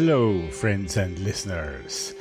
Hello, 0.00 0.40
friends 0.48 0.96
and 0.96 1.18
listeners. 1.18 2.14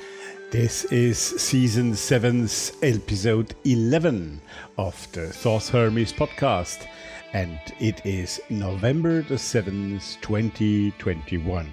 This 0.51 0.83
is 0.91 1.17
season 1.17 1.93
7's 1.93 2.73
episode 2.81 3.55
11 3.63 4.41
of 4.77 5.09
the 5.13 5.27
Thoth 5.27 5.69
Hermes 5.69 6.11
podcast, 6.11 6.85
and 7.31 7.57
it 7.79 8.05
is 8.05 8.41
November 8.49 9.21
the 9.21 9.35
7th, 9.35 10.19
2021. 10.19 11.69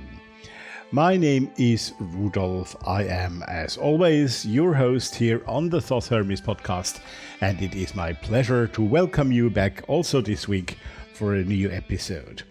My 0.92 1.16
name 1.16 1.50
is 1.58 1.92
Rudolf. 1.98 2.76
I 2.86 3.02
am, 3.02 3.42
as 3.48 3.76
always, 3.76 4.46
your 4.46 4.74
host 4.74 5.16
here 5.16 5.42
on 5.44 5.68
the 5.70 5.80
Thoth 5.80 6.06
Hermes 6.06 6.40
podcast, 6.40 7.00
and 7.40 7.60
it 7.60 7.74
is 7.74 7.96
my 7.96 8.12
pleasure 8.12 8.68
to 8.68 8.80
welcome 8.80 9.32
you 9.32 9.50
back 9.50 9.82
also 9.88 10.20
this 10.20 10.46
week 10.46 10.78
for 11.14 11.34
a 11.34 11.42
new 11.42 11.68
episode. 11.68 12.44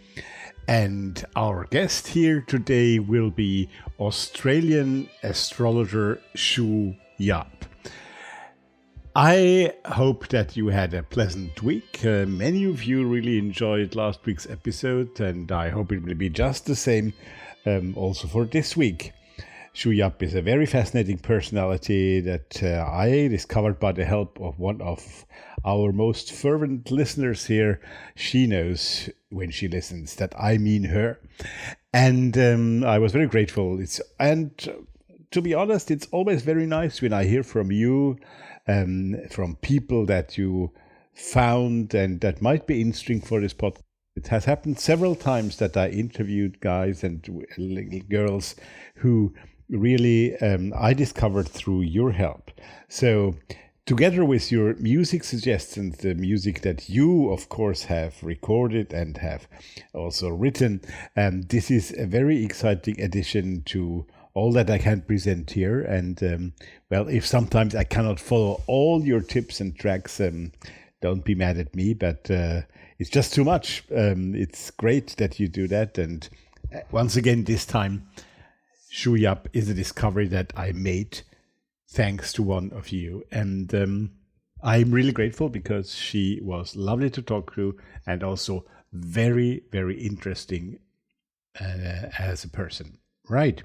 And 0.68 1.24
our 1.36 1.66
guest 1.66 2.08
here 2.08 2.42
today 2.42 2.98
will 2.98 3.30
be 3.30 3.70
Australian 4.00 5.10
astrologer 5.22 6.20
Shu 6.34 6.96
Yap. 7.18 7.66
I 9.16 9.74
hope 9.86 10.28
that 10.30 10.58
you 10.58 10.68
had 10.68 10.94
a 10.94 11.04
pleasant 11.04 11.62
week. 11.62 12.04
Uh, 12.04 12.26
many 12.26 12.66
of 12.66 12.84
you 12.84 13.08
really 13.08 13.38
enjoyed 13.38 13.96
last 13.96 14.26
week's 14.26 14.50
episode, 14.50 15.20
and 15.22 15.52
I 15.52 15.70
hope 15.70 15.92
it 15.92 16.04
will 16.04 16.16
be 16.16 16.30
just 16.30 16.66
the 16.66 16.76
same 16.76 17.14
um, 17.66 17.94
also 17.96 18.28
for 18.28 18.46
this 18.46 18.76
week. 18.76 19.14
Shu 19.76 19.92
Yap 19.92 20.24
is 20.24 20.34
a 20.34 20.42
very 20.42 20.66
fascinating 20.66 21.18
personality 21.18 22.22
that 22.22 22.64
uh, 22.64 22.90
I 22.90 23.28
discovered 23.28 23.78
by 23.78 23.92
the 23.92 24.06
help 24.06 24.40
of 24.40 24.58
one 24.58 24.80
of 24.80 25.26
our 25.66 25.92
most 25.92 26.32
fervent 26.32 26.92
listeners 26.92 27.48
here. 27.48 27.82
She 28.16 28.48
knows 28.48 29.10
when 29.28 29.52
she 29.52 29.68
listens 29.68 30.16
that 30.16 30.34
I 30.40 30.58
mean 30.58 30.86
her, 30.86 31.20
and 31.94 32.38
um, 32.38 32.86
I 32.86 33.00
was 33.00 33.12
very 33.12 33.28
grateful. 33.28 33.82
It's 33.82 34.00
and 34.18 34.58
to 35.32 35.42
be 35.42 35.54
honest, 35.54 35.92
it's 35.92 36.08
always 36.10 36.42
very 36.42 36.66
nice 36.66 37.02
when 37.02 37.12
I 37.12 37.26
hear 37.26 37.44
from 37.44 37.70
you, 37.70 38.18
um, 38.70 39.18
from 39.30 39.58
people 39.58 40.06
that 40.06 40.38
you 40.38 40.72
found 41.14 41.94
and 41.94 42.22
that 42.22 42.42
might 42.42 42.66
be 42.66 42.80
interesting 42.80 43.20
for 43.20 43.42
this 43.42 43.54
podcast. 43.54 43.82
It 44.16 44.28
has 44.28 44.46
happened 44.46 44.80
several 44.80 45.16
times 45.16 45.58
that 45.58 45.76
I 45.76 45.90
interviewed 45.90 46.62
guys 46.62 47.04
and 47.04 47.22
girls 48.08 48.56
who 48.96 49.34
really 49.70 50.38
um, 50.38 50.74
I 50.76 50.94
discovered 50.94 51.48
through 51.48 51.82
your 51.82 52.12
help. 52.12 52.52
So, 52.88 53.36
together 53.86 54.26
with 54.26 54.52
your 54.52 54.76
music 54.76 55.24
suggestions, 55.24 55.98
the 55.98 56.16
music 56.16 56.62
that 56.62 56.90
you, 56.90 57.32
of 57.32 57.50
course, 57.50 57.84
have 57.84 58.22
recorded 58.24 58.94
and 58.94 59.18
have 59.18 59.48
also 59.94 60.30
written, 60.30 60.82
um, 61.16 61.44
this 61.44 61.70
is 61.70 61.94
a 61.98 62.06
very 62.06 62.44
exciting 62.44 63.00
addition 63.00 63.64
to 63.64 64.06
all 64.34 64.52
that 64.52 64.70
I 64.70 64.78
can 64.78 65.02
present 65.02 65.52
here. 65.52 65.82
And 65.82 66.22
um, 66.24 66.54
well, 66.90 67.08
if 67.08 67.26
sometimes 67.26 67.74
I 67.74 67.84
cannot 67.84 68.20
follow 68.20 68.62
all 68.68 69.04
your 69.04 69.22
tips 69.22 69.62
and 69.62 69.76
tracks, 69.78 70.20
um, 70.20 70.52
don't 71.02 71.24
be 71.24 71.36
mad 71.36 71.58
at 71.58 71.76
me, 71.76 71.94
but 71.94 72.30
uh, 72.30 72.62
it's 73.00 73.10
just 73.10 73.34
too 73.34 73.44
much. 73.44 73.84
Um, 73.96 74.36
it's 74.36 74.72
great 74.72 75.16
that 75.18 75.40
you 75.40 75.48
do 75.48 75.68
that. 75.70 75.98
And 75.98 76.28
uh, 76.74 76.80
once 76.92 77.16
again, 77.16 77.44
this 77.46 77.66
time, 77.66 78.08
Shu 78.96 79.16
Yap 79.16 79.50
is 79.52 79.70
a 79.70 79.74
discovery 79.74 80.30
that 80.30 80.54
I 80.56 80.72
made 80.72 81.20
thanks 81.90 82.32
to 82.32 82.42
one 82.42 82.72
of 82.72 82.94
you. 82.94 83.26
And 83.30 83.76
um, 83.76 84.12
I'm 84.64 84.92
really 84.92 85.12
grateful 85.12 85.50
because 85.50 85.94
she 85.94 86.40
was 86.42 86.78
lovely 86.78 87.10
to 87.10 87.22
talk 87.22 87.54
to 87.56 87.78
and 88.08 88.24
also 88.24 88.64
very, 88.94 89.64
very 89.70 90.02
interesting 90.02 90.80
uh, 91.60 92.08
as 92.18 92.46
a 92.46 92.50
person. 92.50 93.00
Right. 93.28 93.62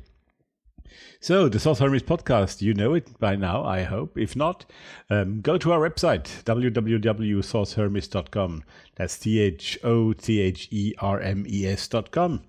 So, 1.21 1.49
the 1.49 1.61
Thoth 1.61 1.79
Hermes 1.79 2.03
podcast, 2.03 2.61
you 2.61 2.75
know 2.75 2.95
it 2.95 3.17
by 3.21 3.37
now, 3.37 3.62
I 3.62 3.85
hope. 3.85 4.19
If 4.19 4.35
not, 4.35 4.67
um, 5.11 5.43
go 5.43 5.57
to 5.59 5.71
our 5.71 5.89
website, 5.89 6.43
www.thothhermes.com. 6.43 8.65
That's 8.97 9.17
T 9.17 9.39
H 9.39 9.79
O 9.85 10.12
T 10.12 10.41
H 10.41 10.67
E 10.73 10.93
R 10.99 11.21
M 11.21 11.47
E 11.49 11.69
S.com, 11.69 12.43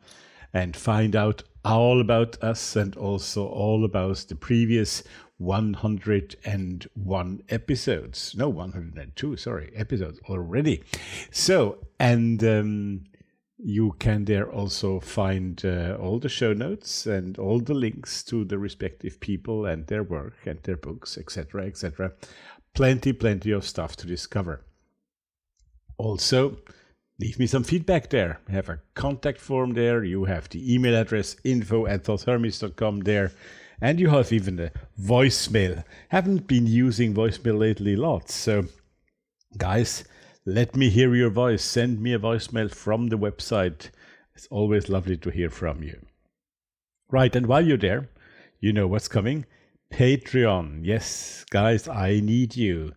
and 0.53 0.75
find 0.75 1.15
out 1.15 1.43
all 1.63 2.01
about 2.01 2.43
us 2.43 2.75
and 2.75 2.97
also 2.97 3.47
all 3.47 3.85
about 3.85 4.17
the 4.27 4.35
previous 4.35 5.03
101 5.37 7.43
episodes. 7.49 8.35
No, 8.35 8.49
102, 8.49 9.37
sorry, 9.37 9.71
episodes 9.75 10.19
already. 10.29 10.83
So, 11.31 11.77
and 11.99 12.43
um, 12.43 13.03
you 13.57 13.95
can 13.99 14.25
there 14.25 14.51
also 14.51 14.99
find 14.99 15.63
uh, 15.65 15.97
all 15.99 16.19
the 16.19 16.29
show 16.29 16.53
notes 16.53 17.05
and 17.05 17.37
all 17.37 17.59
the 17.59 17.73
links 17.73 18.23
to 18.23 18.45
the 18.45 18.57
respective 18.57 19.19
people 19.19 19.65
and 19.65 19.87
their 19.87 20.03
work 20.03 20.45
and 20.45 20.61
their 20.63 20.77
books, 20.77 21.17
etc., 21.17 21.65
etc. 21.65 22.13
Plenty, 22.73 23.13
plenty 23.13 23.51
of 23.51 23.65
stuff 23.65 23.95
to 23.97 24.07
discover. 24.07 24.63
Also, 25.97 26.57
leave 27.21 27.37
me 27.37 27.45
some 27.45 27.63
feedback 27.63 28.09
there. 28.09 28.39
I 28.49 28.53
have 28.53 28.67
a 28.69 28.81
contact 28.95 29.39
form 29.39 29.73
there. 29.73 30.03
You 30.03 30.25
have 30.25 30.49
the 30.49 30.73
email 30.73 30.95
address 30.95 31.35
info 31.43 31.85
at 31.85 32.03
thothhermes.com 32.03 33.01
there. 33.01 33.31
And 33.79 33.99
you 33.99 34.09
have 34.09 34.33
even 34.33 34.59
a 34.59 34.71
voicemail. 34.99 35.83
Haven't 36.09 36.47
been 36.47 36.65
using 36.65 37.13
voicemail 37.13 37.59
lately 37.59 37.95
lots. 37.95 38.33
So, 38.33 38.65
guys, 39.57 40.03
let 40.45 40.75
me 40.75 40.89
hear 40.89 41.13
your 41.13 41.29
voice. 41.29 41.63
Send 41.63 42.01
me 42.01 42.13
a 42.13 42.19
voicemail 42.19 42.73
from 42.73 43.07
the 43.07 43.17
website. 43.17 43.91
It's 44.35 44.47
always 44.49 44.89
lovely 44.89 45.17
to 45.17 45.29
hear 45.29 45.49
from 45.49 45.83
you. 45.83 45.99
Right, 47.09 47.35
and 47.35 47.45
while 47.45 47.65
you're 47.65 47.77
there, 47.77 48.09
you 48.59 48.73
know 48.73 48.87
what's 48.87 49.07
coming. 49.07 49.45
Patreon. 49.91 50.81
Yes, 50.83 51.45
guys, 51.51 51.87
I 51.87 52.19
need 52.19 52.55
you. 52.55 52.93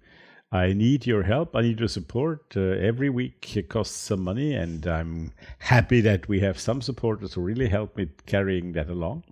I 0.54 0.72
need 0.72 1.04
your 1.04 1.25
help. 1.25 1.56
I 1.56 1.62
need 1.62 1.81
your 1.81 1.88
support. 1.88 2.54
Uh, 2.56 2.60
every 2.60 3.10
week 3.10 3.56
it 3.56 3.69
costs 3.69 3.97
some 3.97 4.20
money, 4.20 4.54
and 4.54 4.87
I'm 4.87 5.32
happy 5.59 6.00
that 6.03 6.28
we 6.28 6.38
have 6.41 6.60
some 6.60 6.81
supporters 6.81 7.34
who 7.34 7.41
really 7.41 7.69
help 7.69 7.97
me 7.97 8.10
carrying 8.26 8.70
that 8.75 8.88
along. 8.88 9.25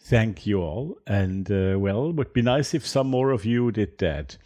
Thank 0.00 0.44
you 0.44 0.60
all. 0.60 0.98
And 1.06 1.48
uh, 1.52 1.78
well, 1.78 2.10
it 2.10 2.16
would 2.16 2.32
be 2.32 2.42
nice 2.42 2.74
if 2.74 2.84
some 2.84 3.06
more 3.06 3.30
of 3.30 3.44
you 3.44 3.70
did 3.70 3.98
that. 3.98 4.38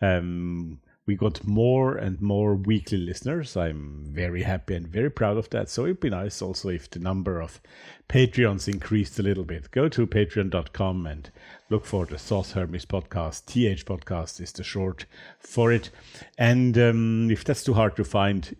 Um, 0.00 0.80
we 1.04 1.14
got 1.14 1.46
more 1.46 1.96
and 1.96 2.22
more 2.22 2.54
weekly 2.54 2.98
listeners. 2.98 3.54
I'm 3.54 4.06
very 4.08 4.42
happy 4.44 4.76
and 4.76 4.88
very 4.88 5.10
proud 5.10 5.36
of 5.36 5.50
that. 5.50 5.68
So 5.68 5.84
it'd 5.84 6.00
be 6.00 6.08
nice 6.08 6.40
also 6.40 6.70
if 6.70 6.90
the 6.90 7.00
number 7.00 7.40
of 7.40 7.60
Patreons 8.08 8.66
increased 8.66 9.18
a 9.18 9.22
little 9.22 9.44
bit. 9.44 9.70
Go 9.72 9.90
to 9.90 10.06
patreon.com 10.06 11.06
and 11.06 11.30
look 11.68 11.84
for 11.84 12.06
the 12.06 12.18
Thoth 12.18 12.52
Hermes 12.52 12.86
podcast. 12.86 13.46
TH 13.46 13.84
podcast 13.84 14.40
is 14.40 14.52
the 14.52 14.62
short 14.62 15.06
for 15.40 15.72
it. 15.72 15.90
And 16.38 16.76
um, 16.78 17.30
if 17.30 17.44
that's 17.44 17.64
too 17.64 17.74
hard 17.74 17.96
to 17.96 18.04
find, 18.04 18.56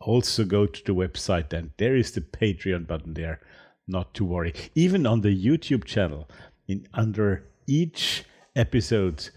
also 0.00 0.44
go 0.44 0.66
to 0.66 0.84
the 0.84 0.94
website 0.94 1.52
and 1.52 1.70
there 1.76 1.96
is 1.96 2.12
the 2.12 2.20
Patreon 2.20 2.86
button 2.86 3.14
there. 3.14 3.40
Not 3.86 4.12
to 4.14 4.24
worry. 4.24 4.54
Even 4.74 5.06
on 5.06 5.22
the 5.22 5.34
YouTube 5.34 5.84
channel, 5.84 6.28
in 6.66 6.86
under 6.92 7.44
each 7.66 8.24
episode, 8.54 9.30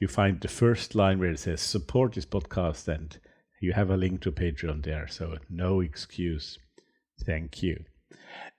you 0.00 0.08
find 0.08 0.40
the 0.40 0.48
first 0.48 0.94
line 0.94 1.18
where 1.18 1.30
it 1.30 1.38
says 1.38 1.62
support 1.62 2.12
this 2.12 2.26
podcast 2.26 2.88
and 2.88 3.18
you 3.62 3.72
have 3.72 3.88
a 3.88 3.96
link 3.96 4.20
to 4.22 4.32
Patreon 4.32 4.84
there. 4.84 5.08
So 5.08 5.38
no 5.48 5.80
excuse. 5.80 6.58
Thank 7.24 7.62
you. 7.62 7.84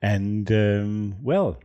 And 0.02 0.52
um, 0.52 1.18
well, 1.22 1.60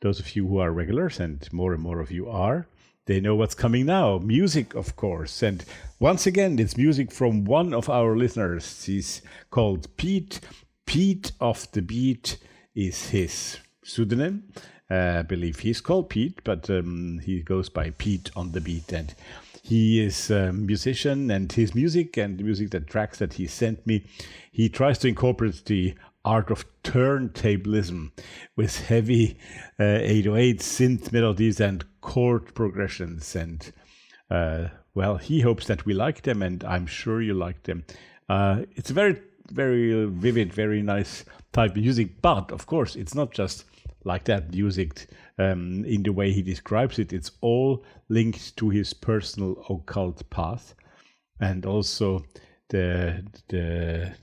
those 0.00 0.20
of 0.20 0.36
you 0.36 0.46
who 0.46 0.58
are 0.58 0.72
regulars, 0.72 1.20
and 1.20 1.50
more 1.52 1.72
and 1.72 1.82
more 1.82 2.00
of 2.00 2.10
you 2.10 2.28
are, 2.28 2.66
they 3.06 3.20
know 3.20 3.34
what's 3.34 3.54
coming 3.54 3.86
now. 3.86 4.18
Music, 4.18 4.74
of 4.74 4.96
course. 4.96 5.42
And 5.42 5.64
once 6.00 6.26
again, 6.26 6.58
it's 6.58 6.76
music 6.76 7.12
from 7.12 7.44
one 7.44 7.74
of 7.74 7.90
our 7.90 8.16
listeners. 8.16 8.84
He's 8.84 9.22
called 9.50 9.94
Pete. 9.96 10.40
Pete 10.86 11.32
of 11.40 11.70
the 11.72 11.82
Beat 11.82 12.38
is 12.74 13.10
his 13.10 13.58
pseudonym. 13.82 14.44
Uh, 14.90 15.18
I 15.18 15.22
believe 15.22 15.60
he's 15.60 15.80
called 15.80 16.10
Pete, 16.10 16.40
but 16.44 16.68
um, 16.70 17.20
he 17.24 17.42
goes 17.42 17.68
by 17.68 17.90
Pete 17.90 18.30
on 18.36 18.52
the 18.52 18.60
Beat. 18.60 18.92
And 18.92 19.14
He 19.62 20.04
is 20.04 20.30
a 20.30 20.52
musician, 20.52 21.30
and 21.30 21.50
his 21.50 21.74
music 21.74 22.18
and 22.18 22.36
the 22.36 22.44
music 22.44 22.70
that 22.72 22.86
tracks 22.86 23.18
that 23.18 23.34
he 23.34 23.46
sent 23.46 23.86
me, 23.86 24.04
he 24.52 24.68
tries 24.68 24.98
to 24.98 25.08
incorporate 25.08 25.64
the 25.64 25.94
art 26.24 26.50
of 26.50 26.64
turntablism 26.82 28.10
with 28.56 28.86
heavy 28.86 29.38
uh, 29.78 29.98
808 30.00 30.60
synth 30.60 31.12
melodies 31.12 31.60
and 31.60 31.84
chord 32.00 32.54
progressions. 32.54 33.36
And 33.36 33.72
uh, 34.30 34.68
well, 34.94 35.16
he 35.16 35.40
hopes 35.40 35.66
that 35.66 35.84
we 35.84 35.94
like 35.94 36.22
them, 36.22 36.42
and 36.42 36.62
I'm 36.64 36.86
sure 36.86 37.20
you 37.20 37.34
like 37.34 37.64
them. 37.64 37.84
Uh, 38.28 38.62
it's 38.76 38.90
very, 38.90 39.20
very 39.50 40.06
vivid, 40.06 40.52
very 40.52 40.82
nice 40.82 41.24
type 41.52 41.72
of 41.72 41.76
music, 41.76 42.22
but 42.22 42.50
of 42.52 42.66
course, 42.66 42.96
it's 42.96 43.14
not 43.14 43.32
just 43.32 43.64
like 44.04 44.24
that 44.24 44.52
music 44.52 45.08
um, 45.38 45.84
in 45.84 46.02
the 46.02 46.12
way 46.12 46.32
he 46.32 46.42
describes 46.42 46.98
it. 46.98 47.12
It's 47.12 47.32
all 47.40 47.84
linked 48.08 48.56
to 48.58 48.70
his 48.70 48.94
personal 48.94 49.64
occult 49.68 50.28
path, 50.30 50.74
and 51.40 51.66
also 51.66 52.24
the 52.68 53.24
the 53.48 54.14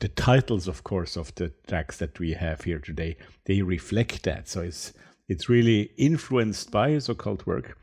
the 0.00 0.08
titles, 0.08 0.68
of 0.68 0.84
course, 0.84 1.16
of 1.16 1.34
the 1.36 1.52
tracks 1.66 1.96
that 1.98 2.18
we 2.18 2.32
have 2.32 2.62
here 2.62 2.78
today, 2.78 3.16
they 3.44 3.62
reflect 3.62 4.22
that. 4.24 4.48
So 4.48 4.62
it's 4.62 4.92
it's 5.28 5.48
really 5.48 5.90
influenced 5.96 6.70
by 6.70 6.90
his 6.90 7.08
occult 7.08 7.46
work. 7.46 7.76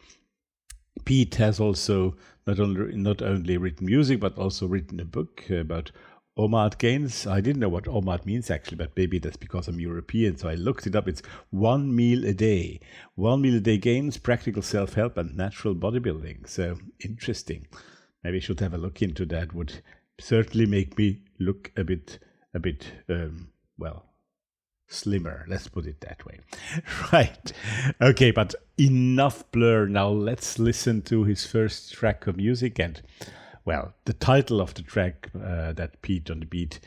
Pete 1.05 1.35
has 1.35 1.59
also 1.59 2.15
not 2.47 2.59
only 2.59 2.95
not 2.95 3.21
only 3.21 3.57
written 3.57 3.85
music 3.87 4.19
but 4.19 4.37
also 4.37 4.67
written 4.67 4.99
a 4.99 5.05
book 5.05 5.49
about 5.49 5.91
OMAD 6.37 6.79
gains. 6.79 7.27
I 7.27 7.41
didn't 7.41 7.59
know 7.59 7.69
what 7.69 7.85
OMAD 7.85 8.25
means 8.25 8.49
actually, 8.49 8.77
but 8.77 8.97
maybe 8.97 9.19
that's 9.19 9.37
because 9.37 9.67
I'm 9.67 9.79
European. 9.79 10.37
So 10.37 10.49
I 10.49 10.55
looked 10.55 10.87
it 10.87 10.95
up. 10.95 11.07
It's 11.07 11.21
one 11.51 11.95
meal 11.95 12.25
a 12.25 12.33
day. 12.33 12.79
One 13.15 13.41
meal 13.41 13.57
a 13.57 13.59
day 13.59 13.77
gains, 13.77 14.17
practical 14.17 14.63
self 14.63 14.93
help, 14.93 15.17
and 15.17 15.37
natural 15.37 15.75
bodybuilding. 15.75 16.47
So 16.49 16.77
interesting. 16.99 17.67
Maybe 18.23 18.37
I 18.37 18.39
should 18.39 18.61
have 18.61 18.73
a 18.73 18.79
look 18.79 19.01
into 19.01 19.25
that. 19.27 19.53
Would 19.53 19.81
certainly 20.19 20.65
make 20.65 20.97
me 20.97 21.21
look 21.39 21.71
a 21.77 21.83
bit, 21.83 22.19
a 22.53 22.59
bit, 22.59 22.91
um, 23.09 23.49
well, 23.77 24.05
slimmer. 24.87 25.45
Let's 25.47 25.67
put 25.67 25.85
it 25.85 26.01
that 26.01 26.25
way. 26.25 26.39
right. 27.13 27.51
Okay, 28.01 28.31
but 28.31 28.55
enough 28.79 29.49
blur. 29.51 29.87
Now 29.87 30.09
let's 30.09 30.59
listen 30.59 31.01
to 31.03 31.23
his 31.23 31.45
first 31.45 31.93
track 31.93 32.27
of 32.27 32.37
music 32.37 32.79
and 32.79 33.01
well, 33.65 33.93
the 34.05 34.13
title 34.13 34.59
of 34.59 34.73
the 34.73 34.81
track 34.81 35.29
uh, 35.35 35.71
that 35.73 36.01
Pete 36.01 36.29
on 36.29 36.41
the 36.41 36.45
Beat 36.45 36.79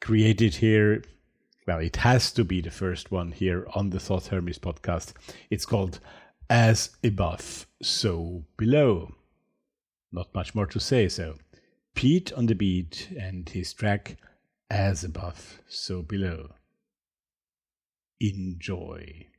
created 0.00 0.56
here, 0.56 1.02
well, 1.66 1.78
it 1.78 1.96
has 1.96 2.30
to 2.32 2.44
be 2.44 2.60
the 2.60 2.70
first 2.70 3.10
one 3.10 3.32
here 3.32 3.66
on 3.74 3.90
the 3.90 4.00
Thoth 4.00 4.28
Hermes 4.28 4.58
podcast. 4.58 5.14
It's 5.48 5.64
called 5.64 5.98
As 6.50 6.90
Above, 7.02 7.66
So 7.82 8.44
Below. 8.58 9.14
Not 10.12 10.34
much 10.34 10.54
more 10.54 10.66
to 10.66 10.80
say, 10.80 11.08
so 11.08 11.36
Pete 11.94 12.32
on 12.32 12.46
the 12.46 12.54
Beat 12.54 13.08
and 13.18 13.48
his 13.48 13.72
track 13.72 14.16
As 14.70 15.04
Above, 15.04 15.60
So 15.68 16.02
Below. 16.02 16.50
Enjoy. 18.20 19.29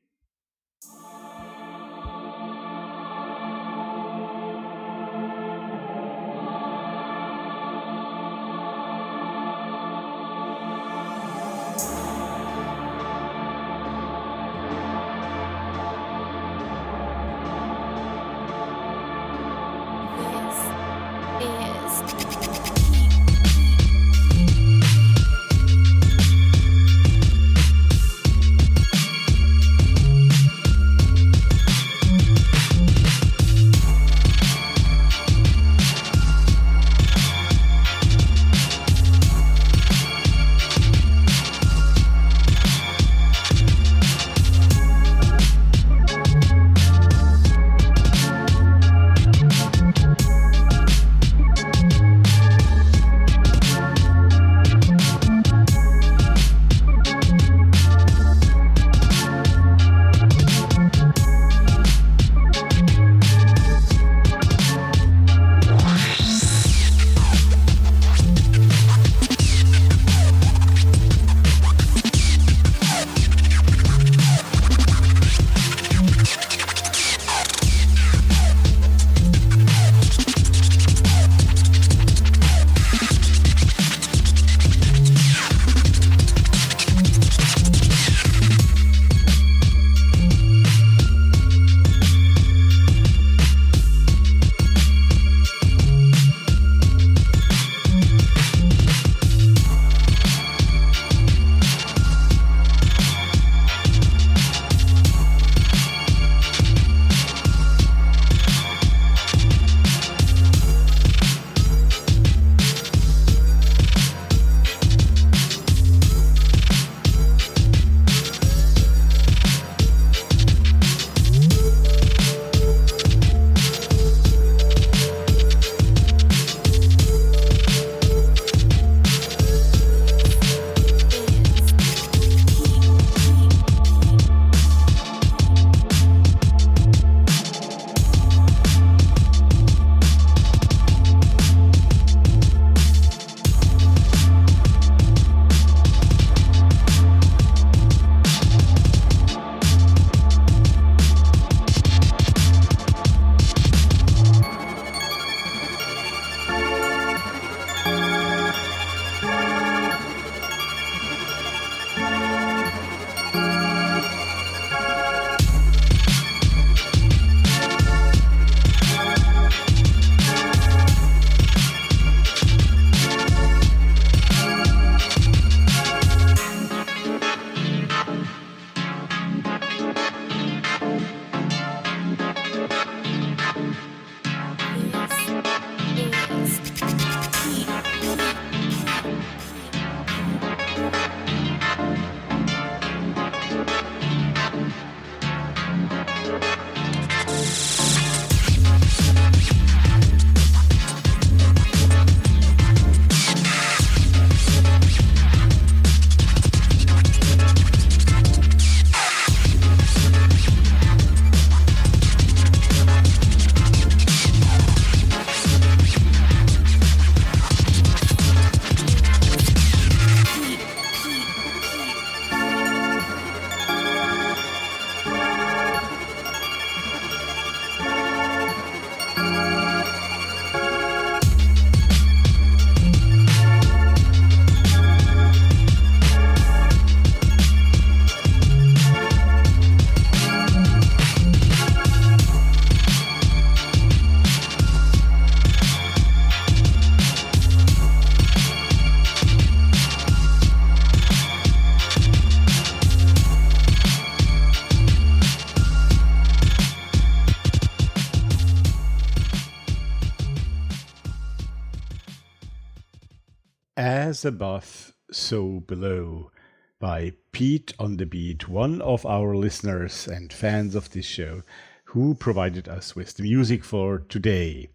As 264.21 264.25
Above, 264.25 264.93
So 265.11 265.61
Below 265.61 266.31
by 266.77 267.13
Pete 267.31 267.73
on 267.79 267.97
the 267.97 268.05
Beat, 268.05 268.47
one 268.47 268.79
of 268.79 269.03
our 269.03 269.35
listeners 269.35 270.07
and 270.07 270.31
fans 270.31 270.75
of 270.75 270.91
this 270.91 271.07
show 271.07 271.41
who 271.85 272.13
provided 272.13 272.67
us 272.69 272.95
with 272.95 273.15
the 273.15 273.23
music 273.23 273.63
for 273.63 273.97
today. 273.97 274.69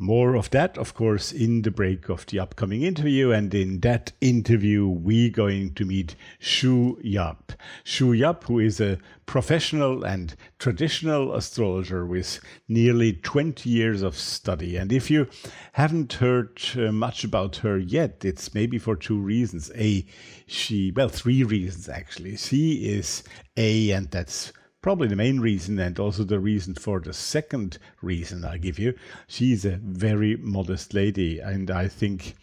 More 0.00 0.36
of 0.36 0.50
that, 0.50 0.78
of 0.78 0.94
course, 0.94 1.32
in 1.32 1.62
the 1.62 1.72
break 1.72 2.08
of 2.08 2.24
the 2.26 2.38
upcoming 2.38 2.82
interview. 2.82 3.32
And 3.32 3.52
in 3.52 3.80
that 3.80 4.12
interview, 4.20 4.86
we're 4.86 5.30
going 5.30 5.74
to 5.74 5.84
meet 5.84 6.14
Shu 6.38 7.00
Yap. 7.02 7.52
Shu 7.82 8.12
Yap, 8.12 8.44
who 8.44 8.60
is 8.60 8.80
a 8.80 8.98
professional 9.26 10.04
and 10.04 10.36
traditional 10.60 11.34
astrologer 11.34 12.06
with 12.06 12.38
nearly 12.68 13.14
20 13.14 13.68
years 13.68 14.02
of 14.02 14.16
study. 14.16 14.76
And 14.76 14.92
if 14.92 15.10
you 15.10 15.26
haven't 15.72 16.12
heard 16.12 16.60
uh, 16.76 16.92
much 16.92 17.24
about 17.24 17.56
her 17.56 17.76
yet, 17.76 18.24
it's 18.24 18.54
maybe 18.54 18.78
for 18.78 18.94
two 18.94 19.18
reasons. 19.18 19.72
A, 19.74 20.06
she, 20.46 20.92
well, 20.92 21.08
three 21.08 21.42
reasons 21.42 21.88
actually. 21.88 22.36
She 22.36 22.88
is 22.88 23.24
A, 23.56 23.90
and 23.90 24.08
that's 24.12 24.52
probably 24.88 25.08
the 25.08 25.16
main 25.16 25.38
reason 25.38 25.78
and 25.78 25.98
also 25.98 26.24
the 26.24 26.40
reason 26.40 26.72
for 26.72 26.98
the 26.98 27.12
second 27.12 27.76
reason 28.00 28.42
I 28.42 28.56
give 28.56 28.78
you. 28.78 28.94
She's 29.26 29.66
a 29.66 29.78
very 29.82 30.36
modest 30.36 30.94
lady, 30.94 31.40
and 31.40 31.70
I 31.70 31.88
think 31.88 32.36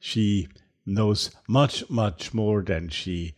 she 0.00 0.48
knows 0.84 1.30
much, 1.46 1.88
much 1.88 2.34
more 2.34 2.60
than 2.60 2.88
she 2.88 3.34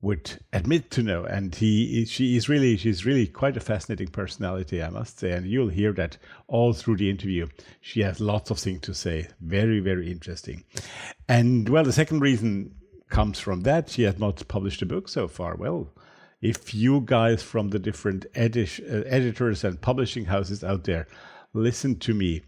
would 0.00 0.42
admit 0.50 0.90
to 0.92 1.02
know. 1.02 1.24
And 1.24 1.54
he, 1.54 2.06
she 2.06 2.38
is 2.38 2.48
really, 2.48 2.78
she's 2.78 3.04
really 3.04 3.26
quite 3.26 3.58
a 3.58 3.60
fascinating 3.60 4.08
personality, 4.08 4.82
I 4.82 4.88
must 4.88 5.18
say. 5.18 5.32
And 5.32 5.46
you'll 5.46 5.68
hear 5.68 5.92
that 5.92 6.16
all 6.46 6.72
through 6.72 6.96
the 6.96 7.10
interview. 7.10 7.48
She 7.82 8.00
has 8.00 8.18
lots 8.18 8.50
of 8.50 8.58
things 8.58 8.80
to 8.80 8.94
say. 8.94 9.28
Very, 9.42 9.80
very 9.80 10.10
interesting. 10.10 10.64
And 11.28 11.68
well, 11.68 11.84
the 11.84 11.92
second 11.92 12.20
reason 12.20 12.76
comes 13.10 13.38
from 13.38 13.60
that 13.64 13.90
she 13.90 14.04
has 14.04 14.18
not 14.18 14.48
published 14.48 14.80
a 14.80 14.86
book 14.86 15.06
so 15.06 15.28
far. 15.28 15.54
Well, 15.54 15.92
if 16.40 16.74
you 16.74 17.02
guys 17.04 17.42
from 17.42 17.70
the 17.70 17.78
different 17.78 18.26
edit- 18.34 18.80
uh, 18.88 19.02
editors 19.06 19.64
and 19.64 19.80
publishing 19.80 20.26
houses 20.26 20.62
out 20.62 20.84
there 20.84 21.06
listen 21.56 21.98
to 21.98 22.14
me, 22.14 22.42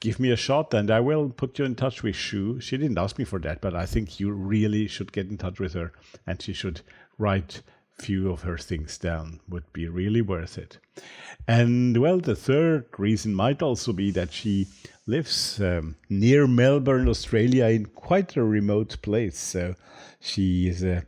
give 0.00 0.18
me 0.18 0.30
a 0.30 0.36
shot 0.36 0.74
and 0.74 0.90
I 0.90 1.00
will 1.00 1.30
put 1.30 1.58
you 1.58 1.64
in 1.64 1.74
touch 1.74 2.02
with 2.02 2.16
Shu. 2.16 2.60
She 2.60 2.76
didn't 2.76 2.98
ask 2.98 3.18
me 3.18 3.24
for 3.24 3.38
that, 3.40 3.60
but 3.60 3.74
I 3.74 3.86
think 3.86 4.20
you 4.20 4.30
really 4.32 4.86
should 4.88 5.12
get 5.12 5.28
in 5.28 5.38
touch 5.38 5.60
with 5.60 5.72
her 5.74 5.92
and 6.26 6.40
she 6.42 6.52
should 6.52 6.82
write 7.18 7.62
few 7.98 8.30
of 8.30 8.42
her 8.42 8.58
things 8.58 8.98
down 8.98 9.38
would 9.48 9.72
be 9.72 9.88
really 9.88 10.20
worth 10.20 10.58
it. 10.58 10.78
And 11.46 11.96
well, 11.96 12.18
the 12.18 12.34
third 12.34 12.86
reason 12.98 13.34
might 13.34 13.62
also 13.62 13.92
be 13.92 14.10
that 14.10 14.32
she 14.32 14.66
lives 15.06 15.60
um, 15.60 15.94
near 16.08 16.48
Melbourne, 16.48 17.08
Australia, 17.08 17.66
in 17.66 17.86
quite 17.86 18.36
a 18.36 18.42
remote 18.42 19.00
place. 19.00 19.38
So 19.38 19.76
she 20.18 20.66
is 20.66 20.82
a 20.82 21.04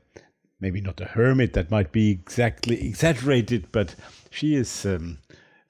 maybe 0.61 0.81
not 0.81 1.01
a 1.01 1.07
hermit, 1.07 1.53
that 1.53 1.71
might 1.71 1.93
be 1.93 2.11
exactly 2.11 2.87
exaggerated, 2.87 3.67
but 3.73 3.95
she 4.31 4.55
is 4.55 4.87
um, 4.87 5.19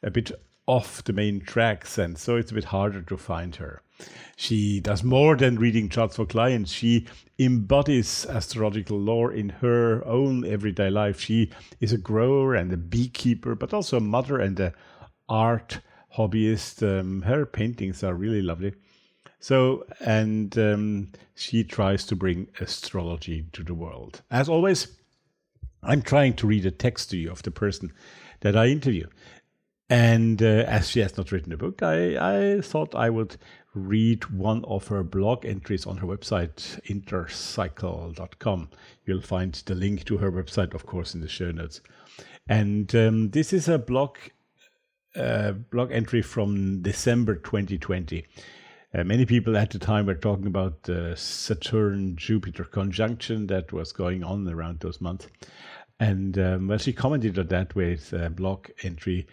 a 0.03 0.11
bit 0.11 0.31
off 0.67 1.03
the 1.05 1.13
main 1.13 1.41
tracks, 1.41 1.99
and 1.99 2.19
so 2.19 2.37
it's 2.37 2.51
a 2.51 2.55
bit 2.55 2.65
harder 2.65 3.03
to 3.03 3.17
find 3.17 3.57
her. 3.57 3.83
She 4.37 4.81
does 4.81 5.03
more 5.03 5.37
than 5.37 5.59
reading 5.59 5.89
charts 5.89 6.17
for 6.17 6.27
clients. 6.27 6.71
She 6.71 7.07
embodies 7.39 8.27
astrological 8.27 8.99
lore 8.99 9.33
in 9.33 9.49
her 9.49 10.07
own 10.07 10.45
everyday 10.45 10.91
life. 10.91 11.21
She 11.21 11.51
is 11.81 11.93
a 11.93 11.99
grower 11.99 12.55
and 12.55 12.73
a 12.73 12.77
beekeeper, 12.77 13.55
but 13.55 13.73
also 13.73 13.97
a 13.97 14.01
mother 14.01 14.39
and 14.39 14.59
a 14.61 14.75
art 15.29 15.81
hobbyist. 16.17 16.83
Um, 16.83 17.23
her 17.23 17.47
paintings 17.47 18.05
are 18.05 18.15
really 18.15 18.43
lovely. 18.43 18.75
So, 19.47 19.87
and 20.01 20.59
um, 20.59 21.13
she 21.37 21.63
tries 21.63 22.05
to 22.07 22.17
bring 22.17 22.49
astrology 22.59 23.47
to 23.53 23.63
the 23.63 23.75
world. 23.75 24.23
As 24.29 24.49
always, 24.49 24.89
I'm 25.85 26.03
trying 26.03 26.35
to 26.39 26.49
read 26.49 26.67
a 26.67 26.73
text 26.73 27.11
to 27.11 27.17
you 27.17 27.31
of 27.31 27.45
the 27.45 27.53
person 27.53 27.93
that 28.41 28.57
I 28.57 28.67
interview. 28.67 29.07
And 29.89 30.43
uh, 30.43 30.65
as 30.67 30.89
she 30.89 30.99
has 30.99 31.17
not 31.17 31.31
written 31.31 31.53
a 31.53 31.57
book, 31.57 31.81
I, 31.81 32.57
I 32.57 32.61
thought 32.61 32.97
I 32.97 33.09
would 33.09 33.37
read 33.73 34.25
one 34.31 34.65
of 34.65 34.89
her 34.89 35.05
blog 35.05 35.47
entries 35.47 35.87
on 35.87 35.99
her 35.99 36.09
website, 36.09 36.81
intercycle.com. 36.89 38.71
You'll 39.05 39.23
find 39.23 39.55
the 39.55 39.77
link 39.77 40.03
to 40.07 40.17
her 40.17 40.33
website, 40.33 40.75
of 40.75 40.87
course, 40.87 41.15
in 41.15 41.21
the 41.21 41.29
show 41.29 41.53
notes. 41.53 41.83
And 42.49 42.93
um, 42.97 43.31
this 43.31 43.53
is 43.53 43.69
a 43.69 43.79
blog 43.79 44.17
uh, 45.15 45.53
blog 45.53 45.93
entry 45.93 46.21
from 46.21 46.83
December 46.83 47.37
2020. 47.37 48.27
Uh, 48.97 49.05
many 49.05 49.27
people 49.27 49.59
at 49.59 49.71
the 49.71 49.79
time 49.79 50.07
were 50.07 50.15
talking 50.15 50.47
about 50.47 50.85
the 50.85 51.15
Saturn 51.17 52.17
Jupiter 52.17 52.65
conjunction 52.65 53.47
that 53.49 53.71
was 53.71 53.93
going 53.93 54.25
on 54.25 54.49
around 54.49 54.81
those 54.81 55.03
months. 55.03 55.27
And 56.01 56.39
um, 56.39 56.69
well, 56.69 56.79
she 56.79 56.95
commented 56.95 57.39
on 57.39 57.49
that 57.49 57.75
with 57.75 58.15
a 58.15 58.31
blog 58.31 58.69
entry 58.83 59.27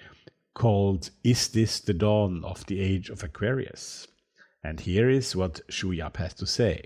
called 0.54 1.12
Is 1.24 1.48
This 1.48 1.80
the 1.80 1.94
Dawn 1.94 2.44
of 2.44 2.66
the 2.66 2.82
Age 2.82 3.10
of 3.10 3.24
Aquarius? 3.24 4.06
And 4.66 4.82
here 4.82 5.10
is 5.10 5.34
what 5.34 5.62
Shu 5.70 5.94
Yap 5.94 6.18
has 6.18 6.34
to 6.36 6.46
say. 6.46 6.84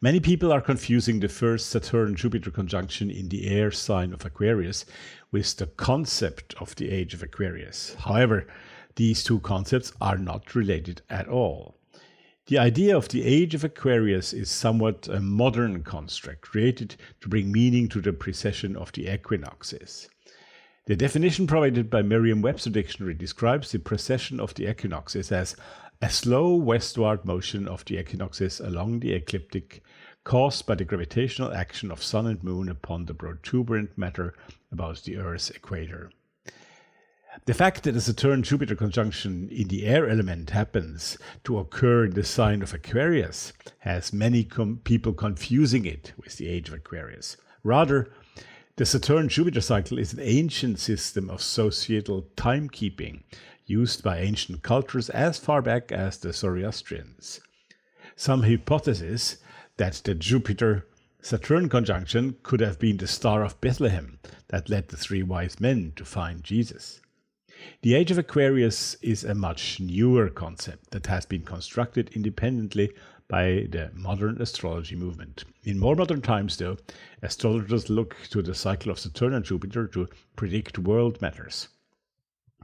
Many 0.00 0.20
people 0.20 0.52
are 0.52 0.60
confusing 0.60 1.18
the 1.18 1.28
first 1.28 1.70
Saturn 1.70 2.14
Jupiter 2.14 2.52
conjunction 2.52 3.10
in 3.10 3.30
the 3.30 3.48
air 3.48 3.72
sign 3.72 4.12
of 4.12 4.24
Aquarius 4.24 4.84
with 5.32 5.56
the 5.56 5.66
concept 5.66 6.54
of 6.60 6.76
the 6.76 6.88
age 6.88 7.14
of 7.14 7.22
Aquarius. 7.22 7.96
However, 7.98 8.46
these 9.00 9.24
two 9.24 9.40
concepts 9.40 9.94
are 9.98 10.18
not 10.18 10.54
related 10.54 11.00
at 11.08 11.26
all. 11.26 11.74
The 12.48 12.58
idea 12.58 12.94
of 12.94 13.08
the 13.08 13.24
age 13.24 13.54
of 13.54 13.64
Aquarius 13.64 14.34
is 14.34 14.50
somewhat 14.50 15.08
a 15.08 15.20
modern 15.20 15.82
construct 15.82 16.42
created 16.42 16.96
to 17.22 17.30
bring 17.30 17.50
meaning 17.50 17.88
to 17.88 18.02
the 18.02 18.12
precession 18.12 18.76
of 18.76 18.92
the 18.92 19.10
equinoxes. 19.10 20.10
The 20.84 20.96
definition 20.96 21.46
provided 21.46 21.88
by 21.88 22.02
Merriam 22.02 22.42
Webster 22.42 22.68
Dictionary 22.68 23.14
describes 23.14 23.72
the 23.72 23.78
precession 23.78 24.38
of 24.38 24.52
the 24.52 24.68
equinoxes 24.68 25.32
as 25.32 25.56
a 26.02 26.10
slow 26.10 26.54
westward 26.54 27.24
motion 27.24 27.66
of 27.66 27.86
the 27.86 27.98
equinoxes 27.98 28.60
along 28.60 29.00
the 29.00 29.14
ecliptic 29.14 29.82
caused 30.24 30.66
by 30.66 30.74
the 30.74 30.84
gravitational 30.84 31.54
action 31.54 31.90
of 31.90 32.02
Sun 32.02 32.26
and 32.26 32.44
Moon 32.44 32.68
upon 32.68 33.06
the 33.06 33.14
protuberant 33.14 33.96
matter 33.96 34.34
about 34.70 35.02
the 35.04 35.16
Earth's 35.16 35.48
equator. 35.48 36.10
The 37.46 37.54
fact 37.54 37.84
that 37.84 37.94
a 37.94 38.00
Saturn 38.00 38.42
Jupiter 38.42 38.74
conjunction 38.74 39.48
in 39.50 39.68
the 39.68 39.86
air 39.86 40.08
element 40.08 40.50
happens 40.50 41.16
to 41.44 41.58
occur 41.58 42.06
in 42.06 42.14
the 42.14 42.24
sign 42.24 42.60
of 42.60 42.74
Aquarius 42.74 43.52
has 43.78 44.12
many 44.12 44.42
com- 44.42 44.80
people 44.82 45.12
confusing 45.12 45.84
it 45.84 46.12
with 46.16 46.36
the 46.36 46.48
age 46.48 46.68
of 46.68 46.74
Aquarius. 46.74 47.36
Rather, 47.62 48.10
the 48.76 48.84
Saturn 48.84 49.28
Jupiter 49.28 49.60
cycle 49.60 49.96
is 49.96 50.12
an 50.12 50.18
ancient 50.20 50.80
system 50.80 51.30
of 51.30 51.40
societal 51.40 52.26
timekeeping 52.36 53.22
used 53.64 54.02
by 54.02 54.18
ancient 54.18 54.62
cultures 54.62 55.08
as 55.10 55.38
far 55.38 55.62
back 55.62 55.92
as 55.92 56.18
the 56.18 56.32
Zoroastrians. 56.32 57.40
Some 58.16 58.42
hypotheses 58.42 59.36
that 59.76 60.00
the 60.04 60.16
Jupiter 60.16 60.86
Saturn 61.22 61.68
conjunction 61.68 62.38
could 62.42 62.60
have 62.60 62.80
been 62.80 62.96
the 62.96 63.06
Star 63.06 63.44
of 63.44 63.60
Bethlehem 63.60 64.18
that 64.48 64.68
led 64.68 64.88
the 64.88 64.96
three 64.96 65.22
wise 65.22 65.60
men 65.60 65.92
to 65.94 66.04
find 66.04 66.42
Jesus. 66.42 67.00
The 67.82 67.94
Age 67.94 68.10
of 68.10 68.18
Aquarius 68.18 68.94
is 69.02 69.24
a 69.24 69.34
much 69.34 69.80
newer 69.80 70.28
concept 70.28 70.90
that 70.90 71.06
has 71.06 71.26
been 71.26 71.42
constructed 71.42 72.10
independently 72.14 72.90
by 73.28 73.66
the 73.70 73.90
modern 73.94 74.40
astrology 74.42 74.96
movement. 74.96 75.44
In 75.64 75.78
more 75.78 75.94
modern 75.94 76.20
times, 76.20 76.56
though, 76.56 76.78
astrologers 77.22 77.88
look 77.88 78.16
to 78.30 78.42
the 78.42 78.54
cycle 78.54 78.90
of 78.90 78.98
Saturn 78.98 79.34
and 79.34 79.44
Jupiter 79.44 79.86
to 79.88 80.08
predict 80.36 80.78
world 80.78 81.20
matters. 81.22 81.68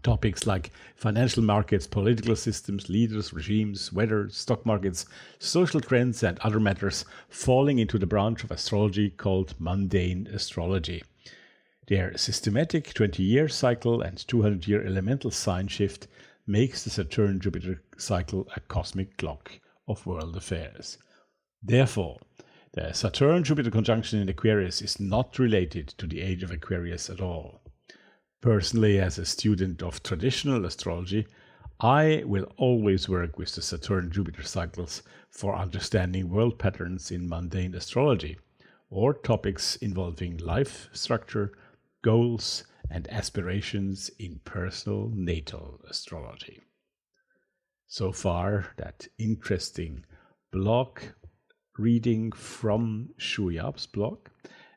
Topics 0.03 0.47
like 0.47 0.71
financial 0.95 1.43
markets, 1.43 1.87
political 1.87 2.37
systems, 2.37 2.89
leaders, 2.89 3.33
regimes, 3.33 3.93
weather, 3.93 4.29
stock 4.29 4.67
markets, 4.67 5.07
social 5.39 5.81
trends, 5.81 6.23
and 6.23 6.39
other 6.41 6.61
matters 6.61 7.05
falling 7.29 7.79
into 7.79 7.99
the 7.99 8.07
branch 8.07 8.45
of 8.45 8.51
astrology 8.51 9.11
called 9.11 9.55
mundane 9.59 10.27
astrology. 10.33 11.03
Their 11.89 12.17
systematic 12.19 12.95
20 12.95 13.23
year 13.23 13.49
cycle 13.49 14.03
and 14.03 14.19
200 14.19 14.67
year 14.67 14.85
elemental 14.85 15.31
sign 15.31 15.69
shift 15.69 16.09
makes 16.45 16.83
the 16.83 16.91
Saturn 16.91 17.39
Jupiter 17.39 17.83
cycle 17.97 18.49
a 18.57 18.61
cosmic 18.61 19.17
clock 19.17 19.61
of 19.87 20.05
world 20.05 20.37
affairs. 20.37 20.99
Therefore, 21.63 22.19
the 22.73 22.93
Saturn 22.93 23.45
Jupiter 23.45 23.71
conjunction 23.71 24.21
in 24.21 24.29
Aquarius 24.29 24.83
is 24.83 24.99
not 24.99 25.39
related 25.39 25.89
to 25.99 26.09
the 26.09 26.21
age 26.21 26.43
of 26.43 26.51
Aquarius 26.51 27.09
at 27.09 27.21
all. 27.21 27.61
Personally, 28.41 28.99
as 28.99 29.17
a 29.17 29.25
student 29.25 29.83
of 29.83 30.03
traditional 30.03 30.65
astrology, 30.65 31.27
I 31.81 32.23
will 32.27 32.53
always 32.57 33.09
work 33.09 33.39
with 33.39 33.55
the 33.55 33.63
Saturn 33.63 34.11
Jupiter 34.11 34.43
cycles 34.43 35.03
for 35.31 35.55
understanding 35.55 36.31
world 36.31 36.59
patterns 36.59 37.11
in 37.11 37.29
mundane 37.29 37.75
astrology 37.75 38.39
or 38.91 39.15
topics 39.15 39.77
involving 39.77 40.37
life 40.39 40.89
structure, 40.93 41.53
goals, 42.07 42.63
and 42.89 43.11
aspirations 43.11 44.13
in 44.21 44.39
personal 44.45 45.11
natal 45.13 45.81
astrology. 45.91 46.61
so 47.89 48.13
far 48.13 48.67
that 48.77 49.09
interesting 49.19 50.05
blog 50.53 51.01
reading 51.77 52.31
from 52.31 53.09
Shu 53.17 53.49
Yap's 53.51 53.87
blog. 53.87 54.19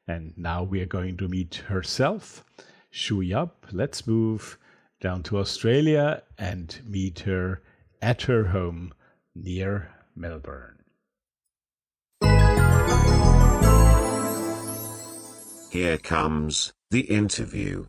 And 0.07 0.33
now 0.37 0.63
we 0.63 0.81
are 0.81 0.87
going 0.87 1.17
to 1.17 1.27
meet 1.27 1.53
herself, 1.67 2.43
Shu 2.89 3.21
Yap. 3.21 3.67
Let's 3.71 4.07
move 4.07 4.57
down 4.99 5.21
to 5.23 5.37
Australia 5.37 6.23
and 6.35 6.81
meet 6.83 7.19
her 7.19 7.61
at 8.01 8.23
her 8.23 8.45
home 8.45 8.91
near 9.35 9.91
Melbourne. 10.15 10.79
Here 15.71 15.99
comes 15.99 16.73
the 16.91 17.01
interview. 17.01 17.85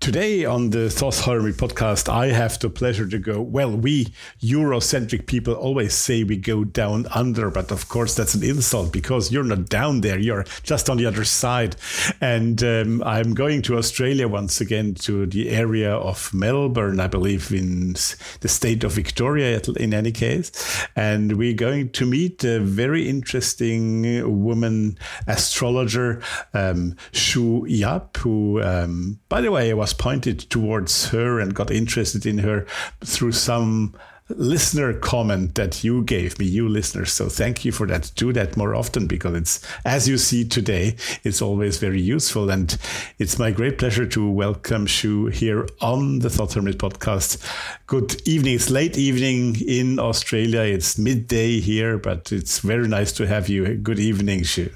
Today 0.00 0.44
on 0.44 0.70
the 0.70 0.88
Thoth 0.88 1.24
Hermes 1.24 1.56
podcast, 1.56 2.08
I 2.08 2.28
have 2.28 2.56
the 2.60 2.70
pleasure 2.70 3.06
to 3.08 3.18
go. 3.18 3.42
Well, 3.42 3.76
we 3.76 4.06
Eurocentric 4.40 5.26
people 5.26 5.54
always 5.54 5.92
say 5.92 6.22
we 6.22 6.36
go 6.36 6.62
down 6.62 7.06
under, 7.12 7.50
but 7.50 7.72
of 7.72 7.88
course 7.88 8.14
that's 8.14 8.34
an 8.34 8.44
insult 8.44 8.92
because 8.92 9.32
you're 9.32 9.42
not 9.42 9.68
down 9.68 10.02
there, 10.02 10.18
you're 10.18 10.44
just 10.62 10.88
on 10.88 10.98
the 10.98 11.06
other 11.06 11.24
side. 11.24 11.74
And 12.20 12.62
um, 12.62 13.02
I'm 13.02 13.34
going 13.34 13.60
to 13.62 13.76
Australia 13.76 14.28
once 14.28 14.60
again 14.60 14.94
to 14.94 15.26
the 15.26 15.50
area 15.50 15.92
of 15.92 16.32
Melbourne, 16.32 17.00
I 17.00 17.08
believe, 17.08 17.50
in 17.52 17.94
the 18.40 18.48
state 18.48 18.84
of 18.84 18.92
Victoria, 18.92 19.60
in 19.76 19.92
any 19.92 20.12
case. 20.12 20.86
And 20.94 21.36
we're 21.36 21.54
going 21.54 21.90
to 21.90 22.06
meet 22.06 22.44
a 22.44 22.60
very 22.60 23.08
interesting 23.08 24.42
woman 24.44 24.96
astrologer, 25.26 26.22
um, 26.54 26.94
Shu 27.10 27.66
Yap, 27.66 28.16
who, 28.18 28.62
um, 28.62 29.18
by 29.28 29.40
the 29.40 29.50
way, 29.50 29.74
was 29.74 29.87
was 29.88 29.94
pointed 29.94 30.38
towards 30.50 31.08
her 31.08 31.40
and 31.40 31.54
got 31.54 31.70
interested 31.70 32.26
in 32.26 32.36
her 32.36 32.66
through 33.02 33.32
some 33.32 33.94
listener 34.28 34.92
comment 34.92 35.54
that 35.54 35.82
you 35.82 36.04
gave 36.04 36.38
me, 36.38 36.44
you 36.44 36.68
listeners. 36.68 37.10
So 37.10 37.30
thank 37.30 37.64
you 37.64 37.72
for 37.72 37.86
that. 37.86 38.12
Do 38.14 38.30
that 38.34 38.54
more 38.54 38.74
often 38.74 39.06
because 39.06 39.34
it's, 39.34 39.66
as 39.86 40.06
you 40.06 40.18
see 40.18 40.44
today, 40.44 40.96
it's 41.24 41.40
always 41.40 41.78
very 41.78 42.02
useful. 42.02 42.50
And 42.50 42.76
it's 43.18 43.38
my 43.38 43.50
great 43.50 43.78
pleasure 43.78 44.04
to 44.04 44.30
welcome 44.30 44.84
Shu 44.84 45.28
here 45.28 45.66
on 45.80 46.18
the 46.18 46.28
Thoth 46.28 46.52
Hermes 46.52 46.76
podcast. 46.76 47.42
Good 47.86 48.28
evening. 48.28 48.56
It's 48.56 48.68
late 48.68 48.98
evening 48.98 49.56
in 49.66 49.98
Australia. 49.98 50.60
It's 50.60 50.98
midday 50.98 51.60
here, 51.60 51.96
but 51.96 52.30
it's 52.30 52.58
very 52.58 52.88
nice 52.88 53.12
to 53.12 53.26
have 53.26 53.48
you. 53.48 53.76
Good 53.76 53.98
evening, 53.98 54.42
Shu. 54.42 54.68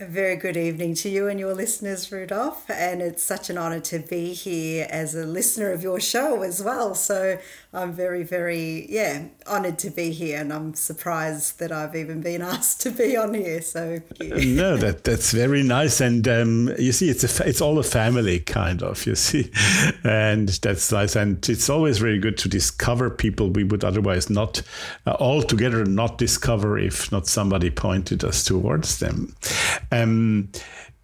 A 0.00 0.06
very 0.06 0.36
good 0.36 0.56
evening 0.56 0.94
to 0.94 1.10
you 1.10 1.28
and 1.28 1.38
your 1.38 1.52
listeners, 1.52 2.10
Rudolf. 2.10 2.70
And 2.70 3.02
it's 3.02 3.22
such 3.22 3.50
an 3.50 3.58
honor 3.58 3.80
to 3.80 3.98
be 3.98 4.32
here 4.32 4.86
as 4.88 5.14
a 5.14 5.26
listener 5.26 5.72
of 5.72 5.82
your 5.82 6.00
show 6.00 6.40
as 6.40 6.62
well. 6.62 6.94
So 6.94 7.38
I'm 7.72 7.92
very, 7.92 8.24
very, 8.24 8.90
yeah, 8.90 9.26
honored 9.46 9.78
to 9.80 9.90
be 9.90 10.10
here. 10.10 10.40
And 10.40 10.52
I'm 10.52 10.74
surprised 10.74 11.60
that 11.60 11.70
I've 11.70 11.94
even 11.94 12.20
been 12.20 12.42
asked 12.54 12.80
to 12.82 12.90
be 12.90 13.16
on 13.16 13.34
here. 13.34 13.62
So 13.62 14.00
no, 14.20 14.76
that 14.76 15.04
that's 15.04 15.30
very 15.30 15.62
nice. 15.62 16.00
And 16.00 16.26
um, 16.26 16.74
you 16.78 16.92
see, 16.92 17.08
it's 17.08 17.40
a, 17.40 17.48
it's 17.48 17.60
all 17.60 17.78
a 17.78 17.84
family 17.84 18.40
kind 18.40 18.82
of, 18.82 19.06
you 19.06 19.14
see, 19.14 19.52
and 20.02 20.48
that's 20.48 20.90
nice. 20.90 21.14
And 21.14 21.48
it's 21.48 21.70
always 21.70 22.02
really 22.02 22.18
good 22.18 22.38
to 22.38 22.48
discover 22.48 23.08
people 23.08 23.50
we 23.50 23.64
would 23.64 23.84
otherwise 23.84 24.28
not 24.28 24.62
uh, 25.06 25.16
altogether 25.20 25.84
not 25.84 26.18
discover 26.18 26.78
if 26.78 27.12
not 27.12 27.26
somebody 27.28 27.70
pointed 27.70 28.24
us 28.24 28.44
towards 28.44 28.98
them. 28.98 29.34
Um, 29.92 30.50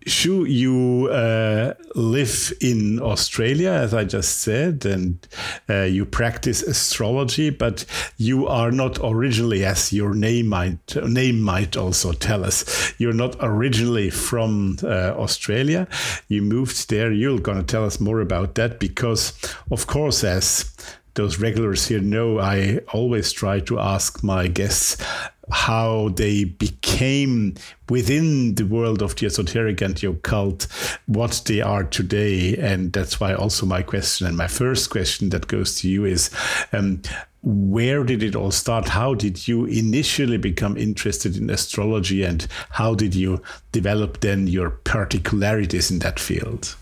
Shu, 0.07 0.45
you 0.45 1.09
uh, 1.11 1.75
live 1.97 2.53
in 2.61 3.01
Australia, 3.01 3.71
as 3.71 3.93
I 3.93 4.05
just 4.05 4.39
said, 4.39 4.87
and 4.87 5.27
uh, 5.69 5.83
you 5.83 6.05
practice 6.05 6.63
astrology, 6.63 7.51
but 7.51 7.85
you 8.17 8.47
are 8.47 8.71
not 8.71 8.99
originally, 9.03 9.65
as 9.65 9.93
your 9.93 10.15
name 10.15 10.47
might 10.47 10.95
name 10.95 11.41
might 11.41 11.77
also 11.77 12.13
tell 12.13 12.45
us, 12.45 12.95
you're 12.99 13.13
not 13.13 13.37
originally 13.41 14.11
from 14.11 14.79
uh, 14.85 15.13
Australia. 15.17 15.89
You 16.29 16.43
moved 16.43 16.89
there. 16.89 17.11
You're 17.11 17.41
going 17.41 17.59
to 17.59 17.65
tell 17.65 17.85
us 17.85 17.99
more 17.99 18.21
about 18.21 18.55
that 18.55 18.79
because, 18.79 19.33
of 19.73 19.89
course, 19.89 20.23
as 20.23 20.73
those 21.15 21.41
regulars 21.41 21.89
here 21.89 22.01
know, 22.01 22.39
I 22.39 22.81
always 22.93 23.33
try 23.33 23.61
to 23.61 23.81
ask 23.81 24.23
my 24.23 24.47
guests 24.49 25.03
how 25.51 26.11
they 26.17 26.45
became 26.45 27.55
within 27.89 28.55
the 28.57 28.65
world 28.67 29.03
of 29.03 29.15
the 29.17 29.27
esoteric 29.27 29.81
and 29.81 29.97
the 29.97 30.09
occult 30.09 30.67
what 31.07 31.43
they 31.47 31.61
are 31.61 31.85
today. 31.85 32.57
And 32.57 32.93
that's 32.93 33.21
why 33.21 33.35
also 33.35 33.67
my 33.67 33.83
question 33.83 34.27
and 34.27 34.37
my 34.37 34.49
first 34.49 34.91
question 34.91 35.31
that 35.31 35.47
goes 35.47 35.77
to 35.81 35.89
you 35.89 36.05
is 36.05 36.31
um, 36.73 37.03
where 37.43 38.03
did 38.03 38.25
it 38.25 38.35
all 38.35 38.51
start? 38.51 38.89
How 38.89 39.15
did 39.15 39.47
you 39.47 39.67
initially 39.67 40.37
become 40.37 40.77
interested 40.77 41.37
in 41.37 41.49
astrology 41.49 42.25
and 42.25 42.47
how 42.71 42.95
did 42.95 43.15
you 43.15 43.41
develop 43.71 44.21
then 44.21 44.49
your 44.49 44.71
particularities 44.71 45.91
in 45.91 46.01
that 46.01 46.19
field 46.19 46.75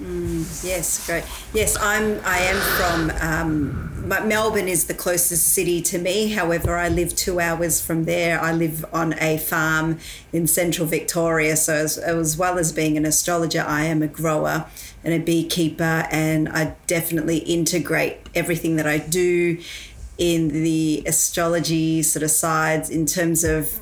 Mm, 0.00 0.62
yes, 0.62 1.06
great. 1.06 1.24
Yes, 1.54 1.76
I'm. 1.80 2.20
I 2.22 2.38
am 2.38 2.56
from. 2.76 3.12
Um, 3.22 4.28
Melbourne 4.28 4.68
is 4.68 4.86
the 4.86 4.94
closest 4.94 5.54
city 5.54 5.80
to 5.82 5.98
me. 5.98 6.28
However, 6.28 6.76
I 6.76 6.90
live 6.90 7.16
two 7.16 7.40
hours 7.40 7.80
from 7.80 8.04
there. 8.04 8.38
I 8.38 8.52
live 8.52 8.84
on 8.92 9.14
a 9.18 9.38
farm 9.38 9.98
in 10.34 10.46
central 10.46 10.86
Victoria. 10.86 11.56
So, 11.56 11.74
as, 11.74 11.96
as 11.96 12.36
well 12.36 12.58
as 12.58 12.72
being 12.72 12.98
an 12.98 13.06
astrologer, 13.06 13.64
I 13.66 13.84
am 13.84 14.02
a 14.02 14.06
grower 14.06 14.66
and 15.02 15.14
a 15.14 15.18
beekeeper, 15.18 16.06
and 16.10 16.50
I 16.50 16.74
definitely 16.86 17.38
integrate 17.38 18.18
everything 18.34 18.76
that 18.76 18.86
I 18.86 18.98
do 18.98 19.58
in 20.18 20.48
the 20.48 21.04
astrology 21.06 22.02
sort 22.02 22.22
of 22.22 22.30
sides 22.30 22.90
in 22.90 23.06
terms 23.06 23.44
of 23.44 23.80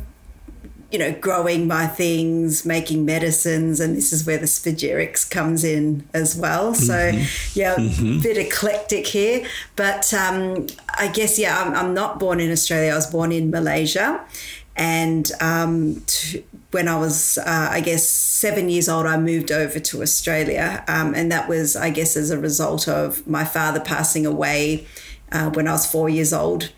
you 0.95 1.01
know, 1.01 1.11
growing 1.11 1.67
my 1.67 1.89
things, 1.89 2.65
making 2.65 3.05
medicines, 3.05 3.81
and 3.81 3.97
this 3.97 4.13
is 4.13 4.25
where 4.25 4.39
the 4.39 4.47
spagyrics 4.47 5.29
comes 5.29 5.65
in 5.65 6.09
as 6.15 6.37
well. 6.37 6.73
So, 6.73 6.95
mm-hmm. 6.95 7.59
yeah, 7.59 7.75
mm-hmm. 7.75 8.21
a 8.21 8.23
bit 8.23 8.39
eclectic 8.39 9.09
here. 9.09 9.45
But 9.75 10.15
um, 10.15 10.69
I 10.97 11.09
guess, 11.09 11.37
yeah, 11.37 11.61
I'm, 11.61 11.75
I'm, 11.75 11.95
not 11.95 12.21
born 12.21 12.39
in 12.39 12.53
Australia. 12.53 12.93
I 12.93 12.95
was 12.95 13.11
born 13.11 13.33
in 13.33 13.51
Malaysia. 13.51 14.25
And 14.77 15.29
um, 15.41 16.01
to, 16.07 16.45
when 16.71 16.87
I 16.87 16.97
was, 16.97 17.39
uh, 17.39 17.69
I 17.73 17.81
guess, 17.81 18.09
seven 18.09 18.69
years 18.69 18.89
old, 18.89 19.07
I 19.07 19.17
moved 19.17 19.51
over 19.51 19.81
to 19.81 20.01
Australia. 20.01 20.85
Um, 20.87 21.13
and 21.13 21.33
that 21.33 21.49
was, 21.49 21.75
I 21.75 21.91
guess, 21.91 22.17
as 22.17 22.31
a 22.31 22.39
result 22.39 22.87
of 22.87 23.27
my 23.27 23.45
father 23.45 23.81
passing 23.81 24.27
away 24.27 24.87
uh, 25.33 25.51
when 25.51 25.67
I 25.67 25.73
was 25.73 25.91
four 25.91 26.09
years 26.09 26.33
old. 26.33 26.71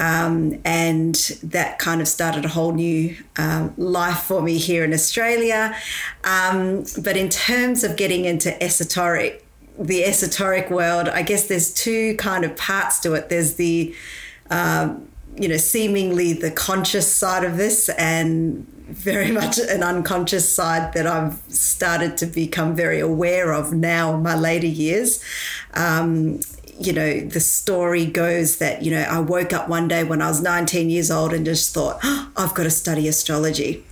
Um, 0.00 0.58
and 0.64 1.14
that 1.42 1.78
kind 1.78 2.00
of 2.00 2.08
started 2.08 2.46
a 2.46 2.48
whole 2.48 2.72
new 2.72 3.14
um, 3.36 3.74
life 3.76 4.20
for 4.20 4.40
me 4.40 4.56
here 4.56 4.82
in 4.82 4.94
Australia. 4.94 5.76
Um, 6.24 6.84
but 7.04 7.18
in 7.18 7.28
terms 7.28 7.84
of 7.84 7.98
getting 7.98 8.24
into 8.24 8.60
esoteric, 8.62 9.44
the 9.78 10.04
esoteric 10.04 10.70
world, 10.70 11.10
I 11.10 11.20
guess 11.20 11.48
there's 11.48 11.72
two 11.74 12.16
kind 12.16 12.46
of 12.46 12.56
parts 12.56 12.98
to 13.00 13.12
it. 13.12 13.28
There's 13.28 13.56
the, 13.56 13.94
um, 14.48 15.06
you 15.36 15.48
know, 15.48 15.58
seemingly 15.58 16.32
the 16.32 16.50
conscious 16.50 17.12
side 17.12 17.44
of 17.44 17.58
this, 17.58 17.90
and 17.90 18.66
very 18.90 19.30
much 19.40 19.58
an 19.58 19.82
unconscious 19.82 20.50
side 20.50 20.94
that 20.94 21.06
I've 21.06 21.42
started 21.48 22.16
to 22.18 22.26
become 22.26 22.74
very 22.74 23.00
aware 23.00 23.52
of 23.52 23.74
now 23.74 24.14
in 24.14 24.22
my 24.22 24.34
later 24.34 24.66
years. 24.66 25.22
Um, 25.74 26.40
you 26.80 26.94
know, 26.94 27.20
the 27.20 27.40
story 27.40 28.06
goes 28.06 28.56
that, 28.56 28.82
you 28.82 28.90
know, 28.90 29.02
I 29.02 29.20
woke 29.20 29.52
up 29.52 29.68
one 29.68 29.86
day 29.86 30.02
when 30.02 30.22
I 30.22 30.28
was 30.28 30.40
19 30.40 30.88
years 30.88 31.10
old 31.10 31.34
and 31.34 31.44
just 31.44 31.74
thought, 31.74 31.98
oh, 32.02 32.30
I've 32.36 32.54
got 32.54 32.62
to 32.64 32.70
study 32.70 33.06
astrology. 33.06 33.84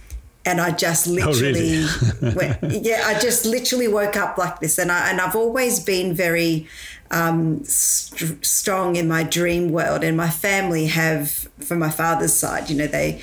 And 0.46 0.58
I 0.58 0.70
just 0.70 1.06
literally, 1.06 1.84
oh, 1.84 2.22
really? 2.22 2.34
went, 2.34 2.58
yeah, 2.62 3.02
I 3.04 3.18
just 3.18 3.44
literally 3.44 3.88
woke 3.88 4.16
up 4.16 4.38
like 4.38 4.60
this. 4.60 4.78
And, 4.78 4.90
I, 4.90 5.10
and 5.10 5.20
I've 5.20 5.36
always 5.36 5.78
been 5.78 6.14
very 6.14 6.66
um, 7.10 7.62
st- 7.64 8.44
strong 8.46 8.96
in 8.96 9.06
my 9.06 9.22
dream 9.22 9.70
world. 9.70 10.02
And 10.02 10.16
my 10.16 10.30
family 10.30 10.86
have, 10.86 11.30
from 11.60 11.80
my 11.80 11.90
father's 11.90 12.32
side, 12.32 12.70
you 12.70 12.76
know, 12.76 12.86
they, 12.86 13.20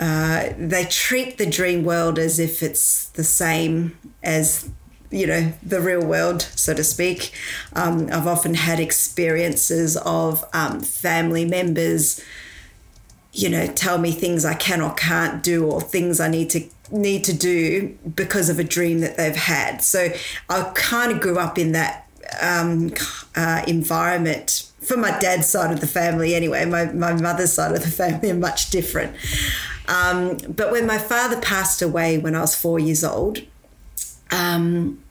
uh, 0.00 0.48
they 0.58 0.84
treat 0.86 1.38
the 1.38 1.46
dream 1.46 1.84
world 1.84 2.18
as 2.18 2.40
if 2.40 2.60
it's 2.60 3.10
the 3.10 3.24
same 3.24 3.96
as 4.24 4.68
you 5.16 5.26
know 5.26 5.52
the 5.62 5.80
real 5.80 6.04
world 6.04 6.42
so 6.42 6.74
to 6.74 6.84
speak. 6.84 7.32
Um, 7.72 8.08
i've 8.12 8.26
often 8.26 8.54
had 8.54 8.78
experiences 8.78 9.96
of 9.98 10.44
um, 10.52 10.80
family 10.80 11.44
members 11.44 12.22
you 13.32 13.48
know 13.48 13.66
tell 13.66 13.98
me 13.98 14.12
things 14.12 14.44
i 14.44 14.54
can 14.54 14.80
or 14.80 14.92
can't 14.94 15.42
do 15.42 15.66
or 15.66 15.80
things 15.80 16.20
i 16.20 16.28
need 16.28 16.50
to 16.50 16.68
need 16.90 17.24
to 17.24 17.32
do 17.32 17.96
because 18.14 18.48
of 18.48 18.58
a 18.58 18.64
dream 18.64 19.00
that 19.00 19.16
they've 19.16 19.34
had. 19.34 19.82
So 19.82 20.08
i 20.48 20.70
kind 20.74 21.12
of 21.12 21.20
grew 21.20 21.38
up 21.38 21.58
in 21.58 21.72
that 21.72 22.06
um, 22.40 22.92
uh, 23.34 23.62
environment. 23.66 24.70
For 24.80 24.96
my 24.96 25.18
dad's 25.18 25.48
side 25.48 25.72
of 25.72 25.80
the 25.80 25.86
family 25.86 26.34
anyway 26.34 26.64
my, 26.64 26.86
my 26.92 27.14
mother's 27.14 27.52
side 27.52 27.74
of 27.74 27.82
the 27.82 27.90
family 27.90 28.30
are 28.30 28.34
much 28.34 28.70
different. 28.70 29.16
Um, 29.88 30.36
but 30.48 30.70
when 30.70 30.86
my 30.86 30.98
father 30.98 31.40
passed 31.40 31.80
away 31.80 32.18
when 32.18 32.34
i 32.34 32.40
was 32.40 32.54
four 32.56 32.80
years 32.80 33.04
old 33.04 33.40
um, 34.30 35.02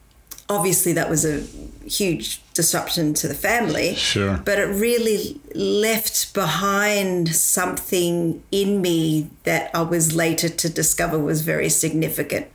obviously 0.50 0.94
that 0.94 1.10
was 1.10 1.26
a 1.26 1.42
huge 1.88 2.42
disruption 2.54 3.14
to 3.14 3.28
the 3.28 3.34
family. 3.34 3.96
Sure. 3.96 4.38
But 4.44 4.60
it 4.60 4.66
really 4.66 5.40
left 5.54 6.34
behind 6.34 7.36
something 7.36 8.44
in 8.52 8.82
me 8.82 9.30
that 9.44 9.72
I 9.74 9.82
was 9.82 10.16
later 10.16 10.50
to 10.50 10.70
discover 10.70 11.20
was 11.20 11.42
very 11.42 11.70
significant. 11.70 12.48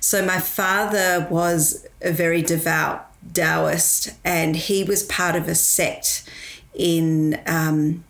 So 0.00 0.24
my 0.24 0.38
father 0.38 1.26
was 1.30 1.86
a 2.00 2.12
very 2.12 2.42
devout 2.42 3.08
Taoist, 3.34 4.10
and 4.24 4.56
he 4.56 4.82
was 4.82 5.04
part 5.04 5.36
of 5.36 5.48
a 5.48 5.54
sect 5.54 6.28
in 6.74 7.40
um, 7.46 8.04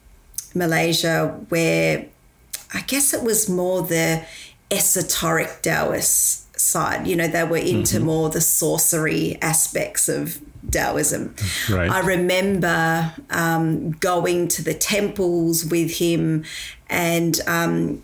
Malaysia 0.54 1.38
where 1.48 2.06
I 2.72 2.80
guess 2.82 3.12
it 3.12 3.22
was 3.22 3.48
more 3.48 3.82
the 3.82 4.24
esoteric 4.70 5.60
Taoist 5.62 6.41
side. 6.72 7.06
You 7.06 7.16
know, 7.16 7.28
they 7.28 7.44
were 7.44 7.56
into 7.56 7.96
mm-hmm. 7.96 8.06
more 8.06 8.28
the 8.30 8.40
sorcery 8.40 9.38
aspects 9.42 10.08
of 10.08 10.40
Taoism. 10.70 11.34
Right. 11.70 11.90
I 11.90 12.00
remember 12.00 13.12
um, 13.30 13.92
going 13.92 14.48
to 14.48 14.62
the 14.62 14.74
temples 14.74 15.64
with 15.64 15.98
him, 15.98 16.44
and 16.88 17.40
um, 17.46 18.02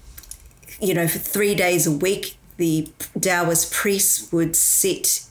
you 0.81 0.94
know, 0.94 1.09
for 1.09 1.18
three 1.18 1.54
days 1.54 1.87
a 1.87 1.92
week, 1.92 2.37
the 2.57 2.88
Taoist 3.20 3.72
priests 3.72 4.33
would 4.33 4.54
sit 4.57 5.24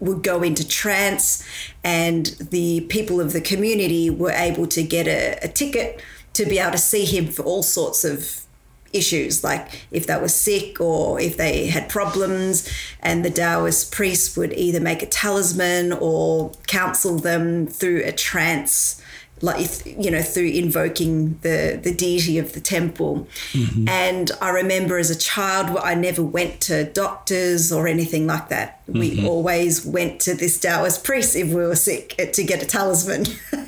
would 0.00 0.22
go 0.22 0.42
into 0.42 0.66
trance, 0.66 1.42
and 1.82 2.26
the 2.50 2.82
people 2.82 3.20
of 3.20 3.32
the 3.32 3.40
community 3.40 4.10
were 4.10 4.32
able 4.32 4.66
to 4.66 4.82
get 4.82 5.06
a, 5.06 5.38
a 5.42 5.48
ticket 5.48 6.00
to 6.34 6.44
be 6.44 6.58
able 6.58 6.72
to 6.72 6.78
see 6.78 7.04
him 7.04 7.28
for 7.28 7.42
all 7.42 7.62
sorts 7.62 8.04
of 8.04 8.43
issues, 8.94 9.44
like 9.44 9.86
if 9.90 10.06
they 10.06 10.16
were 10.16 10.28
sick 10.28 10.80
or 10.80 11.20
if 11.20 11.36
they 11.36 11.66
had 11.66 11.88
problems. 11.88 12.68
And 13.00 13.24
the 13.24 13.30
Taoist 13.30 13.92
priest 13.92 14.36
would 14.36 14.52
either 14.52 14.80
make 14.80 15.02
a 15.02 15.06
talisman 15.06 15.92
or 15.92 16.52
counsel 16.66 17.18
them 17.18 17.66
through 17.66 18.02
a 18.04 18.12
trance 18.12 19.00
like 19.40 19.84
you 19.84 20.10
know 20.10 20.22
through 20.22 20.46
invoking 20.46 21.38
the 21.42 21.78
the 21.82 21.92
deity 21.92 22.38
of 22.38 22.52
the 22.52 22.60
temple 22.60 23.26
mm-hmm. 23.50 23.88
and 23.88 24.30
i 24.40 24.48
remember 24.48 24.96
as 24.96 25.10
a 25.10 25.18
child 25.18 25.76
i 25.82 25.92
never 25.92 26.22
went 26.22 26.60
to 26.60 26.84
doctors 26.92 27.72
or 27.72 27.88
anything 27.88 28.26
like 28.26 28.48
that 28.48 28.80
mm-hmm. 28.88 28.98
we 28.98 29.26
always 29.26 29.84
went 29.84 30.20
to 30.20 30.34
this 30.34 30.58
taoist 30.58 31.04
priest 31.04 31.36
if 31.36 31.48
we 31.48 31.54
were 31.54 31.76
sick 31.76 32.16
to 32.32 32.44
get 32.44 32.62
a 32.62 32.66
talisman. 32.66 33.26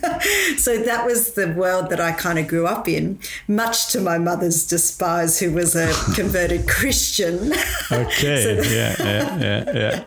So 0.56 0.78
that 0.78 1.04
was 1.04 1.34
the 1.34 1.52
world 1.52 1.90
that 1.90 2.00
i 2.00 2.12
kind 2.12 2.38
of 2.38 2.48
grew 2.48 2.66
up 2.66 2.88
in 2.88 3.18
much 3.46 3.88
to 3.88 4.00
my 4.00 4.18
mother's 4.18 4.66
despise 4.66 5.38
who 5.38 5.52
was 5.52 5.76
a 5.76 5.92
converted 6.14 6.68
christian. 6.68 7.52
Okay 7.92 8.42
so 8.42 8.70
yeah 8.70 8.96
yeah 8.98 9.38
yeah 9.38 9.64
yeah. 9.74 10.04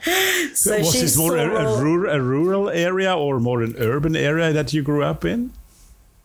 So 0.53 0.77
was 0.79 0.93
this 0.93 1.17
more 1.17 1.37
a, 1.37 1.47
a, 1.47 1.81
rural, 1.81 2.13
a 2.13 2.21
rural 2.21 2.69
area 2.69 3.15
or 3.15 3.39
more 3.39 3.61
an 3.61 3.75
urban 3.77 4.15
area 4.15 4.51
that 4.51 4.73
you 4.73 4.81
grew 4.81 5.03
up 5.03 5.23
in 5.23 5.51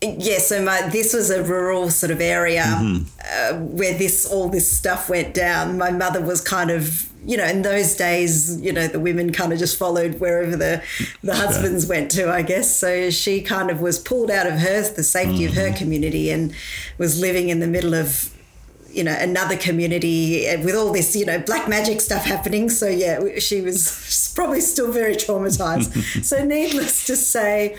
yeah, 0.05 0.38
so 0.38 0.62
my 0.62 0.88
this 0.88 1.14
was 1.14 1.31
a 1.31 1.43
rural 1.43 1.90
sort 1.90 2.11
of 2.11 2.21
area 2.21 2.62
mm-hmm. 2.62 3.05
uh, 3.21 3.59
where 3.59 3.97
this 3.97 4.27
all 4.27 4.49
this 4.49 4.71
stuff 4.71 5.09
went 5.09 5.35
down. 5.35 5.79
My 5.79 5.90
mother 5.90 6.21
was 6.21 6.40
kind 6.40 6.71
of, 6.71 7.11
you 7.25 7.37
know, 7.37 7.45
in 7.45 7.62
those 7.62 7.97
days, 7.97 8.61
you 8.61 8.73
know, 8.73 8.87
the 8.87 9.01
women 9.01 9.33
kind 9.33 9.53
of 9.53 9.59
just 9.59 9.79
followed 9.79 10.21
wherever 10.21 10.57
the 10.57 10.83
the 11.23 11.35
husbands 11.35 11.87
went 11.87 12.11
to, 12.12 12.31
I 12.31 12.43
guess. 12.43 12.75
So 12.77 13.11
she 13.11 13.40
kind 13.40 13.71
of 13.71 13.81
was 13.81 13.99
pulled 13.99 14.31
out 14.31 14.47
of 14.47 14.55
her 14.55 14.83
the 14.83 15.03
safety 15.03 15.40
mm-hmm. 15.40 15.49
of 15.49 15.55
her 15.55 15.69
mm-hmm. 15.69 15.77
community 15.77 16.31
and 16.31 16.55
was 16.99 17.21
living 17.21 17.49
in 17.49 17.61
the 17.61 17.69
middle 17.69 17.95
of 17.95 18.31
you 18.90 19.03
know 19.03 19.17
another 19.19 19.57
community 19.57 20.47
with 20.59 20.77
all 20.77 20.93
this 20.93 21.17
you 21.17 21.27
know 21.27 21.38
black 21.40 21.69
magic 21.69 22.01
stuff 22.01 22.25
happening 22.25 22.71
so 22.71 22.87
yeah 22.87 23.40
she 23.40 23.61
was 23.61 24.33
probably 24.37 24.61
still 24.61 24.93
very 24.93 25.17
traumatized 25.17 26.25
so 26.25 26.45
needless 26.45 27.05
to 27.05 27.17
say 27.17 27.77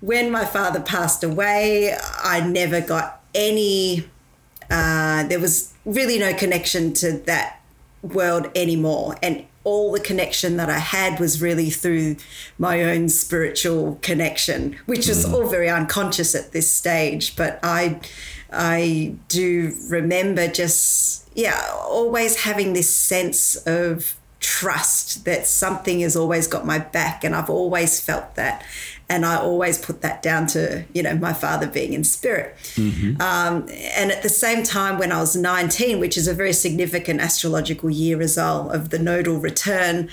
when 0.00 0.30
my 0.30 0.44
father 0.44 0.80
passed 0.80 1.24
away, 1.24 1.94
I 2.22 2.40
never 2.40 2.80
got 2.80 3.20
any, 3.34 4.08
uh, 4.70 5.24
there 5.24 5.40
was 5.40 5.74
really 5.84 6.18
no 6.18 6.34
connection 6.34 6.92
to 6.94 7.12
that 7.12 7.60
world 8.02 8.50
anymore. 8.54 9.16
And 9.22 9.44
all 9.64 9.92
the 9.92 10.00
connection 10.00 10.56
that 10.56 10.70
I 10.70 10.78
had 10.78 11.20
was 11.20 11.42
really 11.42 11.68
through 11.68 12.16
my 12.58 12.82
own 12.82 13.08
spiritual 13.08 13.98
connection, 14.02 14.78
which 14.86 15.08
is 15.08 15.26
mm. 15.26 15.32
all 15.32 15.48
very 15.48 15.68
unconscious 15.68 16.34
at 16.34 16.52
this 16.52 16.70
stage. 16.70 17.36
But 17.36 17.58
I, 17.62 18.00
I 18.52 19.16
do 19.28 19.74
remember 19.88 20.48
just, 20.48 21.28
yeah, 21.34 21.60
always 21.74 22.42
having 22.42 22.72
this 22.72 22.88
sense 22.88 23.56
of 23.66 24.16
trust 24.40 25.24
that 25.24 25.46
something 25.46 26.00
has 26.00 26.16
always 26.16 26.46
got 26.46 26.64
my 26.64 26.78
back. 26.78 27.24
And 27.24 27.34
I've 27.34 27.50
always 27.50 28.00
felt 28.00 28.36
that 28.36 28.64
and 29.08 29.24
I 29.24 29.36
always 29.36 29.78
put 29.78 30.02
that 30.02 30.22
down 30.22 30.46
to 30.48 30.84
you 30.92 31.02
know 31.02 31.14
my 31.14 31.32
father 31.32 31.66
being 31.66 31.92
in 31.92 32.04
spirit. 32.04 32.56
Mm-hmm. 32.74 33.20
Um, 33.20 33.68
and 33.70 34.12
at 34.12 34.22
the 34.22 34.28
same 34.28 34.62
time, 34.62 34.98
when 34.98 35.12
I 35.12 35.20
was 35.20 35.34
19, 35.36 35.98
which 35.98 36.16
is 36.16 36.28
a 36.28 36.34
very 36.34 36.52
significant 36.52 37.20
astrological 37.20 37.90
year 37.90 38.20
as 38.20 38.36
well 38.36 38.70
of 38.70 38.90
the 38.90 38.98
nodal 38.98 39.38
return. 39.38 40.10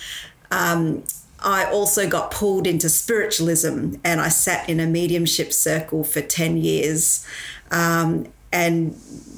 Um, 0.51 1.03
I 1.45 1.65
also 1.65 2.09
got 2.09 2.31
pulled 2.31 2.65
into 2.65 2.89
spiritualism 2.89 3.95
and 4.03 4.19
I 4.19 4.29
sat 4.29 4.67
in 4.67 4.79
a 4.79 4.87
mediumship 4.87 5.53
circle 5.53 6.03
for 6.03 6.21
10 6.21 6.57
years 6.57 7.25
um, 7.69 8.27
and 8.51 8.95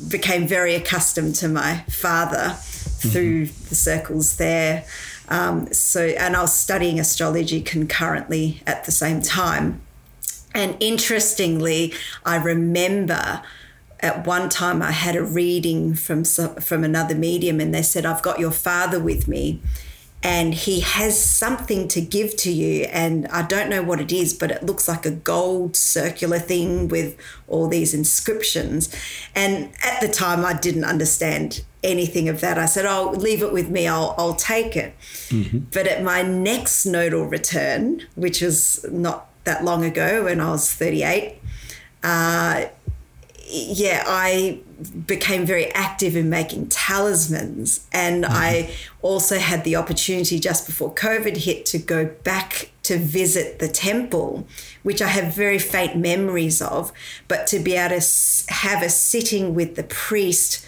became 0.10 0.48
very 0.48 0.74
accustomed 0.74 1.36
to 1.36 1.50
my 1.50 1.80
father 1.90 2.38
mm-hmm. 2.38 3.10
through 3.10 3.46
the 3.48 3.76
circles 3.76 4.38
there. 4.38 4.86
Um, 5.30 5.72
so, 5.74 6.06
and 6.06 6.36
I 6.36 6.42
was 6.42 6.54
studying 6.54 7.00
astrology 7.00 7.62
concurrently 7.62 8.62
at 8.66 8.86
the 8.86 8.92
same 8.92 9.22
time. 9.22 9.82
And 10.56 10.78
interestingly, 10.80 11.94
I 12.26 12.38
remember 12.38 13.42
at 14.00 14.26
one 14.26 14.50
time 14.50 14.82
I 14.82 14.92
had 14.92 15.16
a 15.16 15.24
reading 15.24 15.96
from 15.96 16.24
from 16.24 16.84
another 16.84 17.16
medium, 17.16 17.60
and 17.60 17.74
they 17.74 17.82
said, 17.82 18.06
"I've 18.06 18.22
got 18.22 18.40
your 18.40 18.52
father 18.52 19.00
with 19.00 19.28
me." 19.28 19.62
and 20.24 20.54
he 20.54 20.80
has 20.80 21.22
something 21.24 21.88
to 21.88 22.02
give 22.02 22.36
to 22.36 22.52
you 22.52 22.86
and 22.86 23.28
i 23.28 23.42
don't 23.42 23.70
know 23.70 23.84
what 23.84 24.02
it 24.02 24.12
is 24.12 24.34
but 24.34 24.50
it 24.50 24.64
looks 24.64 24.88
like 24.88 25.06
a 25.06 25.12
gold 25.12 25.76
circular 25.76 26.40
thing 26.40 26.88
with 26.88 27.16
all 27.48 27.68
these 27.68 27.94
inscriptions 27.94 28.94
and 29.36 29.70
at 29.84 30.02
the 30.02 30.08
time 30.08 30.44
i 30.44 30.54
didn't 30.54 30.84
understand 30.84 31.64
anything 31.84 32.28
of 32.28 32.42
that 32.42 32.58
i 32.58 32.66
said 32.66 32.86
oh 32.86 33.12
leave 33.12 33.42
it 33.42 33.54
with 33.54 33.70
me 33.70 33.88
i'll, 33.88 34.16
I'll 34.18 34.36
take 34.36 34.76
it 34.76 34.96
mm-hmm. 35.30 35.60
but 35.72 35.88
at 35.88 36.04
my 36.04 36.22
next 36.22 36.86
nodal 36.86 37.26
return 37.26 38.06
which 38.16 38.42
was 38.42 38.86
not 38.92 39.30
that 39.44 39.64
long 39.64 39.86
ago 39.86 40.26
when 40.26 40.42
i 40.42 40.50
was 40.50 40.74
38 40.74 41.36
uh, 42.04 42.66
yeah, 43.50 44.04
I 44.06 44.60
became 45.06 45.46
very 45.46 45.72
active 45.74 46.16
in 46.16 46.30
making 46.30 46.68
talismans. 46.68 47.86
And 47.94 48.26
mm-hmm. 48.26 48.34
I 48.34 48.72
also 49.02 49.40
had 49.40 49.64
the 49.64 49.76
opportunity 49.76 50.40
just 50.40 50.66
before 50.66 50.94
COVID 50.94 51.38
hit 51.38 51.66
to 51.68 51.78
go 51.78 52.06
back 52.24 52.72
to 52.84 52.98
visit 52.98 53.60
the 53.60 53.68
temple, 53.68 54.48
which 54.84 55.02
I 55.02 55.08
have 55.08 55.34
very 55.34 55.60
faint 55.60 55.96
memories 55.96 56.62
of, 56.62 56.92
but 57.28 57.48
to 57.48 57.60
be 57.60 57.74
able 57.74 58.00
to 58.00 58.44
have 58.50 58.84
a 58.84 58.90
sitting 58.90 59.56
with 59.56 59.76
the 59.76 59.84
priest 59.84 60.66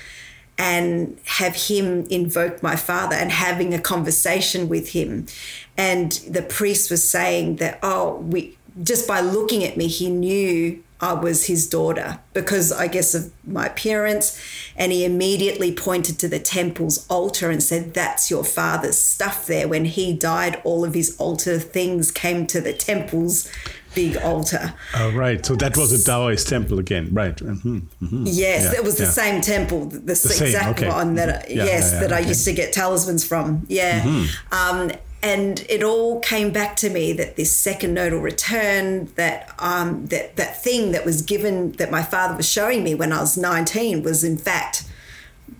and 0.60 1.18
have 1.24 1.56
him 1.56 2.06
invoke 2.10 2.62
my 2.62 2.76
father 2.76 3.16
and 3.16 3.32
having 3.32 3.74
a 3.74 3.80
conversation 3.80 4.68
with 4.68 4.90
him. 4.90 5.26
And 5.78 6.12
the 6.28 6.42
priest 6.42 6.92
was 6.92 7.08
saying 7.08 7.56
that, 7.56 7.80
oh, 7.82 8.18
we 8.18 8.58
just 8.84 9.08
by 9.08 9.22
looking 9.22 9.64
at 9.64 9.78
me, 9.78 9.88
he 9.88 10.10
knew 10.10 10.84
I 11.02 11.14
was 11.14 11.46
his 11.46 11.68
daughter 11.68 12.20
because 12.34 12.74
I 12.74 12.88
guess 12.88 13.16
of 13.16 13.32
my 13.46 13.68
appearance. 13.68 14.40
And 14.76 14.92
he 14.92 15.06
immediately 15.06 15.74
pointed 15.74 16.20
to 16.20 16.28
the 16.28 16.40
temple's 16.40 17.08
altar 17.08 17.50
and 17.50 17.64
said, 17.64 17.94
That's 17.94 18.30
your 18.30 18.44
father's 18.44 19.02
stuff 19.02 19.46
there. 19.46 19.68
When 19.68 19.86
he 19.86 20.14
died, 20.14 20.62
all 20.66 20.84
of 20.84 20.94
his 20.94 21.16
altar 21.18 21.58
things 21.58 22.12
came 22.12 22.46
to 22.48 22.60
the 22.60 22.74
temple's 22.74 23.50
big 23.96 24.18
altar. 24.18 24.74
Oh, 24.96 25.12
right. 25.12 25.46
So 25.46 25.56
that 25.56 25.78
was 25.78 25.92
a 25.92 26.04
Taoist 26.04 26.48
temple 26.48 26.80
again, 26.80 27.10
right? 27.12 27.36
Mm-hmm. 27.36 27.78
Mm-hmm. 27.78 28.24
Yes, 28.28 28.72
yeah, 28.72 28.80
it 28.80 28.84
was 28.84 28.98
the 28.98 29.04
yeah. 29.04 29.10
same 29.10 29.42
temple, 29.42 29.86
the, 29.86 30.00
the 30.00 30.12
exact 30.42 30.80
okay. 30.80 30.88
one 30.88 31.16
that, 31.16 31.46
mm-hmm. 31.46 31.58
yes, 31.58 31.94
yeah, 31.94 32.00
that 32.02 32.14
I 32.14 32.20
used 32.20 32.46
to 32.46 32.54
get 32.54 32.74
talismans 32.74 33.26
from. 33.26 33.66
Yeah. 33.68 34.02
Mm-hmm. 34.02 34.54
Um, 34.54 34.92
and 35.22 35.66
it 35.70 35.84
all 35.84 36.20
came 36.22 36.52
back 36.52 36.76
to 36.78 36.90
me 36.90 37.12
that 37.14 37.36
this 37.36 37.56
second 37.56 37.94
nodal 37.94 38.20
return 38.20 39.08
that 39.16 39.54
um, 39.60 40.08
that 40.08 40.38
that 40.38 40.64
thing 40.64 40.92
that 40.94 41.06
was 41.06 41.22
given 41.22 41.74
that 41.74 41.92
my 41.92 42.02
father 42.02 42.38
was 42.38 42.48
showing 42.48 42.84
me 42.84 42.96
when 42.96 43.12
I 43.12 43.20
was 43.20 43.38
19 43.38 44.02
was 44.02 44.24
in 44.24 44.38
fact 44.38 44.88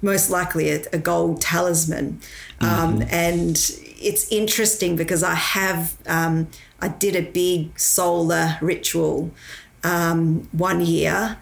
most 0.02 0.30
likely 0.30 0.70
a, 0.70 0.82
a 0.94 0.98
gold 0.98 1.42
talisman 1.42 2.22
um, 2.62 3.00
mm-hmm. 3.00 3.10
and 3.10 3.58
it's 4.02 4.32
interesting 4.32 4.96
because 4.96 5.24
I 5.24 5.36
have 5.36 5.98
um, 6.08 6.48
I 6.82 6.90
did 6.90 7.16
a 7.16 7.22
big 7.22 7.80
solar 7.80 8.58
ritual 8.62 9.32
um, 9.84 10.48
one 10.52 10.82
year 10.82 11.38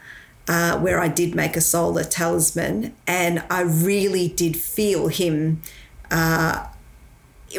uh, 0.47 0.79
where 0.79 0.99
I 0.99 1.07
did 1.07 1.35
make 1.35 1.57
a 1.57 1.61
solar 1.61 2.03
talisman 2.03 2.95
and 3.05 3.43
I 3.49 3.61
really 3.61 4.27
did 4.29 4.55
feel 4.55 5.07
him 5.07 5.61
uh, 6.09 6.67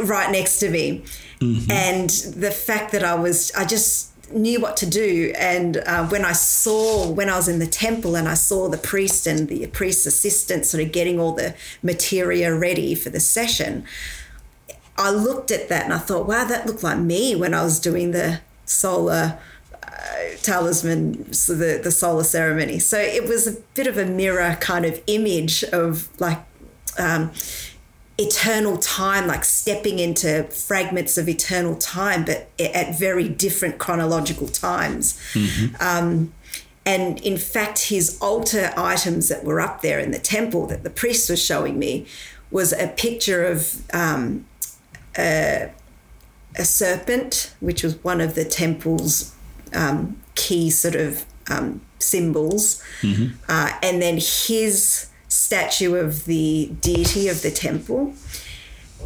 right 0.02 0.30
next 0.30 0.58
to 0.60 0.70
me. 0.70 1.04
Mm-hmm. 1.40 1.70
And 1.70 2.10
the 2.10 2.50
fact 2.50 2.92
that 2.92 3.04
I 3.04 3.14
was, 3.14 3.52
I 3.52 3.64
just 3.64 4.12
knew 4.32 4.60
what 4.60 4.76
to 4.78 4.86
do. 4.86 5.32
And 5.38 5.78
uh, 5.78 6.06
when 6.08 6.24
I 6.24 6.32
saw, 6.32 7.08
when 7.10 7.28
I 7.28 7.36
was 7.36 7.48
in 7.48 7.58
the 7.58 7.66
temple 7.66 8.16
and 8.16 8.28
I 8.28 8.34
saw 8.34 8.68
the 8.68 8.78
priest 8.78 9.26
and 9.26 9.48
the 9.48 9.66
priest's 9.68 10.06
assistant 10.06 10.66
sort 10.66 10.82
of 10.82 10.92
getting 10.92 11.20
all 11.20 11.32
the 11.32 11.54
materia 11.82 12.54
ready 12.54 12.94
for 12.94 13.10
the 13.10 13.20
session, 13.20 13.84
I 14.98 15.10
looked 15.10 15.50
at 15.50 15.68
that 15.68 15.84
and 15.84 15.94
I 15.94 15.98
thought, 15.98 16.26
wow, 16.26 16.44
that 16.44 16.66
looked 16.66 16.82
like 16.82 16.98
me 16.98 17.34
when 17.34 17.54
I 17.54 17.62
was 17.62 17.78
doing 17.80 18.10
the 18.10 18.40
solar 18.66 19.38
uh, 19.82 19.88
talisman, 20.42 21.32
so 21.32 21.54
the, 21.54 21.80
the 21.82 21.90
solar 21.90 22.24
ceremony. 22.24 22.80
So 22.80 22.98
it 22.98 23.26
was 23.26 23.46
a 23.46 23.52
bit 23.74 23.86
of 23.86 23.96
a 23.96 24.04
mirror 24.04 24.56
kind 24.60 24.84
of 24.84 25.00
image 25.06 25.62
of 25.64 26.08
like, 26.20 26.40
um, 26.98 27.30
eternal 28.18 28.76
time, 28.78 29.28
like 29.28 29.44
stepping 29.44 30.00
into 30.00 30.42
fragments 30.44 31.16
of 31.16 31.28
eternal 31.28 31.76
time, 31.76 32.24
but 32.24 32.50
at 32.58 32.98
very 32.98 33.28
different 33.28 33.78
chronological 33.78 34.48
times. 34.48 35.16
Mm-hmm. 35.32 35.76
Um, 35.80 36.34
and 36.84 37.20
in 37.20 37.36
fact, 37.36 37.84
his 37.84 38.18
altar 38.20 38.72
items 38.76 39.28
that 39.28 39.44
were 39.44 39.60
up 39.60 39.82
there 39.82 40.00
in 40.00 40.10
the 40.10 40.18
temple 40.18 40.66
that 40.66 40.82
the 40.82 40.90
priest 40.90 41.30
was 41.30 41.40
showing 41.40 41.78
me 41.78 42.06
was 42.50 42.72
a 42.72 42.88
picture 42.88 43.44
of 43.44 43.82
um, 43.94 44.46
a, 45.18 45.70
a, 46.56 46.64
serpent, 46.64 47.54
which 47.60 47.82
was 47.82 48.02
one 48.04 48.20
of 48.20 48.34
the 48.34 48.44
temple's 48.44 49.34
um, 49.74 50.20
key 50.34 50.70
sort 50.70 50.94
of 50.94 51.24
um, 51.50 51.80
symbols, 51.98 52.82
mm-hmm. 53.02 53.34
uh, 53.48 53.72
and 53.82 54.00
then 54.00 54.14
his 54.14 55.08
statue 55.28 55.94
of 55.94 56.24
the 56.24 56.72
deity 56.80 57.28
of 57.28 57.42
the 57.42 57.50
temple. 57.50 58.14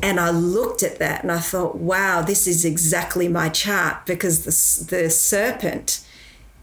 And 0.03 0.19
I 0.19 0.31
looked 0.31 0.83
at 0.83 0.99
that 0.99 1.23
and 1.23 1.31
I 1.31 1.39
thought, 1.39 1.77
wow, 1.77 2.23
this 2.23 2.47
is 2.47 2.65
exactly 2.65 3.29
my 3.29 3.49
chart 3.49 4.07
because 4.07 4.45
the, 4.45 4.97
the 4.97 5.11
serpent 5.11 6.05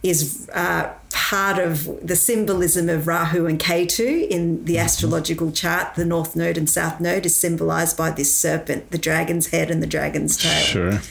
is 0.01 0.49
uh, 0.53 0.93
part 1.11 1.59
of 1.59 2.07
the 2.07 2.15
symbolism 2.15 2.89
of 2.89 3.07
Rahu 3.07 3.45
and 3.45 3.59
Ketu 3.59 4.27
in 4.27 4.65
the 4.65 4.75
mm-hmm. 4.75 4.85
astrological 4.85 5.51
chart. 5.51 5.95
The 5.95 6.05
north 6.05 6.35
node 6.35 6.57
and 6.57 6.69
south 6.69 6.99
node 6.99 7.25
is 7.25 7.35
symbolized 7.35 7.97
by 7.97 8.11
this 8.11 8.33
serpent, 8.33 8.91
the 8.91 8.97
dragon's 8.97 9.47
head 9.47 9.69
and 9.69 9.83
the 9.83 9.87
dragon's 9.87 10.37
tail. 10.37 10.63
Sure. 10.63 11.01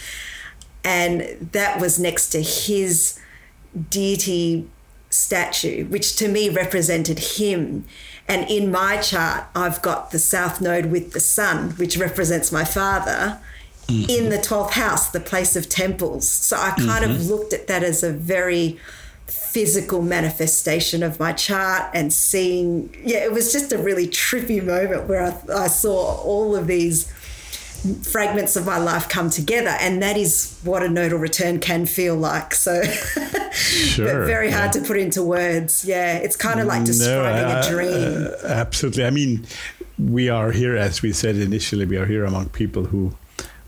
And 0.85 1.51
that 1.53 1.81
was 1.81 1.99
next 1.99 2.31
to 2.31 2.43
his 2.43 3.21
deity 3.91 4.69
statue, 5.11 5.87
which 5.87 6.17
to 6.17 6.29
me 6.29 6.49
represented 6.49 7.19
him. 7.19 7.85
And 8.27 8.49
in 8.51 8.71
my 8.71 8.99
chart, 8.99 9.47
I've 9.55 9.83
got 9.83 10.11
the 10.11 10.19
south 10.19 10.61
node 10.61 10.87
with 10.87 11.13
the 11.13 11.21
sun, 11.21 11.71
which 11.73 11.97
represents 11.97 12.53
my 12.53 12.65
father. 12.65 13.41
Mm-hmm. 13.89 14.11
In 14.11 14.29
the 14.29 14.37
12th 14.37 14.73
house, 14.73 15.11
the 15.11 15.21
place 15.21 15.57
of 15.57 15.69
temples. 15.69 16.29
So 16.29 16.57
I 16.57 16.71
kind 16.73 17.05
mm-hmm. 17.05 17.13
of 17.13 17.27
looked 17.27 17.55
at 17.55 17.69
that 17.69 17.83
as 17.83 18.03
a 18.03 18.13
very 18.13 18.79
physical 19.27 20.03
manifestation 20.03 21.03
of 21.03 21.19
my 21.19 21.33
chart 21.33 21.91
and 21.95 22.13
seeing, 22.13 22.95
yeah, 23.03 23.25
it 23.25 23.33
was 23.33 23.51
just 23.51 23.73
a 23.73 23.79
really 23.79 24.07
trippy 24.07 24.63
moment 24.63 25.09
where 25.09 25.23
I, 25.23 25.65
I 25.65 25.67
saw 25.69 26.17
all 26.23 26.55
of 26.55 26.67
these 26.67 27.11
fragments 28.03 28.57
of 28.57 28.67
my 28.67 28.77
life 28.77 29.09
come 29.09 29.31
together 29.31 29.71
and 29.81 30.03
that 30.03 30.17
is 30.17 30.59
what 30.65 30.83
a 30.83 30.89
nodal 30.89 31.19
return 31.19 31.61
can 31.61 31.87
feel 31.87 32.17
like 32.17 32.53
so 32.53 32.83
sure, 33.53 34.27
very 34.27 34.51
hard 34.51 34.75
yeah. 34.75 34.81
to 34.81 34.87
put 34.87 34.99
into 34.99 35.23
words 35.23 35.85
yeah 35.85 36.17
it's 36.17 36.35
kind 36.35 36.59
of 36.59 36.67
like 36.67 36.85
describing 36.85 37.49
no, 37.49 37.55
uh, 37.55 37.63
a 37.65 37.71
dream 37.71 38.27
uh, 38.43 38.47
absolutely 38.49 39.05
i 39.05 39.11
mean 39.11 39.47
we 39.97 40.29
are 40.29 40.51
here 40.51 40.77
as 40.77 41.03
we 41.03 41.13
said 41.13 41.37
initially 41.37 41.87
we 41.87 41.97
are 41.97 42.07
here 42.07 42.25
among 42.25 42.49
people 42.49 42.85
who 42.87 43.15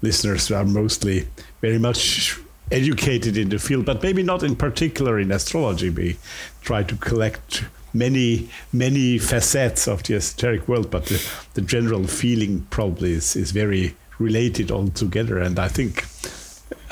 listeners 0.02 0.50
are 0.50 0.64
mostly 0.64 1.28
very 1.60 1.78
much 1.78 2.38
educated 2.70 3.36
in 3.36 3.48
the 3.48 3.58
field 3.58 3.84
but 3.84 4.02
maybe 4.02 4.22
not 4.22 4.42
in 4.42 4.54
particular 4.54 5.18
in 5.18 5.32
astrology 5.32 5.90
we 5.90 6.16
try 6.62 6.82
to 6.82 6.94
collect 6.96 7.64
many 7.92 8.48
many 8.72 9.18
facets 9.18 9.88
of 9.88 10.04
the 10.04 10.14
esoteric 10.14 10.68
world 10.68 10.90
but 10.90 11.06
the, 11.06 11.30
the 11.54 11.60
general 11.60 12.06
feeling 12.06 12.64
probably 12.70 13.12
is, 13.12 13.34
is 13.34 13.50
very 13.50 13.96
related 14.20 14.70
all 14.70 14.88
together. 14.88 15.38
And 15.38 15.58
I 15.58 15.66
think 15.66 16.04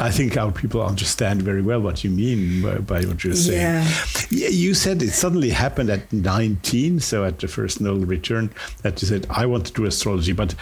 I 0.00 0.10
think 0.10 0.36
our 0.36 0.50
people 0.50 0.82
understand 0.82 1.42
very 1.42 1.62
well 1.62 1.80
what 1.80 2.02
you 2.02 2.10
mean 2.10 2.62
by, 2.62 2.78
by 2.78 3.00
what 3.02 3.22
you're 3.22 3.34
saying. 3.34 3.84
Yeah. 4.30 4.48
You 4.48 4.74
said 4.74 5.02
it 5.02 5.10
suddenly 5.10 5.50
happened 5.50 5.90
at 5.90 6.12
19, 6.12 7.00
so 7.00 7.24
at 7.24 7.38
the 7.38 7.48
first 7.48 7.80
nodal 7.80 8.04
return, 8.04 8.50
that 8.82 9.00
you 9.02 9.08
said, 9.08 9.26
I 9.30 9.46
want 9.46 9.66
to 9.66 9.72
do 9.72 9.84
astrology. 9.84 10.32
But 10.32 10.54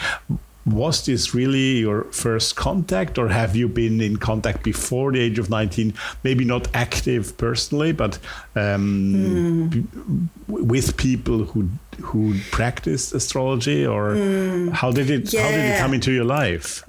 was 0.66 1.06
this 1.06 1.32
really 1.32 1.78
your 1.78 2.04
first 2.04 2.56
contact, 2.56 3.18
or 3.18 3.28
have 3.28 3.54
you 3.54 3.68
been 3.68 4.00
in 4.00 4.16
contact 4.16 4.64
before 4.64 5.12
the 5.12 5.20
age 5.20 5.38
of 5.38 5.48
19? 5.48 5.94
Maybe 6.24 6.44
not 6.44 6.68
active 6.74 7.38
personally, 7.38 7.92
but 7.92 8.18
um, 8.56 9.14
mm. 9.14 10.28
with 10.48 10.96
people 10.96 11.44
who 11.44 11.68
who 12.02 12.38
practiced 12.50 13.14
astrology, 13.14 13.86
or 13.86 14.14
mm. 14.14 14.72
how 14.72 14.90
did 14.90 15.08
it 15.08 15.32
yeah. 15.32 15.42
how 15.42 15.50
did 15.50 15.60
it 15.60 15.78
come 15.78 15.94
into 15.94 16.12
your 16.12 16.24
life? 16.24 16.82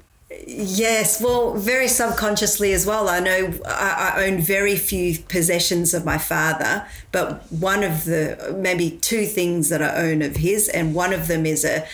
Yes, 0.46 1.22
well, 1.22 1.54
very 1.54 1.88
subconsciously 1.88 2.74
as 2.74 2.86
well. 2.86 3.10
I 3.10 3.20
know 3.20 3.54
I, 3.66 4.14
I, 4.16 4.26
own 4.26 4.40
very 4.40 4.76
few 4.76 5.18
possessions 5.18 5.94
of 5.94 6.06
my 6.06 6.18
father, 6.18 6.86
but 7.12 7.52
one 7.52 7.84
of 7.84 8.06
the 8.06 8.56
maybe 8.58 8.92
two 8.92 9.26
things 9.26 9.70
that 9.70 9.82
I 9.82 9.96
own 9.96 10.22
of 10.22 10.36
his, 10.38 10.68
and 10.68 10.94
one 10.94 11.14
of 11.14 11.28
them 11.28 11.46
is 11.46 11.64
a 11.64 11.88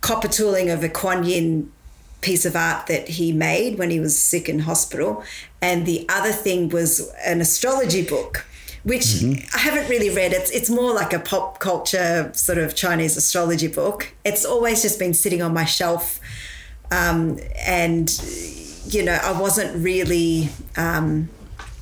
copper 0.00 0.28
tooling 0.28 0.70
of 0.70 0.82
a 0.82 0.88
Kuan 0.88 1.24
Yin 1.24 1.72
piece 2.20 2.44
of 2.44 2.56
art 2.56 2.86
that 2.88 3.08
he 3.08 3.32
made 3.32 3.78
when 3.78 3.90
he 3.90 4.00
was 4.00 4.20
sick 4.20 4.48
in 4.48 4.60
hospital. 4.60 5.22
And 5.62 5.86
the 5.86 6.06
other 6.08 6.32
thing 6.32 6.68
was 6.68 7.12
an 7.24 7.40
astrology 7.40 8.04
book 8.04 8.44
which 8.84 9.02
mm-hmm. 9.02 9.56
I 9.56 9.58
haven't 9.58 9.88
really 9.88 10.08
read. 10.08 10.32
It's 10.32 10.50
it's 10.50 10.70
more 10.70 10.94
like 10.94 11.12
a 11.12 11.18
pop 11.18 11.58
culture 11.58 12.30
sort 12.34 12.58
of 12.58 12.74
Chinese 12.74 13.16
astrology 13.16 13.66
book. 13.66 14.14
It's 14.24 14.44
always 14.44 14.82
just 14.82 14.98
been 14.98 15.14
sitting 15.14 15.42
on 15.42 15.52
my 15.52 15.64
shelf, 15.64 16.20
um, 16.90 17.38
and 17.66 18.10
you 18.86 19.04
know 19.04 19.18
I 19.22 19.38
wasn't 19.38 19.82
really. 19.82 20.48
Um, 20.76 21.28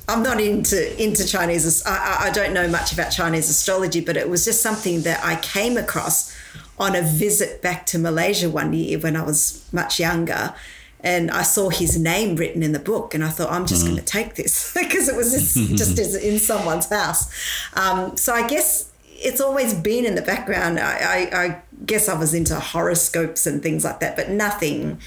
I'm 0.09 0.23
not 0.23 0.41
into 0.41 1.01
into 1.01 1.25
Chinese. 1.25 1.85
I, 1.85 2.27
I 2.27 2.29
don't 2.31 2.53
know 2.53 2.67
much 2.67 2.93
about 2.93 3.09
Chinese 3.09 3.49
astrology, 3.49 4.01
but 4.01 4.17
it 4.17 4.29
was 4.29 4.43
just 4.43 4.61
something 4.61 5.01
that 5.01 5.23
I 5.23 5.35
came 5.37 5.77
across 5.77 6.35
on 6.79 6.95
a 6.95 7.01
visit 7.01 7.61
back 7.61 7.85
to 7.87 7.99
Malaysia 7.99 8.49
one 8.49 8.73
year 8.73 8.99
when 8.99 9.15
I 9.15 9.23
was 9.23 9.67
much 9.71 9.99
younger 9.99 10.53
and 11.01 11.29
I 11.29 11.43
saw 11.43 11.69
his 11.69 11.99
name 11.99 12.35
written 12.35 12.63
in 12.63 12.71
the 12.71 12.79
book, 12.79 13.13
and 13.13 13.23
I 13.23 13.29
thought, 13.29 13.51
I'm 13.51 13.67
just 13.67 13.83
mm. 13.83 13.89
going 13.89 13.99
to 13.99 14.05
take 14.05 14.35
this 14.35 14.73
because 14.79 15.07
it 15.07 15.15
was 15.15 15.31
just, 15.31 15.55
just 15.95 16.23
in 16.23 16.39
someone's 16.39 16.89
house. 16.89 17.31
Um, 17.75 18.17
so 18.17 18.33
I 18.33 18.47
guess 18.47 18.91
it's 19.05 19.41
always 19.41 19.73
been 19.73 20.05
in 20.05 20.15
the 20.15 20.21
background. 20.21 20.79
I, 20.79 20.97
I, 20.97 21.43
I, 21.45 21.61
guess 21.85 22.09
I 22.09 22.17
was 22.17 22.33
into 22.33 22.55
horoscopes 22.55 23.45
and 23.45 23.61
things 23.61 23.83
like 23.83 23.99
that, 23.99 24.15
but 24.15 24.29
nothing 24.29 24.99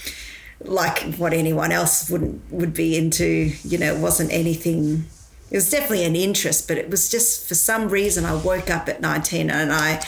like 0.61 1.15
what 1.17 1.33
anyone 1.33 1.73
else 1.73 2.09
wouldn't 2.09 2.41
would 2.53 2.73
be 2.73 2.97
into. 2.97 3.53
You 3.65 3.79
know, 3.79 3.93
it 3.93 4.01
wasn't 4.01 4.33
anything. 4.33 5.05
It 5.51 5.57
was 5.57 5.69
definitely 5.69 6.05
an 6.05 6.15
interest, 6.15 6.69
but 6.69 6.79
it 6.79 6.89
was 6.89 7.11
just 7.11 7.49
for 7.49 7.57
some 7.57 7.89
reason 7.89 8.25
I 8.25 8.35
woke 8.35 8.71
up 8.71 8.89
at 8.89 9.01
19 9.01 9.51
and 9.51 9.73
I 9.73 10.05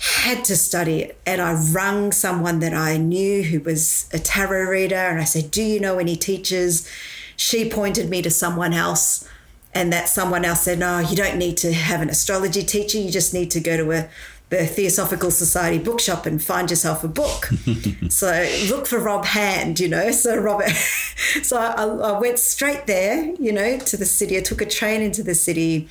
had 0.00 0.44
to 0.44 0.56
study 0.56 1.00
it. 1.00 1.20
And 1.26 1.40
I 1.40 1.54
rung 1.54 2.12
someone 2.12 2.60
that 2.60 2.74
I 2.74 2.96
knew 2.96 3.42
who 3.42 3.60
was 3.60 4.08
a 4.12 4.18
tarot 4.18 4.70
reader 4.70 4.96
and 4.96 5.20
I 5.20 5.24
said, 5.24 5.50
Do 5.50 5.62
you 5.62 5.80
know 5.80 5.98
any 5.98 6.16
teachers? 6.16 6.88
She 7.36 7.68
pointed 7.68 8.08
me 8.08 8.22
to 8.22 8.30
someone 8.30 8.72
else. 8.72 9.28
And 9.74 9.92
that 9.92 10.08
someone 10.08 10.44
else 10.44 10.62
said, 10.62 10.78
No, 10.78 10.98
you 10.98 11.16
don't 11.16 11.36
need 11.36 11.56
to 11.58 11.72
have 11.72 12.00
an 12.00 12.10
astrology 12.10 12.62
teacher. 12.62 12.98
You 12.98 13.10
just 13.10 13.34
need 13.34 13.50
to 13.52 13.60
go 13.60 13.76
to 13.76 13.92
a 13.92 14.08
the 14.50 14.66
Theosophical 14.66 15.30
Society 15.30 15.78
bookshop 15.78 16.24
and 16.24 16.42
find 16.42 16.70
yourself 16.70 17.04
a 17.04 17.08
book. 17.08 17.50
so 18.08 18.48
look 18.70 18.86
for 18.86 18.98
Rob 18.98 19.26
Hand, 19.26 19.78
you 19.78 19.88
know. 19.88 20.10
So 20.10 20.36
Robert, 20.36 20.70
so 21.42 21.58
I, 21.58 21.84
I, 21.84 22.18
went 22.18 22.38
straight 22.38 22.86
there, 22.86 23.24
you 23.38 23.52
know, 23.52 23.78
to 23.78 23.96
the 23.96 24.06
city. 24.06 24.38
I 24.38 24.40
took 24.40 24.62
a 24.62 24.66
train 24.66 25.02
into 25.02 25.22
the 25.22 25.34
city, 25.34 25.88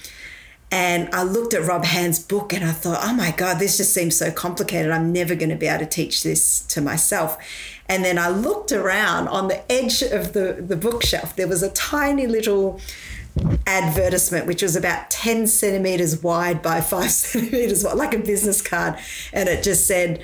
and 0.69 1.09
I 1.13 1.23
looked 1.23 1.53
at 1.53 1.65
Rob 1.65 1.85
Hand's 1.85 2.19
book 2.19 2.51
and 2.51 2.63
I 2.63 2.71
thought, 2.71 2.99
oh 3.01 3.13
my 3.13 3.31
God, 3.31 3.57
this 3.59 3.77
just 3.77 3.93
seems 3.93 4.17
so 4.17 4.31
complicated. 4.31 4.91
I'm 4.91 5.13
never 5.13 5.33
going 5.33 5.49
to 5.49 5.55
be 5.55 5.67
able 5.67 5.79
to 5.79 5.89
teach 5.89 6.23
this 6.23 6.59
to 6.67 6.81
myself. 6.81 7.37
And 7.87 8.03
then 8.03 8.19
I 8.19 8.27
looked 8.27 8.73
around 8.73 9.29
on 9.29 9.47
the 9.47 9.71
edge 9.71 10.01
of 10.01 10.33
the, 10.33 10.57
the 10.59 10.75
bookshelf. 10.75 11.37
There 11.37 11.47
was 11.47 11.63
a 11.63 11.69
tiny 11.69 12.27
little 12.27 12.81
advertisement, 13.65 14.45
which 14.45 14.61
was 14.61 14.75
about 14.75 15.09
10 15.09 15.47
centimeters 15.47 16.21
wide 16.21 16.61
by 16.61 16.81
five 16.81 17.11
centimeters 17.11 17.85
wide, 17.85 17.95
like 17.95 18.13
a 18.13 18.19
business 18.19 18.61
card. 18.61 18.99
And 19.31 19.47
it 19.47 19.63
just 19.63 19.87
said, 19.87 20.21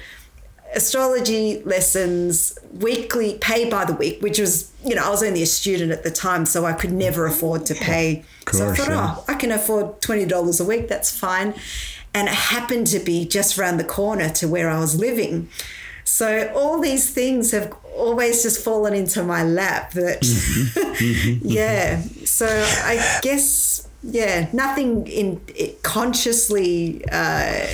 astrology 0.76 1.62
lessons 1.64 2.58
weekly 2.74 3.38
pay 3.40 3.70
by 3.70 3.86
the 3.86 3.94
week 3.94 4.22
which 4.22 4.40
was 4.40 4.72
you 4.84 4.96
know 4.96 5.04
i 5.04 5.10
was 5.10 5.24
only 5.24 5.42
a 5.42 5.46
student 5.46 5.92
at 5.92 6.04
the 6.04 6.12
time 6.12 6.46
so 6.46 6.66
i 6.66 6.74
could 6.74 6.92
never 6.92 7.26
afford 7.26 7.66
to 7.66 7.76
pay 7.76 8.24
course, 8.46 8.58
so 8.58 8.70
i 8.70 8.76
thought 8.76 8.90
yeah. 8.90 9.16
oh 9.18 9.26
i 9.28 9.34
can 9.36 9.52
afford 9.52 10.02
$20 10.02 10.60
a 10.60 10.64
week 10.64 10.88
that's 10.88 11.18
fine 11.18 11.54
and 12.14 12.28
it 12.28 12.34
happened 12.34 12.88
to 12.88 13.00
be 13.00 13.26
just 13.26 13.58
around 13.58 13.78
the 13.78 13.84
corner 13.84 14.30
to 14.30 14.48
where 14.48 14.70
i 14.70 14.80
was 14.80 15.00
living 15.00 15.48
so 16.04 16.52
all 16.54 16.80
these 16.80 17.10
things 17.12 17.52
have 17.52 17.74
always 17.96 18.44
just 18.44 18.64
fallen 18.64 18.94
into 18.94 19.24
my 19.24 19.44
lap. 19.44 19.92
That 19.92 20.22
mm-hmm. 20.22 21.40
yeah. 21.48 22.02
So 22.26 22.48
I 22.48 23.20
guess 23.22 23.88
yeah, 24.04 24.50
nothing 24.52 25.08
in 25.08 25.42
consciously, 25.82 27.04
uh, 27.12 27.68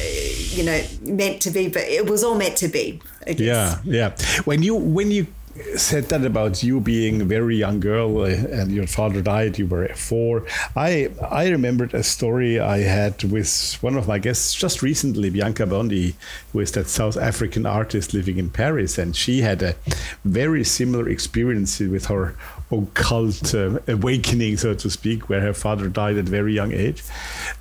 you 0.52 0.64
know, 0.64 0.82
meant 1.04 1.42
to 1.42 1.50
be, 1.52 1.70
but 1.70 1.84
it 1.84 2.10
was 2.10 2.24
all 2.24 2.36
meant 2.36 2.58
to 2.58 2.68
be. 2.68 3.02
Yeah, 3.28 3.80
yeah. 3.84 4.16
When 4.46 4.62
you 4.64 4.76
when 4.76 5.12
you 5.12 5.28
said 5.76 6.06
that 6.06 6.24
about 6.26 6.64
you 6.64 6.80
being 6.80 7.22
a 7.22 7.26
very 7.26 7.56
young 7.56 7.80
girl 7.80 8.22
uh, 8.22 8.28
and 8.28 8.72
your 8.72 8.88
father 8.88 9.22
died 9.22 9.58
you 9.58 9.68
were 9.68 9.88
four 9.90 10.46
i 10.76 11.10
i 11.30 11.50
remembered 11.50 11.94
a 11.94 12.04
story 12.04 12.60
i 12.60 12.78
had 12.78 13.22
with 13.26 13.78
one 13.82 13.96
of 13.96 14.08
my 14.08 14.18
guests 14.18 14.54
just 14.54 14.82
recently 14.82 15.30
bianca 15.30 15.66
bondi 15.66 16.16
who 16.54 16.60
is 16.60 16.72
that 16.72 16.88
south 16.88 17.18
african 17.18 17.66
artist 17.66 18.14
living 18.14 18.38
in 18.38 18.50
paris 18.50 18.98
and 18.98 19.16
she 19.16 19.42
had 19.42 19.62
a 19.62 19.76
very 20.24 20.64
similar 20.64 21.10
experience 21.10 21.80
with 21.80 22.06
her 22.06 22.36
occult 22.72 23.54
uh, 23.56 23.80
awakening 23.88 24.58
so 24.58 24.74
to 24.74 24.90
speak 24.90 25.30
where 25.30 25.42
her 25.42 25.54
father 25.54 25.90
died 25.90 26.18
at 26.18 26.26
very 26.26 26.54
young 26.54 26.72
age 26.72 27.04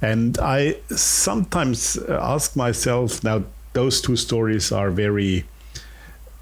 and 0.03 0.39
i 0.39 0.77
sometimes 0.91 1.97
ask 2.09 2.57
myself 2.57 3.25
now 3.25 3.43
those 3.73 4.01
two 4.01 4.17
stories 4.17 4.73
are 4.73 4.91
very 4.91 5.45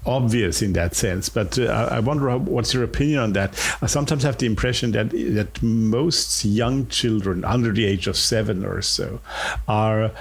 obvious 0.07 0.61
in 0.61 0.73
that 0.73 0.95
sense. 0.95 1.29
But 1.29 1.59
uh, 1.59 1.89
I 1.91 1.99
wonder 1.99 2.29
how, 2.29 2.37
what's 2.37 2.73
your 2.73 2.83
opinion 2.83 3.19
on 3.19 3.33
that. 3.33 3.53
I 3.81 3.87
sometimes 3.87 4.23
have 4.23 4.37
the 4.37 4.45
impression 4.45 4.91
that 4.93 5.09
that 5.11 5.61
most 5.61 6.45
young 6.45 6.87
children 6.87 7.43
under 7.43 7.71
the 7.71 7.85
age 7.85 8.07
of 8.07 8.15
seven 8.15 8.65
or 8.65 8.81
so 8.81 9.19
are, 9.67 10.11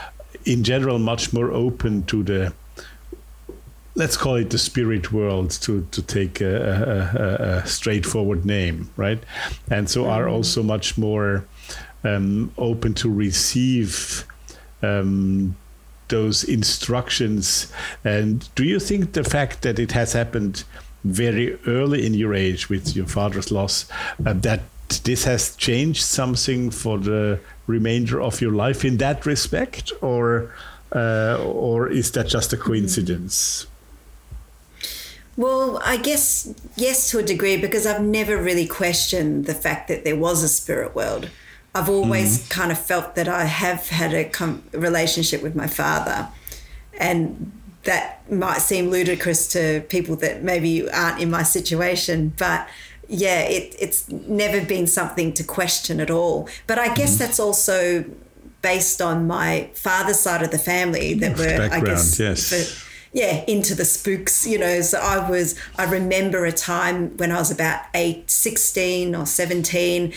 in 0.44 0.64
general, 0.64 0.98
much 0.98 1.32
more 1.32 1.50
open 1.52 2.02
to 2.04 2.22
the 2.22 2.52
let's 3.96 4.16
call 4.16 4.36
it 4.36 4.50
the 4.50 4.58
spirit 4.58 5.12
world 5.12 5.50
to 5.62 5.86
to 5.90 6.02
take 6.02 6.40
a, 6.40 6.54
a, 7.14 7.44
a 7.44 7.66
straightforward 7.66 8.44
name, 8.44 8.90
right? 8.96 9.22
And 9.70 9.90
so 9.90 10.08
are 10.08 10.24
mm-hmm. 10.24 10.34
also 10.34 10.62
much 10.62 10.96
more 10.96 11.44
um, 12.04 12.52
open 12.56 12.94
to 12.94 13.10
receive. 13.10 14.24
Um, 14.82 15.56
those 16.08 16.44
instructions. 16.44 17.72
And 18.04 18.48
do 18.54 18.62
you 18.62 18.78
think 18.78 19.14
the 19.14 19.24
fact 19.24 19.62
that 19.62 19.80
it 19.80 19.90
has 19.92 20.12
happened 20.12 20.62
very 21.04 21.58
early 21.66 22.04
in 22.04 22.14
your 22.14 22.34
age 22.34 22.68
with 22.68 22.96
your 22.96 23.06
father's 23.06 23.50
loss, 23.50 23.86
uh, 24.24 24.32
that 24.34 24.60
this 25.04 25.24
has 25.24 25.56
changed 25.56 26.02
something 26.02 26.70
for 26.70 26.98
the 26.98 27.40
remainder 27.66 28.20
of 28.20 28.40
your 28.40 28.52
life 28.52 28.84
in 28.84 28.98
that 28.98 29.26
respect, 29.26 29.92
or 30.00 30.52
uh, 30.92 31.42
or 31.44 31.88
is 31.88 32.12
that 32.12 32.28
just 32.28 32.52
a 32.52 32.56
coincidence? 32.56 33.66
Well, 35.36 35.80
I 35.84 35.98
guess 35.98 36.54
yes 36.76 37.10
to 37.10 37.18
a 37.18 37.22
degree 37.22 37.56
because 37.56 37.86
I've 37.86 38.02
never 38.02 38.36
really 38.36 38.66
questioned 38.66 39.44
the 39.44 39.54
fact 39.54 39.88
that 39.88 40.04
there 40.04 40.16
was 40.16 40.42
a 40.42 40.48
spirit 40.48 40.94
world. 40.94 41.28
I've 41.74 41.90
always 41.90 42.38
mm. 42.38 42.50
kind 42.50 42.72
of 42.72 42.78
felt 42.78 43.16
that 43.16 43.28
I 43.28 43.44
have 43.44 43.90
had 43.90 44.14
a 44.14 44.24
com- 44.24 44.62
relationship 44.72 45.42
with 45.42 45.54
my 45.54 45.66
father, 45.66 46.28
and 46.98 47.52
that 47.82 48.30
might 48.32 48.58
seem 48.58 48.88
ludicrous 48.88 49.46
to 49.48 49.82
people 49.90 50.16
that 50.16 50.42
maybe 50.42 50.90
aren't 50.90 51.20
in 51.20 51.30
my 51.30 51.42
situation, 51.42 52.32
but 52.38 52.66
yeah, 53.08 53.42
it, 53.42 53.76
it's 53.78 54.08
never 54.08 54.64
been 54.64 54.86
something 54.86 55.34
to 55.34 55.44
question 55.44 56.00
at 56.00 56.10
all. 56.10 56.48
But 56.66 56.78
I 56.78 56.94
guess 56.94 57.16
mm. 57.16 57.18
that's 57.18 57.38
also 57.38 58.06
based 58.62 59.00
on 59.02 59.26
my 59.26 59.70
father's 59.74 60.18
side 60.18 60.42
of 60.42 60.50
the 60.50 60.58
family 60.58 61.14
that 61.14 61.36
were, 61.38 61.44
Background, 61.44 61.84
I 61.84 61.86
guess, 61.86 62.18
yes. 62.18 62.48
For, 62.48 62.85
yeah, 63.16 63.42
into 63.48 63.74
the 63.74 63.86
spooks, 63.86 64.46
you 64.46 64.58
know. 64.58 64.82
So 64.82 64.98
I 64.98 65.28
was, 65.28 65.54
I 65.76 65.84
remember 65.84 66.44
a 66.44 66.52
time 66.52 67.16
when 67.16 67.32
I 67.32 67.38
was 67.38 67.50
about 67.50 67.80
eight, 67.94 68.30
16 68.30 69.14
or 69.14 69.24
17 69.24 70.12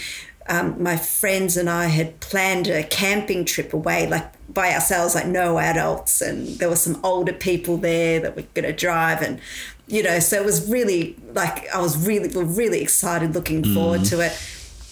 um, 0.50 0.82
my 0.82 0.98
friends 0.98 1.56
and 1.56 1.70
I 1.70 1.86
had 1.86 2.20
planned 2.22 2.68
a 2.68 2.84
camping 2.84 3.46
trip 3.46 3.72
away, 3.72 4.08
like 4.08 4.34
by 4.52 4.74
ourselves, 4.74 5.14
like 5.14 5.28
no 5.28 5.60
adults, 5.60 6.22
and 6.22 6.48
there 6.58 6.68
were 6.68 6.76
some 6.76 7.00
older 7.04 7.34
people 7.34 7.78
there 7.78 8.20
that 8.20 8.36
were 8.36 8.42
going 8.56 8.66
to 8.66 8.74
drive, 8.74 9.22
and 9.22 9.40
you 9.88 10.02
know, 10.02 10.20
so 10.20 10.42
it 10.42 10.46
was 10.46 10.70
really 10.70 11.16
like 11.34 11.70
I 11.70 11.80
was 11.80 11.96
really, 12.06 12.30
really 12.44 12.82
excited, 12.82 13.36
looking 13.36 13.64
forward 13.64 14.02
mm. 14.02 14.10
to 14.10 14.22
it. 14.22 14.38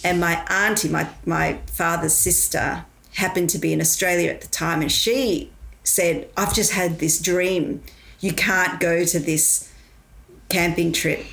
And 0.04 0.20
my 0.20 0.46
auntie, 0.48 0.88
my 0.88 1.08
my 1.26 1.58
father's 1.66 2.14
sister, 2.14 2.84
happened 3.14 3.50
to 3.50 3.58
be 3.58 3.72
in 3.72 3.80
Australia 3.80 4.30
at 4.30 4.40
the 4.40 4.48
time, 4.48 4.80
and 4.80 4.92
she 4.92 5.50
said, 5.82 6.28
"I've 6.36 6.54
just 6.54 6.72
had 6.72 7.00
this 7.00 7.20
dream. 7.20 7.82
You 8.20 8.32
can't 8.32 8.80
go 8.80 9.04
to 9.04 9.18
this 9.18 9.72
camping 10.48 10.92
trip." 10.92 11.24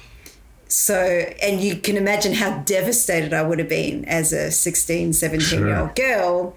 so 0.67 0.95
and 1.41 1.61
you 1.61 1.75
can 1.75 1.95
imagine 1.95 2.33
how 2.33 2.57
devastated 2.59 3.33
i 3.33 3.41
would 3.41 3.59
have 3.59 3.69
been 3.69 4.03
as 4.05 4.33
a 4.33 4.51
16 4.51 5.13
17 5.13 5.39
sure. 5.39 5.67
year 5.67 5.79
old 5.79 5.95
girl 5.95 6.55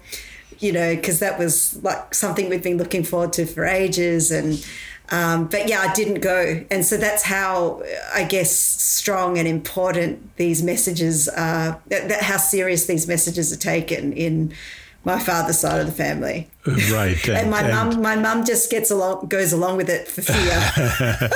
you 0.59 0.71
know 0.71 0.95
because 0.95 1.19
that 1.19 1.37
was 1.37 1.81
like 1.83 2.13
something 2.13 2.49
we've 2.49 2.63
been 2.63 2.77
looking 2.77 3.03
forward 3.03 3.31
to 3.33 3.45
for 3.45 3.65
ages 3.65 4.31
and 4.31 4.65
um, 5.11 5.47
but 5.47 5.67
yeah 5.69 5.79
i 5.79 5.93
didn't 5.93 6.21
go 6.21 6.63
and 6.69 6.85
so 6.85 6.97
that's 6.97 7.23
how 7.23 7.81
i 8.13 8.23
guess 8.23 8.51
strong 8.51 9.37
and 9.37 9.47
important 9.47 10.35
these 10.37 10.61
messages 10.63 11.27
are 11.29 11.79
that, 11.87 12.09
that 12.09 12.23
how 12.23 12.37
serious 12.37 12.87
these 12.87 13.07
messages 13.07 13.53
are 13.53 13.57
taken 13.57 14.11
in 14.13 14.53
my 15.05 15.19
father's 15.19 15.59
side 15.59 15.79
of 15.79 15.87
the 15.87 15.93
family. 15.93 16.47
Right. 16.65 17.25
And, 17.29 17.37
and 17.37 17.49
my 17.49 17.63
mum, 17.71 18.01
my 18.01 18.15
mum 18.17 18.43
just 18.43 18.69
gets 18.69 18.91
along, 18.91 19.27
goes 19.27 19.53
along 19.53 19.77
with 19.77 19.89
it 19.89 20.09
for 20.09 20.21
fear. 20.21 21.29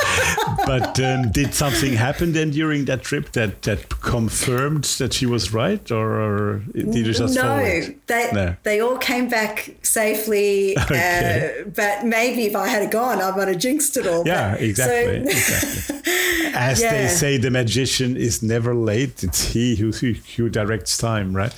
but 0.66 1.00
um, 1.00 1.32
did 1.32 1.54
something 1.54 1.94
happen 1.94 2.34
then 2.34 2.52
during 2.52 2.84
that 2.86 3.04
trip 3.04 3.32
that 3.32 3.62
that 3.62 3.88
confirmed 4.02 4.84
that 4.84 5.14
she 5.14 5.26
was 5.26 5.54
right, 5.54 5.90
or, 5.92 6.20
or 6.20 6.60
did 6.74 6.94
you 6.94 7.14
just 7.14 7.36
no? 7.36 7.58
They 7.58 8.32
no. 8.34 8.58
they 8.64 8.82
all 8.82 8.98
came 8.98 9.30
back 9.30 9.76
safely. 9.82 10.76
Okay. 10.84 11.62
Uh, 11.62 11.70
but 11.74 12.06
maybe 12.06 12.46
if 12.46 12.56
I 12.56 12.68
had 12.68 12.92
gone, 12.92 13.22
I 13.22 13.32
might 13.36 13.48
have 13.48 13.58
jinxed 13.58 13.96
it 13.96 14.06
all. 14.06 14.28
Yeah, 14.28 14.56
exactly. 14.56 15.32
So, 15.32 15.96
exactly. 15.96 16.14
As 16.56 16.82
yeah. 16.82 16.92
they 16.94 17.08
say, 17.08 17.38
the 17.38 17.50
magician 17.50 18.18
is 18.18 18.44
never 18.44 18.76
late. 18.76 19.24
It's 19.24 19.48
he 19.54 19.76
who 19.76 19.92
who 19.92 20.50
directs 20.50 20.98
time, 20.98 21.34
right? 21.36 21.54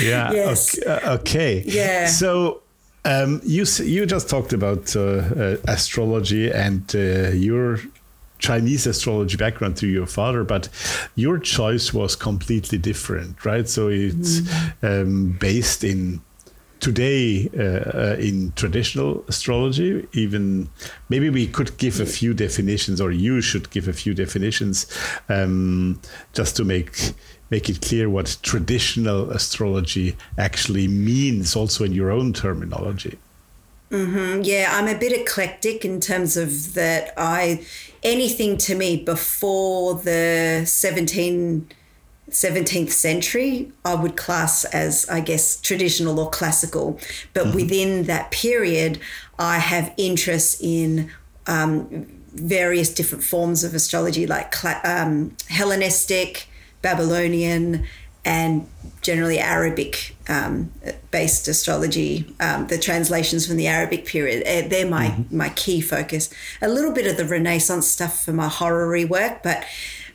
yeah. 0.00 0.32
Yes. 0.32 0.78
Okay. 0.78 0.90
Uh, 0.90 1.09
okay. 1.14 1.62
Yeah. 1.66 2.06
So 2.06 2.62
um, 3.04 3.40
you 3.44 3.64
you 3.82 4.06
just 4.06 4.28
talked 4.28 4.52
about 4.52 4.94
uh, 4.96 5.00
uh, 5.00 5.56
astrology 5.68 6.50
and 6.50 6.84
uh, 6.94 7.30
your 7.30 7.78
Chinese 8.38 8.86
astrology 8.86 9.36
background 9.36 9.78
through 9.78 9.90
your 9.90 10.06
father, 10.06 10.44
but 10.44 10.68
your 11.14 11.38
choice 11.38 11.92
was 11.92 12.16
completely 12.16 12.78
different, 12.78 13.44
right? 13.44 13.68
So 13.68 13.88
it's 13.88 14.40
mm-hmm. 14.40 14.86
um, 14.86 15.36
based 15.38 15.84
in 15.84 16.20
today 16.80 17.48
uh, 17.58 18.12
uh, 18.12 18.16
in 18.18 18.52
traditional 18.52 19.22
astrology 19.28 20.08
even 20.14 20.66
maybe 21.10 21.28
we 21.28 21.46
could 21.46 21.76
give 21.76 22.00
a 22.00 22.06
few 22.06 22.32
definitions 22.32 23.02
or 23.02 23.10
you 23.12 23.42
should 23.42 23.70
give 23.70 23.86
a 23.86 23.92
few 23.92 24.14
definitions 24.14 24.86
um, 25.28 26.00
just 26.32 26.56
to 26.56 26.64
make 26.64 27.12
make 27.50 27.68
it 27.68 27.80
clear 27.80 28.08
what 28.08 28.36
traditional 28.42 29.30
astrology 29.30 30.16
actually 30.38 30.88
means 30.88 31.56
also 31.56 31.84
in 31.84 31.92
your 31.92 32.10
own 32.10 32.32
terminology 32.32 33.18
mm-hmm. 33.90 34.42
yeah 34.42 34.68
i'm 34.72 34.88
a 34.88 34.98
bit 34.98 35.12
eclectic 35.12 35.84
in 35.84 36.00
terms 36.00 36.36
of 36.36 36.74
that 36.74 37.12
i 37.16 37.64
anything 38.02 38.56
to 38.56 38.74
me 38.74 38.96
before 38.96 39.94
the 39.94 40.62
17 40.64 41.68
17th 42.30 42.90
century, 42.90 43.72
I 43.84 43.94
would 43.94 44.16
class 44.16 44.64
as, 44.66 45.08
I 45.08 45.20
guess, 45.20 45.60
traditional 45.60 46.20
or 46.20 46.30
classical. 46.30 46.98
But 47.34 47.46
mm-hmm. 47.46 47.56
within 47.56 48.04
that 48.04 48.30
period, 48.30 49.00
I 49.38 49.58
have 49.58 49.92
interest 49.96 50.60
in 50.62 51.10
um, 51.46 52.06
various 52.32 52.92
different 52.92 53.24
forms 53.24 53.64
of 53.64 53.74
astrology, 53.74 54.26
like 54.26 54.54
um, 54.84 55.36
Hellenistic, 55.48 56.48
Babylonian, 56.82 57.86
and 58.24 58.68
generally 59.02 59.38
Arabic 59.38 60.14
um, 60.28 60.70
based 61.10 61.48
astrology, 61.48 62.34
um, 62.38 62.66
the 62.66 62.78
translations 62.78 63.46
from 63.46 63.56
the 63.56 63.66
Arabic 63.66 64.04
period. 64.06 64.42
Eh, 64.44 64.68
they're 64.68 64.88
my, 64.88 65.08
mm-hmm. 65.08 65.36
my 65.36 65.48
key 65.50 65.80
focus. 65.80 66.30
A 66.60 66.68
little 66.68 66.92
bit 66.92 67.06
of 67.06 67.16
the 67.16 67.24
Renaissance 67.24 67.88
stuff 67.88 68.24
for 68.24 68.32
my 68.32 68.48
horary 68.48 69.04
work, 69.04 69.42
but 69.42 69.64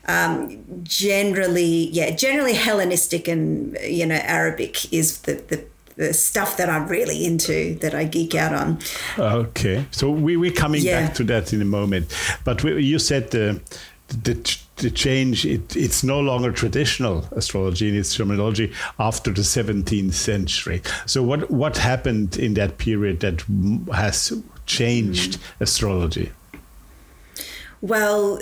um, 0.08 0.64
generally, 0.84 1.90
yeah, 1.90 2.12
generally 2.12 2.54
Hellenistic 2.54 3.28
and 3.28 3.76
you 3.84 4.06
know 4.06 4.16
Arabic 4.16 4.94
is 4.94 5.22
the, 5.22 5.34
the 5.34 5.66
the 5.96 6.14
stuff 6.14 6.58
that 6.58 6.70
I'm 6.70 6.88
really 6.88 7.26
into 7.26 7.76
that 7.80 7.96
I 7.96 8.04
geek 8.04 8.36
out 8.36 8.54
on. 8.54 8.80
Okay, 9.18 9.86
so 9.92 10.12
we 10.12 10.38
we're 10.38 10.52
coming 10.52 10.84
yeah. 10.84 11.08
back 11.08 11.16
to 11.16 11.24
that 11.26 11.54
in 11.54 11.62
a 11.62 11.66
moment, 11.66 12.14
but 12.44 12.64
we, 12.64 12.84
you 12.84 13.00
said 13.00 13.32
the 13.32 13.60
the 14.10 14.36
the 14.78 14.92
change 14.92 15.46
it, 15.46 15.76
it's 15.76 16.04
no 16.04 16.20
longer 16.20 16.52
traditional 16.52 17.28
astrology 17.32 17.88
in 17.88 17.96
its 17.96 18.16
terminology 18.16 18.72
after 19.00 19.32
the 19.32 19.42
17th 19.42 20.14
century 20.14 20.82
so 21.06 21.24
what 21.24 21.50
what 21.50 21.78
happened 21.78 22.38
in 22.38 22.54
that 22.56 22.78
period 22.78 23.20
that 23.22 23.42
has 23.94 24.34
changed 24.66 25.40
mm. 25.40 25.62
astrology 25.62 26.32
Well, 27.86 28.40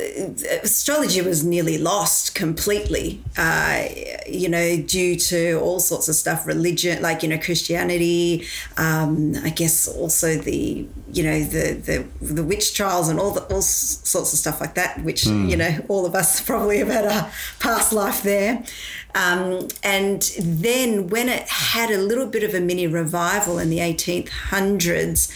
astrology 0.64 1.22
was 1.22 1.44
nearly 1.44 1.78
lost 1.78 2.34
completely, 2.34 3.22
uh, 3.38 3.88
you 4.26 4.48
know, 4.48 4.78
due 4.78 5.18
to 5.18 5.60
all 5.60 5.82
sorts 5.82 6.08
of 6.08 6.16
stuff, 6.16 6.48
religion, 6.48 7.02
like, 7.02 7.24
you 7.24 7.28
know, 7.28 7.38
Christianity, 7.38 8.48
um, 8.78 9.36
I 9.44 9.50
guess 9.50 9.86
also 9.86 10.38
the, 10.38 10.88
you 11.12 11.24
know, 11.24 11.44
the, 11.44 11.74
the, 11.74 12.26
the 12.26 12.42
witch 12.42 12.74
trials 12.74 13.10
and 13.10 13.20
all, 13.20 13.32
the, 13.32 13.42
all 13.54 13.62
sorts 13.62 14.32
of 14.32 14.40
stuff 14.40 14.62
like 14.62 14.76
that, 14.76 15.04
which, 15.04 15.24
mm. 15.24 15.50
you 15.50 15.58
know, 15.58 15.78
all 15.90 16.06
of 16.06 16.16
us 16.16 16.40
probably 16.48 16.78
have 16.78 16.88
had 16.88 17.04
a 17.04 17.30
past 17.60 17.92
life 17.92 18.24
there. 18.24 18.64
Um, 19.14 19.68
and 19.84 20.22
then 20.40 21.08
when 21.08 21.28
it 21.28 21.50
had 21.50 21.92
a 21.92 21.98
little 21.98 22.28
bit 22.28 22.44
of 22.44 22.54
a 22.54 22.62
mini 22.62 22.88
revival 22.88 23.60
in 23.60 23.70
the 23.70 23.80
1800s, 23.80 25.30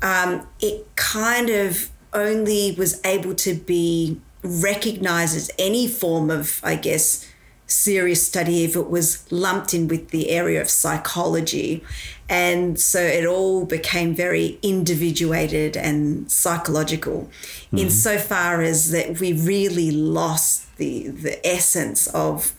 um, 0.00 0.46
it 0.60 0.86
kind 0.94 1.50
of 1.50 1.91
only 2.12 2.72
was 2.72 3.00
able 3.04 3.34
to 3.34 3.54
be 3.54 4.20
recognized 4.42 5.36
as 5.36 5.50
any 5.58 5.86
form 5.88 6.30
of, 6.30 6.60
I 6.62 6.76
guess, 6.76 7.28
serious 7.66 8.26
study 8.26 8.64
if 8.64 8.76
it 8.76 8.90
was 8.90 9.30
lumped 9.32 9.72
in 9.72 9.88
with 9.88 10.10
the 10.10 10.30
area 10.30 10.60
of 10.60 10.68
psychology. 10.68 11.82
And 12.28 12.78
so 12.80 13.00
it 13.00 13.26
all 13.26 13.64
became 13.64 14.14
very 14.14 14.58
individuated 14.62 15.76
and 15.76 16.30
psychological, 16.30 17.30
mm-hmm. 17.66 17.78
insofar 17.78 18.62
as 18.62 18.90
that 18.90 19.20
we 19.20 19.32
really 19.32 19.90
lost 19.90 20.76
the, 20.76 21.08
the 21.08 21.46
essence 21.46 22.06
of 22.08 22.54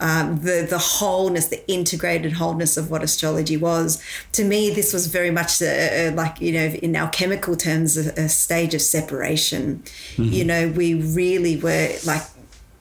um, 0.00 0.38
the 0.38 0.66
the 0.68 0.78
wholeness, 0.78 1.48
the 1.48 1.68
integrated 1.70 2.32
wholeness 2.32 2.76
of 2.76 2.90
what 2.90 3.02
astrology 3.02 3.56
was. 3.56 4.02
To 4.32 4.44
me, 4.44 4.70
this 4.70 4.92
was 4.92 5.06
very 5.06 5.30
much 5.30 5.60
a, 5.60 6.08
a, 6.08 6.10
like 6.14 6.40
you 6.40 6.52
know, 6.52 6.66
in 6.66 6.94
alchemical 6.94 7.56
terms, 7.56 7.96
a, 7.96 8.12
a 8.20 8.28
stage 8.28 8.74
of 8.74 8.82
separation. 8.82 9.82
Mm-hmm. 10.16 10.22
You 10.24 10.44
know, 10.44 10.68
we 10.68 10.94
really 10.94 11.56
were 11.56 11.90
like 12.04 12.22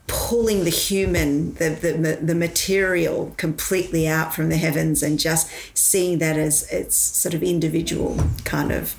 pulling 0.07 0.63
the 0.63 0.69
human, 0.69 1.53
the, 1.55 1.69
the 1.69 2.19
the 2.21 2.35
material, 2.35 3.33
completely 3.37 4.07
out 4.07 4.33
from 4.33 4.49
the 4.49 4.57
heavens, 4.57 5.01
and 5.01 5.19
just 5.19 5.49
seeing 5.75 6.19
that 6.19 6.37
as 6.37 6.71
its 6.71 6.95
sort 6.95 7.33
of 7.33 7.43
individual 7.43 8.17
kind 8.43 8.71
of 8.71 8.95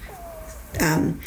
um, 0.81 1.21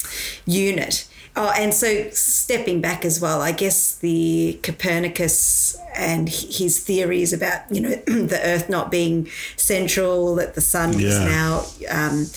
unit. 0.45 1.07
Oh, 1.35 1.53
and 1.57 1.73
so 1.73 2.09
stepping 2.09 2.81
back 2.81 3.05
as 3.05 3.21
well, 3.21 3.41
I 3.41 3.53
guess 3.53 3.95
the 3.95 4.59
Copernicus 4.63 5.77
and 5.95 6.27
his 6.27 6.79
theories 6.79 7.31
about 7.31 7.61
you 7.71 7.81
know 7.81 7.89
the 8.05 8.39
Earth 8.43 8.69
not 8.69 8.91
being 8.91 9.27
central, 9.55 10.35
that 10.35 10.55
the 10.55 10.61
sun 10.61 10.93
yeah. 10.93 11.07
is 11.07 11.19
now. 11.19 11.65
Um, 11.89 12.27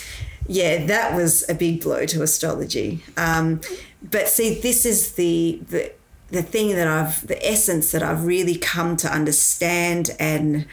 yeah, 0.46 0.84
that 0.86 1.14
was 1.14 1.48
a 1.48 1.54
big 1.54 1.82
blow 1.82 2.06
to 2.06 2.22
astrology. 2.22 3.02
Um, 3.16 3.60
but 4.02 4.28
see, 4.28 4.60
this 4.60 4.86
is 4.86 5.12
the 5.12 5.60
the 5.68 5.92
the 6.30 6.42
thing 6.42 6.76
that 6.76 6.86
I've 6.86 7.26
the 7.26 7.44
essence 7.44 7.90
that 7.92 8.02
I've 8.02 8.24
really 8.24 8.56
come 8.56 8.96
to 8.98 9.12
understand 9.12 10.10
and 10.20 10.66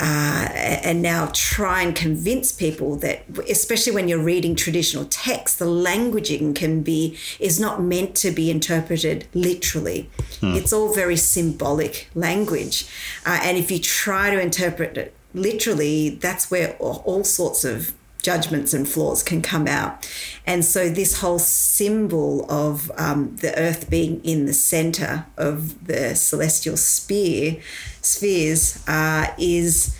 uh, 0.00 0.48
and 0.52 1.02
now 1.02 1.30
try 1.32 1.82
and 1.82 1.94
convince 1.94 2.50
people 2.50 2.96
that 2.96 3.24
especially 3.48 3.92
when 3.92 4.08
you're 4.08 4.18
reading 4.18 4.56
traditional 4.56 5.04
texts, 5.04 5.58
the 5.58 5.64
languaging 5.64 6.54
can 6.54 6.82
be 6.82 7.16
is 7.38 7.60
not 7.60 7.80
meant 7.80 8.14
to 8.16 8.30
be 8.30 8.50
interpreted 8.50 9.26
literally 9.34 10.10
hmm. 10.40 10.54
it's 10.54 10.72
all 10.72 10.92
very 10.92 11.16
symbolic 11.16 12.08
language 12.14 12.86
uh, 13.26 13.40
and 13.42 13.56
if 13.56 13.70
you 13.70 13.78
try 13.78 14.30
to 14.30 14.40
interpret 14.40 14.96
it 14.96 15.14
literally 15.32 16.10
that's 16.10 16.50
where 16.50 16.76
all, 16.78 17.02
all 17.04 17.24
sorts 17.24 17.64
of 17.64 17.94
judgments 18.24 18.74
and 18.74 18.88
flaws 18.88 19.22
can 19.22 19.42
come 19.42 19.68
out. 19.68 20.08
And 20.46 20.64
so, 20.64 20.88
this 20.88 21.20
whole 21.20 21.38
symbol 21.38 22.50
of 22.50 22.90
um, 22.96 23.36
the 23.36 23.56
earth 23.58 23.88
being 23.88 24.24
in 24.24 24.46
the 24.46 24.54
center 24.54 25.26
of 25.36 25.86
the 25.86 26.14
celestial 26.16 26.76
sphere, 26.76 27.58
spheres 28.00 28.82
uh, 28.88 29.32
is. 29.38 29.96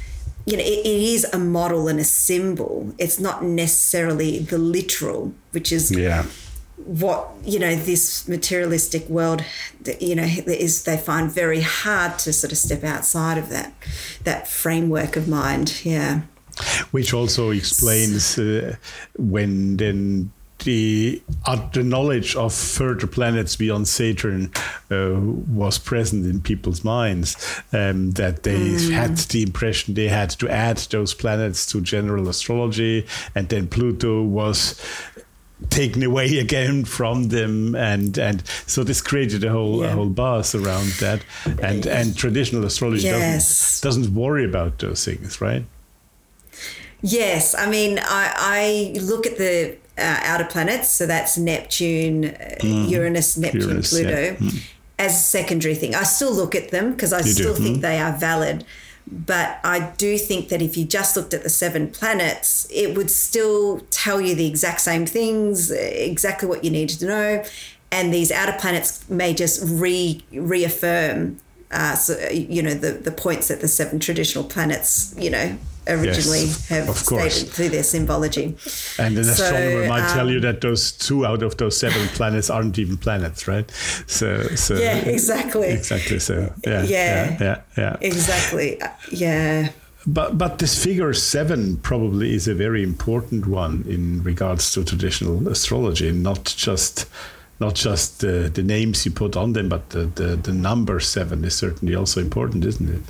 You 0.46 0.58
know, 0.58 0.62
it, 0.62 0.80
it 0.84 0.86
is 0.86 1.24
a 1.32 1.38
model 1.38 1.88
and 1.88 1.98
a 1.98 2.04
symbol. 2.04 2.92
It's 2.98 3.18
not 3.18 3.42
necessarily 3.42 4.40
the 4.40 4.58
literal, 4.58 5.32
which 5.52 5.72
is 5.72 5.90
yeah 5.90 6.26
what 6.76 7.30
you 7.44 7.58
know 7.58 7.74
this 7.74 8.28
materialistic 8.28 9.08
world 9.08 9.42
you 10.00 10.14
know 10.14 10.24
is 10.24 10.84
they 10.84 10.96
find 10.96 11.32
very 11.32 11.62
hard 11.62 12.18
to 12.18 12.32
sort 12.32 12.52
of 12.52 12.58
step 12.58 12.84
outside 12.84 13.38
of 13.38 13.48
that 13.48 13.72
that 14.24 14.46
framework 14.46 15.16
of 15.16 15.26
mind 15.26 15.84
yeah 15.84 16.20
which 16.90 17.12
also 17.12 17.50
explains 17.50 18.38
uh, 18.38 18.76
when 19.16 19.76
then 19.76 20.30
the, 20.64 21.22
uh, 21.46 21.68
the 21.72 21.82
knowledge 21.82 22.34
of 22.36 22.52
further 22.54 23.06
planets 23.06 23.56
beyond 23.56 23.86
Saturn 23.86 24.50
uh, 24.90 25.14
was 25.20 25.78
present 25.78 26.26
in 26.26 26.40
people's 26.40 26.82
minds. 26.82 27.36
Um, 27.72 28.12
that 28.12 28.42
they 28.42 28.58
mm. 28.58 28.90
had 28.90 29.16
the 29.16 29.42
impression 29.42 29.94
they 29.94 30.08
had 30.08 30.30
to 30.30 30.48
add 30.48 30.78
those 30.78 31.14
planets 31.14 31.66
to 31.72 31.80
general 31.80 32.28
astrology, 32.28 33.06
and 33.34 33.48
then 33.48 33.68
Pluto 33.68 34.22
was 34.22 34.80
taken 35.70 36.02
away 36.02 36.38
again 36.38 36.84
from 36.84 37.24
them 37.28 37.74
and 37.74 38.18
and 38.18 38.46
so 38.66 38.84
this 38.84 39.00
created 39.00 39.44
a 39.44 39.50
whole 39.50 39.80
yeah. 39.80 39.92
a 39.92 39.94
whole 39.94 40.08
buzz 40.08 40.54
around 40.54 40.88
that 41.00 41.22
and 41.62 41.86
and 41.86 42.16
traditional 42.16 42.64
astrology 42.64 43.04
yes. 43.04 43.80
doesn't 43.80 44.04
doesn't 44.04 44.14
worry 44.14 44.44
about 44.44 44.78
those 44.80 45.04
things 45.04 45.40
right 45.40 45.64
Yes, 47.06 47.54
I 47.54 47.68
mean, 47.68 47.98
I, 47.98 48.32
I 48.34 48.98
look 48.98 49.26
at 49.26 49.36
the 49.36 49.76
uh, 49.98 50.20
outer 50.22 50.46
planets, 50.46 50.90
so 50.90 51.06
that's 51.06 51.36
Neptune, 51.36 52.22
mm. 52.22 52.88
Uranus, 52.88 53.36
Neptune, 53.36 53.60
Uranus, 53.60 53.90
Pluto, 53.90 54.20
yeah. 54.22 54.36
mm. 54.36 54.72
as 54.98 55.12
a 55.12 55.22
secondary 55.22 55.74
thing. 55.74 55.94
I 55.94 56.04
still 56.04 56.32
look 56.32 56.54
at 56.54 56.70
them 56.70 56.92
because 56.92 57.12
I 57.12 57.18
you 57.18 57.32
still 57.32 57.54
do. 57.54 57.62
think 57.62 57.78
mm. 57.78 57.80
they 57.82 58.00
are 58.00 58.16
valid. 58.16 58.64
But 59.06 59.60
I 59.62 59.92
do 59.98 60.16
think 60.16 60.48
that 60.48 60.62
if 60.62 60.78
you 60.78 60.86
just 60.86 61.14
looked 61.14 61.34
at 61.34 61.42
the 61.42 61.50
seven 61.50 61.90
planets, 61.90 62.66
it 62.70 62.96
would 62.96 63.10
still 63.10 63.80
tell 63.90 64.18
you 64.18 64.34
the 64.34 64.46
exact 64.46 64.80
same 64.80 65.04
things, 65.04 65.70
exactly 65.70 66.48
what 66.48 66.64
you 66.64 66.70
needed 66.70 67.00
to 67.00 67.06
know. 67.06 67.44
And 67.92 68.14
these 68.14 68.32
outer 68.32 68.56
planets 68.58 69.06
may 69.10 69.34
just 69.34 69.60
re 69.62 70.24
reaffirm, 70.32 71.38
uh, 71.70 71.96
so, 71.96 72.30
you 72.30 72.62
know, 72.62 72.72
the, 72.72 72.92
the 72.92 73.12
points 73.12 73.48
that 73.48 73.60
the 73.60 73.68
seven 73.68 74.00
traditional 74.00 74.44
planets, 74.44 75.14
you 75.18 75.28
know, 75.28 75.58
originally 75.86 76.44
yes, 76.44 76.68
have 76.68 76.96
stated 76.96 77.48
through 77.48 77.68
their 77.70 77.82
symbology. 77.82 78.56
And 78.98 79.16
an 79.18 79.24
so, 79.24 79.30
astronomer 79.44 79.88
might 79.88 80.10
um, 80.10 80.16
tell 80.16 80.30
you 80.30 80.40
that 80.40 80.60
those 80.60 80.92
two 80.92 81.26
out 81.26 81.42
of 81.42 81.56
those 81.56 81.76
seven 81.76 82.08
planets 82.08 82.50
aren't 82.50 82.78
even 82.78 82.96
planets, 82.96 83.46
right? 83.48 83.70
So, 84.06 84.42
so 84.56 84.74
yeah, 84.78 84.96
exactly, 84.96 85.68
exactly. 85.68 86.18
So 86.18 86.52
yeah, 86.66 86.82
yeah, 86.82 86.84
yeah, 86.84 87.36
yeah, 87.40 87.60
yeah. 87.76 87.96
exactly, 88.00 88.80
uh, 88.80 88.88
yeah. 89.10 89.70
But 90.06 90.36
but 90.36 90.58
this 90.58 90.82
figure 90.82 91.14
seven 91.14 91.78
probably 91.78 92.34
is 92.34 92.46
a 92.46 92.54
very 92.54 92.82
important 92.82 93.46
one 93.46 93.84
in 93.88 94.22
regards 94.22 94.72
to 94.72 94.84
traditional 94.84 95.48
astrology, 95.48 96.12
not 96.12 96.44
just 96.44 97.06
not 97.60 97.74
just 97.74 98.20
the, 98.20 98.50
the 98.52 98.62
names 98.62 99.06
you 99.06 99.12
put 99.12 99.36
on 99.36 99.52
them, 99.52 99.68
but 99.68 99.90
the, 99.90 100.06
the, 100.06 100.36
the 100.36 100.52
number 100.52 100.98
seven 101.00 101.44
is 101.44 101.54
certainly 101.54 101.94
also 101.94 102.20
important, 102.20 102.64
isn't 102.64 102.90
it? 102.90 103.02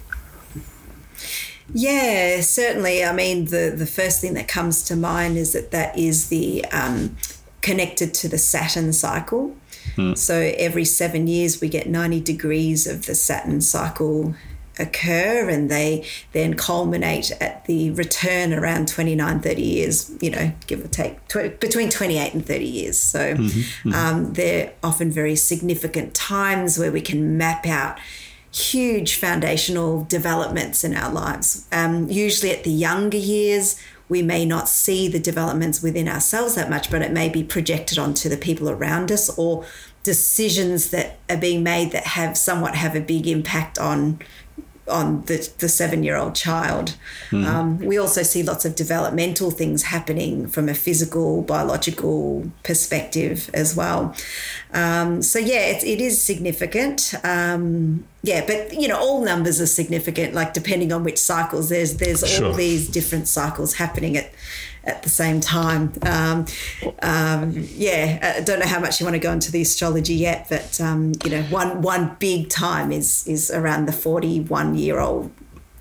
Yeah, 1.73 2.41
certainly. 2.41 3.05
I 3.05 3.13
mean, 3.13 3.47
the, 3.47 3.73
the 3.75 3.87
first 3.87 4.21
thing 4.21 4.35
that 4.35 4.49
comes 4.49 4.85
to 4.85 4.97
mind 4.97 5.37
is 5.37 5.53
that 5.53 5.71
that 5.71 5.97
is 5.99 6.29
the 6.29 6.65
um, 6.67 7.17
connected 7.63 8.13
to 8.15 8.29
the 8.29 8.39
Saturn 8.39 8.93
cycle. 8.93 9.57
Hmm. 9.97 10.15
So 10.15 10.53
every 10.59 10.85
seven 10.85 11.27
years, 11.27 11.61
we 11.61 11.69
get 11.69 11.89
90 11.89 12.21
degrees 12.21 12.87
of 12.87 13.07
the 13.07 13.15
Saturn 13.15 13.61
cycle 13.61 14.35
occur 14.79 15.49
and 15.49 15.71
they 15.71 16.05
then 16.33 16.55
culminate 16.55 17.31
at 17.41 17.65
the 17.67 17.91
return 17.93 18.53
around 18.53 18.89
29 18.89 19.41
30 19.41 19.63
years 19.63 20.11
you 20.21 20.31
know 20.31 20.53
give 20.67 20.85
or 20.85 20.89
take 20.89 21.27
tw- 21.29 21.59
between 21.61 21.89
28 21.89 22.35
and 22.35 22.45
30 22.45 22.65
years 22.65 22.99
so 22.99 23.35
mm-hmm, 23.35 23.45
mm-hmm. 23.45 23.95
Um, 23.95 24.33
they're 24.33 24.73
often 24.83 25.13
very 25.13 25.37
significant 25.37 26.13
times 26.15 26.77
where 26.77 26.91
we 26.91 27.01
can 27.01 27.39
map 27.39 27.67
out 27.67 27.99
huge 28.55 29.17
foundational 29.17 30.05
developments 30.05 30.85
in 30.85 30.95
our 30.95 31.13
lives. 31.13 31.67
Um, 31.73 32.09
usually 32.09 32.53
at 32.53 32.65
the 32.65 32.71
younger 32.71 33.17
years, 33.17 33.81
we 34.09 34.23
may 34.23 34.45
not 34.45 34.69
see 34.69 35.09
the 35.09 35.19
developments 35.19 35.83
within 35.83 36.09
ourselves 36.09 36.55
that 36.55 36.71
much, 36.71 36.91
but 36.91 37.03
it 37.03 37.11
may 37.11 37.29
be 37.29 37.43
projected 37.43 37.99
onto 37.99 38.29
the 38.29 38.37
people 38.37 38.71
around 38.71 39.11
us 39.11 39.37
or 39.39 39.65
decisions 40.03 40.91
that 40.91 41.19
are 41.29 41.37
being 41.37 41.63
made 41.63 41.91
that 41.93 42.05
have 42.09 42.37
somewhat 42.37 42.75
have 42.75 42.95
a 42.95 43.01
big 43.01 43.27
impact 43.27 43.79
on 43.79 44.21
on 44.89 45.23
the, 45.23 45.51
the 45.59 45.69
seven 45.69 46.03
year 46.03 46.17
old 46.17 46.35
child. 46.35 46.97
Mm-hmm. 47.31 47.47
Um, 47.47 47.79
we 47.79 47.99
also 47.99 48.23
see 48.23 48.43
lots 48.43 48.65
of 48.65 48.75
developmental 48.75 49.51
things 49.51 49.85
happening 49.85 50.47
from 50.47 50.69
a 50.69 50.75
physical, 50.75 51.43
biological 51.43 52.51
perspective 52.63 53.51
as 53.55 53.75
well. 53.75 54.15
Um, 54.73 55.23
so, 55.23 55.39
yeah, 55.39 55.67
it, 55.67 55.85
it 55.85 56.01
is 56.01 56.21
significant. 56.21 57.15
Um, 57.25 58.05
yeah, 58.23 58.45
but 58.47 58.73
you 58.73 58.89
know, 58.89 58.99
all 58.99 59.23
numbers 59.23 59.61
are 59.61 59.67
significant. 59.67 60.33
Like 60.33 60.55
depending 60.55 60.93
on 60.93 61.05
which 61.05 61.19
cycles, 61.19 61.69
there's 61.69 61.99
there's 61.99 62.27
sure. 62.27 62.47
all 62.47 62.53
these 62.55 62.89
different 62.89 63.29
cycles 63.29 63.75
happening 63.75 64.17
at 64.17 64.31
at 64.85 65.03
the 65.03 65.09
same 65.09 65.41
time. 65.41 65.93
Um, 66.03 66.47
um, 67.03 67.53
yeah, 67.55 68.37
I 68.39 68.41
don't 68.43 68.61
know 68.61 68.67
how 68.67 68.81
much 68.81 69.01
you 69.01 69.07
want 69.07 69.15
to 69.15 69.21
go 69.21 69.33
into 69.33 69.51
the 69.51 69.63
astrology 69.63 70.15
yet, 70.15 70.47
but 70.49 70.81
um, 70.81 71.13
you 71.25 71.31
know, 71.31 71.43
one 71.45 71.83
one 71.83 72.17
big 72.19 72.49
time 72.49 72.93
is 72.93 73.27
is 73.27 73.51
around 73.51 73.87
the 73.87 73.93
forty 73.93 74.41
one 74.41 74.75
year 74.77 75.01
old 75.01 75.31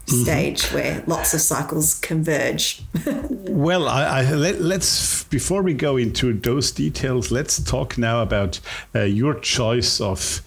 mm-hmm. 0.06 0.24
stage 0.24 0.62
mm-hmm. 0.64 0.76
where 0.76 1.04
lots 1.08 1.34
of 1.34 1.41
cycles 1.41 1.95
converge. 1.95 2.82
well, 3.30 3.88
I, 3.88 4.22
I, 4.22 4.34
let, 4.34 4.82
us 4.82 5.24
before 5.26 5.62
we 5.62 5.74
go 5.74 5.97
into 5.97 6.34
those 6.34 6.72
details, 6.72 7.32
let's 7.32 7.62
talk 7.62 7.97
now 7.97 8.22
about 8.22 8.60
uh, 8.95 9.01
your 9.01 9.36
choice 9.36 10.01
of 10.01 10.41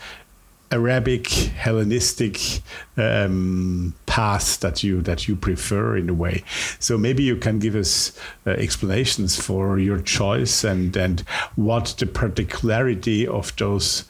Arabic 0.71 1.29
Hellenistic 1.29 2.63
um, 2.97 3.95
path 4.07 4.61
that 4.61 4.83
you 4.83 5.01
that 5.03 5.29
you 5.29 5.37
prefer 5.37 5.97
in 5.97 6.09
a 6.09 6.15
way. 6.15 6.43
So 6.79 6.99
maybe 6.99 7.23
you 7.23 7.37
can 7.37 7.59
give 7.59 7.77
us 7.77 8.19
uh, 8.47 8.51
explanations 8.51 9.41
for 9.41 9.79
your 9.79 10.01
choice 10.01 10.65
and 10.65 10.97
and 10.97 11.21
what 11.55 11.95
the 11.99 12.07
particularity 12.07 13.27
of 13.27 13.55
those 13.57 14.05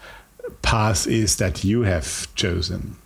paths 0.62 1.06
is 1.06 1.36
that 1.36 1.64
you 1.64 1.82
have 1.82 2.34
chosen. 2.34 2.96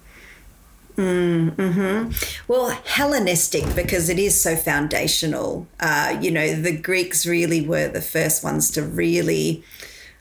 Mm, 0.97 1.55
hmm 1.55 2.11
Well, 2.47 2.71
Hellenistic 2.85 3.75
because 3.75 4.11
it 4.11 4.19
is 4.19 4.39
so 4.41 4.55
foundational. 4.55 5.67
Uh, 5.79 6.19
you 6.21 6.31
know, 6.31 6.55
the 6.55 6.77
Greeks 6.77 7.27
really 7.27 7.67
were 7.67 7.89
the 7.89 8.03
first 8.03 8.45
ones 8.45 8.71
to 8.73 8.83
really 8.83 9.65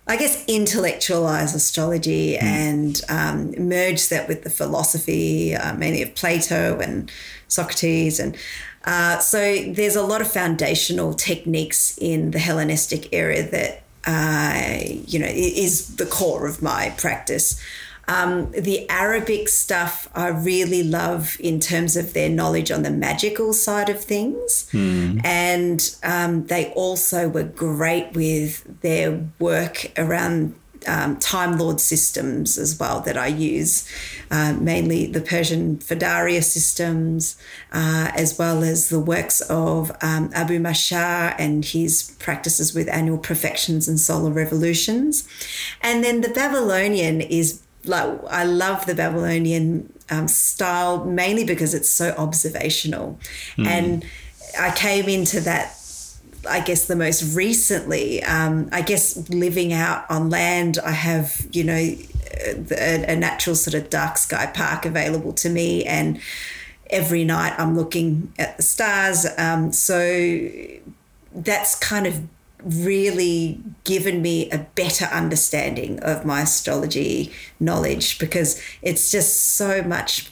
I 0.10 0.18
guess, 0.18 0.44
intellectualize 0.48 1.54
astrology 1.54 2.34
mm. 2.34 2.42
and 2.42 3.02
um, 3.10 3.70
merge 3.70 4.10
that 4.10 4.28
with 4.28 4.44
the 4.44 4.50
philosophy, 4.50 5.56
uh, 5.56 5.76
mainly 5.76 6.02
of 6.02 6.16
Plato 6.16 6.80
and 6.80 7.12
Socrates. 7.48 8.20
And 8.20 8.36
uh, 8.86 9.20
so 9.20 9.40
there's 9.72 9.96
a 9.96 10.02
lot 10.02 10.20
of 10.20 10.32
foundational 10.32 11.14
techniques 11.14 11.96
in 12.00 12.32
the 12.32 12.40
Hellenistic 12.40 13.14
era 13.14 13.44
that, 13.44 13.84
uh, 14.08 14.80
you 14.84 15.20
know, 15.20 15.28
is 15.30 15.98
the 15.98 16.08
core 16.08 16.48
of 16.48 16.64
my 16.64 16.90
practice. 16.98 17.62
Um, 18.10 18.52
the 18.52 18.90
Arabic 18.90 19.50
stuff 19.50 20.10
I 20.16 20.30
really 20.30 20.82
love 20.82 21.38
in 21.40 21.60
terms 21.60 21.96
of 21.96 22.14
their 22.14 22.30
knowledge 22.30 22.72
on 22.72 22.82
the 22.82 22.90
magical 22.90 23.54
side 23.54 23.90
of 23.90 24.04
things. 24.04 24.68
Mm. 24.72 25.24
And 25.24 25.96
um, 26.02 26.48
they 26.48 26.74
also 26.74 27.30
were 27.30 27.44
great 27.44 28.14
with 28.14 28.82
their 28.82 29.28
work 29.38 29.92
around 29.96 30.56
um, 30.88 31.18
Time 31.18 31.58
Lord 31.58 31.80
systems 31.80 32.58
as 32.58 32.80
well 32.80 33.02
that 33.02 33.18
I 33.18 33.28
use, 33.28 33.88
uh, 34.32 34.54
mainly 34.54 35.06
the 35.06 35.22
Persian 35.22 35.78
Firdaria 35.78 36.44
systems, 36.44 37.38
uh, 37.72 38.12
as 38.16 38.38
well 38.38 38.64
as 38.64 38.90
the 38.90 39.00
works 39.00 39.42
of 39.42 39.92
um, 40.02 40.32
Abu 40.34 40.60
Mashar 40.60 41.36
and 41.38 41.66
his 41.66 42.16
practices 42.20 42.74
with 42.74 42.88
annual 42.90 43.18
profections 43.18 43.88
and 43.88 44.00
solar 44.00 44.32
revolutions. 44.32 45.28
And 45.82 46.04
then 46.04 46.22
the 46.22 46.30
Babylonian 46.30 47.22
is 47.22 47.62
like 47.86 48.20
I 48.30 48.44
love 48.44 48.86
the 48.86 48.96
Babylonian 48.96 49.92
um, 50.10 50.28
style 50.28 51.06
mainly 51.06 51.46
because 51.46 51.74
it's 51.74 51.90
so 51.90 52.14
observational, 52.18 53.20
mm. 53.56 53.66
and 53.66 54.06
I 54.60 54.72
came 54.72 55.08
into 55.08 55.40
that. 55.42 55.76
I 56.50 56.62
guess 56.62 56.86
the 56.86 56.96
most 56.96 57.36
recently, 57.36 58.24
um, 58.24 58.70
I 58.72 58.82
guess 58.82 59.30
living 59.30 59.74
out 59.74 60.10
on 60.10 60.30
land, 60.30 60.80
I 60.84 60.92
have 60.92 61.46
you 61.52 61.66
know 61.66 61.96
a, 62.72 63.04
a 63.08 63.16
natural 63.16 63.56
sort 63.56 63.74
of 63.74 63.90
dark 63.90 64.18
sky 64.18 64.48
park 64.48 64.86
available 64.86 65.34
to 65.34 65.50
me, 65.50 65.84
and 65.84 66.20
every 66.90 67.24
night 67.24 67.54
I'm 67.58 67.76
looking 67.76 68.34
at 68.40 68.58
the 68.58 68.64
stars. 68.64 69.26
Um, 69.38 69.72
so 69.72 70.50
that's 71.34 71.76
kind 71.76 72.08
of 72.08 72.22
really 72.64 73.62
given 73.84 74.22
me 74.22 74.50
a 74.52 74.60
better 74.76 75.06
understanding 75.06 76.00
of 76.02 76.26
my 76.26 76.42
astrology 76.42 77.32
knowledge 77.60 78.20
because 78.20 78.62
it's 78.82 79.12
just 79.12 79.56
so 79.56 79.82
much 79.82 80.32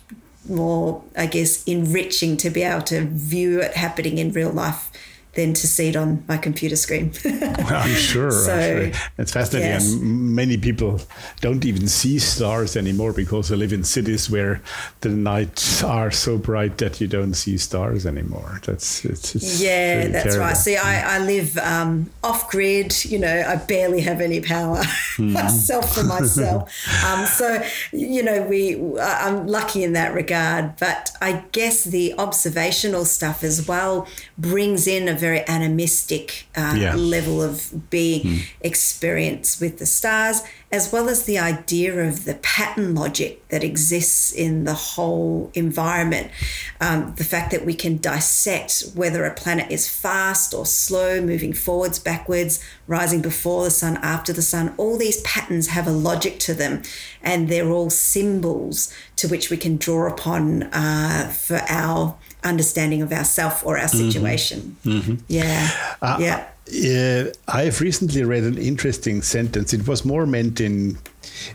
more, 0.49 1.03
I 1.15 1.25
guess, 1.25 1.63
enriching 1.65 2.37
to 2.37 2.49
be 2.49 2.63
able 2.63 2.83
to 2.83 3.05
view 3.05 3.61
it 3.61 3.73
happening 3.75 4.17
in 4.17 4.31
real 4.31 4.51
life 4.51 4.91
than 5.37 5.53
to 5.53 5.67
see 5.67 5.89
it 5.89 5.95
on 5.95 6.23
my 6.27 6.35
computer 6.35 6.75
screen. 6.75 7.13
well, 7.23 7.67
I'm 7.69 7.95
sure. 7.95 8.31
So, 8.31 8.91
It's 9.19 9.31
fascinating. 9.31 9.69
Yes. 9.69 9.93
And 9.93 10.35
many 10.35 10.57
people 10.57 10.99
don't 11.41 11.63
even 11.63 11.87
see 11.87 12.17
stars 12.17 12.75
anymore 12.75 13.13
because 13.13 13.49
they 13.49 13.55
live 13.55 13.71
in 13.71 13.83
cities 13.83 14.31
where 14.31 14.63
the 15.01 15.09
nights 15.09 15.83
are 15.83 16.09
so 16.09 16.39
bright 16.39 16.79
that 16.79 16.99
you 16.99 17.07
don't 17.07 17.35
see 17.35 17.55
stars 17.59 18.07
anymore. 18.07 18.59
That's 18.65 19.05
it's, 19.05 19.35
it's 19.35 19.61
Yeah, 19.61 19.97
really 19.99 20.11
that's 20.11 20.23
terrible. 20.23 20.45
right. 20.45 20.57
See, 20.57 20.75
I, 20.75 21.17
I 21.17 21.19
live 21.19 21.55
um, 21.59 22.09
off 22.23 22.49
grid, 22.49 23.05
you 23.05 23.19
know, 23.19 23.43
I 23.47 23.57
barely 23.57 24.01
have 24.01 24.21
any 24.21 24.41
power 24.41 24.77
mm. 25.17 25.33
myself 25.33 25.93
for 25.93 26.03
myself. 26.03 26.73
um, 27.05 27.27
so, 27.27 27.63
you 27.91 28.23
know, 28.23 28.41
we 28.41 28.75
I'm 28.99 29.45
lucky 29.45 29.83
in 29.83 29.93
that 29.93 30.15
regard. 30.15 30.77
But 30.77 31.11
I 31.21 31.43
guess 31.51 31.83
the 31.83 32.15
observational 32.17 33.05
stuff 33.05 33.43
as 33.43 33.67
well 33.67 34.07
brings 34.35 34.87
in 34.87 35.07
a 35.07 35.13
very 35.13 35.26
very 35.27 35.43
animistic 35.47 36.47
uh, 36.55 36.75
yeah. 36.77 36.95
level 36.95 37.41
of 37.41 37.89
being 37.89 38.21
mm. 38.21 38.49
experience 38.61 39.59
with 39.59 39.77
the 39.77 39.85
stars, 39.85 40.41
as 40.71 40.91
well 40.93 41.09
as 41.09 41.23
the 41.23 41.37
idea 41.37 41.91
of 42.07 42.23
the 42.23 42.35
pattern 42.35 42.95
logic 42.95 43.45
that 43.49 43.63
exists 43.63 44.31
in 44.31 44.63
the 44.63 44.73
whole 44.73 45.51
environment. 45.53 46.31
Um, 46.79 47.13
the 47.15 47.23
fact 47.23 47.51
that 47.51 47.65
we 47.65 47.73
can 47.73 47.97
dissect 47.97 48.83
whether 48.95 49.25
a 49.25 49.33
planet 49.33 49.69
is 49.69 49.89
fast 49.89 50.53
or 50.53 50.65
slow, 50.65 51.21
moving 51.21 51.53
forwards, 51.53 51.99
backwards, 51.99 52.63
rising 52.87 53.21
before 53.21 53.65
the 53.65 53.71
sun, 53.71 53.97
after 54.01 54.31
the 54.31 54.41
sun, 54.41 54.73
all 54.77 54.97
these 54.97 55.19
patterns 55.21 55.67
have 55.67 55.87
a 55.87 55.97
logic 56.09 56.39
to 56.39 56.53
them, 56.53 56.81
and 57.21 57.49
they're 57.49 57.69
all 57.69 57.89
symbols 57.89 58.93
to 59.17 59.27
which 59.27 59.49
we 59.49 59.57
can 59.57 59.75
draw 59.75 60.07
upon 60.07 60.63
uh, 60.63 61.29
for 61.29 61.61
our 61.67 62.17
understanding 62.47 63.01
of 63.01 63.11
ourself 63.11 63.65
or 63.65 63.77
our 63.77 63.85
mm-hmm. 63.85 64.09
situation. 64.09 64.77
Mm-hmm. 64.85 65.15
Yeah. 65.27 65.69
Uh, 66.01 66.17
yeah. 66.19 66.47
Uh, 66.69 67.31
I 67.47 67.63
have 67.63 67.79
recently 67.79 68.23
read 68.23 68.43
an 68.43 68.57
interesting 68.57 69.21
sentence. 69.21 69.73
It 69.73 69.87
was 69.87 70.03
more 70.03 70.25
meant 70.25 70.59
in 70.59 70.97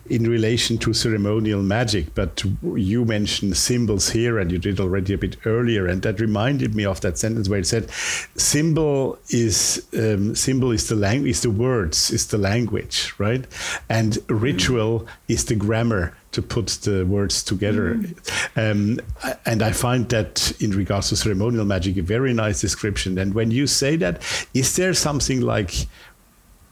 in 0.09 0.25
relation 0.29 0.79
to 0.79 0.93
ceremonial 0.93 1.63
magic, 1.63 2.15
but 2.15 2.43
you 2.63 3.05
mentioned 3.05 3.57
symbols 3.57 4.11
here, 4.11 4.39
and 4.39 4.51
you 4.51 4.59
did 4.59 4.81
already 4.81 5.15
a 5.15 5.19
bit 5.19 5.37
earlier, 5.45 5.87
and 5.87 6.03
that 6.03 6.21
reminded 6.21 6.75
me 6.75 6.85
of 6.85 7.01
that 7.01 7.19
sentence 7.19 7.49
where 7.49 7.61
it 7.61 7.67
said, 7.67 7.91
"Symbol 8.37 9.19
is 9.29 9.87
um, 9.97 10.35
symbol 10.35 10.71
is 10.73 10.89
the 10.89 10.97
language, 10.97 11.31
is 11.31 11.43
the 11.43 11.51
words, 11.51 12.11
is 12.11 12.27
the 12.27 12.39
language, 12.39 13.15
right? 13.19 13.45
And 13.89 14.19
ritual 14.29 15.07
is 15.29 15.45
the 15.45 15.55
grammar." 15.55 16.15
to 16.33 16.41
put 16.41 16.67
the 16.83 17.05
words 17.05 17.43
together. 17.43 17.95
Mm. 17.95 18.17
Um, 18.57 19.01
and 19.45 19.63
I 19.63 19.73
find 19.73 20.09
that 20.09 20.53
in 20.61 20.71
regards 20.71 21.11
to 21.11 21.17
ceremonial 21.17 21.65
magic, 21.65 21.97
a 21.99 22.03
very 22.03 22.33
nice 22.33 22.61
description. 22.61 23.19
And 23.19 23.35
when 23.35 23.51
you 23.51 23.67
say 23.67 23.97
that, 23.97 24.23
is 24.55 24.75
there 24.77 24.95
something 24.95 25.43
like 25.43 25.87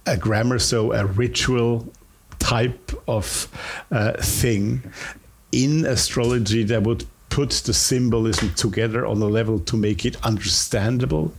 a 0.06 0.16
grammar, 0.16 0.58
so 0.58 0.92
a 0.92 1.04
ritual 1.04 1.92
type 2.50 2.92
of 3.06 3.46
uh, 3.92 4.12
thing 4.20 4.82
in 5.52 5.86
astrology 5.86 6.64
that 6.64 6.82
would 6.82 7.04
put 7.28 7.50
the 7.64 7.72
symbolism 7.72 8.52
together 8.54 9.06
on 9.06 9.22
a 9.22 9.26
level 9.26 9.60
to 9.60 9.76
make 9.76 10.04
it 10.04 10.16
understandable? 10.24 11.32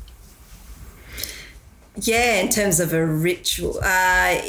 Yeah, 1.98 2.40
in 2.40 2.48
terms 2.48 2.80
of 2.80 2.94
a 2.94 3.06
ritual, 3.06 3.78
uh, 3.84 4.42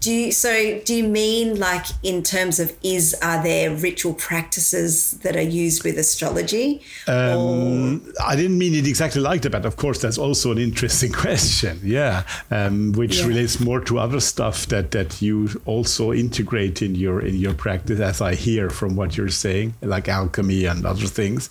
do 0.00 0.12
you, 0.12 0.30
so? 0.30 0.78
Do 0.84 0.94
you 0.94 1.04
mean 1.04 1.58
like 1.58 1.86
in 2.02 2.22
terms 2.22 2.60
of 2.60 2.76
is 2.82 3.16
are 3.22 3.42
there 3.42 3.74
ritual 3.74 4.12
practices 4.12 5.12
that 5.20 5.36
are 5.36 5.40
used 5.40 5.84
with 5.84 5.96
astrology? 5.98 6.82
Um, 7.06 8.12
I 8.22 8.36
didn't 8.36 8.58
mean 8.58 8.74
it 8.74 8.86
exactly 8.86 9.22
like 9.22 9.40
that, 9.42 9.52
but 9.52 9.64
of 9.64 9.76
course 9.76 10.02
that's 10.02 10.18
also 10.18 10.52
an 10.52 10.58
interesting 10.58 11.12
question. 11.24 11.80
Yeah, 11.82 12.24
um, 12.50 12.92
which 12.92 13.20
yeah. 13.20 13.28
relates 13.28 13.58
more 13.58 13.80
to 13.80 13.98
other 13.98 14.20
stuff 14.20 14.66
that 14.66 14.90
that 14.90 15.22
you 15.22 15.48
also 15.64 16.12
integrate 16.12 16.82
in 16.82 16.94
your 16.94 17.22
in 17.22 17.36
your 17.36 17.54
practice, 17.54 18.00
as 18.00 18.20
I 18.20 18.34
hear 18.34 18.68
from 18.68 18.96
what 18.96 19.16
you're 19.16 19.30
saying, 19.30 19.76
like 19.80 20.10
alchemy 20.10 20.66
and 20.66 20.84
other 20.84 21.06
things. 21.06 21.48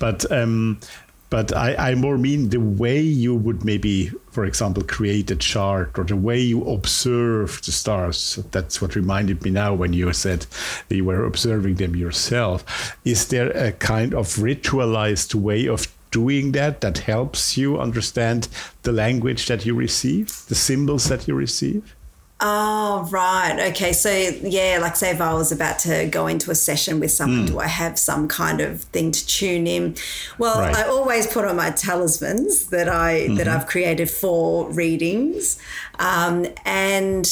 But 0.00 0.30
um, 0.32 0.80
but 1.28 1.54
I, 1.56 1.74
I 1.74 1.94
more 1.94 2.18
mean 2.18 2.50
the 2.50 2.60
way 2.60 3.00
you 3.00 3.34
would 3.34 3.64
maybe, 3.64 4.10
for 4.30 4.44
example, 4.44 4.84
create 4.84 5.30
a 5.30 5.36
chart 5.36 5.98
or 5.98 6.04
the 6.04 6.16
way 6.16 6.38
you 6.38 6.64
observe 6.68 7.60
the 7.64 7.72
stars. 7.72 8.36
That's 8.52 8.80
what 8.80 8.94
reminded 8.94 9.42
me 9.42 9.50
now 9.50 9.74
when 9.74 9.92
you 9.92 10.12
said 10.12 10.46
you 10.88 11.04
were 11.04 11.24
observing 11.24 11.76
them 11.76 11.96
yourself. 11.96 12.96
Is 13.04 13.28
there 13.28 13.50
a 13.50 13.72
kind 13.72 14.14
of 14.14 14.36
ritualized 14.36 15.34
way 15.34 15.66
of 15.66 15.88
doing 16.12 16.52
that 16.52 16.80
that 16.80 16.98
helps 16.98 17.56
you 17.56 17.78
understand 17.80 18.48
the 18.82 18.92
language 18.92 19.46
that 19.46 19.66
you 19.66 19.74
receive, 19.74 20.46
the 20.48 20.54
symbols 20.54 21.08
that 21.08 21.26
you 21.26 21.34
receive? 21.34 21.95
Oh, 22.38 23.08
right. 23.10 23.70
Okay. 23.70 23.94
So, 23.94 24.10
yeah, 24.10 24.78
like 24.80 24.94
say 24.94 25.10
if 25.10 25.22
I 25.22 25.32
was 25.32 25.52
about 25.52 25.78
to 25.80 26.06
go 26.06 26.26
into 26.26 26.50
a 26.50 26.54
session 26.54 27.00
with 27.00 27.10
someone, 27.10 27.44
mm. 27.44 27.48
do 27.48 27.60
I 27.60 27.66
have 27.66 27.98
some 27.98 28.28
kind 28.28 28.60
of 28.60 28.82
thing 28.82 29.10
to 29.10 29.26
tune 29.26 29.66
in? 29.66 29.96
Well, 30.36 30.60
right. 30.60 30.76
I 30.76 30.86
always 30.86 31.26
put 31.26 31.46
on 31.46 31.56
my 31.56 31.70
talismans 31.70 32.66
that 32.66 32.90
I 32.90 33.20
mm-hmm. 33.20 33.36
that 33.36 33.48
I've 33.48 33.66
created 33.66 34.10
for 34.10 34.70
readings. 34.70 35.58
Um, 35.98 36.46
and 36.66 37.26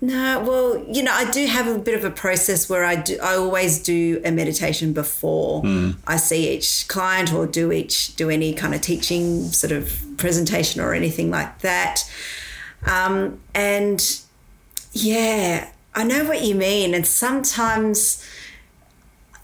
no, 0.00 0.40
well, 0.40 0.82
you 0.88 1.02
know, 1.02 1.12
I 1.12 1.30
do 1.30 1.44
have 1.44 1.66
a 1.68 1.78
bit 1.78 1.94
of 1.94 2.04
a 2.06 2.10
process 2.10 2.70
where 2.70 2.84
I 2.84 2.96
do 2.96 3.18
I 3.22 3.36
always 3.36 3.82
do 3.82 4.22
a 4.24 4.30
meditation 4.30 4.94
before 4.94 5.62
mm. 5.62 5.96
I 6.06 6.16
see 6.16 6.48
each 6.48 6.88
client 6.88 7.34
or 7.34 7.46
do 7.46 7.72
each 7.72 8.16
do 8.16 8.30
any 8.30 8.54
kind 8.54 8.74
of 8.74 8.80
teaching 8.80 9.48
sort 9.48 9.72
of 9.72 9.94
presentation 10.16 10.80
or 10.80 10.94
anything 10.94 11.30
like 11.30 11.58
that. 11.58 12.10
Um, 12.86 13.40
and 13.54 14.20
yeah, 14.92 15.70
I 15.94 16.04
know 16.04 16.24
what 16.24 16.42
you 16.42 16.54
mean. 16.54 16.94
And 16.94 17.06
sometimes, 17.06 18.24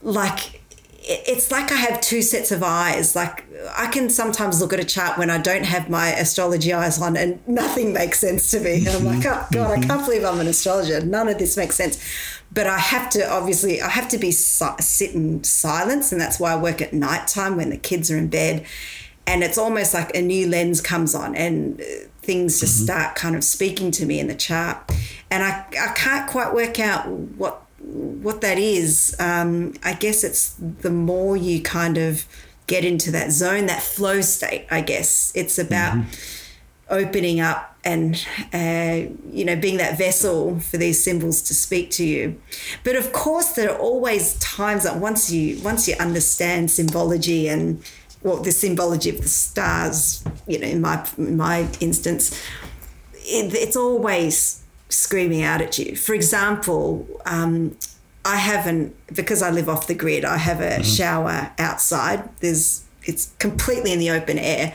like, 0.02 0.62
it's 1.08 1.52
like 1.52 1.70
I 1.70 1.76
have 1.76 2.00
two 2.00 2.20
sets 2.20 2.50
of 2.50 2.62
eyes. 2.62 3.14
Like, 3.14 3.44
I 3.76 3.86
can 3.86 4.10
sometimes 4.10 4.60
look 4.60 4.72
at 4.72 4.80
a 4.80 4.84
chart 4.84 5.18
when 5.18 5.30
I 5.30 5.38
don't 5.38 5.64
have 5.64 5.88
my 5.88 6.08
astrology 6.08 6.72
eyes 6.72 7.00
on 7.00 7.16
and 7.16 7.46
nothing 7.46 7.92
makes 7.92 8.18
sense 8.18 8.50
to 8.50 8.60
me. 8.60 8.78
And 8.78 8.88
I'm 8.88 9.04
like, 9.04 9.24
oh, 9.26 9.46
God, 9.52 9.78
I 9.78 9.80
can't 9.80 10.04
believe 10.04 10.24
I'm 10.24 10.40
an 10.40 10.48
astrologer. 10.48 11.00
None 11.04 11.28
of 11.28 11.38
this 11.38 11.56
makes 11.56 11.76
sense. 11.76 12.02
But 12.52 12.66
I 12.66 12.78
have 12.78 13.08
to, 13.10 13.28
obviously, 13.28 13.80
I 13.80 13.88
have 13.88 14.08
to 14.08 14.18
be 14.18 14.32
sit 14.32 15.14
in 15.14 15.44
silence. 15.44 16.10
And 16.10 16.20
that's 16.20 16.40
why 16.40 16.52
I 16.52 16.56
work 16.56 16.80
at 16.80 16.92
nighttime 16.92 17.56
when 17.56 17.70
the 17.70 17.76
kids 17.76 18.10
are 18.10 18.16
in 18.16 18.28
bed. 18.28 18.66
And 19.28 19.44
it's 19.44 19.58
almost 19.58 19.94
like 19.94 20.14
a 20.16 20.22
new 20.22 20.48
lens 20.48 20.80
comes 20.80 21.14
on. 21.14 21.36
And 21.36 21.80
things 22.26 22.60
just 22.60 22.76
mm-hmm. 22.76 22.84
start 22.84 23.14
kind 23.14 23.36
of 23.36 23.44
speaking 23.44 23.90
to 23.92 24.04
me 24.04 24.18
in 24.18 24.26
the 24.26 24.34
chart. 24.34 24.92
And 25.30 25.42
I, 25.42 25.64
I 25.80 25.92
can't 25.94 26.28
quite 26.28 26.52
work 26.52 26.78
out 26.78 27.08
what 27.08 27.62
what 27.78 28.40
that 28.40 28.58
is. 28.58 29.14
Um, 29.18 29.74
I 29.84 29.94
guess 29.94 30.24
it's 30.24 30.54
the 30.58 30.90
more 30.90 31.36
you 31.36 31.62
kind 31.62 31.96
of 31.96 32.26
get 32.66 32.84
into 32.84 33.10
that 33.12 33.30
zone, 33.30 33.66
that 33.66 33.82
flow 33.82 34.20
state, 34.20 34.66
I 34.70 34.80
guess. 34.80 35.32
It's 35.34 35.58
about 35.58 35.94
mm-hmm. 35.94 36.10
opening 36.90 37.40
up 37.40 37.76
and 37.86 38.26
uh, 38.52 39.08
you 39.30 39.44
know 39.44 39.56
being 39.56 39.76
that 39.76 39.96
vessel 39.96 40.58
for 40.58 40.76
these 40.76 41.02
symbols 41.02 41.40
to 41.40 41.54
speak 41.54 41.88
to 41.92 42.04
you 42.04 42.38
but 42.82 42.96
of 42.96 43.12
course 43.12 43.52
there 43.52 43.70
are 43.70 43.78
always 43.78 44.34
times 44.40 44.82
that 44.82 44.96
once 44.96 45.30
you 45.30 45.62
once 45.62 45.86
you 45.86 45.94
understand 46.00 46.68
symbology 46.68 47.46
and 47.46 47.80
well, 48.22 48.36
the 48.36 48.52
symbology 48.52 49.10
of 49.10 49.20
the 49.20 49.28
stars, 49.28 50.24
you 50.46 50.58
know, 50.58 50.66
in 50.66 50.80
my 50.80 51.06
in 51.18 51.36
my 51.36 51.68
instance, 51.80 52.40
it, 53.14 53.54
it's 53.54 53.76
always 53.76 54.62
screaming 54.88 55.42
out 55.42 55.60
at 55.60 55.78
you. 55.78 55.96
For 55.96 56.14
example, 56.14 57.06
um, 57.26 57.76
I 58.24 58.36
haven't 58.36 58.96
because 59.14 59.42
I 59.42 59.50
live 59.50 59.68
off 59.68 59.86
the 59.86 59.94
grid. 59.94 60.24
I 60.24 60.36
have 60.36 60.60
a 60.60 60.64
mm-hmm. 60.64 60.82
shower 60.82 61.52
outside. 61.58 62.28
There's 62.40 62.84
it's 63.04 63.32
completely 63.38 63.92
in 63.92 63.98
the 63.98 64.10
open 64.10 64.38
air, 64.38 64.74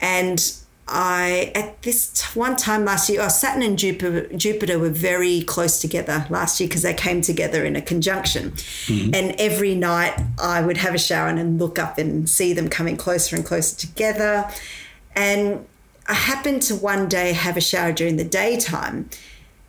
and 0.00 0.54
I 0.92 1.50
at 1.54 1.80
this 1.82 2.22
one 2.36 2.54
time 2.56 2.84
last 2.84 3.08
year, 3.08 3.22
oh, 3.22 3.28
Saturn 3.28 3.62
and 3.62 3.78
Jupiter, 3.78 4.28
Jupiter 4.36 4.78
were 4.78 4.90
very 4.90 5.40
close 5.42 5.80
together 5.80 6.26
last 6.28 6.60
year 6.60 6.68
because 6.68 6.82
they 6.82 6.92
came 6.92 7.22
together 7.22 7.64
in 7.64 7.76
a 7.76 7.82
conjunction. 7.82 8.50
Mm-hmm. 8.52 9.14
And 9.14 9.34
every 9.40 9.74
night 9.74 10.20
I 10.38 10.60
would 10.60 10.76
have 10.76 10.94
a 10.94 10.98
shower 10.98 11.28
and 11.28 11.58
look 11.58 11.78
up 11.78 11.96
and 11.96 12.28
see 12.28 12.52
them 12.52 12.68
coming 12.68 12.98
closer 12.98 13.34
and 13.34 13.44
closer 13.44 13.74
together. 13.74 14.50
And 15.16 15.66
I 16.06 16.14
happened 16.14 16.60
to 16.62 16.76
one 16.76 17.08
day 17.08 17.32
have 17.32 17.56
a 17.56 17.60
shower 17.60 17.92
during 17.92 18.16
the 18.16 18.24
daytime, 18.24 19.08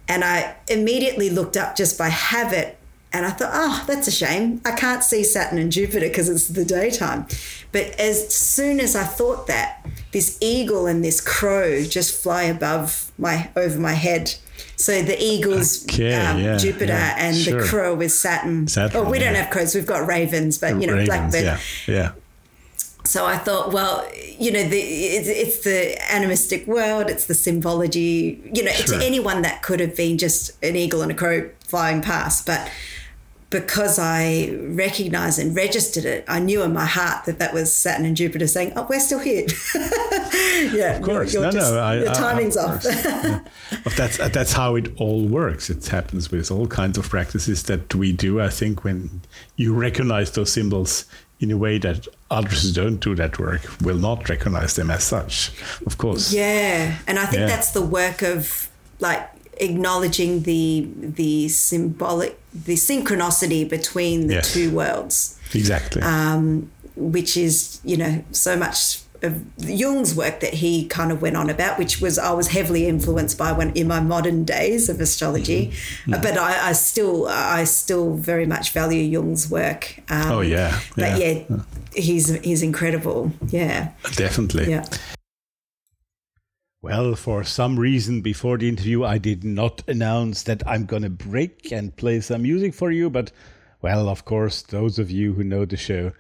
and 0.10 0.24
I 0.24 0.56
immediately 0.68 1.30
looked 1.30 1.56
up 1.56 1.78
just 1.78 1.98
by 1.98 2.10
habit 2.10 2.78
and 3.14 3.28
I 3.28 3.30
thought, 3.30 3.52
oh, 3.54 3.84
that's 3.88 4.08
a 4.08 4.12
shame. 4.12 4.60
I 4.66 4.72
can't 4.72 5.04
see 5.04 5.24
Saturn 5.24 5.60
and 5.60 5.72
Jupiter 5.72 6.08
because 6.08 6.30
it's 6.30 6.48
the 6.48 6.66
daytime. 6.66 7.28
But 7.72 8.00
as 8.00 8.34
soon 8.36 8.80
as 8.80 8.96
I 8.96 9.04
thought 9.04 9.46
that, 9.48 9.86
this 10.12 10.40
eagle 10.42 10.88
and 10.88 11.06
this 11.06 11.22
crow 11.22 11.84
just 11.84 12.22
fly 12.22 12.44
above 12.44 13.12
my 13.20 13.52
over 13.56 13.80
my 13.80 13.94
head. 13.94 14.34
So 14.76 15.04
the 15.04 15.22
eagle's 15.22 15.86
okay, 15.86 16.16
um, 16.16 16.40
yeah, 16.40 16.58
Jupiter 16.58 16.94
yeah, 16.94 17.16
and 17.18 17.36
sure. 17.36 17.62
the 17.62 17.68
crow 17.68 18.02
is 18.02 18.20
Saturn. 18.20 18.68
Saturn 18.68 19.06
oh, 19.06 19.10
we 19.10 19.20
don't 19.20 19.36
have 19.36 19.52
crows. 19.52 19.76
We've 19.76 19.86
got 19.86 20.08
ravens, 20.08 20.58
but 20.58 20.82
you 20.82 20.88
know, 20.88 20.94
ravens, 20.94 21.10
blackbird. 21.10 21.44
Yeah, 21.44 21.60
yeah. 21.88 22.12
So 23.06 23.26
I 23.26 23.38
thought, 23.38 23.74
well, 23.74 24.08
you 24.16 24.52
know, 24.52 24.64
the, 24.64 24.80
it's, 24.80 25.28
it's, 25.28 25.64
the 25.66 26.12
animistic 26.12 26.66
world. 26.68 27.10
It's 27.10 27.26
the 27.26 27.36
symbology. 27.36 28.42
You 28.54 28.64
know, 28.64 28.72
sure. 28.72 29.00
to 29.00 29.06
anyone 29.06 29.42
that 29.42 29.62
could 29.62 29.80
have 29.82 29.96
been 29.96 30.18
just 30.18 30.52
an 30.64 30.76
eagle 30.76 31.02
and 31.02 31.12
a 31.12 31.16
crow 31.16 31.50
flying 31.60 32.02
past, 32.02 32.46
but 32.46 32.72
because 33.54 34.00
I 34.00 34.58
recognized 34.62 35.38
and 35.38 35.56
registered 35.56 36.06
it, 36.06 36.26
I 36.28 36.40
knew 36.40 36.64
in 36.64 36.74
my 36.74 36.86
heart 36.86 37.26
that 37.26 37.38
that 37.38 37.54
was 37.54 37.72
Saturn 37.72 38.04
and 38.06 38.18
Jupiter 38.18 38.48
saying, 38.48 38.74
"Oh, 38.76 38.88
we're 38.90 39.00
still 39.00 39.20
here." 39.20 39.46
yeah, 40.74 40.98
of 40.98 41.04
course. 41.04 41.36
no, 41.36 41.52
just, 41.52 41.72
no, 41.72 41.80
I, 41.80 41.98
the 41.98 42.06
timing's 42.10 42.58
I, 42.58 42.64
off. 42.66 42.84
yeah. 42.84 43.40
That's 43.96 44.20
uh, 44.20 44.30
that's 44.30 44.54
how 44.54 44.76
it 44.76 44.92
all 45.00 45.28
works. 45.28 45.70
It 45.70 45.86
happens 45.86 46.32
with 46.32 46.50
all 46.52 46.66
kinds 46.66 46.98
of 46.98 47.08
practices 47.08 47.64
that 47.64 47.94
we 47.94 48.12
do. 48.12 48.42
I 48.42 48.50
think 48.50 48.84
when 48.84 49.22
you 49.56 49.76
recognize 49.76 50.32
those 50.32 50.52
symbols 50.52 51.06
in 51.40 51.52
a 51.52 51.58
way 51.58 51.78
that 51.78 52.08
others 52.32 52.74
don't 52.74 52.98
do 52.98 53.14
that 53.16 53.38
work 53.38 53.62
will 53.82 53.98
not 53.98 54.28
recognize 54.30 54.76
them 54.76 54.90
as 54.90 55.04
such. 55.04 55.52
Of 55.86 56.00
course. 56.00 56.34
Yeah, 56.34 56.98
and 57.06 57.20
I 57.20 57.26
think 57.26 57.42
yeah. 57.42 57.48
that's 57.48 57.72
the 57.72 57.84
work 57.84 58.24
of 58.24 58.70
like 59.00 59.30
acknowledging 59.58 60.42
the 60.42 60.90
the 60.98 61.50
symbolic 61.50 62.40
the 62.54 62.76
synchronicity 62.76 63.68
between 63.68 64.28
the 64.28 64.36
yes. 64.36 64.54
two 64.54 64.72
worlds 64.72 65.40
exactly 65.54 66.02
um, 66.02 66.72
which 66.96 67.36
is 67.38 67.80
you 67.84 67.98
know 67.98 68.24
so 68.32 68.56
much 68.56 69.04
of 69.24 69.42
Jung's 69.58 70.14
work 70.14 70.42
that 70.42 70.54
he 70.56 70.86
kind 70.86 71.12
of 71.12 71.22
went 71.22 71.38
on 71.38 71.50
about, 71.50 71.80
which 71.80 72.02
was 72.02 72.20
I 72.20 72.34
was 72.34 72.50
heavily 72.50 72.88
influenced 72.88 73.38
by 73.38 73.54
when 73.54 73.72
in 73.72 73.88
my 73.88 74.02
modern 74.02 74.44
days 74.44 74.90
of 74.90 75.00
astrology, 75.00 75.68
mm-hmm. 75.68 76.12
mm-hmm. 76.12 76.22
but 76.22 76.38
I, 76.38 76.70
I, 76.70 76.74
still 76.74 77.28
I 77.28 77.64
still 77.64 78.16
very 78.16 78.46
much 78.46 78.74
value 78.74 79.02
Jung's 79.02 79.50
work. 79.50 80.02
Um, 80.10 80.32
oh 80.32 80.42
yeah, 80.42 80.80
but 80.96 81.18
yeah. 81.18 81.44
yeah, 81.50 81.58
he's 81.96 82.30
he's 82.42 82.62
incredible. 82.62 83.32
Yeah, 83.48 83.92
definitely. 84.16 84.70
Yeah. 84.70 84.86
Well, 86.84 87.16
for 87.16 87.46
some 87.46 87.80
reason 87.80 88.20
before 88.20 88.58
the 88.58 88.68
interview, 88.68 89.06
I 89.06 89.18
did 89.18 89.46
not 89.46 89.88
announce 89.88 90.44
that 90.44 90.68
I'm 90.68 90.86
to 90.86 91.10
break 91.10 91.72
and 91.72 91.96
play 91.96 92.20
some 92.20 92.42
music 92.42 92.74
for 92.74 92.92
you. 92.92 93.10
But, 93.10 93.32
well, 93.82 94.10
of 94.10 94.26
course, 94.26 94.62
those 94.62 95.00
of 95.00 95.10
you 95.10 95.32
who 95.32 95.46
know 95.46 95.64
the 95.64 95.78
show, 95.78 96.12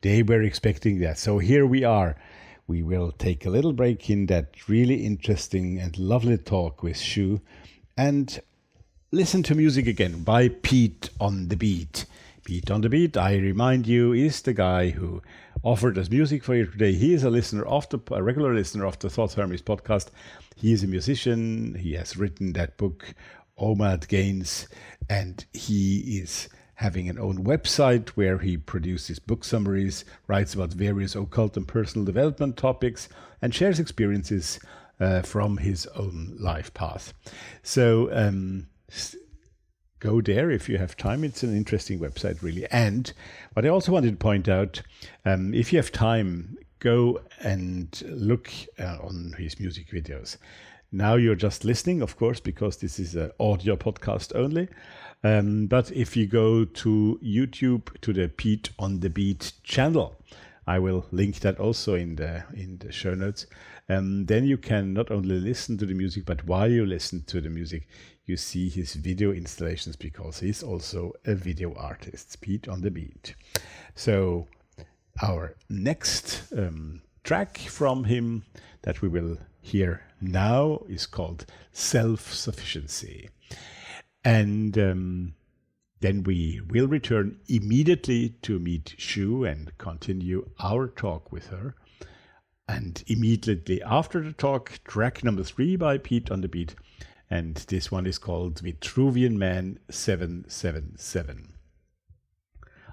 they 0.00 0.24
were 0.24 0.42
expecting 0.42 0.98
that. 0.98 1.18
So 1.18 1.38
here 1.38 1.64
we 1.64 1.84
are. 1.84 2.16
We 2.66 2.82
will 2.82 3.12
take 3.12 3.46
a 3.46 3.50
little 3.50 3.72
break 3.72 4.10
in 4.10 4.26
that 4.26 4.68
really 4.68 5.06
interesting 5.06 5.78
and 5.78 5.96
lovely 5.96 6.36
talk 6.36 6.82
with 6.82 6.98
Shu 6.98 7.40
and 7.96 8.40
listen 9.12 9.44
to 9.44 9.54
music 9.54 9.86
again 9.86 10.24
by 10.24 10.48
Pete 10.48 11.10
on 11.20 11.46
the 11.46 11.56
Beat. 11.56 12.06
Pete 12.42 12.72
on 12.72 12.80
the 12.80 12.88
Beat, 12.88 13.16
I 13.16 13.36
remind 13.36 13.86
you, 13.86 14.12
is 14.12 14.42
the 14.42 14.52
guy 14.52 14.88
who 14.88 15.22
offered 15.62 15.98
as 15.98 16.10
music 16.10 16.44
for 16.44 16.54
you 16.54 16.66
today. 16.66 16.92
He 16.92 17.14
is 17.14 17.24
a 17.24 17.30
listener 17.30 17.64
of 17.64 17.88
the 17.88 17.98
a 18.12 18.22
regular 18.22 18.54
listener 18.54 18.86
of 18.86 18.98
the 18.98 19.10
Thoth 19.10 19.34
Hermes 19.34 19.62
podcast. 19.62 20.08
He 20.56 20.72
is 20.72 20.82
a 20.82 20.86
musician. 20.86 21.74
He 21.74 21.94
has 21.94 22.16
written 22.16 22.52
that 22.54 22.76
book, 22.76 23.14
Omad 23.58 24.08
Gains, 24.08 24.68
and 25.08 25.44
he 25.52 26.18
is 26.20 26.48
having 26.74 27.08
an 27.08 27.18
own 27.18 27.44
website 27.44 28.10
where 28.10 28.38
he 28.38 28.56
produces 28.56 29.18
book 29.18 29.44
summaries, 29.44 30.04
writes 30.28 30.54
about 30.54 30.72
various 30.72 31.16
occult 31.16 31.56
and 31.56 31.66
personal 31.66 32.04
development 32.04 32.56
topics, 32.56 33.08
and 33.42 33.54
shares 33.54 33.80
experiences 33.80 34.60
uh, 35.00 35.22
from 35.22 35.56
his 35.56 35.86
own 35.88 36.36
life 36.38 36.72
path. 36.74 37.12
So. 37.62 38.10
Um, 38.12 38.68
go 40.00 40.20
there 40.20 40.50
if 40.50 40.68
you 40.68 40.78
have 40.78 40.96
time. 40.96 41.24
It's 41.24 41.42
an 41.42 41.56
interesting 41.56 41.98
website, 41.98 42.42
really. 42.42 42.66
And 42.70 43.12
what 43.52 43.64
I 43.64 43.68
also 43.68 43.92
wanted 43.92 44.10
to 44.12 44.16
point 44.16 44.48
out 44.48 44.82
um, 45.24 45.54
if 45.54 45.72
you 45.72 45.78
have 45.78 45.92
time, 45.92 46.56
go 46.78 47.20
and 47.40 48.02
look 48.08 48.50
uh, 48.78 48.98
on 49.02 49.34
his 49.38 49.58
music 49.58 49.88
videos. 49.90 50.36
Now 50.90 51.16
you're 51.16 51.34
just 51.34 51.64
listening, 51.64 52.00
of 52.00 52.16
course, 52.16 52.40
because 52.40 52.78
this 52.78 52.98
is 52.98 53.14
an 53.14 53.30
audio 53.38 53.76
podcast 53.76 54.34
only. 54.34 54.68
Um, 55.22 55.66
but 55.66 55.90
if 55.92 56.16
you 56.16 56.26
go 56.26 56.64
to 56.64 57.20
YouTube 57.22 58.00
to 58.00 58.12
the 58.12 58.28
Pete 58.28 58.70
on 58.78 59.00
the 59.00 59.10
Beat 59.10 59.52
channel, 59.64 60.16
I 60.66 60.78
will 60.78 61.06
link 61.10 61.40
that 61.40 61.58
also 61.58 61.94
in 61.94 62.16
the 62.16 62.44
in 62.54 62.78
the 62.78 62.92
show 62.92 63.14
notes. 63.14 63.46
Um, 63.88 64.26
then 64.26 64.44
you 64.44 64.58
can 64.58 64.92
not 64.92 65.10
only 65.10 65.40
listen 65.40 65.78
to 65.78 65.86
the 65.86 65.94
music, 65.94 66.24
but 66.26 66.44
while 66.46 66.70
you 66.70 66.84
listen 66.84 67.24
to 67.24 67.40
the 67.40 67.48
music, 67.48 67.88
you 68.28 68.36
see 68.36 68.68
his 68.68 68.94
video 68.94 69.32
installations 69.32 69.96
because 69.96 70.40
he's 70.40 70.62
also 70.62 71.12
a 71.24 71.34
video 71.34 71.74
artist, 71.74 72.40
Pete 72.40 72.68
on 72.68 72.82
the 72.82 72.90
Beat. 72.90 73.34
So, 73.94 74.46
our 75.22 75.56
next 75.68 76.52
um, 76.56 77.02
track 77.24 77.58
from 77.58 78.04
him 78.04 78.44
that 78.82 79.02
we 79.02 79.08
will 79.08 79.38
hear 79.60 80.02
now 80.20 80.82
is 80.88 81.06
called 81.06 81.46
self 81.72 82.32
sufficiency. 82.32 83.28
And 84.24 84.78
um, 84.78 85.34
then 86.00 86.22
we 86.22 86.60
will 86.68 86.86
return 86.86 87.38
immediately 87.48 88.30
to 88.42 88.58
meet 88.58 88.94
Shu 88.98 89.44
and 89.44 89.76
continue 89.78 90.48
our 90.60 90.86
talk 90.86 91.32
with 91.32 91.48
her. 91.48 91.74
And 92.68 93.02
immediately 93.06 93.82
after 93.82 94.22
the 94.22 94.32
talk, 94.32 94.80
track 94.84 95.24
number 95.24 95.42
three 95.42 95.76
by 95.76 95.98
Pete 95.98 96.30
on 96.30 96.42
the 96.42 96.48
Beat. 96.48 96.74
And 97.30 97.56
this 97.56 97.90
one 97.90 98.06
is 98.06 98.18
called 98.18 98.62
Vitruvian 98.62 99.36
Man 99.36 99.78
777. 99.90 101.52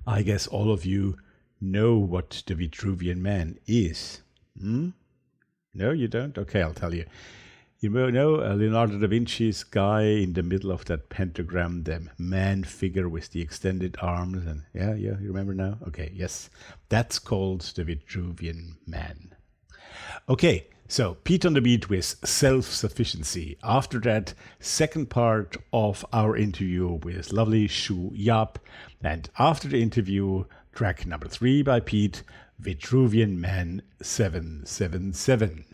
I 0.07 0.21
guess 0.21 0.45
all 0.47 0.71
of 0.71 0.85
you 0.85 1.17
know 1.61 1.97
what 1.97 2.43
the 2.45 2.55
Vitruvian 2.55 3.17
Man 3.17 3.57
is. 3.65 4.21
Hmm? 4.59 4.89
No, 5.73 5.91
you 5.91 6.07
don't? 6.07 6.37
Okay, 6.37 6.61
I'll 6.61 6.73
tell 6.73 6.93
you. 6.93 7.05
You 7.79 7.89
know 7.89 8.41
uh, 8.41 8.55
Leonardo 8.55 8.97
da 8.97 9.07
Vinci's 9.07 9.63
guy 9.63 10.03
in 10.03 10.33
the 10.33 10.41
middle 10.41 10.71
of 10.71 10.85
that 10.85 11.09
pentagram, 11.09 11.83
the 11.83 12.07
man 12.17 12.63
figure 12.63 13.07
with 13.07 13.31
the 13.31 13.41
extended 13.41 13.95
arms, 14.01 14.45
and 14.47 14.63
yeah, 14.73 14.95
yeah, 14.95 15.19
you 15.19 15.27
remember 15.27 15.53
now? 15.53 15.77
Okay, 15.87 16.11
yes, 16.15 16.49
that's 16.89 17.19
called 17.19 17.61
the 17.61 17.83
Vitruvian 17.83 18.77
Man. 18.87 19.35
Okay, 20.27 20.67
so 20.87 21.15
Pete 21.23 21.45
on 21.45 21.53
the 21.53 21.61
beat 21.61 21.89
with 21.89 22.05
self 22.23 22.65
sufficiency. 22.65 23.57
After 23.63 23.99
that, 24.01 24.33
second 24.59 25.09
part 25.09 25.57
of 25.73 26.05
our 26.13 26.37
interview 26.37 26.99
with 27.03 27.33
lovely 27.33 27.67
Shu 27.67 28.11
Yap, 28.13 28.59
and 29.01 29.29
after 29.39 29.67
the 29.67 29.81
interview, 29.81 30.45
track 30.73 31.05
number 31.07 31.27
three 31.27 31.63
by 31.63 31.79
Pete, 31.79 32.23
Vitruvian 32.61 33.37
Man 33.37 33.81
777. 34.01 35.65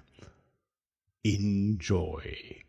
Enjoy. 1.23 2.61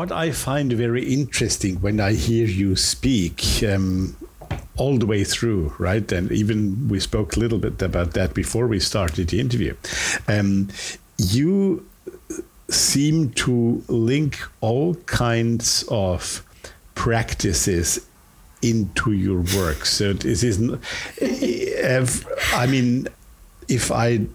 What 0.00 0.10
I 0.10 0.30
find 0.30 0.72
very 0.72 1.04
interesting 1.12 1.82
when 1.82 2.00
I 2.00 2.12
hear 2.14 2.46
you 2.46 2.74
speak, 2.74 3.62
um, 3.62 4.16
all 4.78 4.96
the 4.96 5.04
way 5.04 5.24
through, 5.24 5.74
right? 5.78 6.10
And 6.10 6.32
even 6.32 6.88
we 6.88 7.00
spoke 7.00 7.36
a 7.36 7.38
little 7.38 7.58
bit 7.58 7.82
about 7.82 8.14
that 8.14 8.32
before 8.32 8.66
we 8.66 8.80
started 8.80 9.28
the 9.28 9.38
interview. 9.38 9.74
Um, 10.26 10.68
you 11.18 11.86
seem 12.70 13.32
to 13.44 13.84
link 13.88 14.38
all 14.62 14.94
kinds 15.04 15.84
of 15.88 16.42
practices 16.94 18.06
into 18.62 19.12
your 19.12 19.40
work. 19.54 19.84
So 19.84 20.14
this 20.14 20.42
is, 20.42 20.58
I 22.54 22.66
mean, 22.66 23.06
if 23.68 23.92
I 23.92 24.26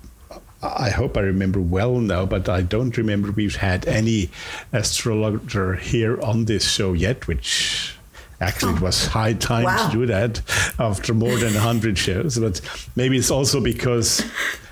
I 0.78 0.90
hope 0.90 1.18
I 1.18 1.22
remember 1.22 1.60
well 1.60 2.00
now, 2.00 2.26
but 2.26 2.50
I 2.50 2.62
don't 2.62 2.96
remember 2.98 3.32
we've 3.32 3.56
had 3.56 3.88
any 3.88 4.30
astrologer 4.74 5.76
here 5.76 6.20
on 6.22 6.46
this 6.46 6.70
show 6.70 6.94
yet, 6.94 7.28
which 7.28 7.96
actually 8.42 8.74
it 8.74 8.82
was 8.82 9.08
high 9.08 9.34
time 9.34 9.64
wow. 9.64 9.90
to 9.90 9.98
do 9.98 10.06
that 10.08 10.42
after 10.80 11.14
more 11.14 11.38
than 11.38 11.54
100 11.54 11.98
shows. 12.08 12.38
But 12.38 12.62
maybe 12.96 13.18
it's 13.18 13.32
also 13.32 13.62
because 13.62 14.24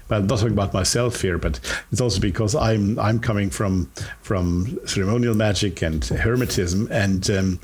well, 0.09 0.19
I'm 0.19 0.27
not 0.27 0.39
talking 0.39 0.53
about 0.53 0.73
myself 0.73 1.21
here, 1.21 1.37
but 1.37 1.59
it's 1.91 2.01
also 2.01 2.19
because 2.19 2.55
I'm 2.55 2.99
I'm 2.99 3.19
coming 3.19 3.49
from 3.49 3.89
from 4.21 4.79
ceremonial 4.85 5.35
magic 5.35 5.81
and 5.81 6.01
hermetism, 6.03 6.87
and 6.91 7.29
um, 7.29 7.59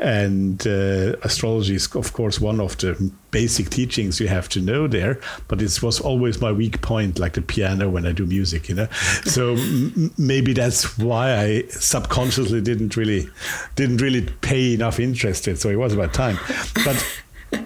and 0.00 0.66
uh, 0.66 1.16
astrology 1.22 1.74
is 1.76 1.94
of 1.94 2.12
course 2.12 2.40
one 2.40 2.60
of 2.60 2.76
the 2.78 3.12
basic 3.30 3.68
teachings 3.70 4.20
you 4.20 4.28
have 4.28 4.48
to 4.48 4.60
know 4.60 4.86
there. 4.86 5.20
But 5.48 5.62
it 5.62 5.82
was 5.82 6.00
always 6.00 6.40
my 6.40 6.52
weak 6.52 6.80
point, 6.82 7.18
like 7.18 7.34
the 7.34 7.42
piano 7.42 7.88
when 7.88 8.06
I 8.06 8.12
do 8.12 8.26
music, 8.26 8.68
you 8.68 8.74
know. 8.74 8.88
So 9.24 9.54
m- 9.54 10.12
maybe 10.18 10.52
that's 10.52 10.98
why 10.98 11.34
I 11.36 11.62
subconsciously 11.68 12.60
didn't 12.60 12.96
really 12.96 13.28
didn't 13.76 13.98
really 13.98 14.22
pay 14.40 14.74
enough 14.74 14.98
interest 14.98 15.48
in. 15.48 15.56
So 15.56 15.68
it 15.68 15.76
was 15.76 15.92
about 15.92 16.12
time, 16.12 16.38
but 16.84 17.22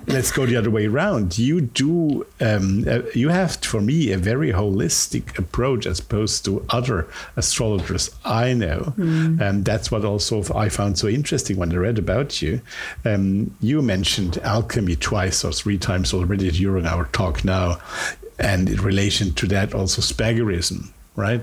let's 0.07 0.31
go 0.33 0.47
the 0.47 0.57
other 0.57 0.71
way 0.71 0.87
around. 0.87 1.39
You 1.39 1.61
do, 1.61 2.27
um, 2.41 2.85
uh, 2.89 3.03
you 3.15 3.29
have 3.29 3.57
for 3.57 3.81
me 3.81 4.13
a 4.13 4.19
very 4.19 4.53
holistic 4.53 5.39
approach 5.39 5.87
as 5.87 6.01
opposed 6.01 6.45
to 6.47 6.65
other 6.71 7.07
astrologers 7.37 8.11
I 8.25 8.55
know, 8.55 8.95
mm. 8.97 9.41
and 9.41 9.65
that's 9.65 9.91
what 9.91 10.05
also 10.05 10.43
I 10.55 10.69
found 10.69 10.99
so 10.99 11.09
interesting 11.09 11.57
when 11.57 11.73
I 11.73 11.77
read 11.77 11.99
about 11.99 12.43
you. 12.43 12.61
Um, 13.05 13.55
you 13.61 13.83
mentioned 13.83 14.39
alchemy 14.39 14.97
twice 14.97 15.45
or 15.45 15.53
three 15.53 15.79
times 15.79 16.15
already 16.15 16.51
during 16.51 16.87
our 16.87 17.07
talk 17.07 17.45
now, 17.45 17.79
and 18.39 18.69
in 18.69 18.81
relation 18.81 19.35
to 19.35 19.47
that 19.49 19.75
also 19.75 20.01
spagyrism 20.03 20.93
right? 21.19 21.43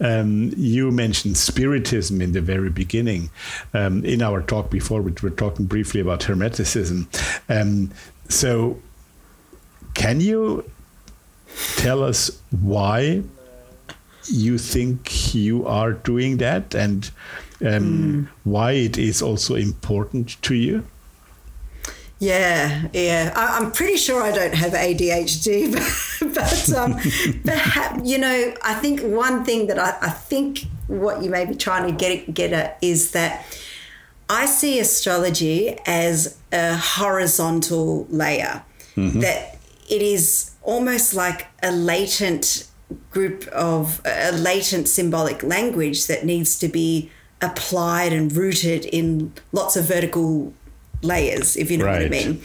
Um, 0.00 0.52
you 0.56 0.92
mentioned 0.92 1.36
spiritism 1.36 2.22
in 2.22 2.32
the 2.32 2.40
very 2.40 2.70
beginning. 2.70 3.30
Um, 3.74 4.04
in 4.04 4.22
our 4.22 4.40
talk 4.40 4.70
before, 4.70 5.02
we 5.02 5.12
were 5.20 5.30
talking 5.30 5.66
briefly 5.66 6.00
about 6.00 6.20
Hermeticism. 6.20 7.06
Um, 7.48 7.90
so, 8.28 8.80
can 9.94 10.20
you 10.20 10.64
tell 11.76 12.04
us 12.04 12.40
why 12.50 13.22
you 14.28 14.58
think 14.58 15.34
you 15.34 15.66
are 15.66 15.92
doing 15.92 16.36
that 16.36 16.74
and 16.74 17.10
mm. 17.60 18.28
why 18.44 18.72
it 18.72 18.96
is 18.96 19.22
also 19.22 19.56
important 19.56 20.40
to 20.42 20.54
you? 20.54 20.84
Yeah, 22.18 22.88
yeah. 22.94 23.32
I, 23.36 23.58
am 23.58 23.72
pretty 23.72 23.96
sure 23.96 24.22
I 24.22 24.32
don't 24.32 24.54
have 24.54 24.72
ADHD, 24.72 25.72
but, 26.22 26.34
but 26.34 26.72
um, 26.72 26.94
perhaps, 27.44 28.08
you 28.08 28.18
know, 28.18 28.54
I 28.64 28.74
think 28.74 29.02
one 29.02 29.44
thing 29.44 29.66
that 29.66 29.78
I, 29.78 29.96
I 30.00 30.10
think 30.10 30.66
what 30.86 31.22
you 31.22 31.30
may 31.30 31.44
be 31.44 31.54
trying 31.54 31.90
to 31.90 31.92
get 31.92 32.32
get 32.32 32.52
at 32.52 32.78
is 32.80 33.12
that 33.12 33.44
I 34.30 34.46
see 34.46 34.80
astrology 34.80 35.78
as 35.86 36.38
a 36.52 36.76
horizontal 36.76 38.06
layer 38.08 38.64
mm-hmm. 38.96 39.20
that 39.20 39.58
it 39.88 40.02
is 40.02 40.52
almost 40.62 41.14
like 41.14 41.46
a 41.62 41.70
latent 41.70 42.66
group 43.10 43.46
of 43.48 44.00
a 44.04 44.32
latent 44.32 44.88
symbolic 44.88 45.42
language 45.42 46.06
that 46.06 46.24
needs 46.24 46.58
to 46.60 46.68
be 46.68 47.10
applied 47.40 48.12
and 48.12 48.32
rooted 48.32 48.84
in 48.86 49.32
lots 49.52 49.76
of 49.76 49.84
vertical 49.84 50.54
layers, 51.06 51.56
if 51.56 51.70
you 51.70 51.78
know 51.78 51.86
right. 51.86 52.02
what 52.02 52.06
I 52.06 52.08
mean. 52.08 52.42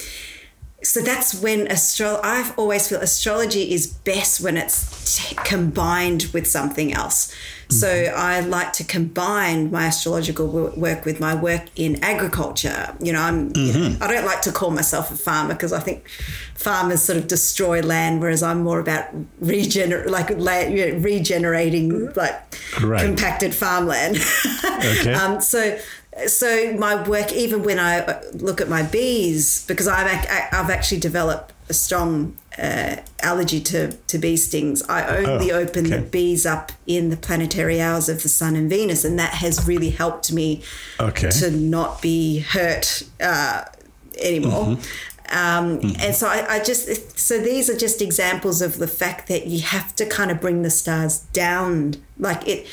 So 0.84 1.00
that's 1.02 1.40
when 1.40 1.68
astro. 1.68 2.20
I've 2.24 2.58
always 2.58 2.90
feel 2.90 3.00
astrology 3.00 3.72
is 3.72 3.86
best 3.86 4.42
when 4.42 4.58
it's 4.58 5.16
t- 5.16 5.36
combined 5.44 6.30
with 6.34 6.48
something 6.48 6.92
else. 6.92 7.32
So 7.70 7.88
mm-hmm. 7.88 8.20
I 8.20 8.40
like 8.40 8.74
to 8.74 8.84
combine 8.84 9.70
my 9.70 9.86
astrological 9.86 10.48
work 10.76 11.06
with 11.06 11.20
my 11.20 11.36
work 11.36 11.68
in 11.76 12.04
agriculture. 12.04 12.96
You 13.00 13.14
know, 13.14 13.22
I'm. 13.22 13.54
Mm-hmm. 13.54 13.78
You 13.78 13.90
know, 13.90 13.98
I 14.02 14.12
don't 14.12 14.26
like 14.26 14.42
to 14.42 14.52
call 14.52 14.72
myself 14.72 15.12
a 15.12 15.16
farmer 15.16 15.54
because 15.54 15.72
I 15.72 15.80
think 15.80 16.10
farmers 16.56 17.04
sort 17.04 17.18
of 17.18 17.28
destroy 17.28 17.82
land, 17.82 18.20
whereas 18.20 18.42
I'm 18.42 18.64
more 18.64 18.80
about 18.80 19.06
regener 19.40 20.10
like 20.10 20.30
you 20.30 20.36
know, 20.92 20.98
regenerating 20.98 22.12
like 22.16 22.42
right. 22.82 23.06
compacted 23.06 23.54
farmland. 23.54 24.18
okay. 24.66 25.14
um, 25.14 25.40
so 25.42 25.78
so 26.28 26.74
my 26.74 27.08
work, 27.08 27.32
even 27.32 27.64
when 27.64 27.80
I 27.80 28.22
look 28.34 28.62
at 28.62 28.70
my 28.70 28.84
bees, 28.84 29.66
because 29.68 29.88
I've 29.88 30.08
I've 30.52 30.70
actually 30.70 31.00
developed 31.00 31.54
a 31.70 31.74
strong 31.74 32.38
uh, 32.58 32.98
allergy 33.22 33.62
to, 33.62 33.94
to 33.94 34.18
bee 34.18 34.38
stings. 34.38 34.84
I 34.84 35.18
only 35.18 35.52
oh, 35.52 35.60
open 35.60 35.86
okay. 35.88 35.98
the 35.98 36.02
bees 36.02 36.46
up 36.46 36.72
in 36.86 37.10
the 37.10 37.18
planetary 37.18 37.82
hours 37.82 38.10
of 38.10 38.24
the 38.24 38.30
Sun 38.30 38.56
and 38.56 38.70
Venus, 38.70 39.06
and 39.06 39.18
that 39.18 39.36
has 39.36 39.68
really 39.68 39.90
helped 39.90 40.32
me 40.32 40.62
okay. 41.00 41.30
to 41.32 41.50
not 41.50 42.02
be 42.02 42.40
hurt 42.40 43.04
uh, 43.22 43.64
anymore. 44.22 44.66
Mm-hmm. 44.66 45.12
Um, 45.34 45.80
mm-hmm. 45.80 46.02
And 46.02 46.14
so 46.14 46.28
I, 46.28 46.56
I, 46.56 46.60
just, 46.62 47.18
so 47.18 47.40
these 47.40 47.70
are 47.70 47.78
just 47.78 48.02
examples 48.02 48.62
of 48.62 48.80
the 48.80 48.88
fact 48.88 49.30
that 49.30 49.48
you 49.48 49.62
have 49.62 49.96
to 49.96 50.06
kind 50.06 50.30
of 50.30 50.42
bring 50.42 50.64
the 50.64 50.70
stars 50.70 51.20
down. 51.32 51.96
Like 52.20 52.46
it, 52.46 52.68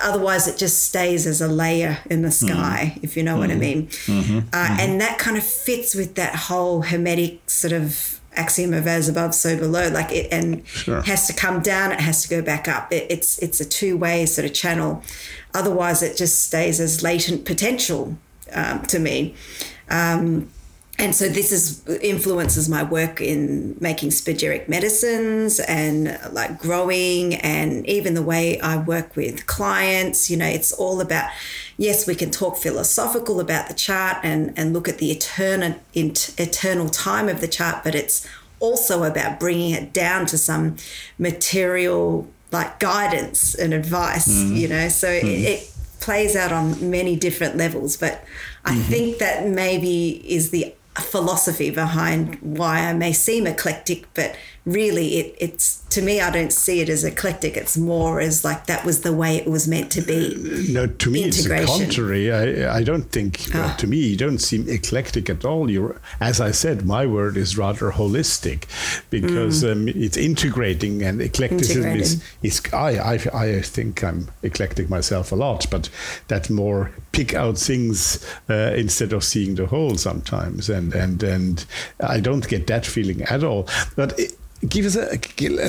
otherwise 0.00 0.46
it 0.46 0.56
just 0.58 0.84
stays 0.84 1.26
as 1.26 1.40
a 1.40 1.48
layer 1.48 1.98
in 2.08 2.22
the 2.22 2.28
mm-hmm. 2.28 2.48
sky, 2.48 2.94
mm. 2.96 3.04
if 3.04 3.16
you 3.16 3.22
know 3.22 3.36
mm. 3.36 3.38
what 3.38 3.50
I 3.50 3.54
mm-hmm. 3.54 3.60
mean. 3.60 3.86
Mm-hmm. 3.86 4.38
Uh, 4.38 4.40
mm-hmm. 4.40 4.80
And 4.80 5.00
that 5.00 5.18
kind 5.18 5.36
of 5.36 5.44
fits 5.44 5.94
with 5.94 6.14
that 6.16 6.34
whole 6.34 6.82
hermetic 6.82 7.48
sort 7.48 7.72
of 7.72 8.20
axiom 8.34 8.72
of 8.72 8.86
as 8.86 9.08
above, 9.08 9.34
so 9.34 9.56
below. 9.56 9.88
Like 9.88 10.12
it, 10.12 10.32
and 10.32 10.66
sure. 10.66 11.02
has 11.02 11.26
to 11.26 11.32
come 11.32 11.60
down, 11.60 11.92
it 11.92 12.00
has 12.00 12.22
to 12.22 12.28
go 12.28 12.42
back 12.42 12.68
up. 12.68 12.92
It, 12.92 13.06
it's 13.10 13.38
it's 13.38 13.60
a 13.60 13.64
two 13.64 13.96
way 13.96 14.26
sort 14.26 14.44
of 14.44 14.54
channel. 14.54 15.02
Otherwise, 15.54 16.02
it 16.02 16.16
just 16.16 16.44
stays 16.44 16.80
as 16.80 17.02
latent 17.02 17.44
potential 17.44 18.16
um, 18.52 18.82
to 18.82 18.98
me. 18.98 19.34
Um, 19.88 20.48
and 21.00 21.14
so 21.14 21.28
this 21.28 21.50
is 21.50 21.86
influences 22.02 22.68
my 22.68 22.82
work 22.82 23.22
in 23.22 23.74
making 23.80 24.10
spagyric 24.10 24.68
medicines 24.68 25.58
and 25.60 26.18
like 26.32 26.58
growing 26.58 27.36
and 27.36 27.86
even 27.86 28.12
the 28.12 28.22
way 28.22 28.60
I 28.60 28.76
work 28.76 29.16
with 29.16 29.46
clients. 29.46 30.30
You 30.30 30.36
know, 30.36 30.46
it's 30.46 30.72
all 30.72 31.00
about 31.00 31.30
yes, 31.78 32.06
we 32.06 32.14
can 32.14 32.30
talk 32.30 32.58
philosophical 32.58 33.40
about 33.40 33.68
the 33.68 33.74
chart 33.74 34.18
and 34.22 34.52
and 34.58 34.74
look 34.74 34.88
at 34.88 34.98
the 34.98 35.10
eternal 35.10 35.76
eternal 35.94 36.88
time 36.90 37.28
of 37.30 37.40
the 37.40 37.48
chart, 37.48 37.82
but 37.82 37.94
it's 37.94 38.28
also 38.58 39.04
about 39.04 39.40
bringing 39.40 39.70
it 39.70 39.94
down 39.94 40.26
to 40.26 40.36
some 40.36 40.76
material 41.18 42.28
like 42.52 42.78
guidance 42.78 43.54
and 43.54 43.72
advice. 43.72 44.28
Mm. 44.28 44.56
You 44.56 44.68
know, 44.68 44.88
so 44.90 45.08
mm. 45.08 45.22
it, 45.22 45.48
it 45.48 45.72
plays 46.00 46.36
out 46.36 46.52
on 46.52 46.90
many 46.90 47.16
different 47.16 47.56
levels, 47.56 47.96
but 47.96 48.22
I 48.64 48.72
mm-hmm. 48.72 48.82
think 48.82 49.18
that 49.18 49.46
maybe 49.46 50.22
is 50.30 50.50
the 50.50 50.74
philosophy 51.00 51.70
behind 51.70 52.36
why 52.40 52.80
I 52.80 52.92
may 52.92 53.12
seem 53.12 53.46
eclectic, 53.46 54.12
but 54.14 54.36
really 54.66 55.16
it, 55.16 55.36
it's 55.38 55.80
to 55.90 56.02
me 56.02 56.20
I 56.20 56.30
don't 56.30 56.52
see 56.52 56.80
it 56.80 56.88
as 56.88 57.04
eclectic. 57.04 57.56
It's 57.56 57.76
more 57.76 58.20
as 58.20 58.44
like 58.44 58.66
that 58.66 58.84
was 58.84 59.00
the 59.00 59.12
way 59.12 59.36
it 59.36 59.46
was 59.46 59.66
meant 59.66 59.90
to 59.92 60.02
be. 60.02 60.36
No, 60.70 60.86
to 60.86 61.10
me 61.10 61.24
it's 61.24 61.44
the 61.44 61.64
contrary. 61.64 62.32
I 62.32 62.78
I 62.78 62.82
don't 62.82 63.10
think 63.10 63.40
oh. 63.54 63.74
to 63.78 63.86
me 63.86 63.98
you 63.98 64.16
don't 64.16 64.38
seem 64.38 64.68
eclectic 64.68 65.30
at 65.30 65.44
all. 65.44 65.70
You're 65.70 66.00
as 66.20 66.40
I 66.40 66.50
said, 66.50 66.86
my 66.86 67.06
word 67.06 67.36
is 67.36 67.56
rather 67.56 67.90
holistic 67.90 68.64
because 69.10 69.64
mm. 69.64 69.72
um, 69.72 69.88
it's 69.88 70.16
integrating 70.16 71.02
and 71.02 71.20
eclecticism 71.20 71.96
is 71.96 72.22
is 72.42 72.62
I, 72.72 72.98
I 72.98 73.14
I 73.34 73.62
think 73.62 74.04
I'm 74.04 74.28
eclectic 74.42 74.90
myself 74.90 75.32
a 75.32 75.36
lot, 75.36 75.66
but 75.70 75.88
that 76.28 76.50
more 76.50 76.92
pick 77.12 77.34
out 77.34 77.58
things 77.58 78.24
uh, 78.48 78.72
instead 78.76 79.12
of 79.12 79.24
seeing 79.24 79.56
the 79.56 79.66
whole 79.66 79.96
sometimes 79.96 80.68
and 80.68 80.94
and 80.94 81.22
and 81.22 81.64
I 82.00 82.20
don't 82.20 82.46
get 82.46 82.66
that 82.66 82.86
feeling 82.86 83.22
at 83.22 83.42
all. 83.42 83.68
But 83.96 84.18
it, 84.18 84.36
give 84.68 84.84
us 84.84 84.96
a 84.96 85.18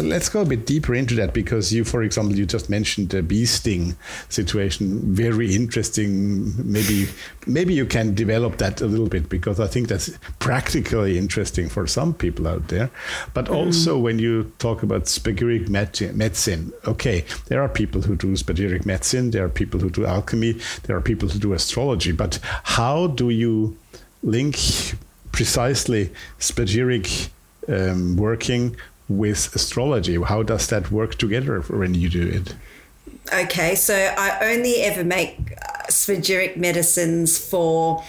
let's 0.01 0.27
go 0.27 0.41
a 0.41 0.45
bit 0.45 0.65
deeper 0.65 0.93
into 0.93 1.15
that 1.15 1.33
because 1.33 1.71
you 1.71 1.85
for 1.85 2.03
example 2.03 2.35
you 2.37 2.45
just 2.45 2.69
mentioned 2.69 3.09
the 3.09 3.23
bee 3.23 3.45
sting 3.45 3.95
situation. 4.27 5.13
Very 5.15 5.55
interesting. 5.55 6.53
Maybe 6.69 7.07
maybe 7.47 7.73
you 7.73 7.85
can 7.85 8.13
develop 8.13 8.57
that 8.57 8.81
a 8.81 8.85
little 8.85 9.07
bit 9.07 9.29
because 9.29 9.59
i 9.59 9.67
think 9.67 9.87
that's 9.87 10.11
practically 10.39 11.17
interesting 11.17 11.69
for 11.69 11.87
some 11.87 12.13
people 12.13 12.47
out 12.47 12.67
there. 12.67 12.89
But 13.33 13.45
mm. 13.45 13.55
also 13.55 13.97
when 13.97 14.19
you 14.19 14.51
talk 14.59 14.83
about 14.83 15.03
spagyric 15.05 15.69
medicine 15.69 16.73
okay 16.85 17.23
there 17.47 17.61
are 17.61 17.69
people 17.69 18.01
who 18.01 18.15
do 18.15 18.33
spagyric 18.33 18.85
medicine. 18.85 19.31
There 19.31 19.45
are 19.45 19.49
people 19.49 19.79
who 19.79 19.89
do 19.89 20.05
alchemy. 20.05 20.59
There 20.83 20.95
are 20.95 21.01
people 21.01 21.29
who 21.29 21.39
do 21.39 21.53
astrology. 21.53 22.11
But 22.11 22.39
how 22.63 23.07
do 23.07 23.29
you 23.29 23.77
link 24.23 24.57
precisely 25.31 26.11
spagyric 26.39 27.29
um, 27.71 28.15
working 28.17 28.75
with 29.07 29.53
astrology? 29.55 30.21
How 30.21 30.43
does 30.43 30.67
that 30.67 30.91
work 30.91 31.15
together 31.15 31.61
when 31.61 31.93
you 31.93 32.09
do 32.09 32.27
it? 32.27 32.55
Okay, 33.33 33.75
so 33.75 33.95
I 33.95 34.53
only 34.53 34.81
ever 34.81 35.03
make 35.03 35.37
uh, 35.53 35.83
spagyric 35.87 36.57
medicines 36.57 37.37
for 37.37 38.03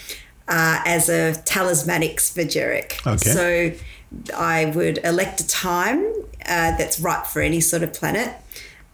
uh, 0.49 0.81
as 0.85 1.09
a 1.09 1.35
talismanic 1.45 2.19
spagyric. 2.19 3.07
Okay. 3.07 3.31
So 3.31 4.35
I 4.37 4.67
would 4.67 4.99
elect 5.05 5.41
a 5.41 5.47
time 5.47 6.05
uh, 6.47 6.77
that's 6.77 7.01
right 7.01 7.27
for 7.27 7.41
any 7.41 7.61
sort 7.61 7.83
of 7.83 7.93
planet 7.93 8.35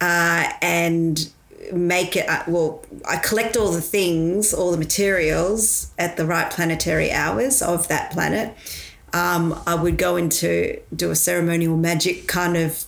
uh, 0.00 0.50
and 0.62 1.30
make 1.72 2.16
it 2.16 2.26
uh, 2.28 2.42
well 2.46 2.82
i 3.06 3.16
collect 3.16 3.54
all 3.54 3.70
the 3.70 3.80
things 3.80 4.54
all 4.54 4.70
the 4.70 4.78
materials 4.78 5.92
at 5.98 6.16
the 6.16 6.24
right 6.24 6.50
planetary 6.50 7.10
hours 7.10 7.60
of 7.60 7.88
that 7.88 8.10
planet 8.10 8.54
um, 9.12 9.60
I 9.66 9.74
would 9.74 9.98
go 9.98 10.16
into 10.16 10.80
do 10.94 11.10
a 11.10 11.16
ceremonial 11.16 11.76
magic 11.76 12.26
kind 12.26 12.56
of, 12.56 12.84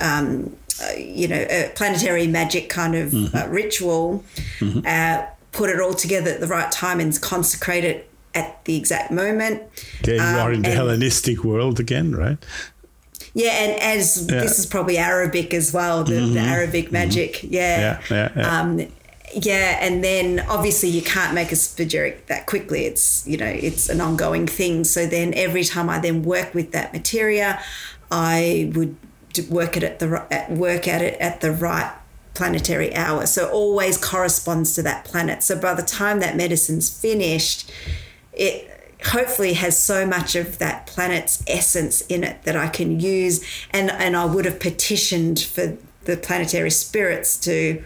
um, 0.00 0.56
uh, 0.82 0.92
you 0.96 1.28
know, 1.28 1.46
a 1.48 1.70
planetary 1.74 2.26
magic 2.26 2.68
kind 2.68 2.94
of 2.94 3.10
mm-hmm. 3.10 3.36
uh, 3.36 3.46
ritual, 3.48 4.24
mm-hmm. 4.58 4.80
uh, 4.86 5.26
put 5.52 5.70
it 5.70 5.80
all 5.80 5.94
together 5.94 6.30
at 6.30 6.40
the 6.40 6.46
right 6.46 6.70
time 6.72 7.00
and 7.00 7.20
consecrate 7.20 7.84
it 7.84 8.08
at 8.34 8.64
the 8.64 8.76
exact 8.76 9.10
moment. 9.10 9.62
Okay, 10.02 10.16
you 10.16 10.22
um, 10.22 10.36
are 10.36 10.52
in 10.52 10.62
the 10.62 10.70
Hellenistic 10.70 11.44
world 11.44 11.80
again, 11.80 12.14
right? 12.14 12.38
Yeah, 13.34 13.50
and 13.50 13.80
as 13.80 14.26
yeah. 14.28 14.40
this 14.40 14.58
is 14.58 14.66
probably 14.66 14.98
Arabic 14.98 15.54
as 15.54 15.72
well, 15.72 16.02
the, 16.04 16.14
mm-hmm. 16.14 16.34
the 16.34 16.40
Arabic 16.40 16.86
mm-hmm. 16.86 16.94
magic. 16.94 17.42
Yeah. 17.42 18.00
Yeah, 18.10 18.32
yeah, 18.36 18.60
um, 18.60 18.88
yeah, 19.34 19.78
and 19.80 20.02
then 20.02 20.40
obviously 20.48 20.88
you 20.88 21.02
can't 21.02 21.34
make 21.34 21.52
a 21.52 21.54
spagyric 21.54 22.26
that 22.26 22.46
quickly. 22.46 22.86
It's 22.86 23.26
you 23.26 23.36
know 23.36 23.46
it's 23.46 23.88
an 23.88 24.00
ongoing 24.00 24.46
thing. 24.46 24.84
So 24.84 25.06
then 25.06 25.34
every 25.34 25.64
time 25.64 25.88
I 25.88 25.98
then 25.98 26.22
work 26.22 26.54
with 26.54 26.72
that 26.72 26.92
material, 26.92 27.54
I 28.10 28.72
would 28.74 28.96
work 29.48 29.76
it 29.76 29.82
at 29.82 29.98
the 29.98 30.46
work 30.48 30.88
at 30.88 31.02
it 31.02 31.20
at 31.20 31.40
the 31.40 31.52
right 31.52 31.92
planetary 32.34 32.94
hour. 32.94 33.26
So 33.26 33.48
always 33.50 33.96
corresponds 33.96 34.74
to 34.74 34.82
that 34.82 35.04
planet. 35.04 35.42
So 35.42 35.60
by 35.60 35.74
the 35.74 35.82
time 35.82 36.20
that 36.20 36.36
medicine's 36.36 36.90
finished, 36.90 37.70
it 38.32 38.96
hopefully 39.06 39.54
has 39.54 39.80
so 39.82 40.06
much 40.06 40.34
of 40.34 40.58
that 40.58 40.86
planet's 40.86 41.42
essence 41.46 42.02
in 42.02 42.24
it 42.24 42.42
that 42.42 42.56
I 42.56 42.68
can 42.68 43.00
use 43.00 43.44
and 43.70 43.90
and 43.90 44.16
I 44.16 44.24
would 44.24 44.44
have 44.44 44.60
petitioned 44.60 45.40
for 45.40 45.78
the 46.04 46.16
planetary 46.16 46.70
spirits 46.70 47.36
to 47.40 47.82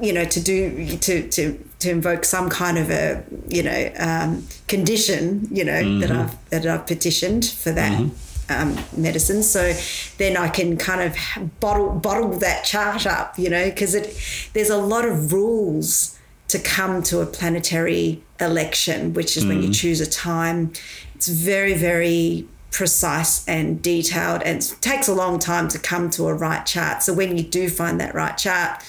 you 0.00 0.12
know, 0.12 0.24
to 0.24 0.40
do 0.40 0.96
to 0.98 1.28
to 1.28 1.64
to 1.78 1.90
invoke 1.90 2.24
some 2.24 2.48
kind 2.48 2.78
of 2.78 2.90
a 2.90 3.24
you 3.48 3.62
know 3.62 3.92
um, 3.98 4.46
condition, 4.66 5.48
you 5.50 5.64
know, 5.64 5.72
mm-hmm. 5.82 6.00
that 6.00 6.10
I've 6.10 6.50
that 6.50 6.66
I've 6.66 6.86
petitioned 6.86 7.44
for 7.46 7.72
that. 7.72 7.92
Mm-hmm. 7.92 8.24
Um, 8.50 8.78
medicine, 8.96 9.42
so 9.42 9.74
then 10.16 10.38
I 10.38 10.48
can 10.48 10.78
kind 10.78 11.02
of 11.02 11.14
bottle 11.60 11.90
bottle 11.90 12.30
that 12.38 12.64
chart 12.64 13.06
up, 13.06 13.38
you 13.38 13.50
know, 13.50 13.66
because 13.66 13.94
it 13.94 14.18
there's 14.54 14.70
a 14.70 14.78
lot 14.78 15.04
of 15.04 15.34
rules 15.34 16.18
to 16.48 16.58
come 16.58 17.02
to 17.02 17.20
a 17.20 17.26
planetary 17.26 18.22
election, 18.40 19.12
which 19.12 19.36
is 19.36 19.44
mm. 19.44 19.48
when 19.48 19.62
you 19.62 19.68
mm. 19.68 19.74
choose 19.74 20.00
a 20.00 20.08
time. 20.08 20.72
It's 21.14 21.28
very, 21.28 21.74
very 21.74 22.48
precise 22.70 23.46
and 23.48 23.82
detailed 23.82 24.42
and 24.42 24.62
it 24.62 24.76
takes 24.80 25.08
a 25.08 25.14
long 25.14 25.38
time 25.38 25.68
to 25.68 25.78
come 25.78 26.10
to 26.10 26.28
a 26.28 26.34
right 26.34 26.66
chart. 26.66 27.02
So 27.02 27.12
when 27.14 27.36
you 27.36 27.42
do 27.42 27.68
find 27.68 28.00
that 28.00 28.14
right 28.14 28.36
chart, 28.36 28.82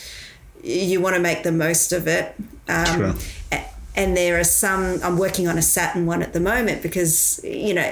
you 0.63 1.01
want 1.01 1.15
to 1.15 1.21
make 1.21 1.43
the 1.43 1.51
most 1.51 1.91
of 1.91 2.07
it. 2.07 2.35
Um, 2.67 3.17
And 3.95 4.15
there 4.15 4.39
are 4.39 4.45
some, 4.45 4.99
I'm 5.03 5.17
working 5.17 5.47
on 5.49 5.57
a 5.57 5.61
Saturn 5.61 6.05
one 6.05 6.21
at 6.21 6.31
the 6.31 6.39
moment 6.39 6.81
because, 6.81 7.41
you 7.43 7.73
know, 7.73 7.91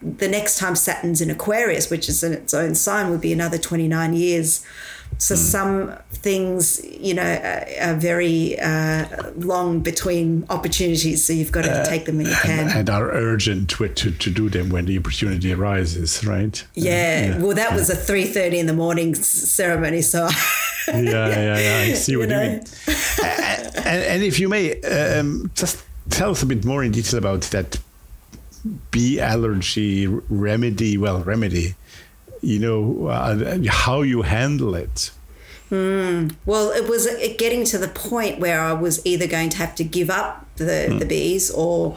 the 0.00 0.28
next 0.28 0.58
time 0.58 0.74
Saturn's 0.74 1.20
in 1.20 1.28
Aquarius, 1.28 1.90
which 1.90 2.08
is 2.08 2.22
in 2.22 2.32
its 2.32 2.54
own 2.54 2.74
sign, 2.74 3.10
would 3.10 3.20
be 3.20 3.32
another 3.32 3.58
29 3.58 4.14
years. 4.14 4.64
So 5.18 5.34
mm. 5.34 5.38
some 5.38 5.96
things, 6.10 6.84
you 6.84 7.14
know, 7.14 7.22
are, 7.22 7.66
are 7.80 7.94
very 7.94 8.58
uh, 8.58 9.32
long 9.36 9.80
between 9.80 10.44
opportunities. 10.50 11.24
So 11.24 11.32
you've 11.32 11.52
got 11.52 11.64
to 11.64 11.80
uh, 11.80 11.84
take 11.84 12.06
them 12.06 12.18
when 12.18 12.26
you 12.26 12.36
can. 12.42 12.68
And, 12.68 12.90
are 12.90 13.10
urgent 13.10 13.70
to, 13.70 13.88
to, 13.88 14.10
to 14.10 14.30
do 14.30 14.48
them 14.48 14.70
when 14.70 14.86
the 14.86 14.98
opportunity 14.98 15.52
arises, 15.52 16.24
right? 16.24 16.64
Yeah. 16.74 17.26
Yeah. 17.26 17.38
Well, 17.38 17.54
that 17.54 17.70
yeah. 17.70 17.76
was 17.76 17.90
a 17.90 17.96
3.30 17.96 18.54
in 18.54 18.66
the 18.66 18.72
morning 18.72 19.14
ceremony. 19.14 20.02
So 20.02 20.28
yeah, 20.88 21.00
yeah, 21.00 21.58
yeah. 21.58 21.90
I 21.90 21.94
see 21.94 22.16
what 22.16 22.28
you, 22.28 22.36
you 22.36 22.40
mean. 22.40 22.64
and, 23.24 23.86
and, 23.86 24.22
if 24.22 24.38
you 24.38 24.48
may, 24.48 24.80
um, 24.82 25.50
just 25.54 25.82
tell 26.10 26.30
us 26.30 26.42
a 26.42 26.46
bit 26.46 26.64
more 26.64 26.82
in 26.84 26.92
detail 26.92 27.18
about 27.18 27.42
that 27.42 27.78
bee 28.90 29.20
allergy 29.20 30.06
remedy. 30.06 30.98
Well, 30.98 31.22
remedy. 31.22 31.74
You 32.44 32.58
know 32.58 33.06
uh, 33.08 33.58
how 33.68 34.02
you 34.02 34.22
handle 34.22 34.74
it. 34.74 35.10
Mm. 35.70 36.36
Well, 36.44 36.70
it 36.70 36.88
was 36.88 37.08
getting 37.38 37.64
to 37.64 37.78
the 37.78 37.88
point 37.88 38.38
where 38.38 38.60
I 38.60 38.72
was 38.72 39.04
either 39.04 39.26
going 39.26 39.48
to 39.50 39.56
have 39.56 39.74
to 39.76 39.84
give 39.84 40.10
up 40.10 40.46
the, 40.56 40.88
mm. 40.88 40.98
the 40.98 41.06
bees 41.06 41.50
or 41.50 41.96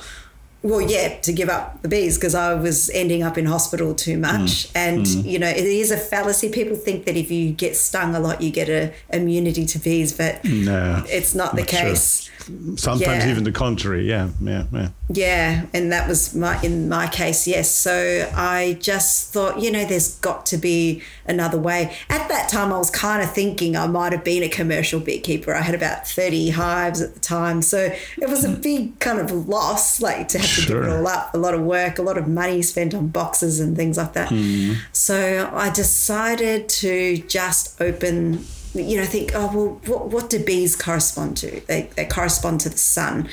well, 0.63 0.81
yeah, 0.81 1.19
to 1.19 1.31
give 1.31 1.49
up 1.49 1.81
the 1.81 1.87
bees 1.87 2.17
because 2.17 2.33
I 2.33 2.55
was 2.55 2.89
ending 2.89 3.23
up 3.23 3.37
in 3.37 3.45
hospital 3.45 3.93
too 3.93 4.17
much. 4.17 4.67
Mm. 4.67 4.71
And, 4.75 5.05
mm. 5.05 5.25
you 5.25 5.39
know, 5.39 5.47
it 5.47 5.63
is 5.63 5.91
a 5.91 5.97
fallacy. 5.97 6.49
People 6.49 6.75
think 6.75 7.05
that 7.05 7.15
if 7.15 7.29
you 7.29 7.51
get 7.51 7.75
stung 7.75 8.15
a 8.15 8.19
lot, 8.19 8.41
you 8.41 8.49
get 8.49 8.67
a 8.67 8.93
immunity 9.09 9.65
to 9.67 9.79
bees, 9.79 10.13
but 10.13 10.43
no, 10.43 11.03
it's 11.07 11.35
not, 11.35 11.53
not 11.53 11.55
the 11.55 11.63
case. 11.63 12.23
Sure 12.23 12.36
sometimes 12.77 13.25
yeah. 13.25 13.29
even 13.29 13.43
the 13.43 13.51
contrary 13.51 14.07
yeah 14.07 14.29
yeah 14.41 14.63
yeah 14.71 14.89
yeah 15.09 15.65
and 15.73 15.91
that 15.91 16.07
was 16.07 16.33
my 16.33 16.59
in 16.61 16.87
my 16.87 17.07
case 17.07 17.47
yes 17.47 17.69
so 17.69 18.29
i 18.35 18.77
just 18.79 19.33
thought 19.33 19.59
you 19.61 19.71
know 19.71 19.85
there's 19.85 20.17
got 20.19 20.45
to 20.45 20.57
be 20.57 21.01
another 21.25 21.57
way 21.57 21.95
at 22.09 22.27
that 22.29 22.49
time 22.49 22.71
i 22.71 22.77
was 22.77 22.89
kind 22.89 23.21
of 23.21 23.31
thinking 23.31 23.75
i 23.75 23.85
might 23.85 24.13
have 24.13 24.23
been 24.23 24.43
a 24.43 24.49
commercial 24.49 24.99
beekeeper 24.99 25.53
i 25.53 25.61
had 25.61 25.75
about 25.75 26.07
30 26.07 26.51
hives 26.51 27.01
at 27.01 27.13
the 27.13 27.19
time 27.19 27.61
so 27.61 27.93
it 28.17 28.29
was 28.29 28.43
a 28.43 28.51
hmm. 28.51 28.61
big 28.61 28.99
kind 28.99 29.19
of 29.19 29.47
loss 29.47 30.01
like 30.01 30.29
to 30.29 30.39
have 30.39 30.47
to 30.47 30.61
sure. 30.61 30.81
give 30.83 30.91
it 30.91 30.95
all 30.95 31.07
up 31.07 31.33
a 31.33 31.37
lot 31.37 31.53
of 31.53 31.61
work 31.61 31.99
a 31.99 32.01
lot 32.01 32.17
of 32.17 32.27
money 32.27 32.61
spent 32.61 32.93
on 32.93 33.07
boxes 33.07 33.59
and 33.59 33.75
things 33.75 33.97
like 33.97 34.13
that 34.13 34.29
mm. 34.29 34.75
so 34.93 35.49
i 35.53 35.69
decided 35.69 36.69
to 36.69 37.17
just 37.27 37.79
open 37.81 38.45
you 38.77 38.97
know, 38.97 39.05
think, 39.05 39.31
oh, 39.33 39.51
well, 39.53 39.81
what, 39.85 40.09
what 40.09 40.29
do 40.29 40.43
bees 40.43 40.75
correspond 40.75 41.37
to? 41.37 41.61
They, 41.67 41.89
they 41.95 42.05
correspond 42.05 42.61
to 42.61 42.69
the 42.69 42.77
sun. 42.77 43.29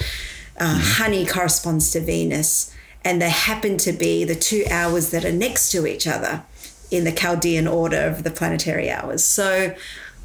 Uh, 0.59 0.75
mm-hmm. 0.75 1.03
Honey 1.03 1.27
corresponds 1.27 1.91
to 1.93 2.01
Venus. 2.01 2.73
And 3.05 3.21
they 3.21 3.31
happen 3.31 3.77
to 3.79 3.93
be 3.93 4.25
the 4.25 4.35
two 4.35 4.65
hours 4.71 5.11
that 5.11 5.25
are 5.25 5.33
next 5.33 5.71
to 5.73 5.87
each 5.87 6.07
other 6.07 6.43
in 6.91 7.05
the 7.05 7.13
Chaldean 7.13 7.67
order 7.67 8.01
of 8.01 8.25
the 8.25 8.31
planetary 8.31 8.91
hours. 8.91 9.23
So 9.23 9.75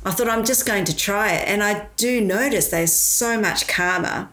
I 0.05 0.11
thought, 0.11 0.29
I'm 0.29 0.45
just 0.45 0.65
going 0.65 0.85
to 0.85 0.95
try 0.95 1.33
it. 1.33 1.47
And 1.47 1.61
I 1.61 1.87
do 1.97 2.21
notice 2.21 2.69
there's 2.69 2.93
so 2.93 3.39
much 3.39 3.67
calmer. 3.67 4.29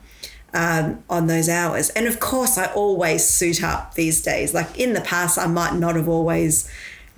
Um, 0.54 1.04
on 1.10 1.26
those 1.26 1.50
hours. 1.50 1.90
And 1.90 2.06
of 2.06 2.18
course, 2.18 2.56
I 2.56 2.72
always 2.72 3.28
suit 3.28 3.62
up 3.62 3.92
these 3.92 4.22
days. 4.22 4.54
Like 4.54 4.78
in 4.78 4.94
the 4.94 5.02
past, 5.02 5.36
I 5.36 5.46
might 5.46 5.74
not 5.74 5.96
have 5.96 6.08
always 6.08 6.66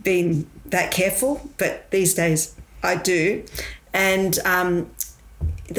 been 0.02 0.50
that 0.66 0.90
careful, 0.90 1.48
but 1.56 1.88
these 1.92 2.14
days 2.14 2.56
I 2.82 2.96
do, 2.96 3.44
and 3.92 4.38
um, 4.44 4.90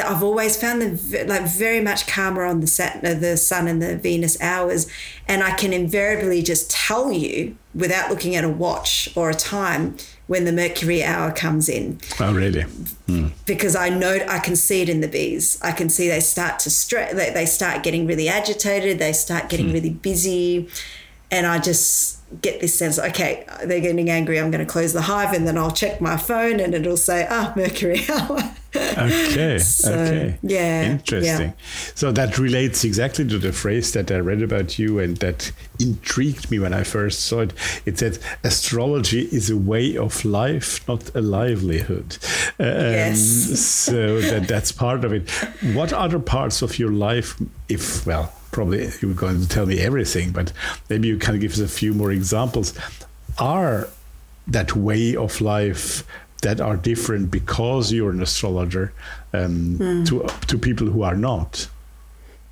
I've 0.04 0.22
always 0.22 0.56
found 0.56 0.82
them 0.82 1.28
like 1.28 1.48
very 1.48 1.82
much 1.82 2.06
calmer 2.06 2.46
on 2.46 2.60
the 2.60 2.68
Saturn, 2.68 3.06
uh, 3.06 3.20
the 3.20 3.38
Sun 3.38 3.68
and 3.68 3.82
the 3.82 3.98
Venus 3.98 4.40
hours, 4.40 4.88
and 5.28 5.44
I 5.44 5.52
can 5.52 5.74
invariably 5.74 6.44
just 6.44 6.70
tell 6.70 7.12
you 7.12 7.58
without 7.74 8.10
looking 8.10 8.36
at 8.36 8.44
a 8.44 8.50
watch 8.50 9.10
or 9.16 9.30
a 9.30 9.34
time 9.34 9.98
when 10.28 10.46
the 10.46 10.52
Mercury 10.52 11.04
hour 11.04 11.32
comes 11.32 11.68
in. 11.68 12.00
Oh, 12.20 12.32
really? 12.32 12.62
Mm. 13.08 13.32
Because 13.48 13.76
I 13.76 13.90
know 13.90 14.20
I 14.28 14.38
can 14.38 14.56
see 14.56 14.84
it 14.84 14.90
in 14.90 15.02
the 15.02 15.08
bees. 15.08 15.60
I 15.64 15.72
can 15.72 15.90
see 15.90 16.08
they 16.08 16.20
start 16.20 16.60
to 16.60 16.70
stress. 16.70 17.16
They, 17.16 17.32
they 17.32 17.48
start 17.48 17.82
getting 17.82 18.06
really 18.06 18.30
agitated. 18.30 19.00
They 19.00 19.14
start 19.14 19.50
getting 19.50 19.70
mm. 19.70 19.74
really 19.74 19.90
busy 19.90 20.70
and 21.32 21.46
I 21.46 21.60
just 21.60 22.20
get 22.42 22.62
this 22.62 22.78
sense, 22.78 23.00
okay, 23.00 23.46
they're 23.66 23.80
getting 23.80 24.10
angry. 24.10 24.40
I'm 24.40 24.52
going 24.52 24.66
to 24.66 24.72
close 24.72 24.94
the 24.94 25.02
hive, 25.02 25.34
and 25.34 25.48
then 25.48 25.58
I'll 25.58 25.72
check 25.72 26.00
my 26.00 26.18
phone, 26.18 26.60
and 26.60 26.74
it'll 26.76 26.98
say, 26.98 27.28
ah, 27.30 27.54
Mercury 27.56 28.02
hour. 28.10 28.40
okay. 28.76 29.58
so, 29.58 29.94
okay. 29.94 30.38
Yeah. 30.44 30.92
Interesting. 30.92 31.50
Yeah. 31.50 31.54
So 31.96 32.12
that 32.12 32.38
relates 32.38 32.84
exactly 32.84 33.28
to 33.28 33.40
the 33.40 33.52
phrase 33.52 33.94
that 33.94 34.12
I 34.12 34.18
read 34.18 34.44
about 34.44 34.78
you 34.78 35.00
and 35.00 35.18
that 35.18 35.52
intrigued 35.80 36.52
me 36.52 36.60
when 36.60 36.72
I 36.72 36.84
first 36.84 37.22
saw 37.22 37.42
it. 37.42 37.54
It 37.86 37.98
said, 37.98 38.20
astrology 38.44 39.22
is 39.32 39.50
a 39.50 39.58
way 39.58 39.98
of 39.98 40.24
life, 40.24 40.88
not 40.88 41.16
a 41.16 41.22
livelihood. 41.22 42.18
Um, 42.60 42.68
yes. 42.68 43.20
so 43.60 44.22
that, 44.22 44.48
that's 44.48 44.72
part 44.72 45.04
of 45.04 45.14
it. 45.14 45.30
What 45.74 45.92
other 45.92 46.20
parts 46.20 46.62
of 46.62 46.78
your 46.78 46.92
life, 46.92 47.42
if, 47.70 48.06
well, 48.06 48.32
probably 48.52 48.90
you're 49.02 49.14
going 49.14 49.42
to 49.42 49.48
tell 49.48 49.66
me 49.66 49.80
everything, 49.80 50.32
but 50.32 50.52
maybe 50.90 51.08
you 51.08 51.18
can 51.18 51.40
give 51.40 51.54
us 51.54 51.60
a 51.60 51.68
few 51.68 51.94
more 51.94 52.12
examples. 52.12 52.74
Are 53.38 53.90
that 54.48 54.76
way 54.76 55.16
of 55.16 55.42
life 55.42 56.04
that 56.42 56.62
are 56.62 56.78
different 56.78 57.32
because 57.32 57.92
you're 57.92 58.12
an 58.12 58.22
astrologer 58.22 58.94
um, 59.34 59.78
mm. 59.78 60.08
to 60.08 60.28
to 60.48 60.58
people 60.58 60.88
who 60.88 61.04
are 61.04 61.16
not? 61.16 61.68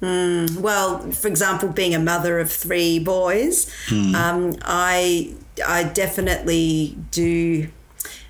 Mm, 0.02 0.58
well, 0.58 1.12
for 1.12 1.28
example, 1.28 1.70
being 1.70 1.96
a 1.96 2.00
mother 2.00 2.40
of 2.40 2.52
three 2.52 3.00
boys, 3.00 3.66
mm. 3.88 4.14
um, 4.14 4.56
I 4.64 5.34
I 5.66 5.84
definitely 5.84 6.96
do. 7.12 7.70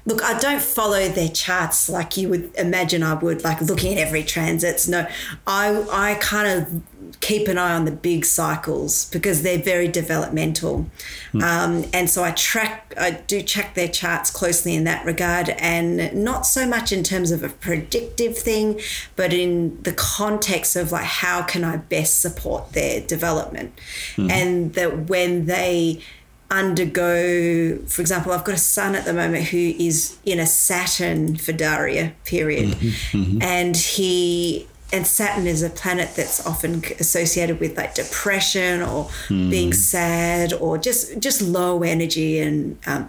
Look, 0.07 0.23
I 0.23 0.39
don't 0.39 0.61
follow 0.61 1.09
their 1.09 1.27
charts 1.27 1.89
like 1.89 2.15
you 2.15 2.29
would 2.29 2.55
imagine 2.55 3.03
I 3.03 3.13
would, 3.13 3.43
like 3.43 3.59
looking 3.59 3.91
at 3.91 4.07
every 4.07 4.23
transits. 4.23 4.87
No, 4.87 5.05
I 5.45 5.85
I 5.91 6.15
kind 6.21 6.47
of 6.47 6.81
keep 7.19 7.49
an 7.49 7.57
eye 7.57 7.73
on 7.73 7.83
the 7.83 7.91
big 7.91 8.23
cycles 8.23 9.09
because 9.09 9.43
they're 9.43 9.61
very 9.61 9.89
developmental. 9.89 10.89
Mm. 11.33 11.43
Um, 11.43 11.89
and 11.93 12.09
so 12.09 12.23
I 12.23 12.31
track, 12.31 12.93
I 12.97 13.11
do 13.11 13.41
check 13.41 13.73
their 13.73 13.89
charts 13.89 14.31
closely 14.31 14.75
in 14.75 14.85
that 14.85 15.05
regard, 15.05 15.49
and 15.49 16.13
not 16.13 16.45
so 16.45 16.65
much 16.65 16.93
in 16.93 17.03
terms 17.03 17.31
of 17.31 17.43
a 17.43 17.49
predictive 17.49 18.37
thing, 18.37 18.79
but 19.17 19.33
in 19.33 19.81
the 19.83 19.91
context 19.91 20.77
of 20.77 20.93
like 20.93 21.03
how 21.03 21.41
can 21.41 21.65
I 21.65 21.77
best 21.77 22.21
support 22.21 22.71
their 22.71 23.01
development, 23.01 23.73
mm. 24.15 24.31
and 24.31 24.73
that 24.75 25.09
when 25.09 25.47
they 25.47 26.01
undergo, 26.49 27.77
for 27.87 28.01
example, 28.01 28.31
I've 28.31 28.43
got 28.43 28.55
a 28.55 28.59
son 28.59 28.95
at 28.95 29.05
the 29.05 29.13
moment 29.13 29.45
who 29.45 29.57
is 29.57 30.17
in 30.25 30.39
a 30.39 30.45
Saturn 30.45 31.35
Firdaria 31.35 32.13
period, 32.25 32.69
mm-hmm, 32.69 33.17
mm-hmm. 33.17 33.41
and 33.41 33.75
he 33.75 34.67
and 34.93 35.05
Saturn 35.05 35.47
is 35.47 35.63
a 35.63 35.69
planet 35.69 36.15
that's 36.15 36.45
often 36.45 36.83
associated 36.99 37.59
with 37.59 37.75
like 37.75 37.95
depression 37.95 38.81
or 38.81 39.05
mm. 39.27 39.49
being 39.49 39.73
sad 39.73 40.53
or 40.53 40.77
just 40.77 41.19
just 41.19 41.41
low 41.41 41.83
energy 41.83 42.39
and 42.39 42.77
um, 42.87 43.07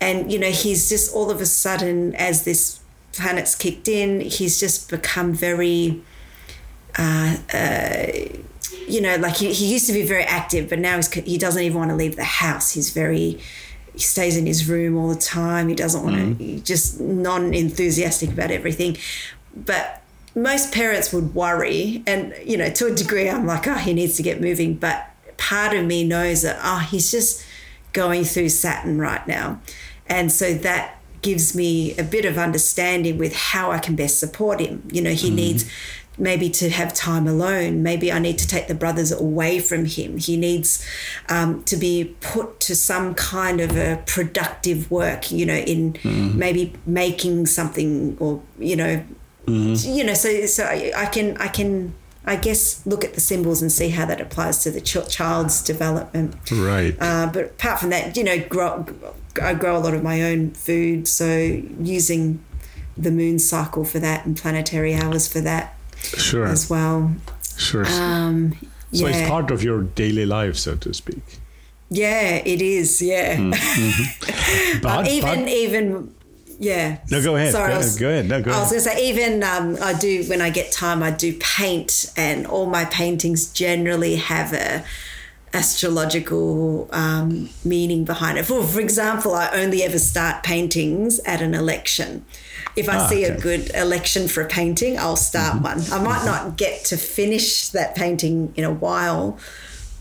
and 0.00 0.32
you 0.32 0.38
know 0.38 0.50
he's 0.50 0.88
just 0.88 1.14
all 1.14 1.30
of 1.30 1.40
a 1.40 1.46
sudden 1.46 2.14
as 2.14 2.44
this 2.44 2.80
planet's 3.12 3.54
kicked 3.54 3.88
in 3.88 4.20
he's 4.20 4.58
just 4.58 4.88
become 4.88 5.34
very 5.34 6.02
uh, 6.98 7.36
uh, 7.52 8.06
you 8.90 9.00
know 9.00 9.16
like 9.16 9.36
he, 9.36 9.52
he 9.52 9.72
used 9.72 9.86
to 9.86 9.92
be 9.92 10.02
very 10.02 10.24
active 10.24 10.68
but 10.68 10.78
now 10.78 10.96
he's, 10.96 11.12
he 11.12 11.38
doesn't 11.38 11.62
even 11.62 11.78
want 11.78 11.90
to 11.90 11.96
leave 11.96 12.16
the 12.16 12.24
house 12.24 12.72
he's 12.72 12.90
very 12.90 13.38
he 13.92 13.98
stays 13.98 14.36
in 14.36 14.46
his 14.46 14.68
room 14.68 14.96
all 14.96 15.08
the 15.08 15.20
time 15.20 15.68
he 15.68 15.74
doesn't 15.74 16.04
want 16.04 16.16
to 16.16 16.44
mm. 16.44 16.64
just 16.64 17.00
non-enthusiastic 17.00 18.30
about 18.30 18.50
everything 18.50 18.96
but 19.54 20.00
most 20.34 20.72
parents 20.72 21.12
would 21.12 21.34
worry, 21.34 22.02
and 22.06 22.34
you 22.44 22.56
know, 22.56 22.70
to 22.70 22.86
a 22.86 22.94
degree, 22.94 23.28
I'm 23.28 23.46
like, 23.46 23.66
oh, 23.66 23.74
he 23.74 23.92
needs 23.92 24.16
to 24.16 24.22
get 24.22 24.40
moving. 24.40 24.74
But 24.74 25.10
part 25.36 25.74
of 25.74 25.84
me 25.84 26.04
knows 26.04 26.42
that, 26.42 26.58
oh, 26.62 26.78
he's 26.78 27.10
just 27.10 27.44
going 27.92 28.24
through 28.24 28.50
Saturn 28.50 28.98
right 28.98 29.26
now. 29.26 29.60
And 30.08 30.30
so 30.30 30.54
that 30.54 30.96
gives 31.22 31.54
me 31.54 31.96
a 31.98 32.02
bit 32.02 32.24
of 32.24 32.38
understanding 32.38 33.18
with 33.18 33.34
how 33.34 33.70
I 33.70 33.78
can 33.78 33.96
best 33.96 34.18
support 34.18 34.60
him. 34.60 34.88
You 34.90 35.02
know, 35.02 35.10
he 35.10 35.30
mm. 35.30 35.34
needs 35.34 35.70
maybe 36.20 36.50
to 36.50 36.70
have 36.70 36.94
time 36.94 37.26
alone. 37.26 37.82
Maybe 37.82 38.12
I 38.12 38.18
need 38.18 38.38
to 38.38 38.46
take 38.46 38.68
the 38.68 38.74
brothers 38.74 39.10
away 39.10 39.58
from 39.58 39.86
him. 39.86 40.18
He 40.18 40.36
needs 40.36 40.86
um, 41.28 41.64
to 41.64 41.76
be 41.76 42.14
put 42.20 42.60
to 42.60 42.76
some 42.76 43.14
kind 43.14 43.60
of 43.60 43.76
a 43.76 44.02
productive 44.06 44.90
work, 44.90 45.32
you 45.32 45.46
know, 45.46 45.56
in 45.56 45.94
mm. 45.94 46.34
maybe 46.34 46.74
making 46.86 47.46
something 47.46 48.16
or, 48.20 48.42
you 48.58 48.76
know, 48.76 49.04
Mm-hmm. 49.46 49.96
You 49.96 50.04
know, 50.04 50.14
so 50.14 50.46
so 50.46 50.64
I 50.64 51.06
can 51.06 51.36
I 51.38 51.48
can 51.48 51.94
I 52.24 52.36
guess 52.36 52.84
look 52.86 53.04
at 53.04 53.14
the 53.14 53.20
symbols 53.20 53.62
and 53.62 53.72
see 53.72 53.88
how 53.88 54.04
that 54.06 54.20
applies 54.20 54.62
to 54.64 54.70
the 54.70 54.80
ch- 54.80 55.08
child's 55.08 55.62
development. 55.62 56.36
Right. 56.50 56.96
Uh, 57.00 57.30
but 57.32 57.44
apart 57.46 57.80
from 57.80 57.90
that, 57.90 58.16
you 58.16 58.24
know, 58.24 58.38
grow, 58.38 58.86
I 59.40 59.54
grow 59.54 59.76
a 59.76 59.80
lot 59.80 59.94
of 59.94 60.02
my 60.02 60.22
own 60.22 60.52
food, 60.52 61.08
so 61.08 61.26
using 61.80 62.44
the 62.96 63.10
moon 63.10 63.38
cycle 63.38 63.84
for 63.84 63.98
that 63.98 64.26
and 64.26 64.36
planetary 64.36 64.94
hours 64.94 65.26
for 65.26 65.40
that. 65.40 65.74
Sure. 66.02 66.46
As 66.46 66.68
well. 66.68 67.14
Sure. 67.56 67.86
Um, 67.86 68.56
so 68.92 69.06
yeah. 69.06 69.16
it's 69.16 69.28
part 69.28 69.50
of 69.50 69.62
your 69.62 69.82
daily 69.82 70.26
life, 70.26 70.56
so 70.56 70.76
to 70.76 70.92
speak. 70.94 71.22
Yeah, 71.90 72.36
it 72.44 72.62
is. 72.62 73.02
Yeah. 73.02 73.36
Mm-hmm. 73.36 74.80
but, 74.82 75.08
even 75.08 75.40
but, 75.40 75.48
even 75.48 76.14
yeah. 76.60 76.98
No, 77.10 77.22
go 77.22 77.36
ahead. 77.36 77.52
Sorry, 77.52 77.72
go, 77.72 77.78
was, 77.78 77.98
go 77.98 78.08
ahead. 78.08 78.28
No, 78.28 78.42
go 78.42 78.50
I 78.50 78.54
ahead. 78.54 78.62
was 78.62 78.70
going 78.70 78.82
to 78.82 79.00
say, 79.00 79.08
even 79.08 79.42
um, 79.42 79.76
I 79.82 79.94
do, 79.94 80.24
when 80.28 80.42
I 80.42 80.50
get 80.50 80.70
time, 80.70 81.02
I 81.02 81.10
do 81.10 81.36
paint, 81.40 82.12
and 82.16 82.46
all 82.46 82.66
my 82.66 82.84
paintings 82.84 83.50
generally 83.50 84.16
have 84.16 84.52
a 84.52 84.84
astrological 85.52 86.88
um, 86.92 87.48
meaning 87.64 88.04
behind 88.04 88.38
it. 88.38 88.44
For, 88.44 88.62
for 88.62 88.80
example, 88.80 89.34
I 89.34 89.48
only 89.54 89.82
ever 89.82 89.98
start 89.98 90.44
paintings 90.44 91.18
at 91.20 91.40
an 91.40 91.54
election. 91.54 92.26
If 92.76 92.88
I 92.88 92.96
ah, 92.96 93.06
see 93.06 93.24
okay. 93.24 93.34
a 93.34 93.40
good 93.40 93.70
election 93.74 94.28
for 94.28 94.42
a 94.42 94.48
painting, 94.48 94.98
I'll 94.98 95.16
start 95.16 95.54
mm-hmm. 95.54 95.64
one. 95.64 95.80
I 95.92 96.02
might 96.02 96.18
mm-hmm. 96.18 96.26
not 96.26 96.56
get 96.56 96.84
to 96.86 96.96
finish 96.96 97.68
that 97.70 97.94
painting 97.94 98.52
in 98.56 98.64
a 98.64 98.72
while, 98.72 99.38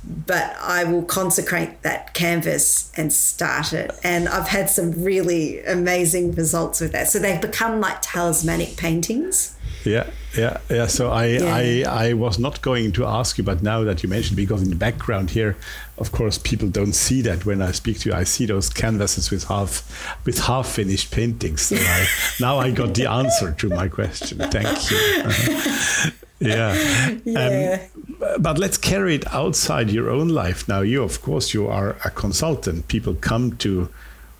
but 0.03 0.55
I 0.61 0.83
will 0.85 1.03
consecrate 1.03 1.81
that 1.81 2.13
canvas 2.13 2.91
and 2.95 3.11
start 3.11 3.73
it. 3.73 3.91
And 4.03 4.29
I've 4.29 4.47
had 4.47 4.69
some 4.69 5.03
really 5.03 5.61
amazing 5.63 6.33
results 6.33 6.79
with 6.81 6.91
that. 6.93 7.09
So 7.09 7.19
they've 7.19 7.41
become 7.41 7.79
like 7.79 7.97
talismanic 8.01 8.77
paintings. 8.77 9.55
Yeah, 9.85 10.09
yeah, 10.37 10.57
yeah. 10.69 10.87
So 10.87 11.09
I, 11.09 11.25
yeah. 11.25 11.85
I, 11.87 12.07
I 12.09 12.13
was 12.13 12.37
not 12.37 12.61
going 12.61 12.91
to 12.93 13.05
ask 13.05 13.37
you, 13.37 13.43
but 13.43 13.63
now 13.63 13.83
that 13.83 14.03
you 14.03 14.09
mentioned, 14.09 14.35
because 14.35 14.61
in 14.61 14.69
the 14.69 14.75
background 14.75 15.31
here, 15.31 15.55
of 15.99 16.11
course, 16.11 16.37
people 16.37 16.69
don't 16.69 16.93
see 16.93 17.21
that 17.23 17.45
when 17.45 17.61
I 17.61 17.71
speak 17.71 17.99
to 17.99 18.09
you. 18.09 18.15
I 18.15 18.23
see 18.23 18.45
those 18.45 18.69
canvases 18.69 19.31
with 19.31 19.45
half, 19.45 20.17
with 20.25 20.39
half 20.39 20.67
finished 20.67 21.11
paintings. 21.11 21.63
So 21.63 21.75
I, 21.77 22.07
now 22.39 22.57
I 22.57 22.71
got 22.71 22.93
the 22.93 23.09
answer 23.09 23.51
to 23.51 23.69
my 23.69 23.87
question. 23.89 24.37
Thank 24.37 24.91
you. 24.91 24.97
Uh-huh. 25.25 26.11
yeah. 26.39 27.17
yeah. 27.25 27.81
Um, 28.21 28.41
but 28.41 28.57
let's 28.57 28.77
carry 28.77 29.15
it 29.15 29.33
outside 29.33 29.89
your 29.89 30.09
own 30.09 30.29
life. 30.29 30.67
Now, 30.67 30.81
you, 30.81 31.03
of 31.03 31.21
course, 31.21 31.53
you 31.53 31.67
are 31.67 31.97
a 32.05 32.09
consultant. 32.11 32.87
People 32.87 33.15
come 33.15 33.57
to, 33.57 33.89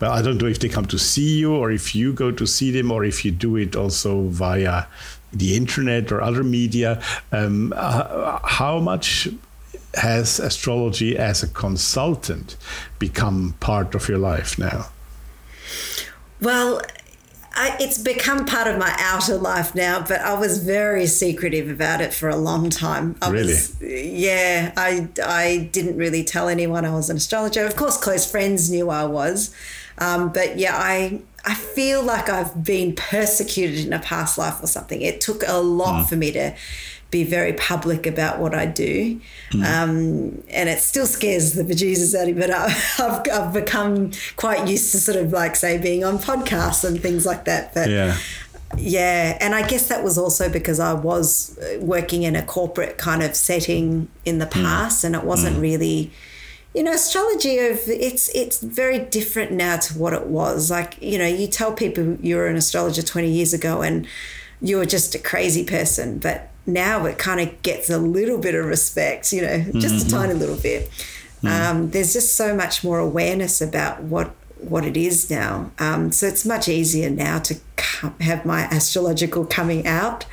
well, 0.00 0.12
I 0.12 0.22
don't 0.22 0.40
know 0.40 0.48
if 0.48 0.60
they 0.60 0.68
come 0.68 0.86
to 0.86 0.98
see 0.98 1.38
you 1.38 1.54
or 1.54 1.70
if 1.70 1.94
you 1.94 2.12
go 2.14 2.30
to 2.30 2.46
see 2.46 2.70
them 2.70 2.90
or 2.90 3.04
if 3.04 3.24
you 3.24 3.30
do 3.30 3.56
it 3.56 3.76
also 3.76 4.28
via 4.28 4.86
the 5.32 5.56
internet 5.56 6.10
or 6.10 6.22
other 6.22 6.42
media. 6.42 7.02
Um, 7.32 7.74
uh, 7.76 8.40
how 8.44 8.80
much 8.80 9.28
has 9.94 10.38
astrology 10.38 11.16
as 11.16 11.42
a 11.42 11.48
consultant 11.48 12.56
become 12.98 13.54
part 13.60 13.94
of 13.94 14.08
your 14.08 14.18
life 14.18 14.58
now? 14.58 14.88
Well, 16.40 16.80
I, 17.52 17.76
it's 17.80 17.98
become 17.98 18.46
part 18.46 18.68
of 18.68 18.78
my 18.78 18.94
outer 18.98 19.36
life 19.36 19.74
now, 19.74 20.00
but 20.00 20.20
I 20.20 20.38
was 20.38 20.62
very 20.62 21.06
secretive 21.06 21.68
about 21.68 22.00
it 22.00 22.14
for 22.14 22.28
a 22.28 22.36
long 22.36 22.70
time. 22.70 23.16
I 23.20 23.30
really? 23.30 23.48
Was, 23.48 23.82
yeah, 23.82 24.72
I, 24.76 25.08
I 25.22 25.68
didn't 25.72 25.96
really 25.96 26.22
tell 26.22 26.48
anyone 26.48 26.84
I 26.84 26.94
was 26.94 27.10
an 27.10 27.16
astrologer. 27.16 27.66
Of 27.66 27.76
course, 27.76 27.96
close 27.96 28.30
friends 28.30 28.70
knew 28.70 28.88
I 28.88 29.04
was. 29.04 29.54
Um, 29.98 30.32
but 30.32 30.58
yeah, 30.58 30.76
I, 30.76 31.20
I 31.44 31.54
feel 31.54 32.02
like 32.02 32.28
I've 32.28 32.64
been 32.64 32.94
persecuted 32.94 33.84
in 33.84 33.92
a 33.92 33.98
past 33.98 34.38
life 34.38 34.62
or 34.62 34.66
something. 34.66 35.02
It 35.02 35.20
took 35.20 35.42
a 35.46 35.58
lot 35.58 36.04
mm. 36.04 36.08
for 36.08 36.16
me 36.16 36.30
to 36.32 36.54
be 37.10 37.24
very 37.24 37.52
public 37.52 38.06
about 38.06 38.38
what 38.38 38.54
I 38.54 38.66
do. 38.66 39.20
Mm. 39.50 39.64
Um, 39.64 40.44
and 40.50 40.68
it 40.68 40.78
still 40.78 41.06
scares 41.06 41.54
the 41.54 41.64
bejesus 41.64 42.14
out 42.14 42.28
of 42.28 42.34
me, 42.36 42.40
but 42.40 42.50
I, 42.50 42.68
have 42.98 43.26
I've 43.32 43.52
become 43.52 44.12
quite 44.36 44.68
used 44.68 44.92
to 44.92 44.98
sort 44.98 45.16
of 45.16 45.32
like, 45.32 45.56
say, 45.56 45.78
being 45.78 46.04
on 46.04 46.18
podcasts 46.18 46.84
and 46.84 47.00
things 47.00 47.26
like 47.26 47.44
that. 47.46 47.74
But 47.74 47.90
yeah. 47.90 48.16
Yeah, 48.76 49.36
and 49.40 49.52
I 49.52 49.66
guess 49.66 49.88
that 49.88 50.04
was 50.04 50.16
also 50.16 50.48
because 50.48 50.78
I 50.78 50.92
was 50.92 51.58
working 51.80 52.22
in 52.22 52.36
a 52.36 52.42
corporate 52.42 52.98
kind 52.98 53.20
of 53.20 53.34
setting 53.34 54.08
in 54.24 54.38
the 54.38 54.46
mm. 54.46 54.62
past, 54.62 55.02
mm. 55.02 55.06
and 55.06 55.16
it 55.16 55.24
wasn't 55.24 55.56
mm. 55.56 55.60
really, 55.62 56.12
you 56.72 56.84
know, 56.84 56.92
astrology 56.92 57.58
of 57.58 57.80
it's 57.88 58.28
it's 58.28 58.60
very 58.60 59.00
different 59.00 59.50
now 59.50 59.76
to 59.78 59.98
what 59.98 60.12
it 60.12 60.26
was. 60.26 60.70
Like 60.70 61.02
you 61.02 61.18
know, 61.18 61.26
you 61.26 61.48
tell 61.48 61.72
people 61.72 62.14
you 62.20 62.36
were 62.36 62.46
an 62.46 62.54
astrologer 62.54 63.02
twenty 63.02 63.32
years 63.32 63.52
ago, 63.52 63.82
and 63.82 64.06
you 64.62 64.76
were 64.76 64.86
just 64.86 65.16
a 65.16 65.18
crazy 65.18 65.64
person, 65.64 66.18
but 66.18 66.49
now 66.66 67.06
it 67.06 67.18
kind 67.18 67.40
of 67.40 67.62
gets 67.62 67.90
a 67.90 67.98
little 67.98 68.38
bit 68.38 68.54
of 68.54 68.64
respect, 68.64 69.32
you 69.32 69.42
know, 69.42 69.58
just 69.78 70.06
mm-hmm. 70.06 70.06
a 70.06 70.10
tiny 70.10 70.34
little 70.34 70.56
bit. 70.56 70.90
Um, 71.42 71.90
there's 71.90 72.12
just 72.12 72.36
so 72.36 72.54
much 72.54 72.84
more 72.84 72.98
awareness 72.98 73.60
about 73.60 74.02
what 74.02 74.34
what 74.58 74.84
it 74.84 74.96
is 74.96 75.30
now. 75.30 75.70
Um, 75.78 76.12
so 76.12 76.26
it's 76.26 76.44
much 76.44 76.68
easier 76.68 77.08
now 77.08 77.38
to 77.38 77.58
come, 77.76 78.14
have 78.20 78.44
my 78.44 78.62
astrological 78.64 79.46
coming 79.46 79.86
out, 79.86 80.26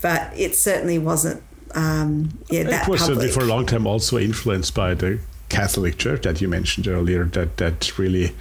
but 0.00 0.30
it 0.36 0.54
certainly 0.54 0.98
wasn't. 0.98 1.42
Um, 1.74 2.38
yeah, 2.50 2.64
that 2.64 2.86
it 2.86 2.90
was 2.90 3.00
public. 3.00 3.16
certainly 3.16 3.32
for 3.32 3.40
a 3.40 3.46
long 3.46 3.64
time 3.64 3.86
also 3.86 4.18
influenced 4.18 4.74
by 4.74 4.92
the 4.92 5.20
Catholic 5.48 5.96
Church 5.96 6.22
that 6.22 6.42
you 6.42 6.48
mentioned 6.48 6.86
earlier. 6.86 7.24
That 7.24 7.56
that 7.56 7.98
really, 7.98 8.34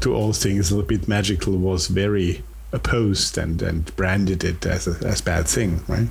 to 0.00 0.14
all 0.14 0.32
things 0.32 0.70
a 0.70 0.76
little 0.76 0.88
bit 0.88 1.08
magical, 1.08 1.56
was 1.56 1.88
very 1.88 2.44
opposed 2.70 3.36
and 3.36 3.60
and 3.62 3.96
branded 3.96 4.44
it 4.44 4.64
as 4.64 4.86
a 4.86 5.04
as 5.04 5.20
bad 5.20 5.48
thing, 5.48 5.82
right? 5.88 6.08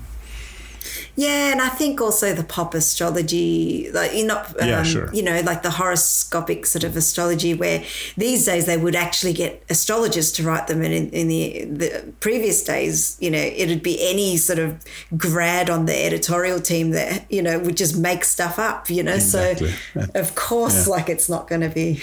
Yeah, 1.19 1.51
and 1.51 1.59
I 1.61 1.69
think 1.69 1.99
also 1.99 2.31
the 2.33 2.43
pop 2.43 2.75
astrology, 2.75 3.89
like 3.91 4.13
you 4.13 4.23
know, 4.27 4.37
um, 4.37 4.67
Yeah, 4.69 4.83
sure. 4.83 5.11
you 5.11 5.23
know, 5.23 5.41
like 5.41 5.63
the 5.63 5.71
horoscopic 5.71 6.67
sort 6.67 6.83
of 6.83 6.95
astrology, 6.95 7.55
where 7.55 7.83
these 8.17 8.45
days 8.45 8.67
they 8.67 8.77
would 8.77 8.95
actually 8.95 9.33
get 9.33 9.63
astrologers 9.67 10.31
to 10.33 10.43
write 10.43 10.67
them, 10.67 10.83
and 10.83 10.93
in, 10.93 11.09
in 11.09 11.27
the 11.27 11.65
the 11.65 12.13
previous 12.19 12.63
days, 12.63 13.17
you 13.19 13.31
know, 13.31 13.39
it'd 13.39 13.81
be 13.81 13.97
any 14.07 14.37
sort 14.37 14.59
of 14.59 14.75
grad 15.17 15.71
on 15.71 15.87
the 15.87 16.05
editorial 16.05 16.59
team 16.61 16.91
that 16.91 17.25
you 17.31 17.41
know 17.41 17.57
would 17.57 17.77
just 17.77 17.97
make 17.97 18.23
stuff 18.23 18.59
up, 18.59 18.87
you 18.91 19.01
know. 19.01 19.15
Exactly. 19.15 19.71
So 19.95 20.05
of 20.15 20.35
course, 20.35 20.85
Yeah. 20.87 20.93
like 20.93 21.09
it's 21.09 21.27
not 21.29 21.47
going 21.47 21.61
to 21.61 21.69
be. 21.69 21.99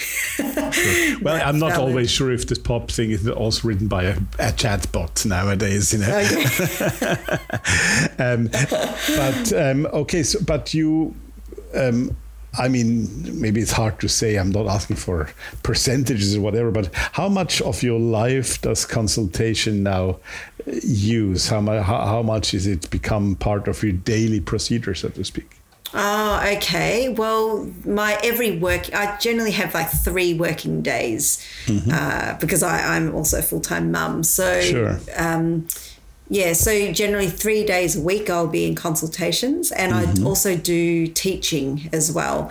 Well, 1.23 1.41
I'm 1.49 1.61
not 1.61 1.71
valid. 1.73 1.91
always 1.91 2.11
sure 2.11 2.33
if 2.33 2.49
this 2.49 2.59
pop 2.59 2.91
thing 2.91 3.13
is 3.13 3.29
also 3.29 3.69
written 3.69 3.87
by 3.87 4.03
a, 4.05 4.17
a 4.41 4.51
chatbot 4.53 5.25
nowadays. 5.25 5.93
You 5.93 6.01
know. 6.01 6.19
Okay. 6.19 6.45
um, 8.19 8.51
but 9.17 9.53
um, 9.53 9.87
okay, 9.87 10.23
so 10.23 10.39
but 10.45 10.75
you, 10.75 11.15
um, 11.75 12.17
I 12.59 12.69
mean, 12.69 13.41
maybe 13.41 13.61
it's 13.61 13.73
hard 13.73 13.99
to 14.01 14.09
say. 14.09 14.37
I'm 14.37 14.51
not 14.51 14.67
asking 14.67 14.97
for 14.97 15.29
percentages 15.63 16.37
or 16.37 16.41
whatever, 16.41 16.71
but 16.71 16.91
how 16.95 17.29
much 17.29 17.61
of 17.63 17.83
your 17.83 17.99
life 17.99 18.61
does 18.63 18.87
consultation 18.87 19.83
now 19.83 20.19
use? 20.83 21.49
How, 21.49 21.61
mu- 21.61 21.81
how, 21.81 22.07
how 22.07 22.23
much 22.23 22.55
is 22.55 22.67
it 22.67 22.89
become 22.91 23.35
part 23.37 23.67
of 23.69 23.83
your 23.83 23.93
daily 23.93 24.41
procedure, 24.41 24.95
so 24.95 25.09
to 25.09 25.25
speak? 25.25 25.57
Oh, 25.97 26.43
okay. 26.57 27.09
Well, 27.09 27.71
my 27.85 28.19
every 28.25 28.59
work, 28.59 28.93
I 28.93 29.17
generally 29.19 29.53
have 29.53 29.75
like 29.75 29.91
three 29.91 30.35
working 30.35 30.83
days 30.83 31.45
uh, 31.93 32.37
because 32.39 32.65
I, 32.65 32.97
I'm 32.97 33.15
also 33.15 33.39
a 33.39 33.43
full 33.43 33.61
time 33.61 33.93
mum. 33.93 34.25
So, 34.25 34.61
Sure. 34.61 34.99
um, 35.17 35.69
yeah, 36.29 36.53
so 36.55 36.93
generally 36.93 37.29
three 37.29 37.65
days 37.65 37.97
a 37.97 38.01
week 38.01 38.31
I'll 38.31 38.47
be 38.47 38.67
in 38.67 38.75
consultations 38.75 39.71
and 39.73 39.93
I 39.95 40.13
also 40.25 40.57
do 40.57 41.07
teaching 41.07 41.89
as 41.93 42.11
well. 42.11 42.51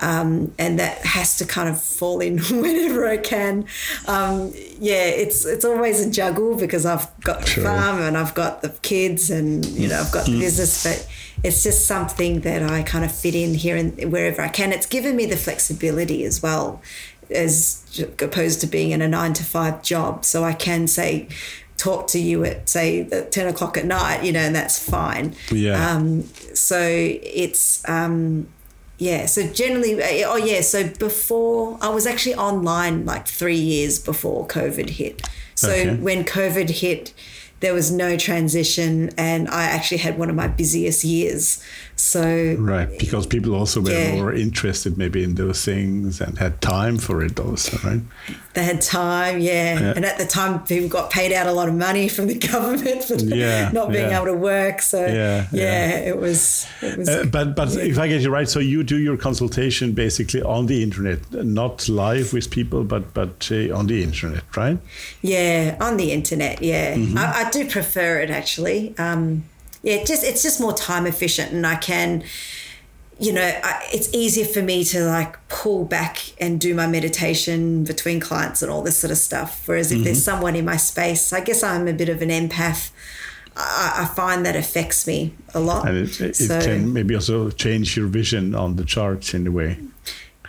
Um, 0.00 0.52
and 0.58 0.78
that 0.78 0.98
has 1.04 1.36
to 1.38 1.44
kind 1.44 1.68
of 1.68 1.80
fall 1.80 2.20
in 2.20 2.38
whenever 2.50 3.06
I 3.06 3.18
can. 3.18 3.66
Um, 4.08 4.52
yeah, 4.80 5.04
it's 5.04 5.44
it's 5.44 5.64
always 5.64 6.00
a 6.04 6.10
juggle 6.10 6.56
because 6.56 6.86
I've 6.86 7.06
got 7.20 7.42
the 7.42 7.46
Sure. 7.46 7.64
farm 7.64 8.00
and 8.00 8.16
I've 8.16 8.34
got 8.34 8.62
the 8.62 8.70
kids 8.70 9.30
and 9.30 9.64
you 9.66 9.88
know 9.88 10.00
I've 10.00 10.10
got 10.10 10.26
the 10.26 10.40
business, 10.40 10.82
but 10.82 11.06
it's 11.44 11.62
just 11.62 11.86
something 11.86 12.40
that 12.40 12.62
I 12.62 12.82
kind 12.82 13.04
of 13.04 13.12
fit 13.12 13.34
in 13.34 13.54
here 13.54 13.76
and 13.76 14.10
wherever 14.10 14.40
I 14.40 14.48
can. 14.48 14.72
It's 14.72 14.86
given 14.86 15.14
me 15.14 15.26
the 15.26 15.36
flexibility 15.36 16.24
as 16.24 16.42
well 16.42 16.80
as 17.30 17.82
opposed 18.20 18.60
to 18.62 18.66
being 18.66 18.90
in 18.90 19.00
a 19.02 19.08
nine 19.08 19.32
to 19.34 19.44
five 19.44 19.82
job. 19.82 20.24
So 20.24 20.42
I 20.42 20.52
can 20.54 20.86
say, 20.88 21.28
talk 21.82 22.06
to 22.08 22.18
you 22.18 22.44
at 22.44 22.68
say 22.68 23.08
at 23.10 23.32
10 23.32 23.48
o'clock 23.48 23.76
at 23.76 23.84
night, 23.84 24.22
you 24.24 24.32
know, 24.32 24.40
and 24.48 24.54
that's 24.54 24.78
fine. 24.78 25.34
Yeah. 25.50 25.74
Um, 25.90 26.22
so 26.54 26.78
it's, 26.80 27.86
um, 27.88 28.46
yeah. 28.98 29.26
So 29.26 29.40
generally, 29.48 30.00
oh 30.24 30.36
yeah. 30.36 30.60
So 30.60 30.88
before 30.88 31.78
I 31.80 31.88
was 31.88 32.06
actually 32.06 32.36
online 32.36 33.04
like 33.04 33.26
three 33.26 33.56
years 33.74 33.98
before 33.98 34.46
COVID 34.46 34.90
hit. 34.90 35.22
So 35.54 35.70
Okay. 35.70 35.94
when 35.96 36.24
COVID 36.24 36.70
hit, 36.70 37.12
there 37.60 37.74
was 37.74 37.90
no 37.92 38.16
transition, 38.16 39.10
and 39.16 39.48
I 39.48 39.62
actually 39.64 39.98
had 39.98 40.18
one 40.18 40.28
of 40.28 40.34
my 40.34 40.48
busiest 40.48 41.04
years. 41.04 41.62
So 41.96 42.56
Right, 42.58 42.88
because 42.98 43.26
people 43.26 43.54
also 43.54 43.80
were 43.80 43.90
Yeah. 43.92 44.14
more 44.16 44.32
interested 44.32 44.98
maybe 44.98 45.22
in 45.22 45.34
those 45.36 45.64
things 45.64 46.20
and 46.20 46.38
had 46.38 46.60
time 46.60 46.98
for 46.98 47.22
it 47.22 47.38
also, 47.38 47.78
right? 47.88 48.00
They 48.54 48.64
had 48.64 48.80
time, 48.82 49.38
yeah. 49.40 49.80
Yeah. 49.80 49.92
And 49.96 50.04
at 50.04 50.18
the 50.18 50.26
time, 50.26 50.60
people 50.64 50.88
got 50.88 51.10
paid 51.10 51.32
out 51.32 51.46
a 51.46 51.52
lot 51.52 51.68
of 51.68 51.74
money 51.74 52.08
from 52.08 52.26
the 52.26 52.34
government 52.52 53.04
for 53.04 53.14
Yeah, 53.14 53.70
not 53.72 53.92
being 53.92 54.10
able 54.10 54.26
to 54.26 54.34
work. 54.34 54.82
So 54.82 54.98
Yeah, 55.06 55.46
yeah, 55.52 55.62
yeah. 55.62 56.08
it 56.10 56.18
was. 56.18 56.66
It 56.82 56.98
was 56.98 57.08
Uh, 57.08 57.24
but 57.30 57.54
but 57.56 57.68
if 57.76 57.98
I 57.98 58.08
get 58.08 58.20
you 58.22 58.30
right, 58.30 58.48
so 58.48 58.58
you 58.60 58.82
do 58.82 58.96
your 58.96 59.16
consultation 59.16 59.92
basically 59.92 60.42
on 60.42 60.66
the 60.66 60.82
internet, 60.82 61.18
not 61.32 61.88
live 61.88 62.32
with 62.32 62.50
people, 62.50 62.84
but 62.84 63.14
but 63.14 63.48
uh, 63.50 63.78
on 63.78 63.86
the 63.86 64.02
internet, 64.02 64.42
right? 64.56 64.78
yeah, 65.22 65.76
on 65.80 65.96
the 65.96 66.10
internet. 66.12 66.62
Yeah, 66.62 66.96
Mm-hmm. 66.96 67.18
I, 67.18 67.44
I 67.46 67.50
do 67.50 67.64
prefer 67.68 68.20
it 68.20 68.30
actually. 68.30 68.94
Um, 68.98 69.44
yeah, 69.82 69.94
it 69.94 70.06
just 70.06 70.24
it's 70.24 70.42
just 70.42 70.60
more 70.60 70.72
time 70.74 71.06
efficient, 71.06 71.52
and 71.52 71.66
I 71.66 71.76
can. 71.76 72.24
You 73.20 73.32
know, 73.32 73.42
I, 73.62 73.84
it's 73.92 74.12
easier 74.12 74.44
for 74.46 74.62
me 74.62 74.82
to 74.84 75.04
like 75.04 75.36
pull 75.48 75.84
back 75.84 76.18
and 76.40 76.60
do 76.60 76.74
my 76.74 76.88
meditation 76.88 77.84
between 77.84 78.18
clients 78.18 78.62
and 78.62 78.70
all 78.72 78.82
this 78.82 78.96
sort 78.98 79.12
of 79.12 79.16
stuff. 79.18 79.62
Whereas 79.68 79.92
if 79.92 79.98
Mm-hmm. 79.98 80.04
there's 80.04 80.24
someone 80.24 80.56
in 80.56 80.64
my 80.64 80.76
space, 80.76 81.32
I 81.32 81.40
guess 81.40 81.62
I'm 81.62 81.86
a 81.86 81.92
bit 81.92 82.08
of 82.08 82.20
an 82.20 82.30
empath. 82.30 82.90
I, 83.56 83.98
I 84.02 84.14
find 84.16 84.44
that 84.44 84.56
affects 84.56 85.06
me 85.06 85.34
a 85.54 85.60
lot. 85.60 85.86
And 85.86 85.98
it, 85.98 86.20
it 86.20 86.34
So- 86.36 86.60
can 86.60 86.92
maybe 86.92 87.14
also 87.14 87.50
change 87.50 87.96
your 87.96 88.08
vision 88.08 88.56
on 88.56 88.74
the 88.74 88.84
charts 88.84 89.34
in 89.34 89.46
a 89.46 89.52
way. 89.52 89.76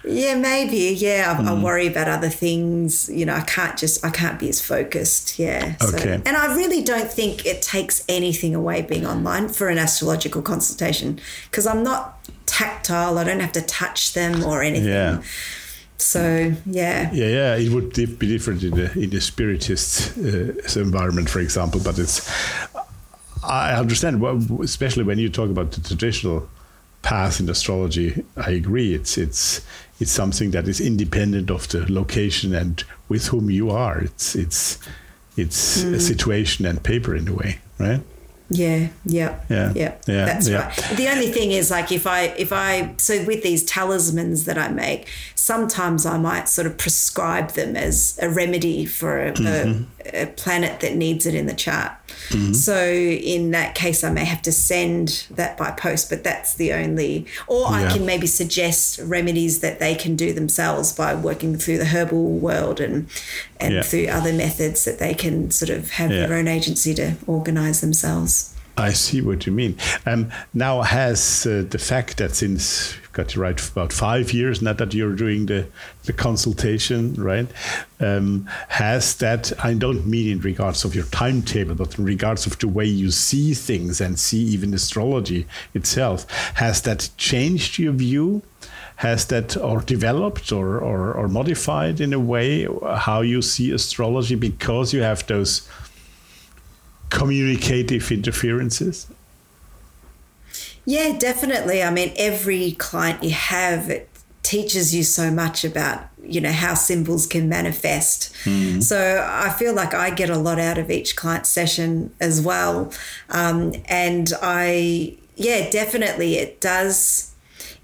Yeah, 0.05 0.35
maybe. 0.35 0.93
Yeah, 0.97 1.33
I, 1.37 1.41
I 1.41 1.55
Mm. 1.55 1.61
worry 1.61 1.87
about 1.87 2.07
other 2.09 2.29
things. 2.29 3.09
You 3.09 3.25
know, 3.25 3.35
I 3.35 3.41
can't 3.41 3.77
just 3.77 4.03
I 4.05 4.09
can't 4.09 4.37
be 4.39 4.49
as 4.49 4.59
focused. 4.61 5.39
Yeah. 5.39 5.75
So- 5.79 5.95
Okay. 5.95 6.21
and 6.25 6.35
I 6.37 6.53
really 6.55 6.83
don't 6.83 7.11
think 7.11 7.45
it 7.45 7.61
takes 7.61 8.03
anything 8.09 8.53
away 8.55 8.81
being 8.81 9.05
online 9.05 9.47
for 9.49 9.69
an 9.69 9.77
astrological 9.77 10.41
consultation 10.41 11.19
because 11.49 11.65
I'm 11.65 11.83
not 11.83 12.17
tactile. 12.45 13.17
I 13.17 13.23
don't 13.23 13.39
have 13.39 13.53
to 13.53 13.61
touch 13.61 14.13
them 14.13 14.43
or 14.43 14.61
anything. 14.61 14.89
Yeah. 14.89 15.21
So 15.97 16.53
yeah. 16.65 17.09
Yeah, 17.13 17.27
yeah, 17.27 17.55
it 17.55 17.69
would 17.69 17.93
be 17.93 18.27
different 18.27 18.61
in 18.63 18.71
the 18.71 18.91
in 18.99 19.09
the 19.09 19.21
spiritist 19.21 20.17
uh, 20.17 20.79
environment, 20.81 21.29
for 21.29 21.39
example. 21.39 21.79
But 21.81 21.97
it's 21.97 22.21
I 23.43 23.73
understand, 23.73 24.21
especially 24.61 25.03
when 25.03 25.17
you 25.19 25.29
talk 25.29 25.49
about 25.49 25.71
the 25.71 25.81
traditional 25.81 26.47
path 27.01 27.39
in 27.39 27.49
astrology. 27.49 28.23
I 28.37 28.51
agree. 28.51 28.93
It's 28.93 29.17
it's 29.17 29.61
it's 30.03 30.11
something 30.15 30.51
that 30.51 30.67
is 30.67 30.79
independent 30.81 31.49
of 31.49 31.67
the 31.67 31.79
location 32.01 32.53
and 32.61 32.83
with 33.09 33.27
whom 33.31 33.49
you 33.49 33.69
are. 33.71 33.97
It's 34.07 34.35
it's 34.35 34.79
it's 35.37 35.83
Mm. 35.83 35.93
a 35.95 35.99
situation 35.99 36.65
and 36.69 36.77
paper 36.83 37.15
in 37.15 37.27
a 37.27 37.33
way, 37.33 37.51
right? 37.79 38.01
Yeah, 38.49 38.89
yeah, 39.05 39.31
Yeah, 39.49 39.71
yeah. 39.75 39.93
yeah, 40.07 40.25
That's 40.29 40.47
yeah. 40.47 40.57
right. 40.67 40.97
The 40.97 41.07
only 41.13 41.31
thing 41.31 41.51
is, 41.59 41.71
like, 41.71 41.91
if 41.91 42.05
I, 42.05 42.19
if 42.37 42.51
I, 42.51 42.93
so 42.97 43.13
with 43.25 43.41
these 43.41 43.63
talismans 43.63 44.43
that 44.45 44.57
I 44.57 44.67
make, 44.85 45.07
sometimes 45.33 46.05
I 46.05 46.17
might 46.19 46.47
sort 46.49 46.67
of 46.67 46.77
prescribe 46.77 47.49
them 47.59 47.75
as 47.75 48.19
a 48.21 48.29
remedy 48.29 48.85
for 48.85 49.11
a, 49.27 49.31
Mm-hmm. 49.33 49.83
a, 50.17 50.21
a 50.23 50.25
planet 50.27 50.81
that 50.81 50.95
needs 50.95 51.25
it 51.25 51.33
in 51.33 51.47
the 51.47 51.55
chart. 51.55 51.93
Mm-hmm. 52.29 52.53
So 52.53 52.83
in 52.85 53.51
that 53.51 53.75
case, 53.75 54.03
I 54.03 54.11
may 54.11 54.25
have 54.25 54.41
to 54.43 54.51
send 54.51 55.25
that 55.31 55.57
by 55.57 55.71
post, 55.71 56.09
but 56.09 56.23
that's 56.23 56.55
the 56.55 56.73
only, 56.73 57.25
or 57.47 57.67
I 57.67 57.91
can 57.91 58.05
maybe 58.05 58.27
suggest 58.27 58.99
remedies 59.03 59.59
that 59.59 59.79
they 59.79 59.95
can 59.95 60.15
do 60.15 60.33
themselves 60.33 60.91
by 60.93 61.13
working 61.15 61.57
through 61.57 61.77
the 61.77 61.85
herbal 61.85 62.23
world 62.39 62.79
and 62.79 63.07
and 63.59 63.75
Yeah. 63.75 63.81
through 63.81 64.07
other 64.07 64.33
methods 64.33 64.83
that 64.85 64.99
they 64.99 65.13
can 65.13 65.49
sort 65.51 65.69
of 65.69 65.91
have 65.91 66.11
Yeah. 66.11 66.27
their 66.27 66.37
own 66.37 66.47
agency 66.47 66.93
to 66.95 67.13
organize 67.27 67.79
themselves. 67.81 68.49
I 68.77 68.91
see 68.91 69.21
what 69.21 69.45
you 69.45 69.51
mean. 69.51 69.77
Um, 70.05 70.31
now, 70.53 70.81
has 70.81 71.45
uh, 71.45 71.63
the 71.69 71.77
fact 71.77 72.17
that 72.17 72.35
since 72.35 72.95
you've 72.95 73.11
got 73.13 73.35
right 73.35 73.59
for 73.59 73.71
about 73.71 73.93
five 73.93 74.33
years 74.33 74.61
now 74.63 74.73
that 74.73 74.93
you're 74.95 75.15
doing 75.15 75.45
the, 75.45 75.67
the 76.05 76.13
consultation, 76.13 77.13
right? 77.13 77.47
Um, 77.99 78.49
has 78.69 79.15
that, 79.17 79.53
I 79.63 79.75
don't 79.75 80.07
mean 80.07 80.31
in 80.31 80.39
regards 80.39 80.85
of 80.85 80.95
your 80.95 81.05
timetable, 81.05 81.75
but 81.75 81.99
in 81.99 82.05
regards 82.05 82.47
of 82.47 82.57
the 82.57 82.67
way 82.67 82.85
you 82.85 83.11
see 83.11 83.53
things 83.53 84.01
and 84.01 84.17
see 84.17 84.39
even 84.39 84.73
astrology 84.73 85.45
itself, 85.75 86.29
has 86.55 86.81
that 86.81 87.09
changed 87.17 87.77
your 87.77 87.93
view? 87.93 88.41
Has 88.97 89.25
that 89.27 89.55
or 89.57 89.81
developed 89.81 90.51
or, 90.51 90.79
or, 90.79 91.13
or 91.13 91.27
modified 91.27 91.99
in 91.99 92.13
a 92.13 92.19
way 92.19 92.67
how 92.95 93.21
you 93.21 93.41
see 93.41 93.71
astrology 93.71 94.35
because 94.35 94.93
you 94.93 95.01
have 95.01 95.25
those 95.27 95.67
communicative 97.13 98.11
interferences? 98.11 99.07
Yeah, 100.83 101.15
definitely. 101.17 101.81
I 101.81 101.91
mean, 101.91 102.11
every 102.17 102.73
client 102.73 103.23
you 103.23 103.31
have, 103.31 103.89
it 103.89 104.09
teaches 104.41 104.93
you 104.93 105.03
so 105.03 105.31
much 105.31 105.63
about, 105.63 106.07
you 106.21 106.41
know, 106.41 106.51
how 106.51 106.73
symbols 106.73 107.25
can 107.27 107.47
manifest. 107.47 108.35
So 108.81 109.25
I 109.25 109.51
feel 109.51 109.73
like 109.73 109.93
I 109.93 110.09
get 110.09 110.29
a 110.29 110.37
lot 110.37 110.59
out 110.59 110.77
of 110.77 110.91
each 110.91 111.15
client 111.15 111.45
session 111.45 112.13
as 112.19 112.41
well. 112.41 112.91
Um, 113.29 113.73
and 113.85 114.33
I, 114.41 115.15
yeah, 115.35 115.69
definitely 115.69 116.35
it 116.35 116.59
does 116.59 117.33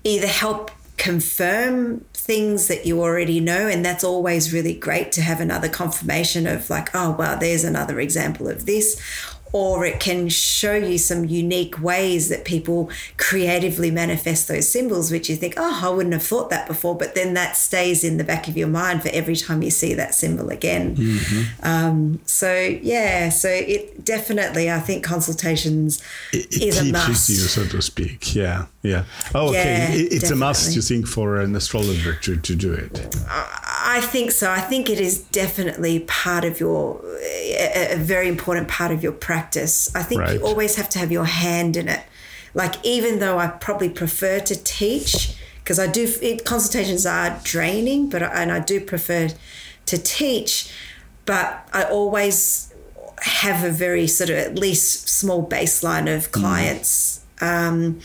either 0.03 0.27
help 0.27 0.71
confirm 0.97 2.03
things 2.29 2.67
that 2.67 2.85
you 2.85 3.01
already 3.01 3.39
know. 3.39 3.67
And 3.67 3.83
that's 3.83 4.03
always 4.03 4.53
really 4.53 4.75
great 4.75 5.11
to 5.13 5.21
have 5.23 5.41
another 5.41 5.67
confirmation 5.67 6.45
of, 6.45 6.69
like, 6.69 6.93
oh, 6.93 7.15
wow, 7.17 7.35
there's 7.35 7.63
another 7.63 7.99
example 7.99 8.47
of 8.47 8.67
this 8.67 9.01
or 9.51 9.85
it 9.85 9.99
can 9.99 10.29
show 10.29 10.75
you 10.75 10.97
some 10.97 11.25
unique 11.25 11.81
ways 11.81 12.29
that 12.29 12.45
people 12.45 12.89
creatively 13.17 13.89
manifest 13.89 14.47
those 14.47 14.69
symbols, 14.69 15.11
which 15.11 15.29
you 15.29 15.35
think, 15.35 15.55
oh, 15.57 15.79
I 15.83 15.89
wouldn't 15.89 16.13
have 16.13 16.23
thought 16.23 16.49
that 16.51 16.67
before. 16.67 16.95
But 16.95 17.15
then 17.15 17.33
that 17.33 17.57
stays 17.57 18.03
in 18.03 18.17
the 18.17 18.23
back 18.23 18.47
of 18.47 18.55
your 18.55 18.67
mind 18.67 19.01
for 19.01 19.09
every 19.09 19.35
time 19.35 19.63
you 19.63 19.71
see 19.71 19.93
that 19.95 20.13
symbol 20.13 20.49
again. 20.49 20.95
Mm-hmm. 20.95 21.65
Um, 21.67 22.19
so, 22.25 22.53
yeah, 22.53 23.29
so 23.29 23.49
it 23.49 24.05
definitely, 24.05 24.69
I 24.69 24.79
think 24.79 25.03
consultations 25.03 26.01
it, 26.31 26.45
it 26.53 26.63
is 26.63 26.81
a 26.81 26.91
must. 26.91 27.29
you, 27.29 27.35
so 27.35 27.65
to 27.65 27.81
speak. 27.81 28.35
Yeah, 28.35 28.67
yeah. 28.81 29.05
Oh, 29.35 29.49
okay. 29.49 29.57
Yeah, 29.63 29.91
it, 29.91 29.99
it's 29.99 30.09
definitely. 30.21 30.33
a 30.33 30.35
must, 30.37 30.75
you 30.75 30.81
think, 30.81 31.07
for 31.07 31.39
an 31.41 31.55
astrologer 31.55 32.15
to, 32.15 32.37
to 32.37 32.55
do 32.55 32.73
it. 32.73 33.15
I 33.27 34.01
think 34.01 34.31
so. 34.31 34.49
I 34.51 34.61
think 34.61 34.89
it 34.89 34.99
is 34.99 35.19
definitely 35.19 36.01
part 36.01 36.45
of 36.45 36.59
your, 36.59 37.01
a, 37.21 37.93
a 37.93 37.97
very 37.97 38.27
important 38.27 38.67
part 38.67 38.91
of 38.91 39.03
your 39.03 39.11
practice. 39.11 39.93
I 39.95 40.03
think 40.03 40.21
Right. 40.21 40.39
you 40.39 40.45
always 40.45 40.75
have 40.75 40.89
to 40.89 40.99
have 40.99 41.11
your 41.11 41.25
hand 41.25 41.75
in 41.75 41.87
it. 41.87 42.03
Like, 42.53 42.75
even 42.83 43.19
though 43.19 43.37
I 43.37 43.47
probably 43.47 43.89
prefer 43.89 44.39
to 44.39 44.55
teach, 44.63 45.35
because 45.63 45.77
I 45.79 45.87
do, 45.87 46.11
it, 46.21 46.45
consultations 46.45 47.05
are 47.05 47.39
draining, 47.43 48.09
but, 48.09 48.23
and 48.23 48.51
I 48.51 48.59
do 48.59 48.79
prefer 48.81 49.29
to 49.85 49.97
teach, 49.97 50.71
but 51.25 51.67
I 51.73 51.83
always 51.83 52.73
have 53.21 53.63
a 53.63 53.71
very 53.71 54.07
sort 54.07 54.29
of 54.29 54.37
at 54.37 54.57
least 54.57 55.09
small 55.09 55.47
baseline 55.47 56.13
of 56.13 56.31
clients. 56.31 57.21
Um, 57.41 57.99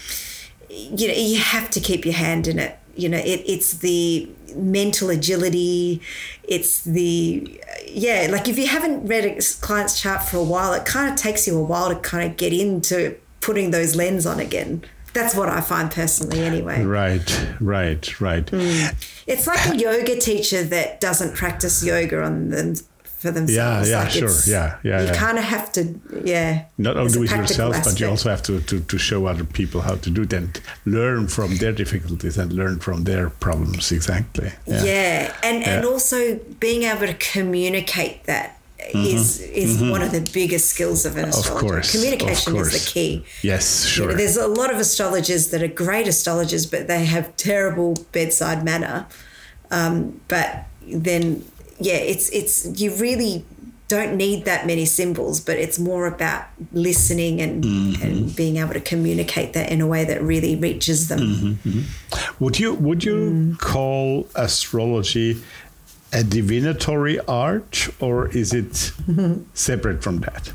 you 0.75 1.09
know 1.09 1.15
you 1.15 1.39
have 1.39 1.71
to 1.71 1.81
keep 1.81 2.05
your 2.05 2.15
hand 2.15 2.47
in 2.47 2.59
it. 2.59 2.79
You 2.97 3.09
know 3.09 3.19
it, 3.19 3.43
it's 3.47 3.79
the 3.79 4.29
mental 4.55 5.11
agility 5.11 6.01
it's 6.45 6.83
the 6.83 7.61
yeah 7.89 8.29
like 8.31 8.47
if 8.47 8.57
you 8.57 8.69
haven't 8.69 9.07
read 9.07 9.25
a 9.25 9.43
client's 9.61 10.01
chart 10.01 10.23
for 10.23 10.37
a 10.37 10.43
while 10.45 10.73
it 10.73 10.85
kind 10.85 11.11
of 11.11 11.17
takes 11.17 11.47
you 11.47 11.59
a 11.59 11.63
while 11.63 11.89
to 11.89 11.97
kind 11.97 12.31
of 12.31 12.37
get 12.37 12.53
into 12.53 13.17
putting 13.41 13.73
those 13.73 13.95
lens 13.95 14.25
on 14.25 14.41
again. 14.41 14.83
That's 15.13 15.35
what 15.35 15.49
i 15.49 15.61
find 15.61 15.91
personally 15.91 16.41
anyway. 16.41 16.83
Right, 16.83 17.47
right, 17.61 18.21
right. 18.21 18.47
Mm. 18.47 18.95
it's 19.27 19.47
like 19.47 19.67
a 19.67 19.77
yoga 19.77 20.19
teacher 20.19 20.65
that 20.65 21.01
doesn't 21.01 21.37
practice 21.37 21.85
yoga 21.85 22.23
on 22.23 22.51
them 22.51 22.75
for 23.25 23.31
themselves 23.39 23.89
yeah, 23.91 24.03
Like 24.03 24.11
sure, 24.21 24.37
yeah, 24.57 24.69
yeah, 24.89 25.01
you 25.03 25.07
yeah. 25.09 25.25
kind 25.25 25.39
of 25.43 25.45
have 25.55 25.67
to 25.77 25.83
yeah 26.33 26.51
Not 26.87 26.95
only 27.01 27.13
do 27.17 27.23
it 27.25 27.31
practical 27.31 27.69
yourself, 27.69 27.85
but 27.87 28.01
you 28.01 28.09
also 28.15 28.29
have 28.35 28.43
to, 28.49 28.55
to, 28.71 28.77
to 28.93 28.97
show 29.09 29.21
other 29.33 29.45
people 29.59 29.79
how 29.89 29.97
to 30.05 30.11
do 30.17 30.23
it 30.29 30.33
and 30.41 30.49
learn 30.99 31.23
from 31.37 31.51
their 31.63 31.73
difficulties 31.83 32.37
and 32.43 32.49
learn 32.61 32.77
from 32.87 32.99
their 33.05 33.27
problems. 33.47 33.85
Exactly. 33.99 34.51
Yeah, 34.67 35.33
and 35.49 35.57
and 35.73 35.79
Yeah. 35.85 35.91
also 35.93 36.19
being 36.67 36.83
able 36.93 37.07
to 37.15 37.19
communicate 37.33 38.17
that 38.33 38.49
is 39.15 39.41
is 39.65 39.71
one 39.95 40.03
of 40.07 40.11
the 40.19 40.25
biggest 40.41 40.67
skills 40.75 41.01
of 41.09 41.13
an 41.17 41.25
Mm-hmm. 41.25 41.39
Of 41.39 41.45
astrologer. 41.45 41.69
course, 41.69 41.89
Communication 41.97 42.53
of 42.57 42.67
is 42.67 42.73
the 42.79 42.85
key. 42.95 43.13
Yes, 43.53 43.65
You 43.85 43.91
sure. 43.95 44.07
know, 44.09 44.17
there's 44.21 44.37
a 44.49 44.51
lot 44.61 44.69
of 44.75 44.79
astrologers 44.87 45.43
that 45.51 45.61
are 45.67 45.75
great 45.87 46.07
astrologers, 46.15 46.65
but 46.73 46.81
they 46.93 47.03
have 47.15 47.25
terrible 47.51 47.91
bedside 48.17 48.61
manner. 48.71 48.97
Um, 49.79 49.95
but 50.35 50.49
then, 51.09 51.25
yeah, 51.79 51.95
it's 51.95 52.29
it's 52.31 52.81
you 52.81 52.95
really 52.97 53.45
don't 53.89 54.17
need 54.17 54.45
that 54.47 54.67
many 54.67 54.87
symbols, 54.87 55.41
but 55.41 55.57
it's 55.59 55.79
more 55.79 56.07
about 56.07 56.45
listening 56.73 57.41
and 57.41 57.63
Mm-hmm. 57.65 58.03
and 58.03 58.37
being 58.37 58.57
able 58.57 58.73
to 58.73 58.81
communicate 58.81 59.53
that 59.53 59.71
in 59.71 59.81
a 59.81 59.87
way 59.87 60.05
that 60.05 60.23
really 60.23 60.57
reaches 60.57 61.09
them. 61.09 61.21
Mm-hmm. 61.21 61.81
Would 62.45 62.59
you 62.59 62.75
would 62.75 63.05
you 63.05 63.15
Mm. 63.15 63.59
call 63.59 64.27
astrology 64.35 65.43
a 66.13 66.23
divinatory 66.25 67.19
art, 67.29 67.89
or 68.01 68.29
is 68.29 68.53
it 68.55 68.93
separate 69.55 70.03
from 70.03 70.21
that? 70.21 70.53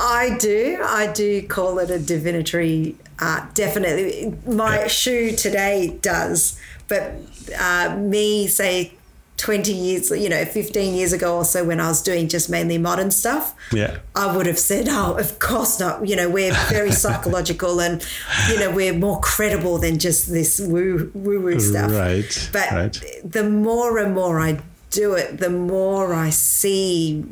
I 0.00 0.36
do. 0.38 0.80
I 0.84 1.06
do 1.12 1.42
call 1.46 1.78
it 1.78 1.90
a 1.90 1.98
divinatory 1.98 2.96
art. 3.20 3.54
Definitely. 3.54 4.34
My 4.46 4.86
shoe 4.86 5.32
today 5.32 5.98
does. 6.02 6.58
But 6.88 7.14
uh, 7.58 7.96
me, 7.98 8.46
say, 8.48 8.92
20 9.36 9.72
years, 9.72 10.10
you 10.10 10.28
know, 10.28 10.44
15 10.44 10.94
years 10.94 11.12
ago 11.12 11.36
or 11.36 11.44
so 11.44 11.64
when 11.64 11.78
I 11.78 11.88
was 11.88 12.02
doing 12.02 12.28
just 12.28 12.50
mainly 12.50 12.76
modern 12.76 13.10
stuff, 13.12 13.54
Yeah. 13.72 13.98
I 14.16 14.34
would 14.36 14.46
have 14.46 14.58
said, 14.58 14.86
oh, 14.88 15.14
of 15.16 15.38
course 15.38 15.78
not. 15.78 16.08
You 16.08 16.16
know, 16.16 16.28
we're 16.28 16.52
very 16.68 16.90
psychological 17.04 17.80
and, 17.80 18.04
you 18.50 18.58
know, 18.58 18.70
we're 18.72 18.94
more 18.94 19.20
credible 19.20 19.78
than 19.78 19.98
just 20.00 20.28
this 20.32 20.58
woo 20.60 21.12
woo 21.14 21.40
woo 21.40 21.60
stuff. 21.60 21.92
Right, 21.92 22.50
But 22.52 22.70
right. 22.72 23.02
the 23.24 23.44
more 23.48 23.98
and 23.98 24.12
more 24.14 24.40
I 24.40 24.60
do 24.90 25.14
it, 25.14 25.38
the 25.38 25.50
more 25.50 26.14
I 26.14 26.30
see 26.30 27.24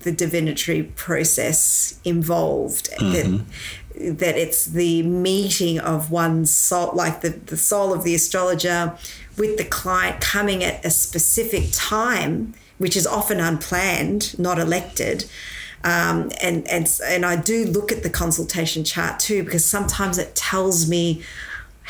the 0.00 0.12
divinatory 0.12 0.84
process 0.94 1.98
involved. 2.04 2.88
That, 3.00 3.44
that 3.98 4.36
it's 4.36 4.66
the 4.66 5.02
meeting 5.02 5.78
of 5.78 6.10
one's 6.10 6.54
soul, 6.54 6.92
like 6.94 7.20
the, 7.20 7.30
the 7.30 7.56
soul 7.56 7.92
of 7.92 8.04
the 8.04 8.14
astrologer 8.14 8.96
with 9.36 9.56
the 9.56 9.64
client 9.64 10.20
coming 10.20 10.64
at 10.64 10.84
a 10.84 10.90
specific 10.90 11.68
time, 11.72 12.54
which 12.78 12.96
is 12.96 13.06
often 13.06 13.40
unplanned, 13.40 14.38
not 14.38 14.58
elected. 14.58 15.24
Um, 15.84 16.32
and, 16.42 16.66
and, 16.68 16.88
and 17.04 17.24
I 17.24 17.36
do 17.36 17.64
look 17.66 17.92
at 17.92 18.02
the 18.02 18.10
consultation 18.10 18.84
chart 18.84 19.20
too, 19.20 19.44
because 19.44 19.64
sometimes 19.64 20.18
it 20.18 20.34
tells 20.34 20.88
me 20.88 21.22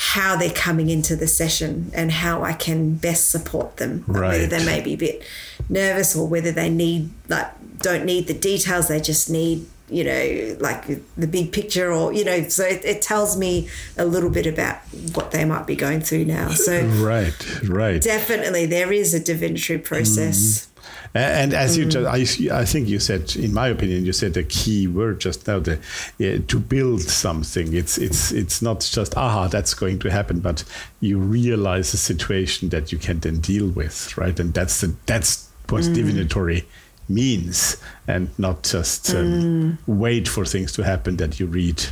how 0.01 0.36
they're 0.36 0.51
coming 0.51 0.90
into 0.90 1.16
the 1.16 1.26
session 1.26 1.90
and 1.93 2.12
how 2.12 2.44
I 2.44 2.52
can 2.52 2.94
best 2.94 3.30
support 3.30 3.78
them. 3.78 4.05
Like 4.06 4.30
Whether 4.30 4.47
they 4.47 4.64
may 4.64 4.80
be 4.80 4.94
a 4.94 4.97
bit 4.97 5.22
nervous 5.68 6.14
or 6.14 6.28
whether 6.28 6.52
they 6.52 6.70
need 6.70 7.10
like 7.28 7.48
don't 7.80 8.05
need 8.05 8.28
the 8.28 8.35
details, 8.35 8.86
they 8.86 9.01
just 9.01 9.28
need 9.28 9.66
you 9.90 10.05
know 10.05 10.56
like 10.60 10.86
the 11.16 11.27
big 11.27 11.52
picture 11.52 11.93
or 11.93 12.12
you 12.12 12.24
know 12.24 12.48
so 12.48 12.65
it, 12.65 12.85
it 12.85 13.01
tells 13.02 13.36
me 13.36 13.69
a 13.97 14.05
little 14.05 14.31
bit 14.31 14.47
about 14.47 14.77
what 15.15 15.31
they 15.31 15.44
might 15.44 15.66
be 15.66 15.74
going 15.77 16.01
through 16.01 16.24
now 16.24 16.48
so 16.51 16.85
Right, 16.86 17.62
right. 17.69 18.01
definitely 18.02 18.66
there 18.66 18.93
is 18.93 19.15
a 19.15 19.20
divinatory 19.20 19.78
process 19.78 20.69
A- 21.15 21.19
And 21.19 21.55
as 21.55 21.77
you 21.78 21.86
Mm. 21.86 21.90
just, 21.90 22.06
I, 22.51 22.60
I 22.60 22.65
think 22.66 22.89
you 22.89 22.98
said, 23.01 23.35
in 23.36 23.52
my 23.55 23.69
opinion, 23.69 24.05
you 24.05 24.12
said 24.12 24.35
the 24.35 24.43
key 24.43 24.86
word 24.86 25.20
just 25.20 25.47
now, 25.47 25.59
the 25.59 25.78
yeah, 26.19 26.36
to 26.48 26.59
build 26.59 27.01
something. 27.02 27.73
It's 27.74 27.97
it's 27.98 28.31
it's 28.32 28.60
not 28.62 28.81
just 28.81 29.16
aha, 29.16 29.48
that's 29.48 29.73
going 29.74 29.98
to 30.01 30.10
happen, 30.10 30.40
but 30.40 30.65
you 31.01 31.19
realize 31.19 31.94
a 31.94 31.97
situation 31.97 32.69
that 32.70 32.93
you 32.93 32.98
can 32.98 33.20
then 33.20 33.40
deal 33.40 33.69
with, 33.69 34.16
right? 34.19 34.39
And 34.40 34.52
that's 34.52 34.81
the 34.82 34.94
that's 35.06 35.48
what 35.70 35.82
Mm. 35.85 35.94
divinatory 35.94 36.60
means, 37.09 37.76
and 38.06 38.28
not 38.39 38.62
just 38.72 39.10
um, 39.14 39.16
Mm. 39.26 39.76
wait 39.86 40.28
for 40.28 40.44
things 40.44 40.72
to 40.72 40.82
happen 40.82 41.16
that 41.16 41.39
you 41.40 41.47
read 41.47 41.82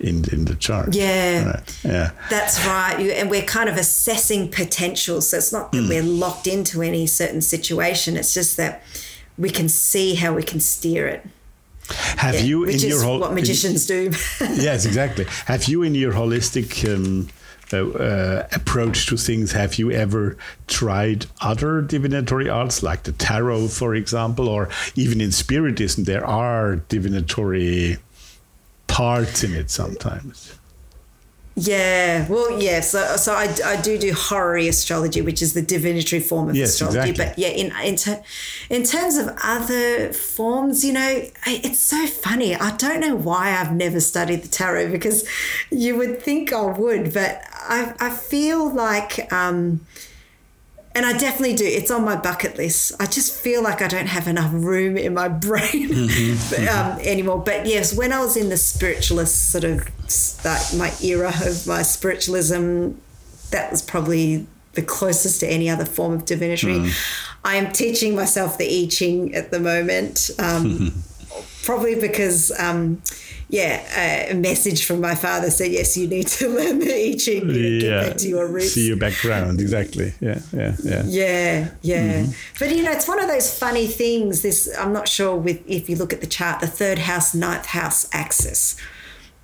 in 0.00 0.24
in 0.32 0.44
the 0.44 0.54
chart. 0.56 0.94
Yeah. 0.94 1.44
Right. 1.46 1.78
yeah. 1.84 2.10
That's 2.30 2.66
right. 2.66 2.98
You, 3.00 3.12
and 3.12 3.30
we're 3.30 3.42
kind 3.46 3.68
of 3.68 3.76
assessing 3.76 4.50
potential. 4.50 5.20
So 5.20 5.36
it's 5.36 5.52
not 5.52 5.70
that 5.72 5.82
Hmm. 5.82 5.88
we're 5.88 6.02
locked 6.02 6.46
into 6.46 6.82
any 6.82 7.06
certain 7.06 7.40
situation. 7.42 8.16
It's 8.16 8.34
just 8.34 8.56
that 8.56 8.82
we 9.38 9.50
can 9.50 9.68
see 9.68 10.14
how 10.16 10.34
we 10.34 10.42
can 10.42 10.60
steer 10.60 11.06
it. 11.08 11.22
Have 12.16 12.34
Yeah, 12.36 12.40
you 12.40 12.60
which 12.60 12.70
in 12.70 12.74
is 12.76 12.84
your 12.84 13.02
whole 13.02 13.20
what 13.20 13.32
magicians 13.34 13.86
do. 13.86 14.10
yes, 14.40 14.84
exactly. 14.86 15.26
Have 15.46 15.64
you, 15.64 15.82
in 15.82 15.94
your 15.94 16.12
holistic 16.12 16.84
um, 16.94 17.28
uh, 17.72 17.88
uh, 17.88 18.48
approach 18.52 19.06
to 19.06 19.16
things, 19.16 19.52
have 19.52 19.78
you 19.78 19.90
ever 19.90 20.36
tried 20.66 21.26
other 21.40 21.80
divinatory 21.80 22.48
arts, 22.48 22.82
like 22.82 23.04
the 23.04 23.12
tarot, 23.12 23.68
for 23.68 23.94
example, 23.94 24.48
or 24.48 24.68
even 24.94 25.20
in 25.20 25.32
Spiritism, 25.32 26.04
there 26.04 26.26
are 26.26 26.76
divinatory 26.76 27.98
parts 28.86 29.42
in 29.42 29.54
it 29.54 29.70
sometimes. 29.70 30.58
Yeah, 31.56 32.26
well, 32.28 32.60
yeah. 32.60 32.80
So, 32.80 33.16
so 33.16 33.32
I, 33.32 33.54
I 33.64 33.80
do 33.80 33.96
do 33.96 34.12
horary 34.12 34.66
astrology, 34.66 35.20
which 35.20 35.40
is 35.40 35.52
the 35.54 35.62
divinatory 35.62 36.20
form 36.20 36.48
of 36.48 36.56
Yes, 36.56 36.70
astrology. 36.70 37.10
exactly. 37.10 37.24
But 37.26 37.38
yeah, 37.38 37.48
in 37.48 37.72
in, 37.86 37.94
ter- 37.96 38.22
in 38.70 38.82
terms 38.82 39.16
of 39.16 39.30
other 39.42 40.12
forms, 40.12 40.84
you 40.84 40.92
know, 40.92 41.22
it's 41.46 41.78
so 41.78 42.06
funny. 42.08 42.56
I 42.56 42.74
don't 42.76 42.98
know 42.98 43.14
why 43.14 43.50
I've 43.56 43.72
never 43.72 44.00
studied 44.00 44.42
the 44.42 44.48
tarot 44.48 44.90
because 44.90 45.28
you 45.70 45.96
would 45.96 46.20
think 46.20 46.52
I 46.52 46.64
would, 46.64 47.14
but 47.14 47.40
I 47.52 47.94
I 48.00 48.10
feel 48.10 48.68
like. 48.72 49.32
Um, 49.32 49.86
and 50.94 51.04
I 51.04 51.16
definitely 51.16 51.54
do. 51.54 51.64
It's 51.64 51.90
on 51.90 52.04
my 52.04 52.16
bucket 52.16 52.56
list. 52.56 52.92
I 53.00 53.06
just 53.06 53.34
feel 53.34 53.62
like 53.62 53.82
I 53.82 53.88
don't 53.88 54.06
have 54.06 54.28
enough 54.28 54.50
room 54.52 54.96
in 54.96 55.14
my 55.14 55.28
brain 55.46 56.08
but, 56.50 56.68
um, 56.68 56.98
anymore. 57.00 57.40
But 57.40 57.66
yes, 57.66 57.96
when 57.96 58.12
I 58.12 58.20
was 58.20 58.36
in 58.36 58.48
the 58.48 58.56
spiritualist 58.56 59.50
sort 59.50 59.64
of 59.64 59.80
like 60.44 60.74
my 60.74 60.92
era 61.02 61.32
of 61.44 61.66
my 61.66 61.82
spiritualism, 61.82 62.92
that 63.50 63.70
was 63.70 63.82
probably 63.82 64.46
the 64.74 64.82
closest 64.82 65.40
to 65.40 65.46
any 65.46 65.68
other 65.68 65.84
form 65.84 66.12
of 66.12 66.24
divinatory. 66.24 66.90
I 67.44 67.56
am 67.56 67.72
teaching 67.72 68.14
myself 68.14 68.58
the 68.58 68.64
I 68.64 68.88
Ching 68.88 69.34
at 69.34 69.50
the 69.50 69.60
moment. 69.60 70.30
Um, 70.38 71.02
probably 71.64 71.94
because 71.94 72.52
um, 72.60 73.02
yeah, 73.54 74.30
a 74.30 74.34
message 74.34 74.84
from 74.84 75.00
my 75.00 75.14
father 75.14 75.48
said, 75.48 75.70
yes, 75.70 75.96
you 75.96 76.08
need 76.08 76.26
to 76.26 76.48
learn 76.56 76.80
the 76.80 76.92
I 76.92 77.16
Ching, 77.16 77.48
you 77.48 77.80
get 77.80 78.08
back 78.08 78.16
to 78.18 78.28
your 78.28 78.48
roots. 78.48 78.72
See 78.72 78.88
your 78.88 78.96
background, 78.96 79.60
exactly. 79.60 80.12
Yeah, 80.20 80.40
yeah, 80.52 80.74
yeah. 80.82 81.02
Yeah, 81.06 81.70
yeah. 81.82 82.22
Mm-hmm. 82.22 82.32
But 82.58 82.74
you 82.74 82.82
know, 82.82 82.90
it's 82.90 83.06
one 83.06 83.22
of 83.22 83.28
those 83.28 83.56
funny 83.56 83.86
things. 83.86 84.42
This 84.42 84.74
I'm 84.76 84.92
not 84.92 85.08
sure 85.08 85.36
with 85.36 85.62
if 85.68 85.88
you 85.88 85.94
look 85.94 86.12
at 86.12 86.20
the 86.20 86.26
chart, 86.26 86.60
the 86.60 86.66
third 86.66 86.98
house, 86.98 87.32
ninth 87.32 87.66
house 87.66 88.08
axis. 88.12 88.76